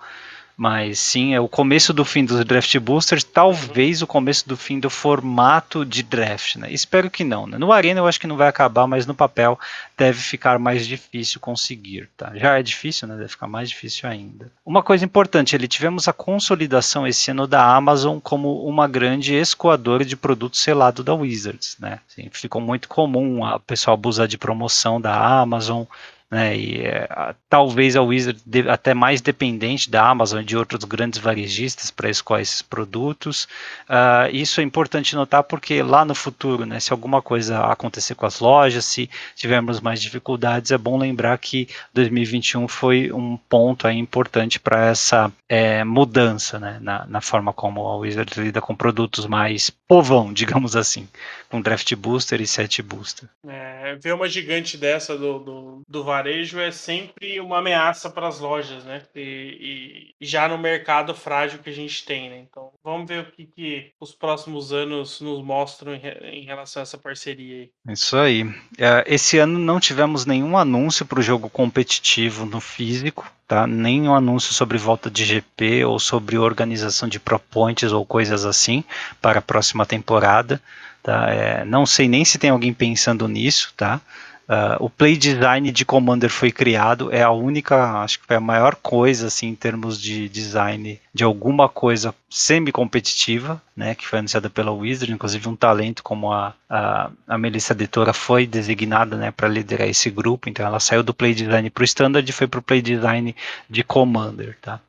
Mas 0.58 0.98
sim, 0.98 1.36
é 1.36 1.40
o 1.40 1.48
começo 1.48 1.94
do 1.94 2.04
fim 2.04 2.26
dos 2.26 2.44
draft 2.44 2.76
boosters, 2.80 3.24
talvez 3.24 4.02
o 4.02 4.08
começo 4.08 4.50
do 4.50 4.58
fim 4.58 4.80
do 4.80 4.90
formato 4.90 5.86
de 5.86 6.02
draft, 6.02 6.56
né? 6.56 6.74
Espero 6.74 7.12
que 7.12 7.24
não. 7.24 7.46
Né? 7.46 7.60
No 7.60 7.72
Arena 7.72 8.00
eu 8.00 8.08
acho 8.08 8.20
que 8.20 8.26
não 8.26 8.36
vai 8.36 8.48
acabar, 8.48 8.88
mas 8.88 9.06
no 9.06 9.14
papel 9.14 9.60
deve 9.96 10.20
ficar 10.20 10.58
mais 10.58 10.88
difícil 10.88 11.40
conseguir, 11.40 12.10
tá? 12.18 12.32
Já 12.34 12.58
é 12.58 12.64
difícil, 12.64 13.08
né? 13.08 13.16
Deve 13.16 13.30
ficar 13.30 13.48
mais 13.48 13.70
difícil 13.70 14.10
ainda. 14.10 14.52
Uma 14.66 14.82
coisa 14.82 15.06
importante, 15.06 15.56
ele 15.56 15.68
tivemos 15.68 16.08
a 16.08 16.14
consolidação 16.14 17.06
esse 17.06 17.30
ano 17.30 17.46
da 17.46 17.64
Amazon 17.64 18.18
como 18.18 18.66
uma 18.66 18.88
grande 18.88 19.36
escoadora 19.36 20.04
de 20.04 20.18
produtos 20.18 20.60
selado 20.60 21.04
da 21.04 21.14
Wizards, 21.14 21.78
né? 21.80 22.00
Assim, 22.10 22.30
ficou 22.32 22.60
muito 22.60 22.90
comum 22.90 23.46
a 23.46 23.60
pessoal 23.60 23.94
abusar 23.94 24.28
de 24.28 24.40
promoção 24.40 25.00
da 25.00 25.16
Amazon, 25.40 25.84
né? 26.30 26.58
E 26.58 26.82
é, 26.82 27.36
talvez 27.50 27.96
a 27.96 28.02
Wizard 28.02 28.42
de, 28.46 28.70
até 28.70 28.94
mais 28.94 29.22
dependente 29.22 29.90
da 29.90 30.08
Amazon 30.08 30.42
e 30.42 30.46
de 30.46 30.58
outros 30.58 30.84
grandes 30.84 31.20
varejistas 31.20 31.90
para 31.90 32.10
escolher 32.10 32.42
esses 32.42 32.62
produtos. 32.62 33.48
Uh, 33.90 34.30
isso 34.34 34.60
é 34.60 34.64
importante 34.64 35.16
notar 35.16 35.44
porque 35.44 35.82
lá 35.82 36.04
no 36.04 36.14
futuro, 36.14 36.66
né, 36.66 36.80
se 36.80 36.92
alguma 36.92 37.22
coisa 37.22 37.66
acontecer 37.66 38.16
com 38.16 38.26
as 38.26 38.40
lojas, 38.40 38.86
se 38.86 39.10
tivermos 39.36 39.80
mais 39.80 40.02
dificuldades, 40.02 40.72
é 40.72 40.78
bom 40.78 40.98
lembrar 40.98 41.38
que 41.38 41.68
2021 41.94 42.68
foi 42.68 43.12
um 43.12 43.38
ponto 43.50 43.88
aí 43.88 43.98
importante 43.98 44.60
para 44.60 44.88
essa 44.88 45.32
é, 45.48 45.84
mudança 45.84 46.60
né, 46.60 46.78
na, 46.82 47.06
na, 47.06 47.22
forma 47.22 47.54
como 47.54 47.88
a 47.88 47.96
Wizard 47.98 48.40
lida 48.40 48.60
com 48.60 48.76
produtos 48.76 49.26
mais 49.26 49.70
povão, 49.70 50.32
digamos 50.34 50.76
assim, 50.76 51.08
com 51.50 51.62
draft 51.62 51.94
booster 51.96 52.42
e 52.42 52.48
set 52.48 52.82
booster. 52.82 53.30
É, 53.48 53.96
ver 53.96 54.14
uma 54.14 54.28
gigante 54.28 54.78
dessa 54.78 55.18
do, 55.18 55.40
do, 55.40 55.82
do 55.88 56.04
varejo 56.04 56.60
é 56.60 56.72
sempre 56.72 57.40
uma 57.40 57.60
ameaça 57.60 58.10
para 58.10 58.28
as 58.28 58.40
lojas, 58.40 58.84
né? 58.84 59.02
E, 59.16 60.14
e, 60.20 60.26
já 60.26 60.48
no 60.48 60.58
mercado 60.58 61.14
frágil 61.14 61.60
que 61.60 61.70
a 61.70 61.74
gente 61.74 62.06
tem, 62.06 62.30
né? 62.30 62.38
Então 62.40 62.72
vamos 62.84 63.08
ver 63.08 63.22
o 63.22 63.32
que, 63.32 63.46
que 63.46 63.92
os 64.00 64.14
próximos 64.14 64.74
anos 64.74 65.22
nos 65.22 65.44
mostram 65.44 65.94
em, 65.94 66.02
em, 66.24 66.46
relação 66.46 66.82
a 66.82 66.84
essa 66.84 66.98
parceria 66.98 67.62
aí. 67.62 67.70
Isso 67.94 68.18
aí. 68.18 68.44
É, 68.78 69.04
esse 69.08 69.38
ano 69.38 69.58
não 69.58 69.80
tivemos 69.80 70.26
nenhum 70.26 70.58
anúncio 70.58 71.06
para 71.06 71.20
o 71.20 71.24
jogo 71.24 71.50
competitivo 71.50 72.46
no 72.46 72.60
físico, 72.60 73.30
tá? 73.48 73.66
Nenhum 73.66 74.14
anúncio 74.14 74.54
sobre 74.54 74.78
volta 74.78 75.10
de 75.10 75.24
GP 75.24 75.86
ou 75.86 76.00
sobre 76.00 76.38
organização 76.38 77.08
de 77.08 77.20
pro 77.20 77.40
points 77.40 77.92
ou 77.92 78.06
coisas 78.06 78.46
assim 78.46 78.84
para 79.22 79.40
a 79.40 79.42
próxima 79.42 79.86
temporada. 79.86 80.62
Tá? 81.04 81.30
É, 81.30 81.66
não 81.66 81.86
sei 81.86 82.08
nem 82.08 82.26
se 82.26 82.38
tem 82.38 82.50
alguém 82.50 82.74
pensando 82.74 83.28
nisso, 83.28 83.74
tá? 83.78 84.02
Uh, 84.48 84.80
o 84.80 84.90
play 84.90 85.18
design 85.18 85.70
de 85.74 85.84
Commander 85.84 86.30
foi 86.30 86.54
criado, 86.54 87.14
é 87.14 87.22
a 87.22 87.32
única, 87.32 88.00
acho 88.02 88.18
que 88.18 88.26
foi 88.26 88.38
a 88.38 88.40
maior 88.40 88.76
coisa 88.76 89.28
assim 89.28 89.48
em 89.48 89.56
termos 89.56 90.02
de 90.02 90.30
design 90.30 90.98
de 91.14 91.22
alguma 91.26 91.68
coisa 91.68 92.16
semi-competitiva, 92.30 93.62
né, 93.76 93.94
que 93.94 94.08
foi 94.08 94.20
anunciada 94.20 94.50
pela 94.50 94.72
Wizard, 94.72 95.12
inclusive 95.12 95.50
um 95.50 95.56
talento 95.56 96.02
como 96.02 96.32
a, 96.32 96.54
a, 96.70 97.10
a 97.28 97.38
Melissa 97.38 97.76
Detora 97.76 98.14
foi 98.14 98.48
designada 98.48 99.18
né, 99.18 99.32
para 99.32 99.50
liderar 99.50 99.90
esse 99.90 100.10
grupo, 100.10 100.48
então 100.48 100.66
ela 100.66 100.80
saiu 100.80 101.04
do 101.04 101.14
play 101.14 101.34
design 101.34 101.70
para 101.70 101.82
o 101.82 101.86
standard 101.86 102.30
e 102.30 102.34
foi 102.34 102.48
para 102.48 102.60
o 102.62 102.64
play 102.64 102.82
design 102.82 103.36
de 103.70 103.84
Commander, 103.84 104.58
tá? 104.62 104.80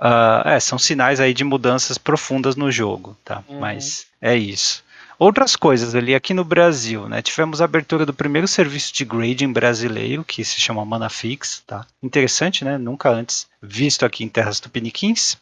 Uh, 0.00 0.48
é, 0.48 0.58
são 0.58 0.76
sinais 0.76 1.20
aí 1.20 1.32
de 1.32 1.44
mudanças 1.44 1.96
profundas 1.96 2.56
no 2.56 2.68
jogo, 2.68 3.16
tá? 3.24 3.44
Uhum. 3.48 3.60
Mas 3.60 4.06
é 4.20 4.36
isso. 4.36 4.82
Outras 5.18 5.56
coisas 5.56 5.94
ali, 5.94 6.14
aqui 6.14 6.34
no 6.34 6.44
Brasil, 6.44 7.08
né? 7.08 7.22
Tivemos 7.22 7.60
a 7.60 7.64
abertura 7.64 8.04
do 8.04 8.12
primeiro 8.12 8.48
serviço 8.48 8.92
de 8.92 9.04
grading 9.04 9.52
brasileiro, 9.52 10.24
que 10.24 10.44
se 10.44 10.60
chama 10.60 10.84
Manafix, 10.84 11.62
tá? 11.66 11.86
Interessante, 12.02 12.64
né? 12.64 12.76
Nunca 12.78 13.10
antes 13.10 13.46
visto 13.62 14.04
aqui 14.04 14.24
em 14.24 14.28
terras 14.28 14.60
tupiniquins. 14.60 15.36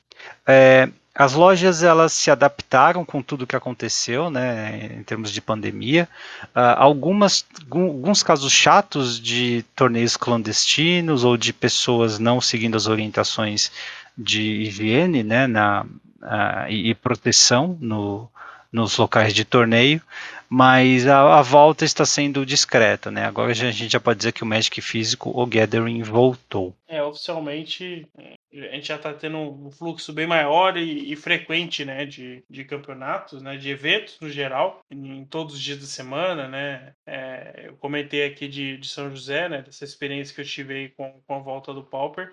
É, 0.46 0.88
as 1.14 1.34
lojas 1.34 1.82
elas 1.82 2.12
se 2.12 2.30
adaptaram 2.30 3.04
com 3.04 3.20
tudo 3.20 3.46
que 3.46 3.56
aconteceu, 3.56 4.30
né, 4.30 4.96
em 4.98 5.02
termos 5.02 5.30
de 5.30 5.42
pandemia. 5.42 6.08
Uh, 6.56 6.74
algumas, 6.76 7.44
alguns 7.70 8.22
casos 8.22 8.50
chatos 8.50 9.20
de 9.20 9.62
torneios 9.76 10.16
clandestinos 10.16 11.22
ou 11.22 11.36
de 11.36 11.52
pessoas 11.52 12.18
não 12.18 12.40
seguindo 12.40 12.76
as 12.76 12.86
orientações 12.86 13.70
de 14.16 14.62
higiene, 14.62 15.22
né, 15.22 15.46
na, 15.46 15.82
uh, 15.82 16.70
e, 16.70 16.90
e 16.90 16.94
proteção 16.94 17.76
no, 17.78 18.28
nos 18.72 18.96
locais 18.96 19.34
de 19.34 19.44
torneio, 19.44 20.00
mas 20.48 21.06
a, 21.06 21.38
a, 21.38 21.42
volta 21.42 21.84
está 21.84 22.04
sendo 22.04 22.46
discreta, 22.46 23.10
né? 23.10 23.24
Agora 23.24 23.50
a 23.50 23.54
gente 23.54 23.88
já 23.88 24.00
pode 24.00 24.18
dizer 24.18 24.32
que 24.32 24.42
o 24.42 24.46
Magic 24.46 24.80
físico, 24.80 25.30
o 25.34 25.46
Gathering, 25.46 26.02
voltou. 26.02 26.74
É, 26.88 27.02
oficialmente 27.02 28.06
a 28.54 28.74
gente 28.74 28.88
já 28.88 28.96
está 28.96 29.12
tendo 29.14 29.38
um 29.38 29.70
fluxo 29.70 30.12
bem 30.12 30.26
maior 30.26 30.76
e, 30.76 31.10
e, 31.10 31.16
frequente, 31.16 31.84
né, 31.84 32.04
de, 32.04 32.44
de 32.48 32.64
campeonatos, 32.64 33.40
né, 33.42 33.56
de 33.56 33.70
eventos 33.70 34.18
no 34.20 34.28
geral, 34.28 34.80
em, 34.90 35.24
todos 35.24 35.54
os 35.54 35.60
dias 35.60 35.78
da 35.78 35.86
semana, 35.86 36.48
né. 36.48 36.92
É, 37.06 37.64
eu 37.68 37.74
comentei 37.76 38.26
aqui 38.26 38.46
de, 38.46 38.76
de 38.76 38.88
São 38.88 39.10
José, 39.10 39.48
né, 39.48 39.62
dessa 39.62 39.84
experiência 39.84 40.34
que 40.34 40.42
eu 40.42 40.44
tive 40.44 40.74
aí 40.74 40.88
com, 40.90 41.20
com 41.26 41.34
a 41.34 41.38
volta 41.38 41.72
do 41.72 41.82
Pauper. 41.82 42.32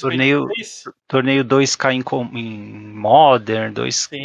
torneio, 0.00 0.46
torneio 1.06 1.44
2K 1.44 1.92
em, 1.92 2.38
em 2.38 2.94
Modern, 2.94 3.74
2K 3.74 4.16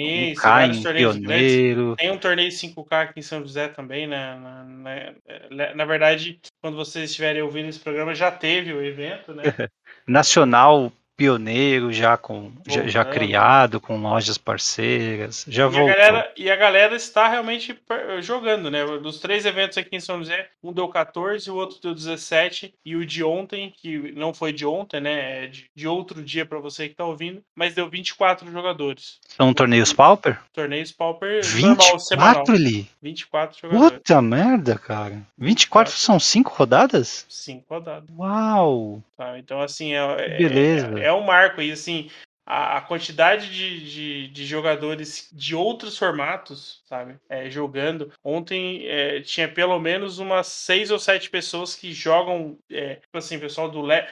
em 0.70 0.84
Pioneiro. 0.96 1.96
Tem 1.98 2.12
um 2.12 2.18
torneio 2.18 2.50
5K 2.50 3.04
aqui 3.04 3.20
em 3.20 3.24
São 3.24 3.42
José 3.42 3.68
também, 3.68 4.08
né, 4.08 4.36
na, 4.36 4.64
na, 4.64 5.76
na 5.76 5.86
verdade, 5.86 6.40
quando 6.62 6.78
vocês 6.78 7.10
estiverem 7.10 7.42
ouvindo 7.42 7.68
esse 7.68 7.80
programa, 7.80 8.16
já 8.16 8.32
teve 8.32 8.72
o 8.72 8.82
evento, 8.82 9.34
né. 9.34 9.44
Nacional 10.08 10.92
pioneiro 11.16 11.92
já 11.92 12.18
com 12.18 12.52
já, 12.68 12.88
já, 12.88 13.06
criado 13.06 13.80
com 13.80 13.98
lojas 13.98 14.38
parceiras 14.38 15.46
já 15.48 15.66
e 15.66 15.70
voltou. 15.70 15.90
A 15.90 15.96
galera, 15.96 16.34
e 16.36 16.52
a 16.52 16.56
galera 16.56 16.96
está 16.96 17.28
realmente 17.28 17.78
jogando 18.22 18.70
né? 18.70 18.86
Dos 18.98 19.20
três 19.20 19.46
eventos 19.46 19.78
aqui 19.78 19.96
em 19.96 20.00
São 20.00 20.20
José 20.20 20.50
um 20.64 20.74
deu 20.74 20.88
14 20.88 21.50
o 21.50 21.56
outro 21.56 21.78
deu 21.82 21.94
17 21.94 22.74
e 22.86 22.96
o 22.96 23.06
de 23.06 23.24
ontem 23.24 23.74
que 23.76 24.12
não 24.14 24.34
foi 24.34 24.52
de 24.52 24.66
ontem 24.66 25.00
né? 25.00 25.46
É 25.46 25.48
de, 25.48 25.70
de 25.74 25.88
outro 25.88 26.22
dia 26.22 26.46
para 26.46 26.60
você 26.60 26.88
que 26.88 26.94
está 26.94 27.06
ouvindo 27.06 27.42
mas 27.56 27.74
deu 27.74 27.90
24 27.90 28.52
jogadores. 28.52 29.20
São 29.28 29.54
torneios 29.54 29.94
pauper? 29.94 30.40
Torneios 30.54 30.92
pauper 30.92 31.44
24 31.44 32.54
ali 32.54 32.88
24 33.02 33.60
jogadores. 33.62 33.98
Puta 33.98 34.22
merda 34.22 34.78
cara. 34.78 35.22
24 35.38 35.94
são 35.94 36.20
cinco 36.20 36.54
rodadas? 36.54 37.26
Cinco 37.30 37.66
rodadas. 37.70 38.10
Uau! 38.18 39.02
Tá, 39.18 39.38
então 39.40 39.62
assim 39.62 39.94
é, 39.94 39.98
é 39.98 40.38
beleza. 40.38 41.00
é, 41.00 41.05
é 41.06 41.14
um 41.14 41.22
marco. 41.22 41.62
E 41.62 41.72
assim, 41.72 42.10
a, 42.46 42.80
quantidade 42.82 43.50
de, 43.50 43.90
de, 43.90 44.28
de, 44.28 44.46
jogadores 44.46 45.30
de 45.34 45.56
outros 45.56 45.98
formatos, 45.98 46.84
sabe, 46.86 47.18
é, 47.28 47.50
jogando. 47.50 48.12
Ontem 48.24 48.86
é, 48.86 49.20
tinha 49.22 49.48
pelo 49.48 49.80
menos 49.80 50.20
umas 50.20 50.48
seis 50.48 50.92
ou 50.92 51.00
sete 51.00 51.30
pessoas 51.30 51.76
que 51.76 51.92
jogam, 51.92 52.58
é, 52.70 52.96
tipo 52.96 53.18
assim, 53.18 53.40
pessoal 53.40 53.70
do 53.70 53.82
Le 53.82 54.06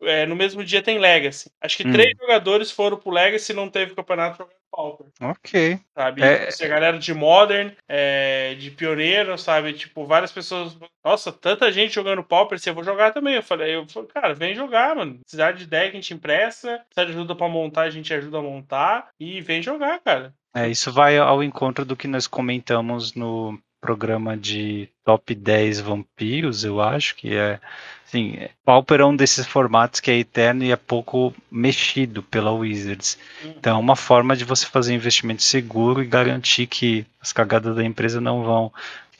é, 0.00 0.24
no 0.24 0.34
mesmo 0.34 0.64
dia 0.64 0.82
tem 0.82 0.98
Legacy. 0.98 1.52
Acho 1.60 1.76
que 1.76 1.86
hum. 1.86 1.92
três 1.92 2.16
jogadores 2.18 2.70
foram 2.70 2.96
pro 2.96 3.10
Legacy 3.10 3.52
e 3.52 3.56
não 3.56 3.68
teve 3.68 3.94
campeonato 3.94 4.48
Pauper. 4.74 5.06
Ok. 5.20 5.78
Sabe? 5.94 6.22
É... 6.22 6.46
Tipo, 6.46 6.64
a 6.64 6.68
galera 6.68 6.98
de 6.98 7.14
Modern, 7.14 7.70
é, 7.88 8.54
de 8.54 8.70
Pioneiro, 8.70 9.38
sabe? 9.38 9.72
Tipo, 9.72 10.06
várias 10.06 10.32
pessoas. 10.32 10.76
Nossa, 11.04 11.30
tanta 11.32 11.70
gente 11.70 11.94
jogando 11.94 12.24
Pauper, 12.24 12.58
você 12.58 12.70
eu 12.70 12.74
vou 12.74 12.82
jogar 12.82 13.12
também. 13.12 13.34
Eu 13.34 13.42
falei, 13.42 13.76
eu 13.76 13.86
falei, 13.88 14.08
cara, 14.08 14.34
vem 14.34 14.54
jogar, 14.54 14.96
mano. 14.96 15.20
Cidade 15.26 15.58
de 15.58 15.66
deck 15.66 15.90
a 15.90 15.94
gente 15.94 16.14
empresta, 16.14 16.84
precisa 16.88 17.06
de 17.06 17.12
ajuda 17.12 17.34
pra 17.34 17.48
montar, 17.48 17.82
a 17.82 17.90
gente 17.90 18.12
ajuda 18.12 18.38
a 18.38 18.42
montar. 18.42 19.08
E 19.18 19.40
vem 19.40 19.62
jogar, 19.62 20.00
cara. 20.00 20.34
É, 20.56 20.68
isso 20.68 20.92
vai 20.92 21.18
ao 21.18 21.42
encontro 21.42 21.84
do 21.84 21.96
que 21.96 22.06
nós 22.06 22.26
comentamos 22.26 23.14
no 23.14 23.58
programa 23.84 24.34
de 24.34 24.88
top 25.04 25.34
10 25.34 25.80
vampiros, 25.80 26.64
eu 26.64 26.80
acho 26.80 27.14
que 27.16 27.34
é 27.34 27.60
Sim, 28.06 28.38
Pauper 28.64 29.00
é 29.00 29.04
um 29.04 29.16
desses 29.16 29.44
formatos 29.44 29.98
que 29.98 30.08
é 30.08 30.16
eterno 30.16 30.62
e 30.62 30.70
é 30.70 30.76
pouco 30.76 31.34
mexido 31.50 32.22
pela 32.22 32.52
Wizards. 32.52 33.18
Uhum. 33.42 33.54
Então 33.58 33.76
é 33.76 33.80
uma 33.80 33.96
forma 33.96 34.36
de 34.36 34.44
você 34.44 34.66
fazer 34.66 34.94
investimento 34.94 35.42
seguro 35.42 36.00
e 36.00 36.06
garantir 36.06 36.68
que 36.68 37.04
as 37.20 37.32
cagadas 37.32 37.74
da 37.74 37.84
empresa 37.84 38.20
não 38.20 38.44
vão 38.44 38.72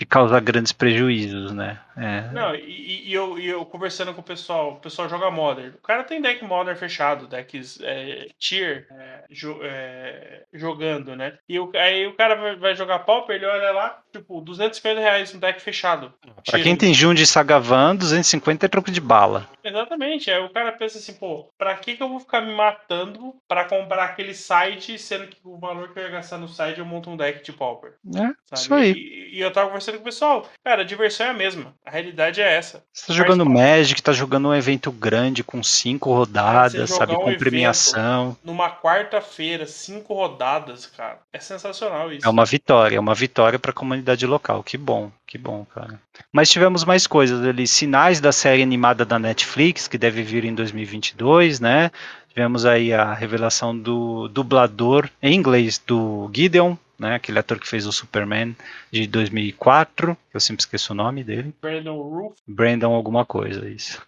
e 0.05 0.07
causar 0.07 0.41
grandes 0.41 0.71
prejuízos, 0.71 1.53
né? 1.53 1.81
É. 1.97 2.29
Não, 2.33 2.55
e, 2.55 3.09
e, 3.09 3.15
eu, 3.15 3.39
e 3.39 3.47
eu 3.47 3.65
conversando 3.65 4.13
com 4.13 4.21
o 4.21 4.25
pessoal, 4.25 4.73
o 4.73 4.81
pessoal 4.81 5.09
joga 5.09 5.31
Modern. 5.31 5.73
O 5.75 5.87
cara 5.87 6.05
tem 6.05 6.21
deck 6.21 6.45
Modern 6.45 6.77
fechado, 6.77 7.27
decks 7.27 7.81
é, 7.83 8.27
tier 8.39 8.87
é, 8.91 9.25
jo, 9.31 9.61
é, 9.63 10.43
jogando, 10.53 11.17
né? 11.17 11.39
E 11.49 11.59
o, 11.59 11.71
aí 11.75 12.07
o 12.07 12.15
cara 12.15 12.35
vai, 12.35 12.57
vai, 12.57 12.75
jogar 12.75 13.01
Pauper, 13.01 13.37
ele 13.37 13.47
olha 13.47 13.71
lá, 13.73 14.03
tipo, 14.13 14.41
250 14.41 15.01
reais 15.01 15.33
no 15.33 15.41
deck 15.41 15.63
fechado. 15.63 16.13
Pra 16.45 16.61
quem 16.61 16.77
tem 16.77 16.93
Jun 16.93 17.15
de 17.15 17.27
Sagavan, 17.27 17.97
250 17.97 18.67
é 18.67 18.69
troco 18.69 18.91
de 18.91 19.01
bala. 19.01 19.49
Exatamente. 19.63 20.31
Aí 20.31 20.43
o 20.43 20.51
cara 20.51 20.73
pensa 20.73 20.99
assim, 20.99 21.15
pô, 21.15 21.49
pra 21.57 21.77
que, 21.77 21.97
que 21.97 22.03
eu 22.03 22.09
vou 22.09 22.21
ficar 22.21 22.41
me 22.41 22.55
matando 22.55 23.35
pra 23.49 23.65
comprar 23.65 24.05
aquele 24.05 24.35
site, 24.35 24.99
sendo 24.99 25.29
que 25.29 25.39
o 25.45 25.59
valor 25.59 25.93
que 25.93 25.99
eu 25.99 26.03
ia 26.03 26.11
gastar 26.11 26.39
no 26.39 26.49
site 26.49 26.79
eu 26.79 26.85
monto 26.85 27.09
um 27.09 27.17
deck 27.17 27.43
de 27.43 27.53
Pauper? 27.53 27.95
É, 28.15 28.19
sabe? 28.19 28.35
isso 28.53 28.75
aí. 28.75 28.93
E, 28.93 29.37
e 29.37 29.41
eu 29.41 29.53
tava 29.53 29.69
conversando 29.69 29.94
com 29.97 30.03
o 30.03 30.05
pessoal, 30.05 30.49
cara, 30.65 30.83
a 30.83 30.85
diversão 30.85 31.27
é 31.27 31.31
a 31.31 31.35
mesma. 31.35 31.75
A 31.85 31.91
realidade 31.91 32.41
é 32.41 32.53
essa. 32.53 32.83
Você 32.93 33.07
tá 33.07 33.13
jogando 33.13 33.45
Magic, 33.47 34.03
tá 34.03 34.13
jogando 34.13 34.49
um 34.49 34.55
evento 34.55 34.91
grande 34.91 35.43
com 35.45 35.63
cinco 35.63 36.13
rodadas, 36.13 36.91
sabe? 36.91 37.15
Um 37.15 37.21
com 37.21 37.35
premiação. 37.37 38.37
Numa 38.45 38.71
quarta-feira, 38.71 39.67
cinco 39.67 40.15
rodadas, 40.15 40.87
cara. 40.87 41.19
É 41.33 41.39
sensacional 41.39 42.13
isso. 42.13 42.27
É 42.27 42.31
uma 42.31 42.45
vitória, 42.45 42.97
é 42.97 43.01
uma 43.01 43.15
vitória 43.15 43.59
pra 43.59 43.73
comunidade 43.73 44.27
local. 44.27 44.63
Que 44.63 44.77
bom, 44.77 45.11
que 45.27 45.39
bom, 45.39 45.67
cara. 45.75 46.01
Mas 46.33 46.51
tivemos 46.51 46.85
mais 46.85 47.07
coisas 47.07 47.45
ali. 47.45 47.67
Sinais 47.67 48.21
da 48.21 48.33
série 48.33 48.63
animada 48.63 49.05
da 49.05 49.19
Netflix, 49.19 49.89
que 49.89 49.99
deve 49.99 50.23
vir 50.23 50.45
em 50.45 50.55
2022, 50.55 51.61
né? 51.61 51.91
Tivemos 52.35 52.67
aí 52.67 52.93
a 52.93 53.15
revelação 53.15 53.77
do 53.79 54.27
dublador 54.27 55.09
em 55.23 55.35
inglês 55.35 55.81
do 55.87 56.29
Gideon, 56.35 56.77
né? 56.99 57.15
Aquele 57.15 57.39
ator 57.39 57.59
que 57.59 57.69
fez 57.69 57.87
o 57.87 57.93
Superman 57.93 58.55
de 58.91 59.07
2004, 59.07 60.17
eu 60.33 60.41
sempre 60.41 60.63
esqueço 60.63 60.93
o 60.93 60.97
nome 60.97 61.25
dele. 61.25 61.55
Brandon 61.61 61.97
Roof. 61.97 62.35
Brandon 62.47 62.93
alguma 62.95 63.25
coisa, 63.25 63.69
isso. 63.69 64.03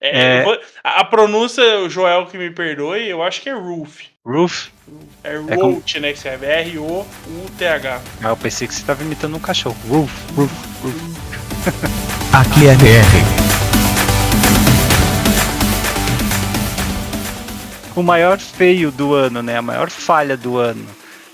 É, 0.00 0.38
é... 0.38 0.42
Vou, 0.42 0.58
a 0.82 1.04
pronúncia, 1.04 1.62
o 1.80 1.88
Joel 1.88 2.26
que 2.26 2.38
me 2.38 2.50
perdoe, 2.50 3.08
eu 3.08 3.22
acho 3.22 3.40
que 3.42 3.48
é 3.48 3.54
Roof. 3.54 4.04
Roof? 4.24 4.68
É, 5.22 5.34
é 5.34 5.36
Root, 5.36 5.56
como... 5.56 5.82
né? 6.00 6.12
Que 6.12 6.18
serve 6.18 6.46
R-O-U-T-H. 6.46 8.02
Ah, 8.22 8.28
eu 8.28 8.36
pensei 8.36 8.66
que 8.66 8.74
você 8.74 8.80
estava 8.80 9.02
imitando 9.02 9.36
um 9.36 9.40
cachorro. 9.40 9.76
Roof, 9.88 10.12
Roof, 10.34 10.52
Roof. 10.82 10.94
Aqui 12.32 12.68
é 12.68 12.74
BR. 12.74 13.46
O 17.96 18.02
maior 18.02 18.38
feio 18.38 18.90
do 18.90 19.14
ano, 19.14 19.42
né? 19.42 19.56
A 19.56 19.62
maior 19.62 19.88
falha 19.88 20.36
do 20.36 20.58
ano 20.58 20.86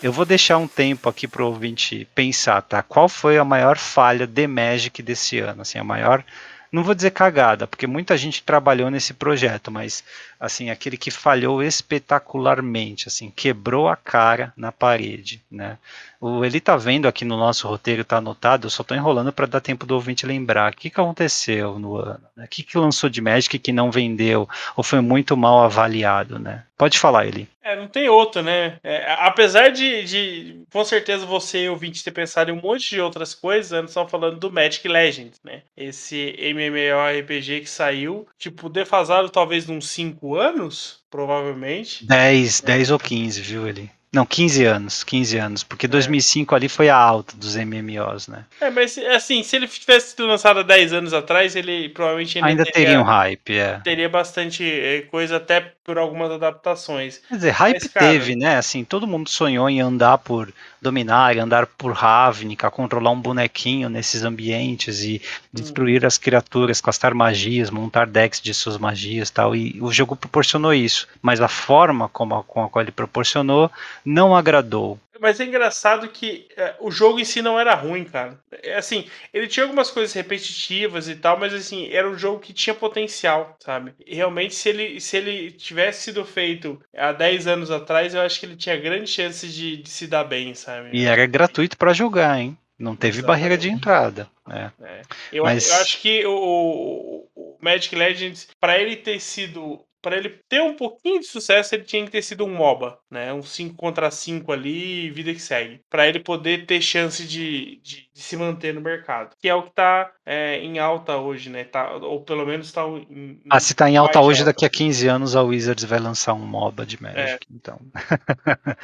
eu 0.03 0.13
vou 0.13 0.25
deixar 0.25 0.59
um 0.59 0.67
tempo 0.67 1.09
aqui 1.09 1.29
para 1.29 1.43
o 1.43 1.47
ouvinte 1.47 2.07
pensar, 2.15 2.61
tá? 2.63 2.83
Qual 2.83 3.09
foi 3.09 3.39
a 3.39 3.45
maior 3.45 3.79
falha 3.79 4.27
de 4.27 4.47
Magic 4.47 5.01
desse 5.01 5.39
ano? 5.39 5.63
Assim, 5.63 5.79
a 5.79 5.85
maior, 5.85 6.25
não 6.73 6.83
vou 6.83 6.95
dizer 6.95 7.13
cagada, 7.13 7.67
porque 7.67 7.87
muita 7.87 8.17
gente 8.17 8.43
trabalhou 8.43 8.91
nesse 8.91 9.15
projeto, 9.15 9.71
mas 9.71 10.03
assim, 10.41 10.71
aquele 10.71 10.97
que 10.97 11.11
falhou 11.11 11.63
espetacularmente, 11.63 13.07
assim, 13.07 13.31
quebrou 13.31 13.89
a 13.89 13.95
cara 13.95 14.53
na 14.57 14.73
parede, 14.73 15.41
né? 15.51 15.79
O, 16.23 16.45
ele 16.45 16.61
tá 16.61 16.77
vendo 16.77 17.09
aqui 17.09 17.25
no 17.25 17.37
nosso 17.37 17.67
roteiro, 17.67 18.05
tá 18.05 18.19
anotado, 18.19 18.69
eu 18.69 18.71
só 18.71 18.85
tô 18.85 18.95
enrolando 18.95 19.33
para 19.33 19.45
dar 19.45 19.61
tempo 19.61 19.85
do 19.85 19.97
ouvinte 19.97 20.25
lembrar. 20.25 20.73
O 20.73 20.77
que, 20.77 20.89
que 20.89 21.01
aconteceu 21.01 21.81
no 21.81 21.97
ano? 21.97 22.21
O 22.39 22.47
que, 22.47 22.63
que 22.63 22.79
lançou 22.79 23.11
de 23.11 23.21
Magic 23.21 23.59
que 23.59 23.73
não 23.73 23.91
vendeu 23.91 24.49
ou 24.77 24.85
foi 24.85 25.01
muito 25.01 25.37
mal 25.37 25.65
avaliado, 25.65 26.39
né? 26.39 26.63
Pode 26.79 26.97
falar, 26.97 27.27
ele. 27.27 27.49
É, 27.61 27.75
não 27.75 27.89
tem 27.89 28.09
outro, 28.09 28.41
né? 28.41 28.79
É, 28.85 29.15
apesar 29.19 29.71
de, 29.71 30.05
de, 30.05 30.63
com 30.73 30.85
certeza, 30.85 31.27
você, 31.27 31.69
ouvinte, 31.69 32.05
ter 32.05 32.13
pensado 32.13 32.53
em 32.53 32.55
um 32.55 32.61
monte 32.61 32.91
de 32.91 33.01
outras 33.01 33.35
coisas, 33.35 33.73
nós 33.73 33.91
estamos 33.91 34.11
falando 34.11 34.39
do 34.39 34.53
Magic 34.53 34.87
Legends, 34.87 35.41
né? 35.43 35.63
Esse 35.77 36.37
MMORPG 36.39 37.63
que 37.63 37.71
saiu, 37.71 38.29
tipo, 38.39 38.69
defasado 38.69 39.29
talvez 39.29 39.69
uns 39.69 39.89
5 39.91 40.37
anos, 40.37 41.01
provavelmente. 41.11 42.07
10, 42.07 42.61
10 42.61 42.91
ou 42.93 42.99
15, 43.01 43.41
viu, 43.41 43.67
ele? 43.67 43.91
Não, 44.13 44.27
15 44.27 44.65
anos, 44.67 45.03
15 45.03 45.39
anos, 45.39 45.65
porque 45.65 45.89
2005 45.89 46.55
é. 46.55 46.57
ali 46.57 46.69
foi 46.69 46.91
a 46.91 46.97
alta 46.97 47.35
dos 47.35 47.57
MMOs, 47.57 48.29
né? 48.29 48.45
É, 48.61 48.69
mas 48.69 48.99
assim, 48.99 49.43
se 49.43 49.57
ele 49.57 49.67
tivesse 49.67 50.11
sido 50.11 50.27
lançado 50.27 50.61
há 50.61 50.63
10 50.63 50.93
anos 50.93 51.15
atrás, 51.15 51.57
ele 51.57 51.89
provavelmente 51.89 52.37
ainda, 52.37 52.49
ainda 52.49 52.65
teria, 52.65 52.87
teria 52.89 53.01
um 53.01 53.05
hype, 53.05 53.57
é. 53.57 53.81
Teria 53.83 54.11
bastante 54.11 54.63
eh, 54.65 55.07
coisa 55.11 55.39
até 55.39 55.73
por 55.83 55.97
algumas 55.97 56.31
adaptações. 56.31 57.21
Quer 57.29 57.37
dizer, 57.37 57.51
hype 57.51 57.79
mas, 57.81 57.89
cara, 57.89 58.07
teve, 58.07 58.37
né? 58.37 58.57
Assim, 58.57 58.85
todo 58.85 59.07
mundo 59.07 59.31
sonhou 59.31 59.69
em 59.69 59.81
andar 59.81 60.19
por 60.19 60.53
Dominar, 60.81 61.39
andar 61.39 61.67
por 61.67 61.93
Ravnica, 61.93 62.69
controlar 62.69 63.13
um 63.13 63.21
bonequinho 63.21 63.89
nesses 63.89 64.25
ambientes 64.25 65.03
e 65.03 65.23
destruir 65.53 66.03
hum. 66.03 66.07
as 66.09 66.19
criaturas, 66.19 66.81
castar 66.81 67.15
magias, 67.15 67.71
montar 67.71 68.05
decks 68.05 68.41
de 68.41 68.53
suas 68.53 68.77
magias, 68.79 69.31
tal. 69.31 69.55
E 69.55 69.81
o 69.81 69.93
jogo 69.93 70.17
proporcionou 70.17 70.75
isso, 70.75 71.07
mas 71.21 71.41
a 71.41 71.47
forma 71.47 72.09
como 72.09 72.35
a, 72.35 72.43
com 72.43 72.65
a 72.65 72.69
qual 72.69 72.83
ele 72.83 72.91
proporcionou 72.91 73.71
não 74.05 74.35
agradou. 74.35 74.99
Mas 75.21 75.39
é 75.39 75.45
engraçado 75.45 76.09
que 76.09 76.49
é, 76.57 76.75
o 76.81 76.91
jogo 76.91 77.21
em 77.21 77.25
si 77.25 77.41
não 77.41 77.59
era 77.59 77.77
ruim, 77.77 78.05
cara. 78.05 78.41
É, 78.61 78.75
assim, 78.75 79.07
ele 79.33 79.47
tinha 79.47 79.63
algumas 79.63 79.89
coisas 79.89 80.13
repetitivas 80.13 81.09
e 81.09 81.15
tal, 81.15 81.39
mas 81.39 81.55
assim, 81.55 81.89
era 81.93 82.11
um 82.11 82.19
jogo 82.19 82.41
que 82.41 82.53
tinha 82.53 82.75
potencial, 82.75 83.57
sabe? 83.61 83.95
E 84.05 84.17
realmente, 84.17 84.53
se 84.53 84.69
ele, 84.69 85.01
se 85.01 85.17
ele 85.17 85.53
tivesse 85.53 86.03
sido 86.03 86.25
feito 86.25 86.81
há 86.97 87.13
10 87.13 87.47
anos 87.47 87.71
atrás, 87.71 88.15
eu 88.15 88.21
acho 88.21 88.41
que 88.41 88.47
ele 88.47 88.57
tinha 88.57 88.77
grande 88.77 89.09
chance 89.09 89.47
de, 89.47 89.77
de 89.77 89.89
se 89.89 90.09
dar 90.09 90.25
bem, 90.25 90.55
sabe? 90.57 90.91
E 90.93 91.05
era 91.05 91.25
gratuito 91.25 91.79
para 91.79 91.93
jogar, 91.93 92.41
hein? 92.41 92.59
Não 92.77 92.97
teve 92.97 93.19
Exatamente. 93.19 93.29
barreira 93.29 93.57
de 93.57 93.71
entrada. 93.71 94.29
É. 94.51 94.71
É. 94.85 95.03
Eu, 95.33 95.45
Mas... 95.45 95.71
eu 95.71 95.77
acho 95.77 96.01
que 96.01 96.27
o, 96.27 97.29
o 97.33 97.57
Magic 97.61 97.95
Legends, 97.95 98.49
para 98.61 98.77
ele 98.77 98.97
ter 98.97 99.21
sido 99.21 99.85
para 100.03 100.17
ele 100.17 100.41
ter 100.49 100.61
um 100.61 100.75
pouquinho 100.75 101.21
de 101.21 101.27
sucesso, 101.27 101.75
ele 101.75 101.85
tinha 101.85 102.05
que 102.05 102.11
ter 102.11 102.23
sido 102.23 102.45
um 102.45 102.53
MOBA, 102.53 102.99
né? 103.11 103.33
Um 103.33 103.43
5 103.43 103.77
contra 103.77 104.11
5 104.11 104.53
ali, 104.53 105.11
vida 105.11 105.33
que 105.33 105.41
segue. 105.41 105.81
para 105.89 106.09
ele 106.09 106.21
poder 106.21 106.67
ter 106.67 106.81
chance 106.83 107.27
de, 107.27 107.81
de, 107.83 108.09
de, 108.13 108.23
se 108.23 108.37
manter 108.37 108.75
no 108.75 108.81
mercado. 108.81 109.35
Que 109.39 109.49
é 109.49 109.55
o 109.55 109.63
que 109.63 109.75
tá 109.75 110.13
é, 110.25 110.59
em 110.59 110.79
alta 110.79 111.17
hoje, 111.17 111.51
né? 111.51 111.65
Tá, 111.65 111.95
ou 111.97 112.21
pelo 112.21 112.47
menos 112.47 112.71
tá 112.71 112.83
em, 112.87 113.41
Ah, 113.51 113.59
se 113.59 113.75
tá 113.75 113.91
em 113.91 113.97
alta 113.97 114.21
hoje, 114.21 114.41
alta. 114.41 114.53
daqui 114.53 114.65
a 114.65 114.71
15 114.71 115.09
anos 115.09 115.35
a 115.35 115.43
Wizards 115.43 115.85
vai 115.85 115.99
lançar 115.99 116.35
um 116.35 116.47
MOBA 116.47 116.87
de 116.87 117.03
Magic, 117.03 117.19
é. 117.19 117.39
então. 117.51 117.81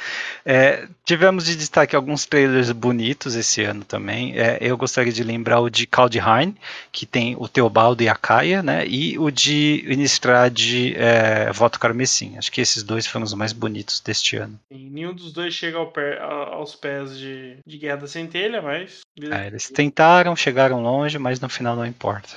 é, 0.45 0.87
tivemos 1.05 1.45
de 1.45 1.55
destaque 1.55 1.95
alguns 1.95 2.25
trailers 2.25 2.71
bonitos 2.71 3.35
esse 3.35 3.63
ano 3.63 3.85
também. 3.85 4.37
É, 4.37 4.57
eu 4.59 4.77
gostaria 4.77 5.13
de 5.13 5.23
lembrar 5.23 5.61
o 5.61 5.69
de 5.69 5.87
Kaldheim, 5.87 6.55
que 6.91 7.05
tem 7.05 7.35
o 7.37 7.47
Teobaldo 7.47 8.03
e 8.03 8.09
a 8.09 8.15
Kaia, 8.15 8.61
né? 8.61 8.85
E 8.85 9.17
o 9.17 9.31
de 9.31 9.85
Innistrad 9.87 10.59
é, 10.95 11.51
Voto 11.53 11.79
Carmesim. 11.79 12.37
Acho 12.37 12.51
que 12.51 12.59
esses 12.59 12.83
dois 12.83 13.07
foram 13.07 13.23
os 13.23 13.33
mais 13.33 13.53
bonitos 13.53 14.01
deste 14.01 14.35
ano. 14.35 14.59
Sim, 14.71 14.89
nenhum 14.89 15.13
dos 15.13 15.31
dois 15.31 15.53
chega 15.53 15.77
ao 15.77 15.87
pé, 15.87 16.19
aos 16.19 16.75
pés 16.75 17.17
de, 17.17 17.57
de 17.65 17.77
Guerra 17.77 17.97
da 17.97 18.07
Centelha, 18.07 18.61
mas. 18.61 18.99
É, 19.21 19.47
eles 19.47 19.69
tentaram, 19.69 20.35
chegaram 20.35 20.81
longe, 20.81 21.17
mas 21.17 21.28
no 21.39 21.49
final 21.49 21.75
não 21.75 21.85
importa. 21.85 22.29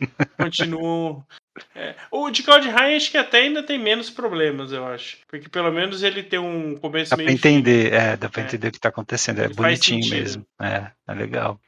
Continuam. 0.36 1.24
É. 1.74 1.94
O 2.10 2.30
de 2.30 2.42
Cloud 2.42 2.68
acho 2.68 3.10
que 3.10 3.18
até 3.18 3.40
ainda 3.40 3.62
tem 3.62 3.78
menos 3.78 4.08
problemas, 4.08 4.72
eu 4.72 4.86
acho. 4.86 5.18
Porque 5.28 5.48
pelo 5.48 5.70
menos 5.70 6.02
ele 6.02 6.22
tem 6.22 6.38
um 6.38 6.76
começo 6.76 7.10
dá 7.10 7.16
meio. 7.16 7.28
Pra 7.28 7.34
entender, 7.34 7.90
fim. 7.90 7.96
é, 7.96 8.16
dá 8.16 8.28
pra 8.28 8.42
é. 8.42 8.44
entender 8.46 8.68
o 8.68 8.72
que 8.72 8.80
tá 8.80 8.88
acontecendo. 8.88 9.40
É 9.40 9.44
ele 9.44 9.54
bonitinho 9.54 10.08
mesmo. 10.08 10.46
É, 10.60 10.86
é 11.06 11.14
legal. 11.14 11.60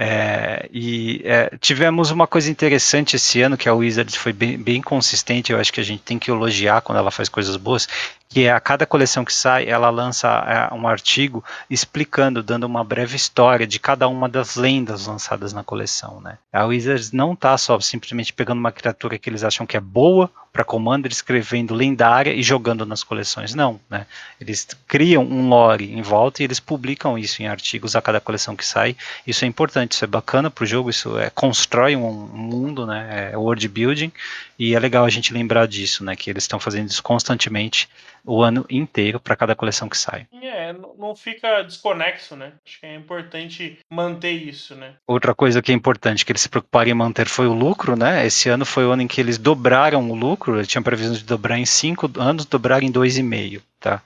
É, 0.00 0.68
e 0.72 1.20
é, 1.24 1.50
tivemos 1.60 2.12
uma 2.12 2.24
coisa 2.24 2.48
interessante 2.48 3.16
esse 3.16 3.42
ano 3.42 3.56
que 3.56 3.68
a 3.68 3.74
Wizards 3.74 4.14
foi 4.14 4.32
bem, 4.32 4.56
bem 4.56 4.80
consistente. 4.80 5.52
Eu 5.52 5.58
acho 5.58 5.72
que 5.72 5.80
a 5.80 5.84
gente 5.84 6.04
tem 6.04 6.20
que 6.20 6.30
elogiar 6.30 6.80
quando 6.82 6.98
ela 6.98 7.10
faz 7.10 7.28
coisas 7.28 7.56
boas, 7.56 7.88
que 8.28 8.44
é 8.44 8.52
a 8.52 8.60
cada 8.60 8.84
coleção 8.84 9.24
que 9.24 9.32
sai, 9.32 9.66
ela 9.66 9.88
lança 9.88 10.28
é, 10.28 10.74
um 10.74 10.86
artigo 10.86 11.42
explicando, 11.70 12.42
dando 12.42 12.64
uma 12.64 12.84
breve 12.84 13.16
história 13.16 13.66
de 13.66 13.80
cada 13.80 14.06
uma 14.06 14.28
das 14.28 14.54
lendas 14.54 15.06
lançadas 15.06 15.52
na 15.52 15.64
coleção. 15.64 16.20
Né? 16.20 16.36
A 16.52 16.64
Wizards 16.64 17.10
não 17.10 17.32
está 17.32 17.56
só 17.56 17.80
simplesmente 17.80 18.32
pegando 18.32 18.58
uma 18.58 18.72
criatura 18.72 19.18
que 19.18 19.30
eles 19.30 19.42
acham 19.42 19.66
que 19.66 19.76
é 19.76 19.80
boa 19.80 20.30
para 20.52 20.64
Commander, 20.64 21.12
escrevendo 21.12 21.74
lendária 21.74 22.32
e 22.32 22.42
jogando 22.42 22.84
nas 22.84 23.04
coleções. 23.04 23.54
Não, 23.54 23.78
né? 23.88 24.06
Eles 24.40 24.66
criam 24.86 25.22
um 25.22 25.48
lore 25.48 25.92
em 25.92 26.02
volta 26.02 26.42
e 26.42 26.44
eles 26.44 26.58
publicam 26.58 27.16
isso 27.16 27.42
em 27.42 27.46
artigos 27.46 27.94
a 27.94 28.02
cada 28.02 28.20
coleção 28.20 28.56
que 28.56 28.66
sai. 28.66 28.96
Isso 29.26 29.44
é 29.44 29.48
importante, 29.48 29.92
isso 29.92 30.04
é 30.04 30.08
bacana 30.08 30.50
para 30.50 30.64
o 30.64 30.66
jogo, 30.66 30.90
isso 30.90 31.18
é, 31.18 31.30
constrói 31.30 31.94
um, 31.94 32.10
mundo, 32.10 32.86
né? 32.86 33.30
É 33.32 33.36
world 33.36 33.68
building 33.68 34.10
e 34.58 34.74
é 34.74 34.78
legal 34.78 35.04
a 35.04 35.10
gente 35.10 35.32
lembrar 35.32 35.66
disso, 35.66 36.04
né? 36.04 36.16
Que 36.16 36.30
eles 36.30 36.44
estão 36.44 36.58
fazendo 36.58 36.88
isso 36.88 37.02
constantemente 37.02 37.88
o 38.24 38.42
ano 38.42 38.66
inteiro 38.68 39.20
para 39.20 39.36
cada 39.36 39.54
coleção 39.54 39.88
que 39.88 39.96
sai. 39.96 40.26
É, 40.42 40.74
não 40.98 41.14
fica 41.14 41.62
desconexo, 41.62 42.34
né? 42.34 42.52
Acho 42.66 42.80
que 42.80 42.86
é 42.86 42.94
importante 42.94 43.78
manter 43.90 44.32
isso, 44.32 44.74
né? 44.74 44.94
Outra 45.06 45.34
coisa 45.34 45.62
que 45.62 45.70
é 45.70 45.74
importante 45.74 46.24
que 46.24 46.32
eles 46.32 46.42
se 46.42 46.48
preocuparam 46.48 46.90
em 46.90 46.94
manter 46.94 47.28
foi 47.28 47.46
o 47.46 47.54
lucro, 47.54 47.96
né? 47.96 48.26
Esse 48.26 48.48
ano 48.48 48.66
foi 48.66 48.84
o 48.84 48.90
ano 48.90 49.02
em 49.02 49.06
que 49.06 49.20
eles 49.20 49.38
dobraram 49.38 50.10
o 50.10 50.14
lucro, 50.14 50.56
eles 50.56 50.68
tinham 50.68 50.82
previsão 50.82 51.14
de 51.14 51.24
dobrar 51.24 51.58
em 51.58 51.66
cinco 51.66 52.10
anos, 52.16 52.44
dobrar 52.44 52.82
em 52.82 52.90
dois 52.90 53.16
e 53.16 53.22
meio, 53.22 53.62
tá? 53.78 54.02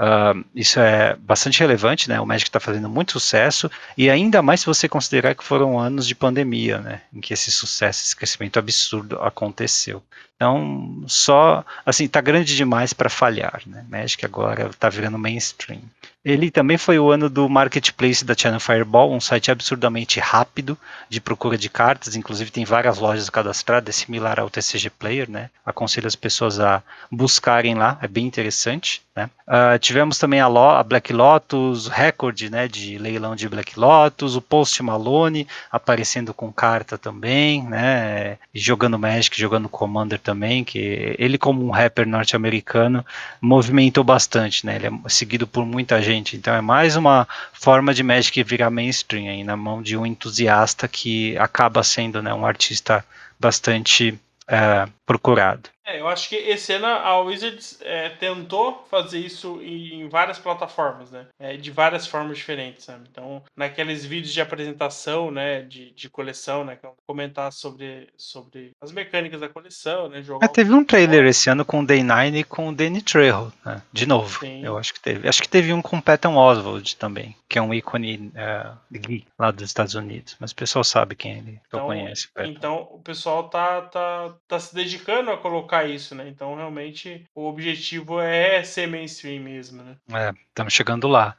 Uh, 0.00 0.42
isso 0.54 0.80
é 0.80 1.14
bastante 1.16 1.60
relevante, 1.60 2.08
né? 2.08 2.18
O 2.18 2.26
Magic 2.26 2.48
está 2.48 2.58
fazendo 2.58 2.88
muito 2.88 3.12
sucesso 3.12 3.70
e 3.98 4.08
ainda 4.08 4.40
mais 4.40 4.60
se 4.60 4.66
você 4.66 4.88
considerar 4.88 5.34
que 5.34 5.44
foram 5.44 5.78
anos 5.78 6.06
de 6.06 6.14
pandemia, 6.14 6.78
né? 6.78 7.02
Em 7.12 7.20
que 7.20 7.34
esse 7.34 7.52
sucesso, 7.52 8.02
esse 8.02 8.16
crescimento 8.16 8.58
absurdo 8.58 9.20
aconteceu. 9.20 10.02
Então, 10.36 11.04
só 11.06 11.62
assim, 11.84 12.08
tá 12.08 12.22
grande 12.22 12.56
demais 12.56 12.94
para 12.94 13.10
falhar, 13.10 13.60
né? 13.66 13.84
Magic 13.90 14.24
agora 14.24 14.68
está 14.70 14.88
virando 14.88 15.18
mainstream. 15.18 15.82
Ele 16.22 16.50
também 16.50 16.76
foi 16.76 16.98
o 16.98 17.10
ano 17.10 17.30
do 17.30 17.48
marketplace 17.48 18.24
da 18.24 18.34
Channel 18.36 18.60
Fireball, 18.60 19.10
um 19.10 19.20
site 19.20 19.50
absurdamente 19.50 20.20
rápido 20.20 20.76
de 21.08 21.18
procura 21.18 21.56
de 21.56 21.70
cartas, 21.70 22.14
inclusive 22.14 22.50
tem 22.50 22.64
várias 22.64 22.98
lojas 22.98 23.30
cadastradas, 23.30 23.96
similar 23.96 24.38
ao 24.38 24.50
TCG 24.50 24.90
Player, 24.90 25.30
né? 25.30 25.48
Aconselho 25.64 26.06
as 26.06 26.14
pessoas 26.14 26.60
a 26.60 26.82
buscarem 27.10 27.74
lá, 27.74 27.98
é 28.02 28.08
bem 28.08 28.26
interessante. 28.26 29.02
Né? 29.14 29.28
Uh, 29.46 29.78
tivemos 29.78 30.18
também 30.18 30.40
a, 30.40 30.46
Lo 30.46 30.70
a, 30.70 30.82
Black 30.84 31.12
Lotus, 31.12 31.88
Record 31.88 32.40
né, 32.42 32.68
de 32.68 32.96
leilão 32.96 33.34
de 33.34 33.48
Black 33.48 33.78
Lotus, 33.78 34.36
o 34.36 34.40
Post 34.40 34.80
Malone 34.82 35.48
aparecendo 35.70 36.32
com 36.32 36.52
carta 36.52 36.96
também, 36.96 37.62
né, 37.64 38.38
jogando 38.54 38.98
Magic, 38.98 39.38
jogando 39.38 39.68
Commander 39.68 40.20
também, 40.20 40.62
que 40.62 41.16
ele 41.18 41.36
como 41.36 41.66
um 41.66 41.70
rapper 41.70 42.06
norte-americano 42.06 43.04
movimentou 43.40 44.04
bastante, 44.04 44.64
né, 44.64 44.76
ele 44.76 44.86
é 44.86 45.08
seguido 45.08 45.46
por 45.46 45.66
muita 45.66 46.00
gente, 46.00 46.09
então 46.12 46.54
é 46.54 46.60
mais 46.60 46.96
uma 46.96 47.26
forma 47.52 47.92
de 47.94 48.02
Magic 48.02 48.42
virar 48.42 48.70
mainstream 48.70 49.28
aí, 49.28 49.44
na 49.44 49.56
mão 49.56 49.82
de 49.82 49.96
um 49.96 50.06
entusiasta 50.06 50.86
que 50.88 51.36
acaba 51.38 51.82
sendo 51.82 52.22
né, 52.22 52.32
um 52.32 52.46
artista 52.46 53.04
bastante 53.38 54.18
uh, 54.48 54.90
procurado. 55.06 55.70
É, 55.90 56.00
eu 56.00 56.06
acho 56.06 56.28
que 56.28 56.36
esse 56.36 56.72
ano 56.72 56.86
a 56.86 57.20
Wizards 57.20 57.78
é, 57.80 58.10
tentou 58.10 58.86
fazer 58.88 59.18
isso 59.18 59.60
em 59.60 60.08
várias 60.08 60.38
plataformas, 60.38 61.10
né? 61.10 61.26
É, 61.38 61.56
de 61.56 61.70
várias 61.70 62.06
formas 62.06 62.38
diferentes, 62.38 62.84
sabe? 62.84 63.08
Então, 63.10 63.42
naqueles 63.56 64.04
vídeos 64.04 64.32
de 64.32 64.40
apresentação, 64.40 65.30
né? 65.30 65.62
De, 65.62 65.90
de 65.90 66.08
coleção, 66.08 66.64
né? 66.64 66.78
Comentar 67.06 67.52
sobre, 67.52 68.08
sobre 68.16 68.70
as 68.80 68.92
mecânicas 68.92 69.40
da 69.40 69.48
coleção, 69.48 70.08
né? 70.08 70.22
Jogar 70.22 70.44
é, 70.44 70.48
teve 70.48 70.72
um 70.72 70.84
trailer 70.84 71.26
esse 71.26 71.50
ano 71.50 71.64
com 71.64 71.80
o 71.80 71.86
Day 71.86 72.04
9 72.04 72.38
e 72.38 72.44
com 72.44 72.68
o 72.68 72.74
Danny 72.74 73.02
Trejo, 73.02 73.52
né? 73.64 73.82
De 73.92 74.06
novo, 74.06 74.38
Sim. 74.38 74.64
eu 74.64 74.78
acho 74.78 74.94
que 74.94 75.00
teve. 75.00 75.28
Acho 75.28 75.42
que 75.42 75.48
teve 75.48 75.72
um 75.72 75.82
com 75.82 76.00
Patton 76.00 76.36
Oswald 76.36 76.96
também, 76.96 77.34
que 77.48 77.58
é 77.58 77.62
um 77.62 77.74
ícone 77.74 78.32
uh, 78.36 79.24
lá 79.36 79.50
dos 79.50 79.64
Estados 79.64 79.94
Unidos. 79.94 80.36
Mas 80.38 80.52
o 80.52 80.56
pessoal 80.56 80.84
sabe 80.84 81.16
quem 81.16 81.38
ele 81.38 81.60
então, 81.66 81.86
conhece. 81.86 82.28
Então, 82.38 82.88
o 82.92 83.00
pessoal 83.00 83.48
tá, 83.48 83.82
tá, 83.82 84.34
tá 84.46 84.60
se 84.60 84.72
dedicando 84.72 85.32
a 85.32 85.36
colocar 85.36 85.79
isso, 85.84 86.14
né? 86.14 86.28
Então, 86.28 86.54
realmente, 86.54 87.24
o 87.34 87.46
objetivo 87.46 88.20
é 88.20 88.62
ser 88.62 88.86
mainstream 88.86 89.42
mesmo, 89.42 89.82
né? 89.82 89.96
É, 90.12 90.32
estamos 90.48 90.72
chegando 90.72 91.08
lá. 91.08 91.34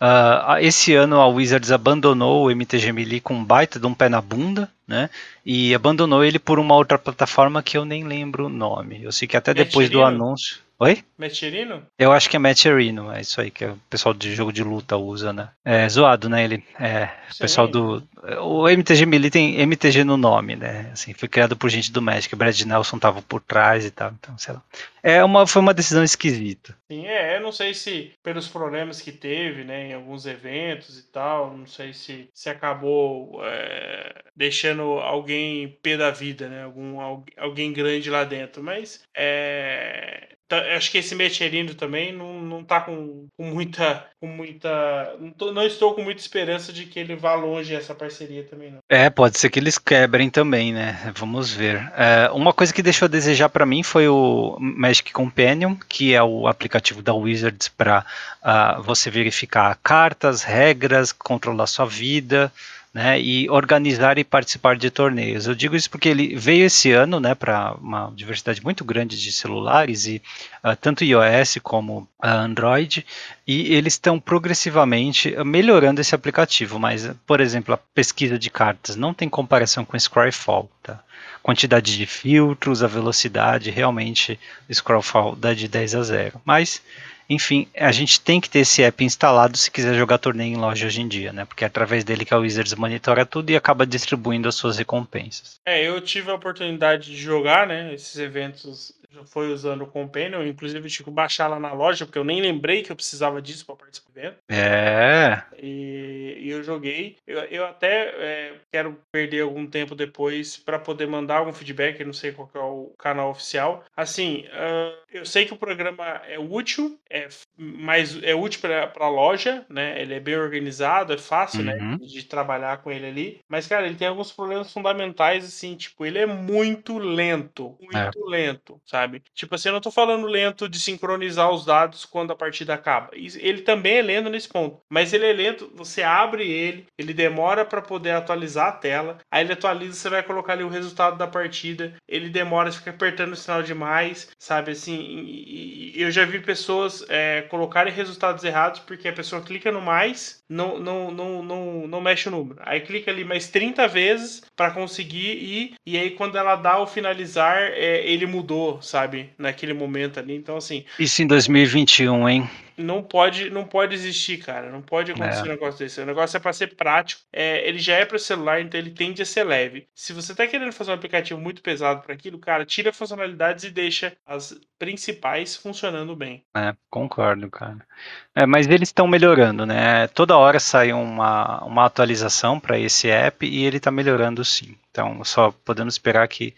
Uh, 0.00 0.58
esse 0.60 0.94
ano 0.94 1.20
a 1.20 1.26
Wizards 1.26 1.70
abandonou 1.70 2.46
o 2.46 2.50
MTG 2.50 2.92
Melee 2.92 3.20
com 3.20 3.34
um 3.34 3.44
baita 3.44 3.78
de 3.78 3.86
um 3.86 3.94
pé 3.94 4.08
na 4.08 4.20
bunda, 4.20 4.70
né? 4.86 5.10
E 5.44 5.74
abandonou 5.74 6.24
ele 6.24 6.38
por 6.38 6.58
uma 6.58 6.74
outra 6.74 6.98
plataforma 6.98 7.62
que 7.62 7.76
eu 7.76 7.84
nem 7.84 8.04
lembro 8.04 8.46
o 8.46 8.50
nome. 8.50 9.02
Eu 9.02 9.12
sei 9.12 9.26
que 9.26 9.36
até 9.36 9.52
depois 9.52 9.90
do 9.90 10.02
anúncio. 10.02 10.65
Oi? 10.78 11.02
Mecherino? 11.16 11.86
Eu 11.98 12.12
acho 12.12 12.28
que 12.28 12.36
é 12.36 12.38
Mecherino, 12.38 13.10
é 13.10 13.22
isso 13.22 13.40
aí 13.40 13.50
que 13.50 13.64
o 13.64 13.78
pessoal 13.88 14.12
de 14.12 14.34
jogo 14.34 14.52
de 14.52 14.62
luta 14.62 14.94
usa, 14.98 15.32
né? 15.32 15.48
É 15.64 15.88
zoado, 15.88 16.28
né? 16.28 16.44
Ele, 16.44 16.62
é, 16.78 17.08
o 17.34 17.38
pessoal 17.38 17.66
do. 17.66 18.02
O 18.42 18.68
MTG 18.68 19.06
Melee 19.06 19.30
tem 19.30 19.58
MTG 19.58 20.04
no 20.04 20.18
nome, 20.18 20.54
né? 20.54 20.90
Assim, 20.92 21.14
foi 21.14 21.28
criado 21.28 21.56
por 21.56 21.70
gente 21.70 21.90
do 21.90 22.02
Magic. 22.02 22.36
Brad 22.36 22.60
Nelson 22.60 22.98
tava 22.98 23.22
por 23.22 23.40
trás 23.40 23.86
e 23.86 23.90
tal, 23.90 24.12
então, 24.18 24.36
sei 24.36 24.52
lá. 24.52 24.62
É 25.06 25.22
uma, 25.22 25.46
foi 25.46 25.62
uma 25.62 25.72
decisão 25.72 26.02
esquisita. 26.02 26.76
Sim, 26.90 27.06
é, 27.06 27.36
eu 27.36 27.40
não 27.40 27.52
sei 27.52 27.72
se 27.72 28.12
pelos 28.24 28.48
problemas 28.48 29.00
que 29.00 29.12
teve, 29.12 29.62
né, 29.62 29.90
em 29.90 29.92
alguns 29.92 30.26
eventos 30.26 30.98
e 30.98 31.12
tal, 31.12 31.56
não 31.56 31.64
sei 31.64 31.92
se, 31.92 32.28
se 32.34 32.50
acabou 32.50 33.40
é, 33.44 34.24
deixando 34.34 34.82
alguém 34.98 35.78
pé 35.80 35.96
da 35.96 36.10
vida, 36.10 36.48
né? 36.48 36.64
Algum, 36.64 36.98
alguém 37.36 37.72
grande 37.72 38.10
lá 38.10 38.24
dentro, 38.24 38.64
mas 38.64 39.04
é, 39.16 40.36
Tá, 40.48 40.60
acho 40.76 40.92
que 40.92 40.98
esse 40.98 41.14
Mecherino 41.14 41.74
também 41.74 42.12
não, 42.12 42.40
não 42.40 42.62
tá 42.62 42.80
com, 42.80 43.26
com 43.36 43.44
muita. 43.44 44.06
Com 44.20 44.28
muita 44.28 45.16
não, 45.18 45.30
tô, 45.32 45.52
não, 45.52 45.66
estou 45.66 45.92
com 45.92 46.02
muita 46.02 46.20
esperança 46.20 46.72
de 46.72 46.86
que 46.86 47.00
ele 47.00 47.16
vá 47.16 47.34
longe 47.34 47.74
essa 47.74 47.94
parceria 47.94 48.44
também, 48.44 48.70
não. 48.70 48.78
É, 48.88 49.10
pode 49.10 49.38
ser 49.38 49.50
que 49.50 49.58
eles 49.58 49.76
quebrem 49.76 50.30
também, 50.30 50.72
né? 50.72 51.12
Vamos 51.16 51.52
ver. 51.52 51.92
É, 51.96 52.30
uma 52.30 52.52
coisa 52.52 52.72
que 52.72 52.82
deixou 52.82 53.06
a 53.06 53.10
desejar 53.10 53.48
para 53.48 53.66
mim 53.66 53.82
foi 53.82 54.06
o 54.08 54.56
Magic 54.96 55.12
Companion, 55.12 55.76
que 55.88 56.14
é 56.14 56.22
o 56.22 56.46
aplicativo 56.48 57.02
da 57.02 57.12
Wizards 57.12 57.68
para 57.68 58.00
uh, 58.00 58.04
ah, 58.42 58.80
você 58.82 59.10
verificar 59.10 59.78
cartas, 59.82 60.42
regras, 60.42 61.12
controlar 61.12 61.66
sua 61.66 61.84
vida 61.84 62.50
né, 62.96 63.20
e 63.20 63.46
organizar 63.50 64.16
e 64.16 64.24
participar 64.24 64.74
de 64.74 64.90
torneios. 64.90 65.46
Eu 65.46 65.54
digo 65.54 65.76
isso 65.76 65.90
porque 65.90 66.08
ele 66.08 66.34
veio 66.34 66.64
esse 66.64 66.92
ano 66.92 67.20
né, 67.20 67.34
para 67.34 67.74
uma 67.74 68.10
diversidade 68.16 68.64
muito 68.64 68.86
grande 68.86 69.20
de 69.20 69.30
celulares, 69.32 70.06
e 70.06 70.22
uh, 70.64 70.74
tanto 70.80 71.04
iOS 71.04 71.58
como 71.62 71.98
uh, 71.98 72.26
Android, 72.26 73.04
e 73.46 73.74
eles 73.74 73.92
estão 73.92 74.18
progressivamente 74.18 75.36
melhorando 75.44 76.00
esse 76.00 76.14
aplicativo. 76.14 76.78
Mas, 76.78 77.06
por 77.26 77.38
exemplo, 77.42 77.74
a 77.74 77.76
pesquisa 77.76 78.38
de 78.38 78.48
cartas 78.48 78.96
não 78.96 79.12
tem 79.12 79.28
comparação 79.28 79.84
com 79.84 79.98
Scryfall. 79.98 80.70
Tá? 80.82 80.98
Quantidade 81.42 81.98
de 81.98 82.06
filtros, 82.06 82.82
a 82.82 82.86
velocidade, 82.86 83.70
realmente 83.70 84.40
Scryfall 84.72 85.36
dá 85.36 85.52
de 85.52 85.68
10 85.68 85.96
a 85.96 86.02
0. 86.02 86.40
Mas 86.46 86.80
Enfim, 87.28 87.66
a 87.76 87.90
gente 87.90 88.20
tem 88.20 88.40
que 88.40 88.48
ter 88.48 88.60
esse 88.60 88.82
app 88.82 89.04
instalado 89.04 89.56
se 89.56 89.70
quiser 89.70 89.94
jogar 89.94 90.18
torneio 90.18 90.54
em 90.54 90.56
loja 90.56 90.86
hoje 90.86 91.00
em 91.00 91.08
dia, 91.08 91.32
né? 91.32 91.44
Porque 91.44 91.64
é 91.64 91.66
através 91.66 92.04
dele 92.04 92.24
que 92.24 92.32
a 92.32 92.38
Wizards 92.38 92.74
monitora 92.74 93.26
tudo 93.26 93.50
e 93.50 93.56
acaba 93.56 93.86
distribuindo 93.86 94.48
as 94.48 94.54
suas 94.54 94.78
recompensas. 94.78 95.60
É, 95.66 95.82
eu 95.82 96.00
tive 96.00 96.30
a 96.30 96.34
oportunidade 96.34 97.10
de 97.10 97.16
jogar, 97.16 97.66
né, 97.66 97.92
esses 97.92 98.16
eventos 98.18 98.92
já 99.10 99.24
foi 99.24 99.52
usando 99.52 99.82
o 99.82 99.86
Companion, 99.86 100.42
inclusive 100.44 100.88
tive 100.88 101.04
que 101.04 101.10
baixar 101.10 101.48
lá 101.48 101.58
na 101.58 101.72
loja, 101.72 102.04
porque 102.04 102.18
eu 102.18 102.24
nem 102.24 102.40
lembrei 102.40 102.82
que 102.82 102.90
eu 102.90 102.96
precisava 102.96 103.40
disso 103.40 103.64
para 103.66 103.76
participar 103.76 104.12
do 104.12 104.18
evento. 104.18 104.38
É. 104.48 105.42
E, 105.58 106.38
e 106.40 106.50
eu 106.50 106.62
joguei. 106.62 107.16
Eu, 107.26 107.40
eu 107.44 107.66
até 107.66 108.08
é, 108.16 108.54
quero 108.72 108.98
perder 109.10 109.42
algum 109.42 109.66
tempo 109.66 109.94
depois 109.94 110.56
para 110.56 110.78
poder 110.78 111.06
mandar 111.06 111.38
algum 111.38 111.52
feedback, 111.52 112.04
não 112.04 112.12
sei 112.12 112.32
qual 112.32 112.50
é 112.54 112.58
o 112.58 112.92
canal 112.98 113.30
oficial. 113.30 113.84
Assim, 113.96 114.44
uh, 114.46 114.96
eu 115.10 115.24
sei 115.24 115.44
que 115.44 115.54
o 115.54 115.58
programa 115.58 116.04
é 116.28 116.38
útil, 116.38 116.98
é, 117.10 117.28
mas 117.56 118.22
é 118.22 118.34
útil 118.34 118.60
para 118.60 118.92
a 118.98 119.08
loja, 119.08 119.64
né? 119.68 120.00
Ele 120.00 120.14
é 120.14 120.20
bem 120.20 120.36
organizado, 120.36 121.12
é 121.12 121.18
fácil, 121.18 121.62
né, 121.62 121.74
uhum. 121.74 121.92
né, 121.92 121.98
de 122.00 122.22
trabalhar 122.24 122.78
com 122.78 122.90
ele 122.90 123.06
ali. 123.06 123.40
Mas, 123.48 123.66
cara, 123.66 123.86
ele 123.86 123.96
tem 123.96 124.08
alguns 124.08 124.32
problemas 124.32 124.72
fundamentais, 124.72 125.44
assim, 125.44 125.76
tipo, 125.76 126.04
ele 126.04 126.18
é 126.18 126.26
muito 126.26 126.98
lento, 126.98 127.76
muito 127.80 127.96
é. 127.96 128.30
lento, 128.30 128.80
sabe? 128.84 128.95
Sabe? 128.96 129.22
Tipo 129.34 129.54
assim, 129.54 129.68
eu 129.68 129.74
não 129.74 129.80
tô 129.80 129.90
falando 129.90 130.26
lento 130.26 130.66
de 130.68 130.80
sincronizar 130.80 131.50
os 131.50 131.66
dados 131.66 132.06
quando 132.06 132.30
a 132.30 132.36
partida 132.36 132.72
acaba. 132.72 133.10
Ele 133.12 133.60
também 133.60 133.98
é 133.98 134.02
lento 134.02 134.30
nesse 134.30 134.48
ponto, 134.48 134.80
mas 134.88 135.12
ele 135.12 135.26
é 135.26 135.32
lento, 135.34 135.70
você 135.74 136.02
abre 136.02 136.50
ele, 136.50 136.86
ele 136.96 137.12
demora 137.12 137.62
para 137.62 137.82
poder 137.82 138.12
atualizar 138.12 138.68
a 138.68 138.72
tela, 138.72 139.18
aí 139.30 139.44
ele 139.44 139.52
atualiza, 139.52 139.92
você 139.92 140.08
vai 140.08 140.22
colocar 140.22 140.54
ali 140.54 140.64
o 140.64 140.70
resultado 140.70 141.18
da 141.18 141.26
partida, 141.26 141.94
ele 142.08 142.30
demora, 142.30 142.72
você 142.72 142.78
fica 142.78 142.90
apertando 142.90 143.32
o 143.32 143.36
sinal 143.36 143.62
demais, 143.62 144.30
sabe? 144.38 144.72
Assim, 144.72 144.98
e, 144.98 145.98
e 145.98 146.02
eu 146.02 146.10
já 146.10 146.24
vi 146.24 146.40
pessoas 146.40 147.04
é, 147.10 147.42
colocarem 147.42 147.92
resultados 147.92 148.44
errados 148.44 148.80
porque 148.80 149.08
a 149.08 149.12
pessoa 149.12 149.42
clica 149.42 149.70
no 149.70 149.82
mais, 149.82 150.42
não, 150.48 150.78
não, 150.78 151.10
não, 151.10 151.42
não, 151.42 151.86
não 151.86 152.00
mexe 152.00 152.28
o 152.28 152.32
número. 152.32 152.60
Aí 152.62 152.80
clica 152.80 153.10
ali 153.10 153.24
mais 153.24 153.48
30 153.48 153.86
vezes 153.88 154.42
para 154.56 154.70
conseguir 154.70 155.36
ir, 155.36 155.74
e 155.86 155.98
aí 155.98 156.12
quando 156.12 156.38
ela 156.38 156.56
dá 156.56 156.78
o 156.80 156.86
finalizar, 156.86 157.58
é, 157.58 158.06
ele 158.06 158.24
mudou, 158.24 158.80
sabe? 158.86 159.30
Naquele 159.36 159.74
momento 159.74 160.18
ali. 160.18 160.34
Então, 160.34 160.56
assim. 160.56 160.84
Isso 160.98 161.22
em 161.22 161.26
2021, 161.26 162.28
hein? 162.28 162.50
não 162.76 163.02
pode 163.02 163.50
não 163.50 163.64
pode 163.64 163.94
existir, 163.94 164.38
cara. 164.38 164.70
Não 164.70 164.82
pode 164.82 165.12
acontecer 165.12 165.40
é. 165.40 165.44
um 165.44 165.48
negócio 165.48 165.78
desse. 165.78 166.00
O 166.00 166.06
negócio 166.06 166.36
é 166.36 166.40
para 166.40 166.52
ser 166.52 166.74
prático. 166.74 167.22
É, 167.32 167.66
ele 167.66 167.78
já 167.78 167.96
é 167.96 168.04
para 168.04 168.18
celular, 168.18 168.60
então 168.60 168.78
ele 168.78 168.90
tende 168.90 169.22
a 169.22 169.26
ser 169.26 169.44
leve. 169.44 169.86
Se 169.94 170.12
você 170.12 170.34
tá 170.34 170.46
querendo 170.46 170.72
fazer 170.72 170.90
um 170.90 170.94
aplicativo 170.94 171.40
muito 171.40 171.62
pesado 171.62 172.02
para 172.02 172.14
aquilo, 172.14 172.38
cara, 172.38 172.64
tira 172.64 172.92
funcionalidades 172.92 173.64
e 173.64 173.70
deixa 173.70 174.12
as 174.26 174.58
principais 174.78 175.56
funcionando 175.56 176.14
bem. 176.14 176.44
É, 176.56 176.74
concordo, 176.90 177.50
cara. 177.50 177.86
É, 178.34 178.44
mas 178.44 178.66
eles 178.66 178.88
estão 178.88 179.06
melhorando, 179.06 179.64
né? 179.64 180.06
Toda 180.08 180.36
hora 180.36 180.60
sai 180.60 180.92
uma, 180.92 181.64
uma 181.64 181.86
atualização 181.86 182.60
para 182.60 182.78
esse 182.78 183.08
app 183.08 183.46
e 183.46 183.64
ele 183.64 183.78
está 183.78 183.90
melhorando 183.90 184.44
sim. 184.44 184.76
Então, 184.90 185.22
só 185.24 185.50
podemos 185.64 185.94
esperar 185.94 186.26
que 186.28 186.54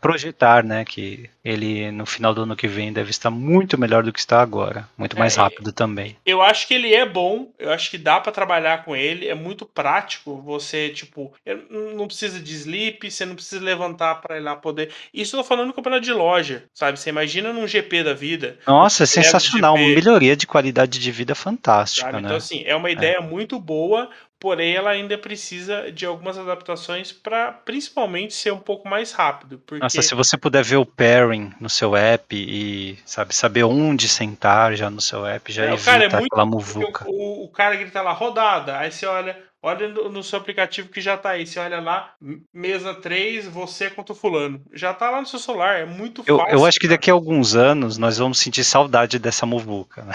projetar, 0.00 0.62
né, 0.62 0.84
que 0.84 1.30
ele 1.42 1.90
no 1.90 2.04
final 2.04 2.34
do 2.34 2.42
ano 2.42 2.54
que 2.54 2.68
vem 2.68 2.92
deve 2.92 3.10
estar 3.10 3.30
muito 3.30 3.78
melhor 3.78 4.02
do 4.02 4.12
que 4.12 4.18
está 4.18 4.42
agora, 4.42 4.86
muito 4.96 5.18
mais 5.18 5.36
é, 5.36 5.40
rápido 5.40 5.72
também. 5.72 6.16
Eu 6.24 6.42
acho 6.42 6.68
que 6.68 6.74
ele 6.74 6.94
é 6.94 7.06
bom, 7.06 7.50
eu 7.58 7.72
acho 7.72 7.90
que 7.90 7.96
dá 7.96 8.20
para 8.20 8.30
trabalhar 8.30 8.84
com 8.84 8.94
ele, 8.94 9.26
é 9.26 9.34
muito 9.34 9.64
prático. 9.64 10.40
Você 10.42 10.90
tipo, 10.90 11.32
não 11.70 12.06
precisa 12.06 12.38
de 12.38 12.52
sleep, 12.52 13.10
você 13.10 13.24
não 13.24 13.34
precisa 13.34 13.62
levantar 13.64 14.16
para 14.16 14.36
ir 14.36 14.40
lá 14.40 14.54
poder. 14.54 14.90
Isso 15.14 15.34
eu 15.34 15.40
tô 15.40 15.48
falando 15.48 15.68
no 15.68 15.72
campeonato 15.72 16.04
de 16.04 16.12
loja, 16.12 16.64
sabe? 16.74 16.98
Você 16.98 17.08
imagina 17.08 17.52
num 17.52 17.66
GP 17.66 18.04
da 18.04 18.12
vida. 18.12 18.58
Nossa, 18.66 19.04
é 19.04 19.06
sensacional, 19.06 19.74
uma 19.74 19.86
melhoria 19.86 20.36
de 20.36 20.46
qualidade 20.46 20.98
de 20.98 21.10
vida 21.10 21.34
fantástica, 21.34 22.10
sabe? 22.10 22.22
né? 22.22 22.28
Então 22.28 22.36
assim, 22.36 22.62
é 22.66 22.76
uma 22.76 22.90
ideia 22.90 23.16
é. 23.16 23.20
muito 23.20 23.58
boa 23.58 24.10
porém 24.40 24.74
ela 24.74 24.90
ainda 24.90 25.18
precisa 25.18 25.92
de 25.92 26.06
algumas 26.06 26.38
adaptações 26.38 27.12
para 27.12 27.52
principalmente 27.52 28.32
ser 28.32 28.52
um 28.52 28.58
pouco 28.58 28.88
mais 28.88 29.12
rápido. 29.12 29.58
Porque... 29.58 29.82
Nossa, 29.82 30.00
se 30.00 30.14
você 30.14 30.38
puder 30.38 30.64
ver 30.64 30.78
o 30.78 30.86
pairing 30.86 31.52
no 31.60 31.68
seu 31.68 31.94
app 31.94 32.34
e 32.34 32.98
sabe 33.04 33.34
saber 33.34 33.64
onde 33.64 34.08
sentar 34.08 34.74
já 34.74 34.88
no 34.88 35.00
seu 35.00 35.26
app, 35.26 35.52
já 35.52 35.66
é, 35.66 35.72
evita 35.74 35.84
cara, 35.84 36.04
é 36.04 36.08
muito, 36.08 36.26
aquela 36.26 36.46
muvuca. 36.46 37.04
O, 37.06 37.44
o, 37.44 37.48
cara 37.48 37.76
grita 37.76 38.00
lá 38.00 38.12
rodada, 38.12 38.78
aí 38.78 38.90
você 38.90 39.04
olha, 39.04 39.36
Olha 39.62 39.88
no, 39.88 40.08
no, 40.08 40.22
seu 40.24 40.38
aplicativo 40.38 40.88
que 40.88 41.02
já 41.02 41.18
tá 41.18 41.30
aí. 41.30 41.46
Você 41.46 41.58
olha 41.58 41.80
lá, 41.80 42.14
mesa 42.52 42.94
3, 42.94 43.46
você 43.46 43.90
contra 43.90 44.14
o 44.14 44.16
fulano. 44.16 44.58
Já 44.72 44.94
tá 44.94 45.10
lá 45.10 45.20
no 45.20 45.26
seu 45.26 45.38
celular, 45.38 45.80
é 45.80 45.84
muito 45.84 46.24
eu, 46.26 46.38
fácil. 46.38 46.54
Eu 46.54 46.64
acho 46.64 46.78
que 46.80 46.88
daqui 46.88 47.10
a 47.10 47.12
alguns 47.12 47.54
anos 47.54 47.98
nós 47.98 48.16
vamos 48.16 48.38
sentir 48.38 48.64
saudade 48.64 49.18
dessa 49.18 49.44
muvuca. 49.44 50.02
Né? 50.02 50.14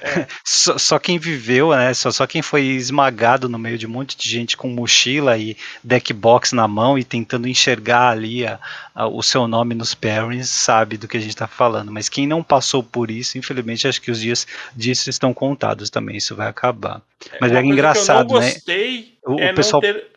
É. 0.00 0.26
só, 0.42 0.78
só, 0.78 0.98
quem 0.98 1.18
viveu, 1.18 1.72
né? 1.72 1.92
Só, 1.92 2.10
só 2.10 2.26
quem 2.26 2.40
foi 2.40 2.62
esmagado 2.62 3.50
no 3.50 3.58
meio 3.58 3.76
de 3.76 3.86
um 3.86 3.90
monte 3.90 4.16
de 4.16 4.30
gente 4.30 4.56
com 4.56 4.68
mochila 4.68 5.36
e 5.36 5.58
deck 5.82 6.14
box 6.14 6.54
na 6.54 6.66
mão 6.66 6.98
e 6.98 7.04
tentando 7.04 7.46
enxergar 7.46 8.08
ali 8.08 8.46
a, 8.46 8.58
a, 8.94 9.06
o 9.06 9.22
seu 9.22 9.46
nome 9.46 9.74
nos 9.74 9.94
pairings 9.94 10.48
sabe 10.48 10.96
do 10.96 11.06
que 11.06 11.18
a 11.18 11.20
gente 11.20 11.36
tá 11.36 11.46
falando. 11.46 11.92
Mas 11.92 12.08
quem 12.08 12.26
não 12.26 12.42
passou 12.42 12.82
por 12.82 13.10
isso, 13.10 13.36
infelizmente, 13.36 13.86
acho 13.86 14.00
que 14.00 14.10
os 14.10 14.20
dias 14.20 14.46
disso 14.74 15.10
estão 15.10 15.34
contados 15.34 15.90
também. 15.90 16.16
Isso 16.16 16.34
vai 16.34 16.48
acabar. 16.48 17.02
É, 17.30 17.38
Mas 17.40 17.52
é 17.52 17.62
engraçado, 17.62 18.38
né? 18.40 18.53
Gostei 18.54 19.18
o, 19.26 19.40
é 19.40 19.52
o 19.52 19.54
pessoal... 19.54 19.82
não 19.82 19.92
ter... 19.92 20.14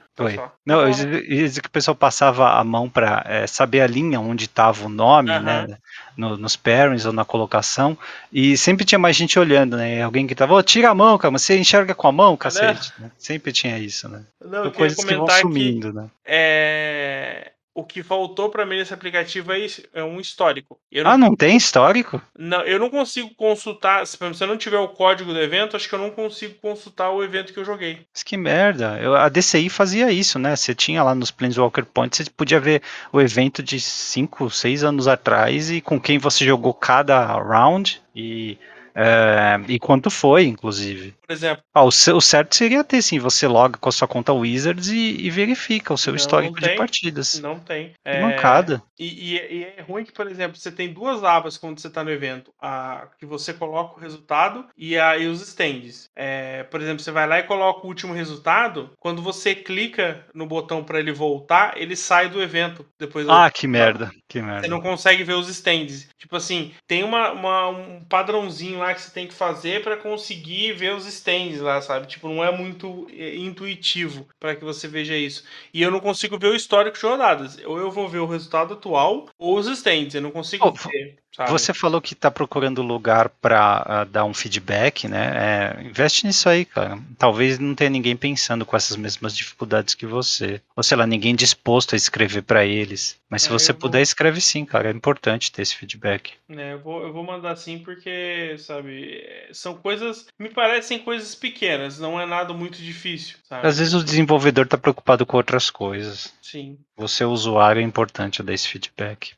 Não, 0.65 0.81
eu 0.81 0.89
dizia 0.89 1.61
que 1.61 1.68
o 1.68 1.72
pessoal 1.72 1.93
passava 1.93 2.49
a 2.49 2.64
mão 2.64 2.89
para 2.89 3.23
é, 3.27 3.45
saber 3.45 3.81
a 3.81 3.88
linha 3.88 4.19
onde 4.19 4.45
estava 4.45 4.88
o 4.88 4.89
nome, 4.89 5.30
uhum. 5.30 5.43
né? 5.43 5.77
No, 6.18 6.35
nos 6.35 6.55
pairings 6.55 7.05
ou 7.05 7.14
na 7.14 7.23
colocação, 7.23 7.95
e 8.34 8.57
sempre 8.57 8.84
tinha 8.84 8.97
mais 8.97 9.15
gente 9.15 9.38
olhando, 9.38 9.77
né? 9.77 10.01
Alguém 10.01 10.26
que 10.26 10.34
tava, 10.34 10.55
oh, 10.55 10.64
tira 10.64 10.89
a 10.89 10.95
mão, 10.95 11.19
cara, 11.19 11.31
você 11.31 11.55
enxerga 11.55 11.93
com 11.93 12.07
a 12.07 12.11
mão, 12.11 12.35
cacete. 12.35 12.91
Né? 12.97 13.11
Sempre 13.15 13.51
tinha 13.51 13.77
isso, 13.77 14.09
né? 14.09 14.23
Não, 14.43 14.61
então, 14.61 14.72
coisas 14.72 15.05
que 15.05 15.14
vão 15.14 15.27
sumindo, 15.27 15.93
né? 15.93 16.09
É 16.26 17.51
o 17.78 17.84
que 17.84 18.02
faltou 18.02 18.49
para 18.49 18.66
mim 18.66 18.78
nesse 18.78 18.91
aplicativo 18.91 19.54
é, 19.54 19.68
é 19.94 20.04
um 20.04 20.20
histórico. 20.20 20.80
Não, 20.91 21.12
ah, 21.12 21.16
não 21.16 21.36
tem 21.36 21.56
histórico? 21.56 22.20
Não, 22.36 22.62
eu 22.62 22.80
não 22.80 22.90
consigo 22.90 23.30
consultar. 23.36 24.08
Se 24.08 24.18
você 24.18 24.48
não 24.48 24.58
tiver 24.58 24.80
o 24.80 24.88
código 24.88 25.32
do 25.32 25.40
evento, 25.40 25.76
acho 25.76 25.88
que 25.88 25.94
eu 25.94 25.99
não 25.99 26.10
consigo 26.10 26.56
consultar 26.56 27.12
o 27.12 27.24
evento 27.24 27.54
que 27.54 27.60
eu 27.60 27.64
joguei. 27.64 27.99
Mas 28.12 28.24
que 28.24 28.36
merda. 28.36 28.99
Eu, 28.99 29.16
a 29.16 29.30
DCI 29.30 29.70
fazia 29.70 30.12
isso, 30.12 30.40
né? 30.40 30.56
Você 30.56 30.74
tinha 30.74 31.04
lá 31.04 31.14
nos 31.14 31.30
Planeswalker 31.30 31.86
Points, 31.86 32.18
você 32.18 32.32
podia 32.32 32.60
ver 32.60 32.82
o 33.14 33.22
evento 33.22 33.62
de 33.62 33.80
5, 33.80 34.49
6 34.49 34.84
anos 34.84 35.08
atrás 35.08 35.70
e 35.70 35.80
com 35.80 36.02
quem 36.02 36.18
você 36.18 36.44
jogou 36.44 36.74
cada 36.74 37.40
round 37.40 38.02
e 38.16 38.58
é, 38.99 39.60
e 39.68 39.78
quanto 39.78 40.10
foi, 40.10 40.45
inclusive. 40.45 41.14
Por 41.22 41.32
exemplo. 41.32 41.64
Ah, 41.72 41.84
o, 41.84 41.90
o, 41.90 42.22
certo 42.22 42.56
seria 42.56 42.84
ter, 42.84 43.02
sim, 43.03 43.19
você 43.19 43.48
loga 43.48 43.78
com 43.78 43.90
a 43.90 43.91
sua 43.91 44.07
conta 44.07 44.34
Wizards 44.34 44.88
e, 44.88 45.22
e 45.22 45.30
verifica 45.30 45.94
o 45.94 45.98
seu 45.98 46.14
não, 46.14 46.18
histórico 46.18 46.56
não 46.56 46.61
tem, 46.61 46.72
de 46.72 46.78
partidas. 46.78 47.40
Não 47.40 47.60
tem. 47.60 47.94
É, 48.03 48.22
mancada. 48.22 48.82
E, 48.98 49.36
e, 49.36 49.36
e, 49.36 49.64
é 49.78 49.82
ruim 49.82 50.03
que, 50.03 50.11
por 50.11 50.26
exemplo, 50.26 50.57
você 50.57 50.72
tem 50.72 50.91
duas 50.91 51.24
abas 51.24 51.57
quando 51.57 51.80
você 51.80 51.90
está 51.90 52.03
no 52.03 52.10
evento. 52.10 52.52
A, 52.60 53.07
que 53.19 53.26
você 53.26 53.53
coloca 53.53 53.98
o 53.98 54.02
resultado 54.02 54.65
e, 54.76 54.98
a, 54.98 55.15
e 55.15 55.28
os 55.28 55.41
stands. 55.41 56.10
É, 56.15 56.64
por 56.64 56.82
exemplo, 56.82 57.03
você 57.03 57.11
vai 57.11 57.28
lá 57.28 57.38
e 57.38 57.44
coloca 57.44 57.86
o 57.86 57.90
último 57.90 58.14
resultado. 58.14 58.90
Quando 58.99 59.22
você 59.22 59.53
clica 59.53 60.26
no 60.34 60.48
botão 60.48 60.84
para 60.84 60.99
ele 60.99 61.11
voltar, 61.11 61.80
ele 61.80 61.95
sai 61.95 62.30
do 62.30 62.41
evento. 62.41 62.84
Depois 62.98 63.30
ah, 63.30 63.52
que 63.52 63.68
merda. 63.68 64.10
Que 64.28 64.41
merda. 64.41 64.61
Você 64.61 64.68
não 64.68 64.82
consegue 64.82 65.24
ver 65.24 65.34
os 65.34 65.48
stands. 65.49 66.07
Tipo 66.18 66.36
assim, 66.36 66.72
tem 66.88 67.03
uma, 67.03 67.32
uma 67.32 67.68
um 67.69 68.03
padrãozinho 68.03 68.80
lá 68.80 68.86
lá 68.88 68.93
que 68.93 69.01
você 69.01 69.11
tem 69.11 69.27
que 69.27 69.34
fazer 69.34 69.84
para 69.84 69.97
conseguir 69.97 70.73
ver 70.73 70.95
os 70.95 71.05
stands 71.05 71.59
lá, 71.59 71.81
sabe? 71.81 72.07
Tipo, 72.07 72.27
não 72.30 72.43
é 72.43 72.55
muito 72.55 73.07
é, 73.11 73.35
intuitivo 73.35 74.27
para 74.39 74.55
que 74.55 74.64
você 74.64 74.88
veja 74.88 75.15
isso. 75.15 75.43
E 75.73 75.81
eu 75.81 75.91
não 75.91 75.99
consigo 75.99 76.38
ver 76.38 76.47
o 76.47 76.55
histórico 76.55 76.97
de 76.97 77.05
rodadas. 77.05 77.57
Ou 77.65 77.77
eu 77.77 77.91
vou 77.91 78.07
ver 78.07 78.19
o 78.19 78.26
resultado 78.26 78.73
atual 78.73 79.27
ou 79.38 79.57
os 79.57 79.68
stands. 79.68 80.15
Eu 80.15 80.22
não 80.22 80.31
consigo 80.31 80.68
oh, 80.68 80.72
ver. 80.72 81.18
Sabe? 81.38 81.51
Você 81.51 81.72
falou 81.72 82.01
que 82.01 82.14
está 82.14 82.31
procurando 82.31 82.81
lugar 82.81 83.30
para 83.30 83.81
uh, 83.81 83.91
ah, 83.91 84.03
dar 84.05 84.26
um 84.26 84.34
feedback, 84.34 85.07
né? 85.07 85.76
É, 85.77 85.84
investe 85.84 86.26
nisso 86.26 86.49
aí, 86.49 86.65
cara. 86.65 86.97
Talvez 87.15 87.59
não 87.59 87.76
tenha 87.76 87.91
ninguém 87.91 88.18
pensando 88.18 88.65
com 88.65 88.76
essas 88.76 88.97
mesmas 88.97 89.38
dificuldades 89.38 89.93
que 89.93 90.07
você. 90.07 90.59
Ou 90.76 90.81
sei 90.81 90.97
lá, 90.97 91.05
ninguém 91.05 91.35
disposto 91.35 91.93
a 91.93 91.95
escrever 91.95 92.41
para 92.41 92.65
eles. 92.65 93.19
Mas 93.30 93.43
se 93.43 93.49
é, 93.49 93.51
você 93.51 93.72
puder, 93.72 93.99
vou... 93.99 94.03
escreve 94.03 94.41
sim, 94.41 94.65
cara. 94.65 94.89
É 94.89 94.91
importante 94.91 95.51
ter 95.51 95.61
esse 95.61 95.76
feedback. 95.76 96.34
É, 96.49 96.73
eu 96.73 96.80
vou, 96.80 97.03
eu 97.03 97.14
vou 97.14 97.23
mandar 97.23 97.55
sim 97.55 97.77
porque, 97.77 98.55
sabe, 98.57 99.23
são 99.51 99.76
coisas. 99.76 100.26
Me 100.39 100.49
parecem 100.49 100.97
coisas 100.97 101.35
pequenas, 101.35 101.99
não 101.99 102.19
é 102.19 102.26
nada 102.26 102.51
muito 102.51 102.81
difícil. 102.81 103.38
Sabe? 103.43 103.68
Às 103.68 103.77
vezes 103.77 103.93
o 103.93 104.03
desenvolvedor 104.03 104.65
está 104.65 104.77
preocupado 104.77 105.23
com 105.23 105.38
outras 105.38 105.69
coisas. 105.69 106.34
Sim. 106.41 106.80
Você, 106.95 107.23
usuário, 107.23 107.80
é 107.80 107.84
importante 107.84 108.41
dar 108.41 108.55
esse 108.55 108.68
feedback. 108.68 109.36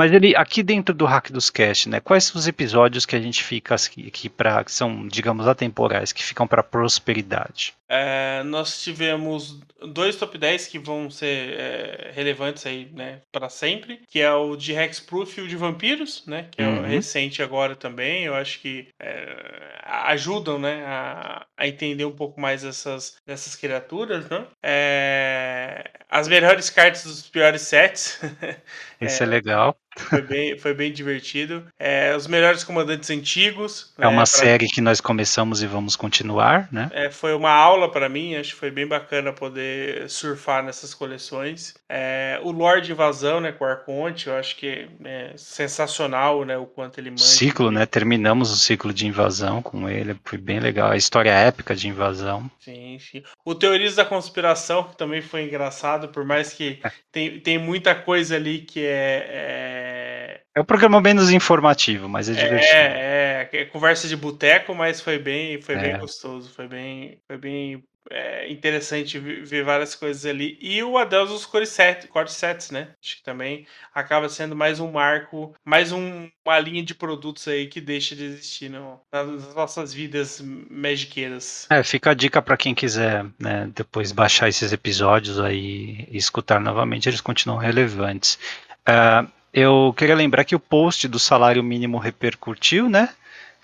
Mas 0.00 0.14
ele 0.14 0.34
aqui 0.34 0.62
dentro 0.62 0.94
do 0.94 1.04
Hack 1.04 1.30
dos 1.30 1.50
Cast, 1.50 1.86
né? 1.86 2.00
Quais 2.00 2.24
são 2.24 2.38
os 2.38 2.48
episódios 2.48 3.04
que 3.04 3.14
a 3.14 3.20
gente 3.20 3.44
fica 3.44 3.74
aqui, 3.74 4.30
para 4.30 4.64
que 4.64 4.72
são, 4.72 5.06
digamos, 5.06 5.46
atemporais, 5.46 6.10
que 6.10 6.24
ficam 6.24 6.46
para 6.46 6.62
prosperidade? 6.62 7.74
É, 7.86 8.42
nós 8.44 8.82
tivemos 8.82 9.60
dois 9.92 10.16
top 10.16 10.38
10 10.38 10.68
que 10.68 10.78
vão 10.78 11.10
ser 11.10 11.58
é, 11.58 12.12
relevantes 12.14 12.64
aí, 12.64 12.88
né, 12.94 13.20
para 13.32 13.48
sempre, 13.48 14.00
que 14.08 14.20
é 14.20 14.32
o 14.32 14.54
de 14.54 14.72
Hexproof 14.72 15.38
e 15.38 15.42
o 15.42 15.48
de 15.48 15.56
Vampiros, 15.56 16.24
né, 16.26 16.46
que 16.50 16.62
é 16.62 16.66
uhum. 16.68 16.82
recente 16.82 17.42
agora 17.42 17.74
também. 17.74 18.24
Eu 18.24 18.34
acho 18.34 18.60
que 18.60 18.88
é, 18.98 19.26
ajudam, 19.82 20.58
né, 20.58 20.84
a, 20.86 21.44
a, 21.56 21.66
entender 21.66 22.04
um 22.04 22.14
pouco 22.14 22.40
mais 22.40 22.64
essas, 22.64 23.16
dessas 23.26 23.56
criaturas, 23.56 24.28
né. 24.30 24.46
É, 24.62 25.90
as 26.08 26.28
melhores 26.28 26.70
cartas 26.70 27.04
dos 27.04 27.28
piores 27.28 27.62
sets. 27.62 28.20
Isso 29.00 29.22
é, 29.22 29.26
é 29.26 29.28
legal. 29.28 29.76
Foi 29.96 30.22
bem, 30.22 30.58
foi 30.58 30.72
bem 30.72 30.92
divertido. 30.92 31.64
É, 31.78 32.14
os 32.16 32.26
melhores 32.26 32.62
comandantes 32.62 33.10
antigos. 33.10 33.92
É 33.98 34.02
né, 34.02 34.06
uma 34.06 34.16
pra... 34.18 34.26
série 34.26 34.66
que 34.68 34.80
nós 34.80 35.00
começamos 35.00 35.62
e 35.62 35.66
vamos 35.66 35.96
continuar, 35.96 36.68
né? 36.70 36.90
É, 36.92 37.10
foi 37.10 37.34
uma 37.34 37.50
aula 37.50 37.90
para 37.90 38.08
mim, 38.08 38.36
acho 38.36 38.54
que 38.54 38.60
foi 38.60 38.70
bem 38.70 38.86
bacana 38.86 39.32
poder 39.32 40.08
surfar 40.08 40.62
nessas 40.62 40.94
coleções. 40.94 41.74
É, 41.88 42.40
o 42.42 42.52
Lorde 42.52 42.92
Invasão, 42.92 43.40
né, 43.40 43.52
com 43.52 43.64
o 43.64 43.66
Arconte, 43.68 44.28
eu 44.28 44.36
acho 44.36 44.56
que 44.56 44.88
é 45.04 45.32
sensacional, 45.36 46.44
né, 46.44 46.56
o 46.56 46.66
quanto 46.66 46.98
ele 46.98 47.10
manda. 47.10 47.22
Ciclo, 47.22 47.70
né? 47.70 47.84
Terminamos 47.84 48.50
o 48.52 48.56
ciclo 48.56 48.92
de 48.92 49.06
invasão 49.06 49.60
com 49.60 49.88
ele, 49.88 50.16
foi 50.24 50.38
bem 50.38 50.60
legal. 50.60 50.90
A 50.90 50.96
história 50.96 51.30
épica 51.30 51.74
de 51.74 51.88
invasão. 51.88 52.50
Sim, 52.60 52.98
sim. 52.98 53.22
O 53.44 53.54
Teorias 53.54 53.96
da 53.96 54.04
Conspiração, 54.04 54.84
que 54.84 54.96
também 54.96 55.20
foi 55.20 55.44
engraçado, 55.44 56.08
por 56.08 56.24
mais 56.24 56.52
que 56.52 56.80
tem, 57.10 57.40
tem 57.40 57.58
muita 57.58 57.94
coisa 57.94 58.36
ali 58.36 58.60
que 58.60 58.84
é, 58.84 59.26
é 60.56 60.60
é 60.60 60.62
um 60.62 60.64
programa 60.66 61.00
menos 61.00 61.30
informativo, 61.30 62.08
mas 62.08 62.28
é 62.28 62.34
divertido. 62.34 62.74
É, 62.74 63.48
é, 63.52 63.56
é 63.60 63.64
conversa 63.64 64.06
de 64.06 64.16
boteco, 64.16 64.74
mas 64.74 65.00
foi 65.00 65.18
bem, 65.18 65.60
foi 65.62 65.74
é. 65.76 65.78
bem 65.78 65.98
gostoso, 65.98 66.50
foi 66.50 66.68
bem, 66.68 67.18
foi 67.26 67.38
bem 67.38 67.82
é, 68.10 68.50
interessante 68.50 69.18
ver 69.18 69.64
várias 69.64 69.94
coisas 69.94 70.26
ali. 70.26 70.58
E 70.60 70.82
o 70.82 70.98
Adeus 70.98 71.30
dos 71.30 71.46
Corsets, 71.46 72.70
né? 72.70 72.88
Acho 73.02 73.16
que 73.16 73.22
também 73.22 73.66
acaba 73.94 74.28
sendo 74.28 74.54
mais 74.54 74.80
um 74.80 74.90
marco, 74.90 75.54
mais 75.64 75.92
um, 75.92 76.28
uma 76.44 76.58
linha 76.58 76.82
de 76.82 76.94
produtos 76.94 77.48
aí 77.48 77.66
que 77.66 77.80
deixa 77.80 78.14
de 78.14 78.24
existir 78.24 78.68
no, 78.68 79.00
nas 79.12 79.54
nossas 79.54 79.94
vidas 79.94 80.42
magiqueiras. 80.70 81.66
É, 81.70 81.82
fica 81.82 82.10
a 82.10 82.14
dica 82.14 82.42
para 82.42 82.56
quem 82.56 82.74
quiser 82.74 83.24
né, 83.38 83.70
depois 83.74 84.12
baixar 84.12 84.48
esses 84.48 84.72
episódios 84.72 85.38
aí 85.40 86.06
e 86.10 86.18
escutar 86.18 86.60
novamente, 86.60 87.08
eles 87.08 87.20
continuam 87.20 87.58
relevantes. 87.58 88.38
Uh, 88.80 89.39
eu 89.52 89.94
queria 89.96 90.14
lembrar 90.14 90.44
que 90.44 90.54
o 90.54 90.60
post 90.60 91.08
do 91.08 91.18
salário 91.18 91.62
mínimo 91.62 91.98
repercutiu, 91.98 92.88
né? 92.88 93.08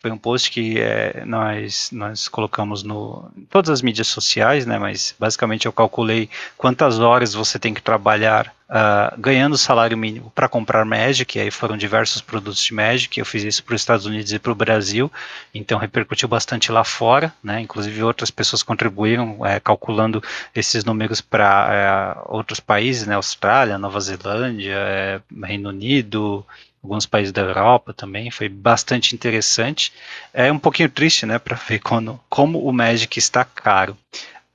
Foi 0.07 0.13
um 0.13 0.19
post 0.19 0.53
que 0.53 0.79
é, 0.79 1.25
nós, 1.27 1.91
nós 1.91 2.29
colocamos 2.29 2.85
no 2.85 3.29
em 3.37 3.45
todas 3.47 3.71
as 3.71 3.83
mídias 3.83 4.07
sociais, 4.07 4.65
né? 4.65 4.79
Mas 4.79 5.13
basicamente 5.19 5.67
eu 5.67 5.73
calculei 5.73 6.31
quantas 6.57 7.01
horas 7.01 7.35
você 7.35 7.59
tem 7.59 7.75
que 7.75 7.83
trabalhar 7.83 8.55
uh, 8.71 9.21
ganhando 9.21 9.59
salário 9.59 9.99
mínimo 9.99 10.31
para 10.33 10.49
comprar 10.49 10.85
Magic. 10.85 11.37
E 11.37 11.41
aí 11.41 11.51
foram 11.51 11.77
diversos 11.77 12.23
produtos 12.23 12.63
de 12.63 12.73
Magic. 12.73 13.19
Eu 13.19 13.27
fiz 13.27 13.43
isso 13.43 13.65
para 13.65 13.75
os 13.75 13.81
Estados 13.81 14.07
Unidos 14.07 14.33
e 14.33 14.39
para 14.39 14.53
o 14.53 14.55
Brasil, 14.55 15.11
então 15.53 15.77
repercutiu 15.77 16.29
bastante 16.29 16.71
lá 16.71 16.85
fora, 16.85 17.35
né? 17.43 17.61
Inclusive 17.61 18.05
outras 18.05 18.31
pessoas 18.31 18.63
contribuíram 18.63 19.45
é, 19.45 19.59
calculando 19.59 20.23
esses 20.55 20.85
números 20.85 21.21
para 21.21 22.15
é, 22.23 22.33
outros 22.33 22.61
países, 22.61 23.09
né? 23.09 23.17
Austrália, 23.17 23.77
Nova 23.77 23.99
Zelândia, 23.99 24.77
é, 24.77 25.21
Reino 25.43 25.71
Unido 25.71 26.47
alguns 26.83 27.07
países 27.07 27.33
da 27.33 27.43
Europa 27.43 27.93
também, 27.93 28.31
foi 28.31 28.49
bastante 28.49 29.15
interessante. 29.15 29.93
É 30.33 30.51
um 30.53 30.59
pouquinho 30.59 30.89
triste, 30.89 31.27
né, 31.27 31.39
para 31.39 31.57
ver 31.57 31.81
quando, 31.81 32.19
como 32.29 32.61
o 32.61 32.73
Magic 32.73 33.19
está 33.19 33.45
caro. 33.45 33.97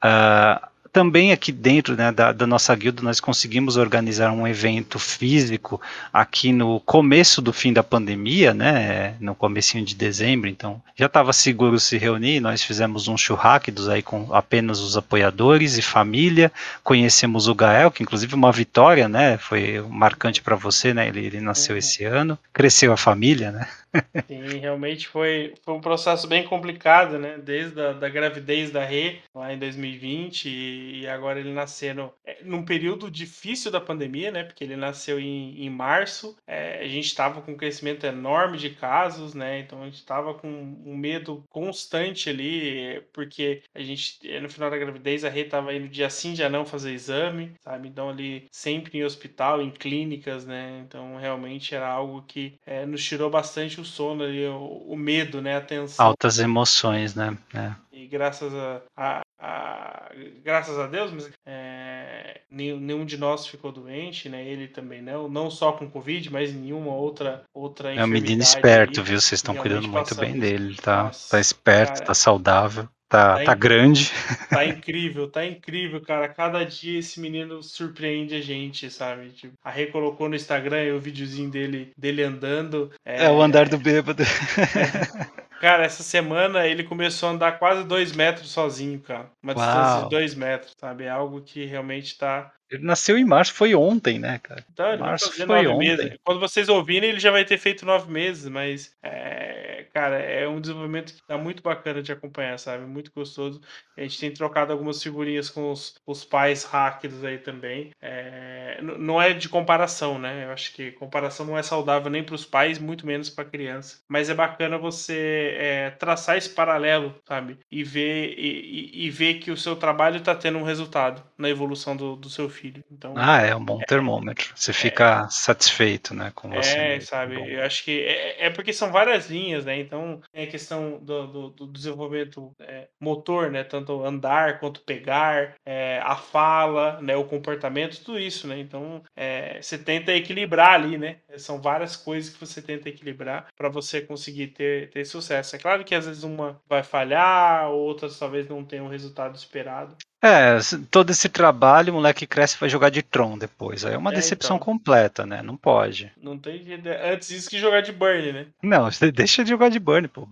Uh, 0.03 0.70
também 0.91 1.31
aqui 1.31 1.51
dentro 1.51 1.95
né, 1.95 2.11
da, 2.11 2.31
da, 2.31 2.45
nossa 2.45 2.76
guilda 2.76 3.01
nós 3.01 3.19
conseguimos 3.19 3.77
organizar 3.77 4.31
um 4.31 4.47
evento 4.47 4.99
físico 4.99 5.81
aqui 6.11 6.51
no 6.51 6.80
começo 6.81 7.41
do 7.41 7.53
fim 7.53 7.72
da 7.72 7.81
pandemia, 7.81 8.53
né, 8.53 9.15
no 9.19 9.34
comecinho 9.34 9.85
de 9.85 9.95
dezembro, 9.95 10.49
então 10.49 10.81
já 10.95 11.05
estava 11.05 11.31
seguro 11.34 11.80
se 11.80 11.97
reunir, 11.97 12.39
nós 12.39 12.61
fizemos 12.61 13.07
um 13.07 13.18
churrasco 13.18 13.51
aí 13.91 14.01
com 14.01 14.34
apenas 14.34 14.80
os 14.80 14.95
apoiadores 14.95 15.77
e 15.77 15.81
família, 15.81 16.51
conhecemos 16.84 17.47
o 17.47 17.55
Gael, 17.55 17.91
que 17.91 18.03
inclusive 18.03 18.34
uma 18.34 18.51
vitória, 18.51 19.09
né, 19.09 19.38
foi 19.38 19.81
marcante 19.89 20.41
para 20.41 20.55
você, 20.55 20.93
né, 20.93 21.07
ele, 21.07 21.26
ele 21.26 21.39
nasceu 21.41 21.73
uhum. 21.73 21.80
esse 21.80 22.03
ano, 22.03 22.38
cresceu 22.53 22.93
a 22.93 22.97
família, 22.97 23.51
né. 23.51 23.68
Sim, 24.27 24.59
realmente 24.59 25.07
foi, 25.07 25.53
foi 25.63 25.73
um 25.73 25.81
processo 25.81 26.27
bem 26.27 26.43
complicado, 26.43 27.19
né? 27.19 27.38
Desde 27.43 27.80
a 27.81 27.91
da 27.93 28.09
gravidez 28.09 28.72
da 28.72 28.84
Rê, 28.84 29.18
lá 29.35 29.53
em 29.53 29.59
2020, 29.59 30.45
e, 30.47 30.80
e 30.81 31.07
agora 31.07 31.39
ele 31.39 31.53
nascendo 31.53 32.11
é, 32.25 32.39
num 32.43 32.63
período 32.65 33.09
difícil 33.09 33.71
da 33.71 33.79
pandemia, 33.79 34.31
né? 34.31 34.43
Porque 34.43 34.63
ele 34.63 34.75
nasceu 34.75 35.19
em, 35.19 35.63
em 35.63 35.69
março, 35.69 36.35
é, 36.47 36.79
a 36.83 36.87
gente 36.87 37.05
estava 37.05 37.41
com 37.41 37.51
um 37.51 37.57
crescimento 37.57 38.05
enorme 38.05 38.57
de 38.57 38.71
casos, 38.71 39.33
né? 39.33 39.59
Então 39.59 39.81
a 39.81 39.85
gente 39.85 39.95
estava 39.95 40.33
com 40.33 40.47
um 40.47 40.95
medo 40.97 41.43
constante 41.49 42.29
ali, 42.29 43.01
porque 43.13 43.61
a 43.73 43.81
gente, 43.81 44.19
no 44.41 44.49
final 44.49 44.69
da 44.69 44.77
gravidez, 44.77 45.23
a 45.23 45.29
Rê 45.29 45.41
estava 45.41 45.73
indo 45.73 45.87
dia 45.87 46.09
sim, 46.09 46.33
dia 46.33 46.49
não 46.49 46.65
fazer 46.65 46.91
exame, 46.91 47.53
sabe? 47.61 47.87
Então 47.87 48.09
ali 48.09 48.47
sempre 48.51 48.97
em 48.97 49.03
hospital, 49.03 49.61
em 49.61 49.69
clínicas, 49.69 50.45
né? 50.45 50.83
Então 50.85 51.17
realmente 51.17 51.75
era 51.75 51.87
algo 51.87 52.23
que 52.27 52.59
é, 52.65 52.85
nos 52.85 53.03
tirou 53.03 53.29
bastante 53.29 53.79
o 53.79 53.85
sono 53.85 54.23
ali, 54.23 54.45
o, 54.45 54.85
o 54.87 54.97
medo, 54.97 55.41
né? 55.41 55.57
A 55.57 55.61
tensão. 55.61 56.05
Altas 56.05 56.39
emoções, 56.39 57.15
né? 57.15 57.37
É. 57.53 57.71
E 57.91 58.07
graças 58.07 58.53
a, 58.53 58.81
a, 58.95 59.21
a, 59.41 60.11
graças 60.43 60.77
a 60.77 60.85
Deus, 60.85 61.11
mas, 61.11 61.30
é, 61.45 62.41
nenhum 62.51 63.03
de 63.03 63.18
nós 63.18 63.47
ficou 63.47 63.72
doente, 63.72 64.30
né? 64.30 64.45
Ele 64.45 64.68
também 64.68 65.01
não, 65.01 65.27
não 65.27 65.49
só 65.49 65.72
com 65.72 65.89
Covid, 65.89 66.31
mas 66.31 66.53
nenhuma 66.53 66.93
outra 66.93 67.43
outra 67.51 67.93
É 67.93 68.03
um 68.03 68.07
menino 68.07 68.43
esperto, 68.43 69.01
viu? 69.01 69.19
Vocês 69.19 69.39
estão 69.39 69.55
cuidando 69.55 69.88
muito 69.88 70.13
bem 70.13 70.38
dele, 70.38 70.76
tá? 70.76 71.03
Nossa, 71.03 71.31
tá 71.31 71.39
esperto, 71.39 71.93
cara, 71.93 72.05
tá 72.05 72.13
saudável. 72.13 72.88
Tá, 73.09 73.39
tá, 73.39 73.43
tá 73.43 73.55
grande. 73.55 74.11
Tá 74.49 74.63
incrível, 74.63 75.27
tá 75.27 75.45
incrível, 75.45 75.99
cara. 75.99 76.30
Cada 76.30 76.63
dia 76.63 76.99
esse 76.99 77.19
menino 77.19 77.61
surpreende 77.61 78.35
a 78.35 78.41
gente, 78.41 78.89
sabe? 78.89 79.31
Tipo, 79.31 79.53
a 79.61 79.69
Rê 79.69 79.88
colocou 79.88 80.30
no 80.30 80.35
Instagram 80.35 80.95
o 80.95 80.99
videozinho 80.99 81.49
dele, 81.49 81.91
dele 81.97 82.23
andando. 82.23 82.89
É, 83.03 83.26
é 83.26 83.30
o 83.31 83.41
andar 83.41 83.68
do 83.68 83.77
bêbado. 83.77 84.23
É. 84.23 85.41
Cara, 85.61 85.85
essa 85.85 86.01
semana 86.01 86.65
ele 86.65 86.83
começou 86.83 87.29
a 87.29 87.33
andar 87.33 87.59
quase 87.59 87.83
dois 87.83 88.11
metros 88.13 88.49
sozinho, 88.49 88.99
cara. 88.99 89.31
Uma 89.43 89.53
Uau. 89.53 89.63
distância 89.63 90.03
de 90.05 90.09
dois 90.09 90.33
metros, 90.33 90.75
sabe? 90.75 91.03
É 91.03 91.09
algo 91.11 91.39
que 91.39 91.65
realmente 91.65 92.17
tá. 92.17 92.51
Ele 92.72 92.84
nasceu 92.84 93.18
em 93.18 93.26
março, 93.26 93.53
foi 93.53 93.76
ontem, 93.76 94.18
né, 94.18 94.39
cara? 94.41 94.64
Ele 94.93 94.98
março 94.98 95.31
foi 95.45 95.68
ontem. 95.68 95.77
Meses. 95.77 96.18
Quando 96.23 96.39
vocês 96.39 96.69
ouvirem, 96.69 97.10
ele 97.10 97.19
já 97.19 97.31
vai 97.31 97.43
ter 97.43 97.57
feito 97.57 97.85
nove 97.85 98.11
meses, 98.11 98.48
mas 98.48 98.95
é, 99.03 99.85
cara, 99.93 100.18
é 100.18 100.48
um 100.48 100.61
desenvolvimento 100.61 101.14
que 101.14 101.22
tá 101.27 101.38
muito 101.38 101.61
bacana 101.61 102.02
de 102.02 102.11
acompanhar, 102.11 102.57
sabe? 102.57 102.85
Muito 102.85 103.11
gostoso. 103.14 103.61
A 103.98 104.02
gente 104.02 104.19
tem 104.19 104.31
trocado 104.31 104.72
algumas 104.72 105.03
figurinhas 105.03 105.49
com 105.49 105.72
os, 105.72 105.95
os 106.06 106.23
pais 106.23 106.64
hackers 106.64 107.23
aí 107.23 107.38
também. 107.38 107.91
É, 108.02 108.80
não 108.81 109.22
é 109.22 109.34
de 109.34 109.49
comparação, 109.49 110.18
né? 110.18 110.45
Eu 110.45 110.52
acho 110.52 110.73
que 110.73 110.91
comparação 110.91 111.45
não 111.45 111.57
é 111.57 111.64
saudável 111.64 112.10
nem 112.10 112.23
para 112.23 112.35
os 112.35 112.45
pais, 112.45 112.80
muito 112.80 113.06
menos 113.06 113.30
para 113.30 113.45
criança. 113.45 113.99
Mas 114.07 114.30
é 114.30 114.34
bacana 114.34 114.77
você 114.77 115.56
é, 115.57 115.89
traçar 115.91 116.38
esse 116.38 116.49
paralelo, 116.49 117.15
sabe? 117.27 117.57
E 117.69 117.84
ver, 117.84 118.34
e, 118.38 119.06
e, 119.06 119.10
ver 119.10 119.35
que 119.35 119.52
o 119.52 119.57
seu 119.57 119.76
trabalho 119.76 120.18
está 120.18 120.34
tendo 120.34 120.57
um 120.57 120.64
resultado 120.64 121.22
na 121.38 121.49
evolução 121.49 121.95
do, 121.95 122.15
do 122.15 122.30
seu 122.30 122.49
filho. 122.49 122.60
Então, 122.91 123.13
ah, 123.15 123.41
é 123.41 123.55
um 123.55 123.63
bom 123.63 123.79
termômetro. 123.79 124.51
Você 124.55 124.73
fica 124.73 125.25
é, 125.25 125.29
satisfeito, 125.29 126.13
né? 126.13 126.31
Com 126.35 126.49
você. 126.49 126.77
É, 126.77 126.99
sabe? 126.99 127.53
Eu 127.53 127.63
acho 127.63 127.83
que 127.83 128.01
é, 128.01 128.47
é 128.47 128.49
porque 128.49 128.73
são 128.73 128.91
várias 128.91 129.29
linhas, 129.29 129.65
né? 129.65 129.79
Então, 129.79 130.21
é 130.33 130.43
a 130.43 130.47
questão 130.47 130.99
do, 130.99 131.27
do, 131.27 131.49
do 131.49 131.67
desenvolvimento 131.67 132.51
é, 132.59 132.88
motor, 132.99 133.51
né? 133.51 133.63
Tanto 133.63 134.03
andar 134.03 134.59
quanto 134.59 134.81
pegar, 134.81 135.55
é, 135.65 135.99
a 136.03 136.15
fala, 136.15 137.01
né? 137.01 137.15
O 137.15 137.25
comportamento, 137.25 138.03
tudo 138.03 138.19
isso, 138.19 138.47
né? 138.47 138.59
Então, 138.59 139.03
é, 139.15 139.61
você 139.61 139.77
tenta 139.77 140.13
equilibrar 140.13 140.73
ali, 140.73 140.97
né? 140.97 141.17
São 141.38 141.61
várias 141.61 141.95
coisas 141.95 142.33
que 142.33 142.39
você 142.39 142.61
tenta 142.61 142.89
equilibrar 142.89 143.47
para 143.55 143.69
você 143.69 144.01
conseguir 144.01 144.47
ter, 144.47 144.89
ter 144.89 145.05
sucesso. 145.05 145.55
É 145.55 145.59
claro 145.59 145.83
que 145.83 145.95
às 145.95 146.05
vezes 146.05 146.23
uma 146.23 146.61
vai 146.67 146.83
falhar, 146.83 147.69
outras 147.69 148.17
talvez 148.17 148.47
não 148.47 148.63
tenham 148.63 148.85
o 148.85 148.89
resultado 148.89 149.35
esperado. 149.35 149.95
É, 150.22 150.60
todo 150.91 151.10
esse 151.10 151.27
trabalho, 151.27 151.91
o 151.91 151.95
moleque 151.95 152.27
cresce 152.27 152.56
e 152.56 152.60
vai 152.60 152.69
jogar 152.69 152.89
de 152.89 153.02
Tron 153.02 153.39
depois. 153.39 153.84
Aí 153.84 153.95
é 153.95 153.98
uma 153.98 154.11
é, 154.11 154.15
decepção 154.15 154.57
então. 154.57 154.65
completa, 154.65 155.26
né? 155.26 155.41
Não 155.41 155.57
pode. 155.57 156.11
Não 156.22 156.38
tem 156.38 156.64
Antes 157.11 157.31
isso 157.31 157.49
que 157.49 157.57
jogar 157.57 157.81
de 157.81 157.91
Burn, 157.91 158.31
né? 158.31 158.45
Não, 158.61 158.88
deixa 159.14 159.43
de 159.43 159.49
jogar 159.49 159.69
de 159.69 159.80
Burn, 159.80 160.07
pô. 160.07 160.27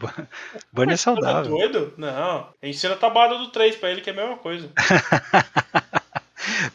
Burn 0.72 0.94
é 0.94 0.98
saudável. 0.98 1.44
Tá 1.44 1.50
doido? 1.50 1.94
Não. 1.98 2.48
Ensina 2.62 2.94
a 2.94 2.98
tabuada 2.98 3.38
do 3.40 3.48
3 3.48 3.78
pra 3.78 3.90
ele, 3.90 4.02
que 4.02 4.12
é 4.12 4.14
a 4.14 4.16
mesma 4.16 4.38
coisa. 4.38 4.70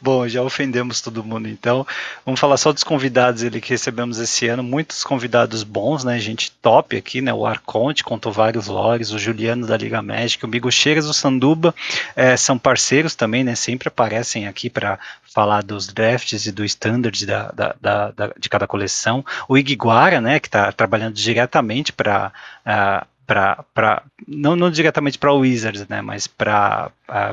Bom, 0.01 0.27
já 0.29 0.43
ofendemos 0.43 1.01
todo 1.01 1.25
mundo, 1.25 1.49
então. 1.49 1.87
Vamos 2.25 2.41
falar 2.41 2.57
só 2.57 2.73
dos 2.73 2.85
convidados 2.85 3.43
ele 3.43 3.61
que 3.61 3.71
recebemos 3.71 4.19
esse 4.19 4.47
ano, 4.47 4.63
muitos 4.63 5.05
convidados 5.05 5.63
bons, 5.63 6.05
né, 6.05 6.19
gente 6.19 6.51
top 6.63 6.97
aqui, 6.97 7.21
né, 7.21 7.33
o 7.33 7.47
Arconte 7.47 8.05
contou 8.05 8.33
vários 8.33 8.67
lores, 8.67 9.11
o 9.11 9.19
Juliano 9.19 9.67
da 9.67 9.77
Liga 9.77 10.03
Médica, 10.03 10.47
o 10.47 10.49
Migo 10.49 10.71
Cheiras, 10.71 11.07
o 11.07 11.15
Sanduba, 11.15 11.75
é, 12.17 12.37
são 12.37 12.59
parceiros 12.59 13.15
também, 13.15 13.45
né, 13.45 13.55
sempre 13.55 13.89
aparecem 13.89 14.47
aqui 14.47 14.69
para 14.71 14.99
falar 15.35 15.63
dos 15.63 15.89
drafts 15.89 16.47
e 16.47 16.53
do 16.53 16.65
standard 16.65 17.27
da, 17.27 17.51
da, 17.51 17.75
da, 17.81 18.11
da, 18.13 18.33
de 18.39 18.49
cada 18.49 18.67
coleção, 18.67 19.25
o 19.49 19.59
Iguara, 19.59 20.21
né, 20.21 20.39
que 20.39 20.49
está 20.49 20.71
trabalhando 20.71 21.15
diretamente 21.15 21.93
para 21.93 22.29
uh, 22.29 22.31
ah, 22.67 23.07
para 23.27 24.03
não, 24.27 24.55
não 24.55 24.71
diretamente 24.71 25.19
para 25.19 25.33
Wizards, 25.33 25.87
né, 25.89 26.03
mas 26.03 26.27
para 26.27 26.91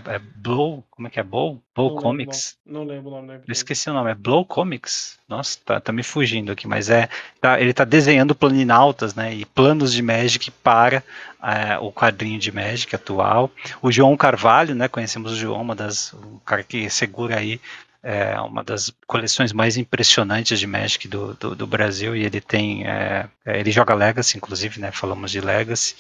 é 0.08 0.20
Blow, 0.36 0.84
como 0.90 1.08
é 1.08 1.12
que 1.12 1.20
é 1.20 1.24
Blow? 1.24 1.62
Blow 1.76 1.96
não 1.96 2.02
Comics. 2.02 2.58
Lembro, 2.66 2.80
não, 2.80 2.88
lembro 2.88 3.12
o 3.12 3.16
nome. 3.16 3.34
Eu 3.48 3.52
esqueci 3.52 3.90
o 3.90 3.94
nome, 3.94 4.12
é 4.12 4.16
Blow 4.16 4.46
Comics. 4.46 5.20
Nossa, 5.28 5.58
tá, 5.64 5.80
tá 5.80 5.92
me 5.92 6.04
fugindo 6.04 6.52
aqui, 6.52 6.68
mas 6.68 6.90
é 6.90 7.10
tá, 7.40 7.60
ele 7.60 7.74
tá 7.74 7.84
desenhando 7.84 8.36
planinautas, 8.36 9.16
né, 9.16 9.34
e 9.34 9.46
planos 9.46 9.94
de 9.94 10.02
Magic 10.02 10.52
para 10.52 11.04
é, 11.42 11.78
o 11.80 11.92
quadrinho 11.92 12.40
de 12.40 12.52
Magic 12.52 12.96
atual. 12.96 13.52
O 13.82 13.92
João 13.92 14.16
Carvalho, 14.18 14.76
né, 14.76 14.88
conhecemos 14.88 15.34
o 15.34 15.36
João, 15.36 15.62
uma 15.62 15.76
das 15.76 16.14
o 16.14 16.42
cara 16.46 16.64
que 16.64 16.90
segura 16.90 17.38
aí 17.38 17.60
é 18.04 18.40
uma 18.42 18.64
das 18.64 18.92
coleções 19.06 19.54
mais 19.54 19.78
impressionantes 19.78 20.60
de 20.60 20.66
Magic 20.66 21.08
do, 21.08 21.36
do, 21.36 21.56
do 21.56 21.68
Brasil 21.68 22.16
e 22.16 22.24
ele 22.24 22.42
tem 22.42 22.88
é, 22.88 23.28
é 23.46 23.60
ele 23.60 23.72
joga 23.72 23.94
Legacy 23.94 24.38
inclusive 24.38 24.80
né 24.80 24.92
falamos 24.92 25.30
de 25.30 25.40
Legacy 25.40 25.96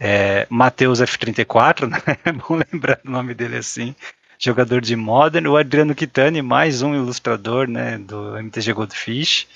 é, 0.00 0.46
Matheus 0.50 1.00
F34 1.00 1.86
né 1.88 1.98
é 2.24 2.32
bom 2.32 2.60
lembrar 2.72 2.98
o 3.04 3.10
nome 3.10 3.34
dele 3.34 3.56
assim 3.56 3.94
jogador 4.36 4.80
de 4.80 4.96
Modern 4.96 5.46
o 5.46 5.56
Adriano 5.56 5.94
Kitani 5.94 6.42
mais 6.42 6.82
um 6.82 6.92
ilustrador 6.92 7.68
né 7.68 7.98
do 7.98 8.36
MTG 8.36 8.72
Goldfish 8.72 9.46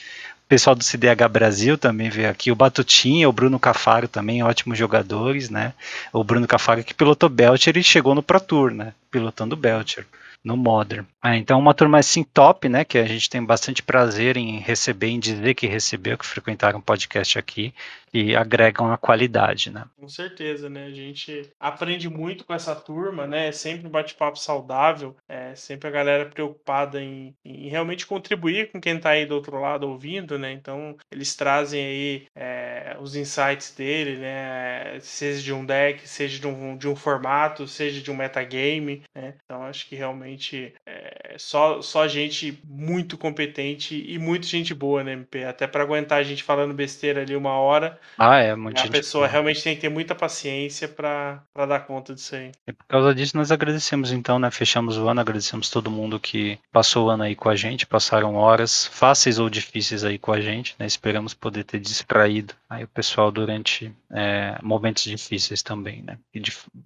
o 0.44 0.48
pessoal 0.48 0.76
do 0.76 0.84
CDH 0.84 1.28
Brasil 1.30 1.76
também 1.76 2.08
veio 2.08 2.30
aqui, 2.30 2.50
o 2.50 2.56
Batutinha, 2.56 3.28
o 3.28 3.32
Bruno 3.34 3.60
Cafaro 3.60 4.08
também, 4.08 4.42
ótimos 4.42 4.78
jogadores, 4.78 5.50
né? 5.50 5.74
O 6.10 6.24
Bruno 6.24 6.46
Cafaro 6.46 6.82
que 6.82 6.94
pilotou 6.94 7.28
Belcher 7.28 7.76
e 7.76 7.82
chegou 7.82 8.14
no 8.14 8.22
Pro 8.22 8.40
Tour, 8.40 8.70
né? 8.70 8.94
Pilotando 9.10 9.54
Belcher 9.54 10.06
no 10.48 10.56
Modern. 10.56 11.04
Ah, 11.20 11.36
então 11.36 11.58
uma 11.58 11.74
turma 11.74 11.98
assim 11.98 12.24
top, 12.24 12.70
né, 12.70 12.82
que 12.82 12.96
a 12.96 13.04
gente 13.04 13.28
tem 13.28 13.44
bastante 13.44 13.82
prazer 13.82 14.38
em 14.38 14.58
receber, 14.58 15.08
em 15.08 15.20
dizer 15.20 15.54
que 15.54 15.66
recebeu, 15.66 16.16
que 16.16 16.24
frequentaram 16.24 16.78
o 16.78 16.82
podcast 16.82 17.38
aqui 17.38 17.74
e 18.12 18.34
agregam 18.34 18.90
a 18.92 18.98
qualidade, 18.98 19.70
né? 19.70 19.84
Com 19.96 20.08
certeza, 20.08 20.68
né? 20.68 20.86
A 20.86 20.90
gente 20.90 21.50
aprende 21.58 22.08
muito 22.08 22.44
com 22.44 22.54
essa 22.54 22.74
turma, 22.74 23.26
né? 23.26 23.48
É 23.48 23.52
sempre 23.52 23.86
um 23.86 23.90
bate-papo 23.90 24.38
saudável, 24.38 25.16
é 25.28 25.54
sempre 25.54 25.88
a 25.88 25.92
galera 25.92 26.26
preocupada 26.26 27.02
em, 27.02 27.34
em, 27.44 27.68
realmente 27.68 28.06
contribuir 28.06 28.70
com 28.70 28.80
quem 28.80 28.96
está 28.96 29.10
aí 29.10 29.26
do 29.26 29.34
outro 29.34 29.60
lado 29.60 29.88
ouvindo, 29.88 30.38
né? 30.38 30.52
Então 30.52 30.96
eles 31.10 31.34
trazem 31.34 31.84
aí 31.84 32.26
é, 32.34 32.96
os 33.00 33.16
insights 33.16 33.74
dele, 33.74 34.16
né? 34.16 34.98
Seja 35.00 35.42
de 35.42 35.52
um 35.52 35.64
deck, 35.64 36.08
seja 36.08 36.38
de 36.38 36.46
um, 36.46 36.76
de 36.76 36.88
um 36.88 36.96
formato, 36.96 37.66
seja 37.66 38.00
de 38.00 38.10
um 38.10 38.16
metagame, 38.16 39.02
né? 39.14 39.34
Então 39.44 39.62
acho 39.62 39.88
que 39.88 39.96
realmente 39.96 40.74
é 40.86 41.36
só, 41.38 41.80
só 41.80 42.06
gente 42.08 42.60
muito 42.64 43.16
competente 43.16 44.04
e 44.06 44.18
muita 44.18 44.46
gente 44.46 44.74
boa, 44.74 45.04
né, 45.04 45.12
MP? 45.12 45.44
Até 45.44 45.66
para 45.66 45.82
aguentar 45.82 46.18
a 46.18 46.22
gente 46.22 46.42
falando 46.42 46.74
besteira 46.74 47.22
ali 47.22 47.36
uma 47.36 47.52
hora, 47.52 47.97
ah, 48.16 48.38
é, 48.38 48.56
muito 48.56 48.80
A 48.80 48.88
pessoa 48.88 49.26
realmente 49.26 49.62
tem 49.62 49.74
que 49.74 49.80
ter 49.80 49.88
muita 49.88 50.14
paciência 50.14 50.88
para 50.88 51.42
dar 51.54 51.80
conta 51.80 52.14
disso 52.14 52.34
aí. 52.34 52.52
E 52.66 52.72
por 52.72 52.84
causa 52.86 53.14
disso, 53.14 53.36
nós 53.36 53.52
agradecemos 53.52 54.10
então, 54.10 54.38
né? 54.38 54.50
Fechamos 54.50 54.98
o 54.98 55.08
ano, 55.08 55.20
agradecemos 55.20 55.70
todo 55.70 55.90
mundo 55.90 56.18
que 56.18 56.58
passou 56.72 57.06
o 57.06 57.10
ano 57.10 57.22
aí 57.22 57.36
com 57.36 57.48
a 57.48 57.56
gente, 57.56 57.86
passaram 57.86 58.34
horas 58.34 58.86
fáceis 58.86 59.38
ou 59.38 59.48
difíceis 59.48 60.04
aí 60.04 60.18
com 60.18 60.32
a 60.32 60.40
gente, 60.40 60.74
né? 60.78 60.86
Esperamos 60.86 61.32
poder 61.32 61.64
ter 61.64 61.78
distraído 61.78 62.54
aí 62.68 62.84
o 62.84 62.88
pessoal 62.88 63.30
durante 63.30 63.92
é, 64.10 64.58
momentos 64.62 65.04
difíceis 65.04 65.62
também, 65.62 66.02
né? 66.02 66.18
E 66.34 66.42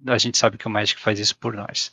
a 0.07 0.17
gente 0.17 0.37
sabe 0.37 0.57
que 0.57 0.67
o 0.67 0.69
Magic 0.69 0.99
faz 0.99 1.19
isso 1.19 1.35
por 1.35 1.53
nós. 1.53 1.91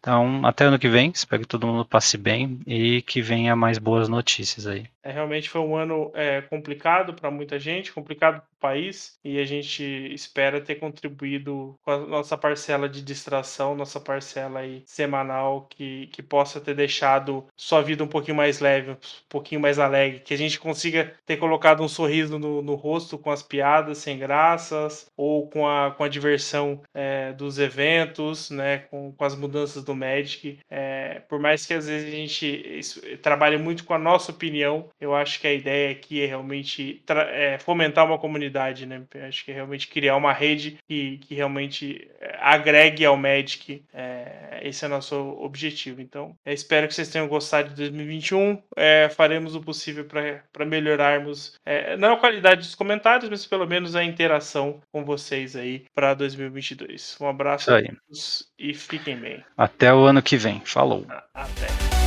Então, 0.00 0.46
até 0.46 0.64
ano 0.64 0.78
que 0.78 0.88
vem, 0.88 1.10
espero 1.12 1.42
que 1.42 1.48
todo 1.48 1.66
mundo 1.66 1.84
passe 1.84 2.16
bem 2.16 2.60
e 2.66 3.02
que 3.02 3.20
venha 3.20 3.56
mais 3.56 3.78
boas 3.78 4.08
notícias 4.08 4.66
aí. 4.66 4.86
É, 5.08 5.12
realmente 5.12 5.48
foi 5.48 5.62
um 5.62 5.74
ano 5.74 6.12
é, 6.14 6.42
complicado 6.42 7.14
para 7.14 7.30
muita 7.30 7.58
gente, 7.58 7.92
complicado 7.92 8.42
para 8.42 8.46
o 8.52 8.60
país, 8.60 9.18
e 9.24 9.38
a 9.38 9.44
gente 9.44 9.82
espera 10.12 10.60
ter 10.60 10.74
contribuído 10.74 11.78
com 11.82 11.90
a 11.90 11.98
nossa 11.98 12.36
parcela 12.36 12.86
de 12.86 13.00
distração, 13.00 13.74
nossa 13.74 13.98
parcela 13.98 14.60
aí 14.60 14.82
semanal, 14.84 15.66
que, 15.70 16.08
que 16.08 16.22
possa 16.22 16.60
ter 16.60 16.74
deixado 16.74 17.46
sua 17.56 17.80
vida 17.80 18.04
um 18.04 18.08
pouquinho 18.08 18.36
mais 18.36 18.60
leve, 18.60 18.90
um 18.90 18.96
pouquinho 19.30 19.62
mais 19.62 19.78
alegre, 19.78 20.20
que 20.20 20.34
a 20.34 20.38
gente 20.38 20.60
consiga 20.60 21.14
ter 21.24 21.38
colocado 21.38 21.82
um 21.82 21.88
sorriso 21.88 22.38
no, 22.38 22.60
no 22.60 22.74
rosto 22.74 23.16
com 23.16 23.30
as 23.30 23.42
piadas 23.42 23.98
sem 23.98 24.18
graças, 24.18 25.10
ou 25.16 25.48
com 25.48 25.66
a, 25.66 25.90
com 25.92 26.04
a 26.04 26.08
diversão 26.08 26.82
é, 26.92 27.32
dos 27.32 27.58
eventos, 27.58 28.50
né, 28.50 28.78
com, 28.90 29.10
com 29.12 29.24
as 29.24 29.34
mudanças 29.34 29.82
do 29.82 29.94
Magic. 29.94 30.58
É, 30.68 31.20
por 31.28 31.40
mais 31.40 31.64
que 31.64 31.72
às 31.72 31.86
vezes 31.86 32.08
a 32.08 32.10
gente 32.10 33.16
trabalhe 33.22 33.56
muito 33.56 33.84
com 33.84 33.94
a 33.94 33.98
nossa 33.98 34.32
opinião, 34.32 34.90
eu 35.00 35.14
acho 35.14 35.40
que 35.40 35.46
a 35.46 35.52
ideia 35.52 35.90
aqui 35.90 36.22
é 36.22 36.26
realmente 36.26 37.02
é, 37.08 37.58
fomentar 37.58 38.04
uma 38.04 38.18
comunidade, 38.18 38.86
né? 38.86 39.02
Eu 39.14 39.24
acho 39.24 39.44
que 39.44 39.50
é 39.50 39.54
realmente 39.54 39.88
criar 39.88 40.16
uma 40.16 40.32
rede 40.32 40.78
que, 40.88 41.18
que 41.18 41.34
realmente 41.34 42.08
é, 42.20 42.36
agregue 42.40 43.04
ao 43.04 43.16
Magic. 43.16 43.82
É, 43.92 44.60
esse 44.62 44.84
é 44.84 44.88
o 44.88 44.90
nosso 44.90 45.16
objetivo. 45.40 46.00
Então, 46.00 46.34
espero 46.44 46.88
que 46.88 46.94
vocês 46.94 47.08
tenham 47.08 47.28
gostado 47.28 47.70
de 47.70 47.76
2021. 47.76 48.62
É, 48.76 49.08
faremos 49.08 49.54
o 49.54 49.60
possível 49.60 50.04
para 50.04 50.64
melhorarmos 50.64 51.54
é, 51.64 51.96
não 51.96 52.14
a 52.14 52.16
qualidade 52.18 52.62
dos 52.62 52.74
comentários, 52.74 53.28
mas 53.28 53.46
pelo 53.46 53.66
menos 53.66 53.94
a 53.94 54.04
interação 54.04 54.80
com 54.92 55.04
vocês 55.04 55.54
aí 55.54 55.84
para 55.94 56.14
2022. 56.14 57.16
Um 57.20 57.28
abraço 57.28 57.72
a 57.72 57.82
todos 57.82 58.48
e 58.58 58.74
fiquem 58.74 59.16
bem. 59.16 59.44
Até 59.56 59.92
o 59.92 60.04
ano 60.04 60.22
que 60.22 60.36
vem. 60.36 60.60
Falou. 60.64 61.06
Até. 61.34 61.97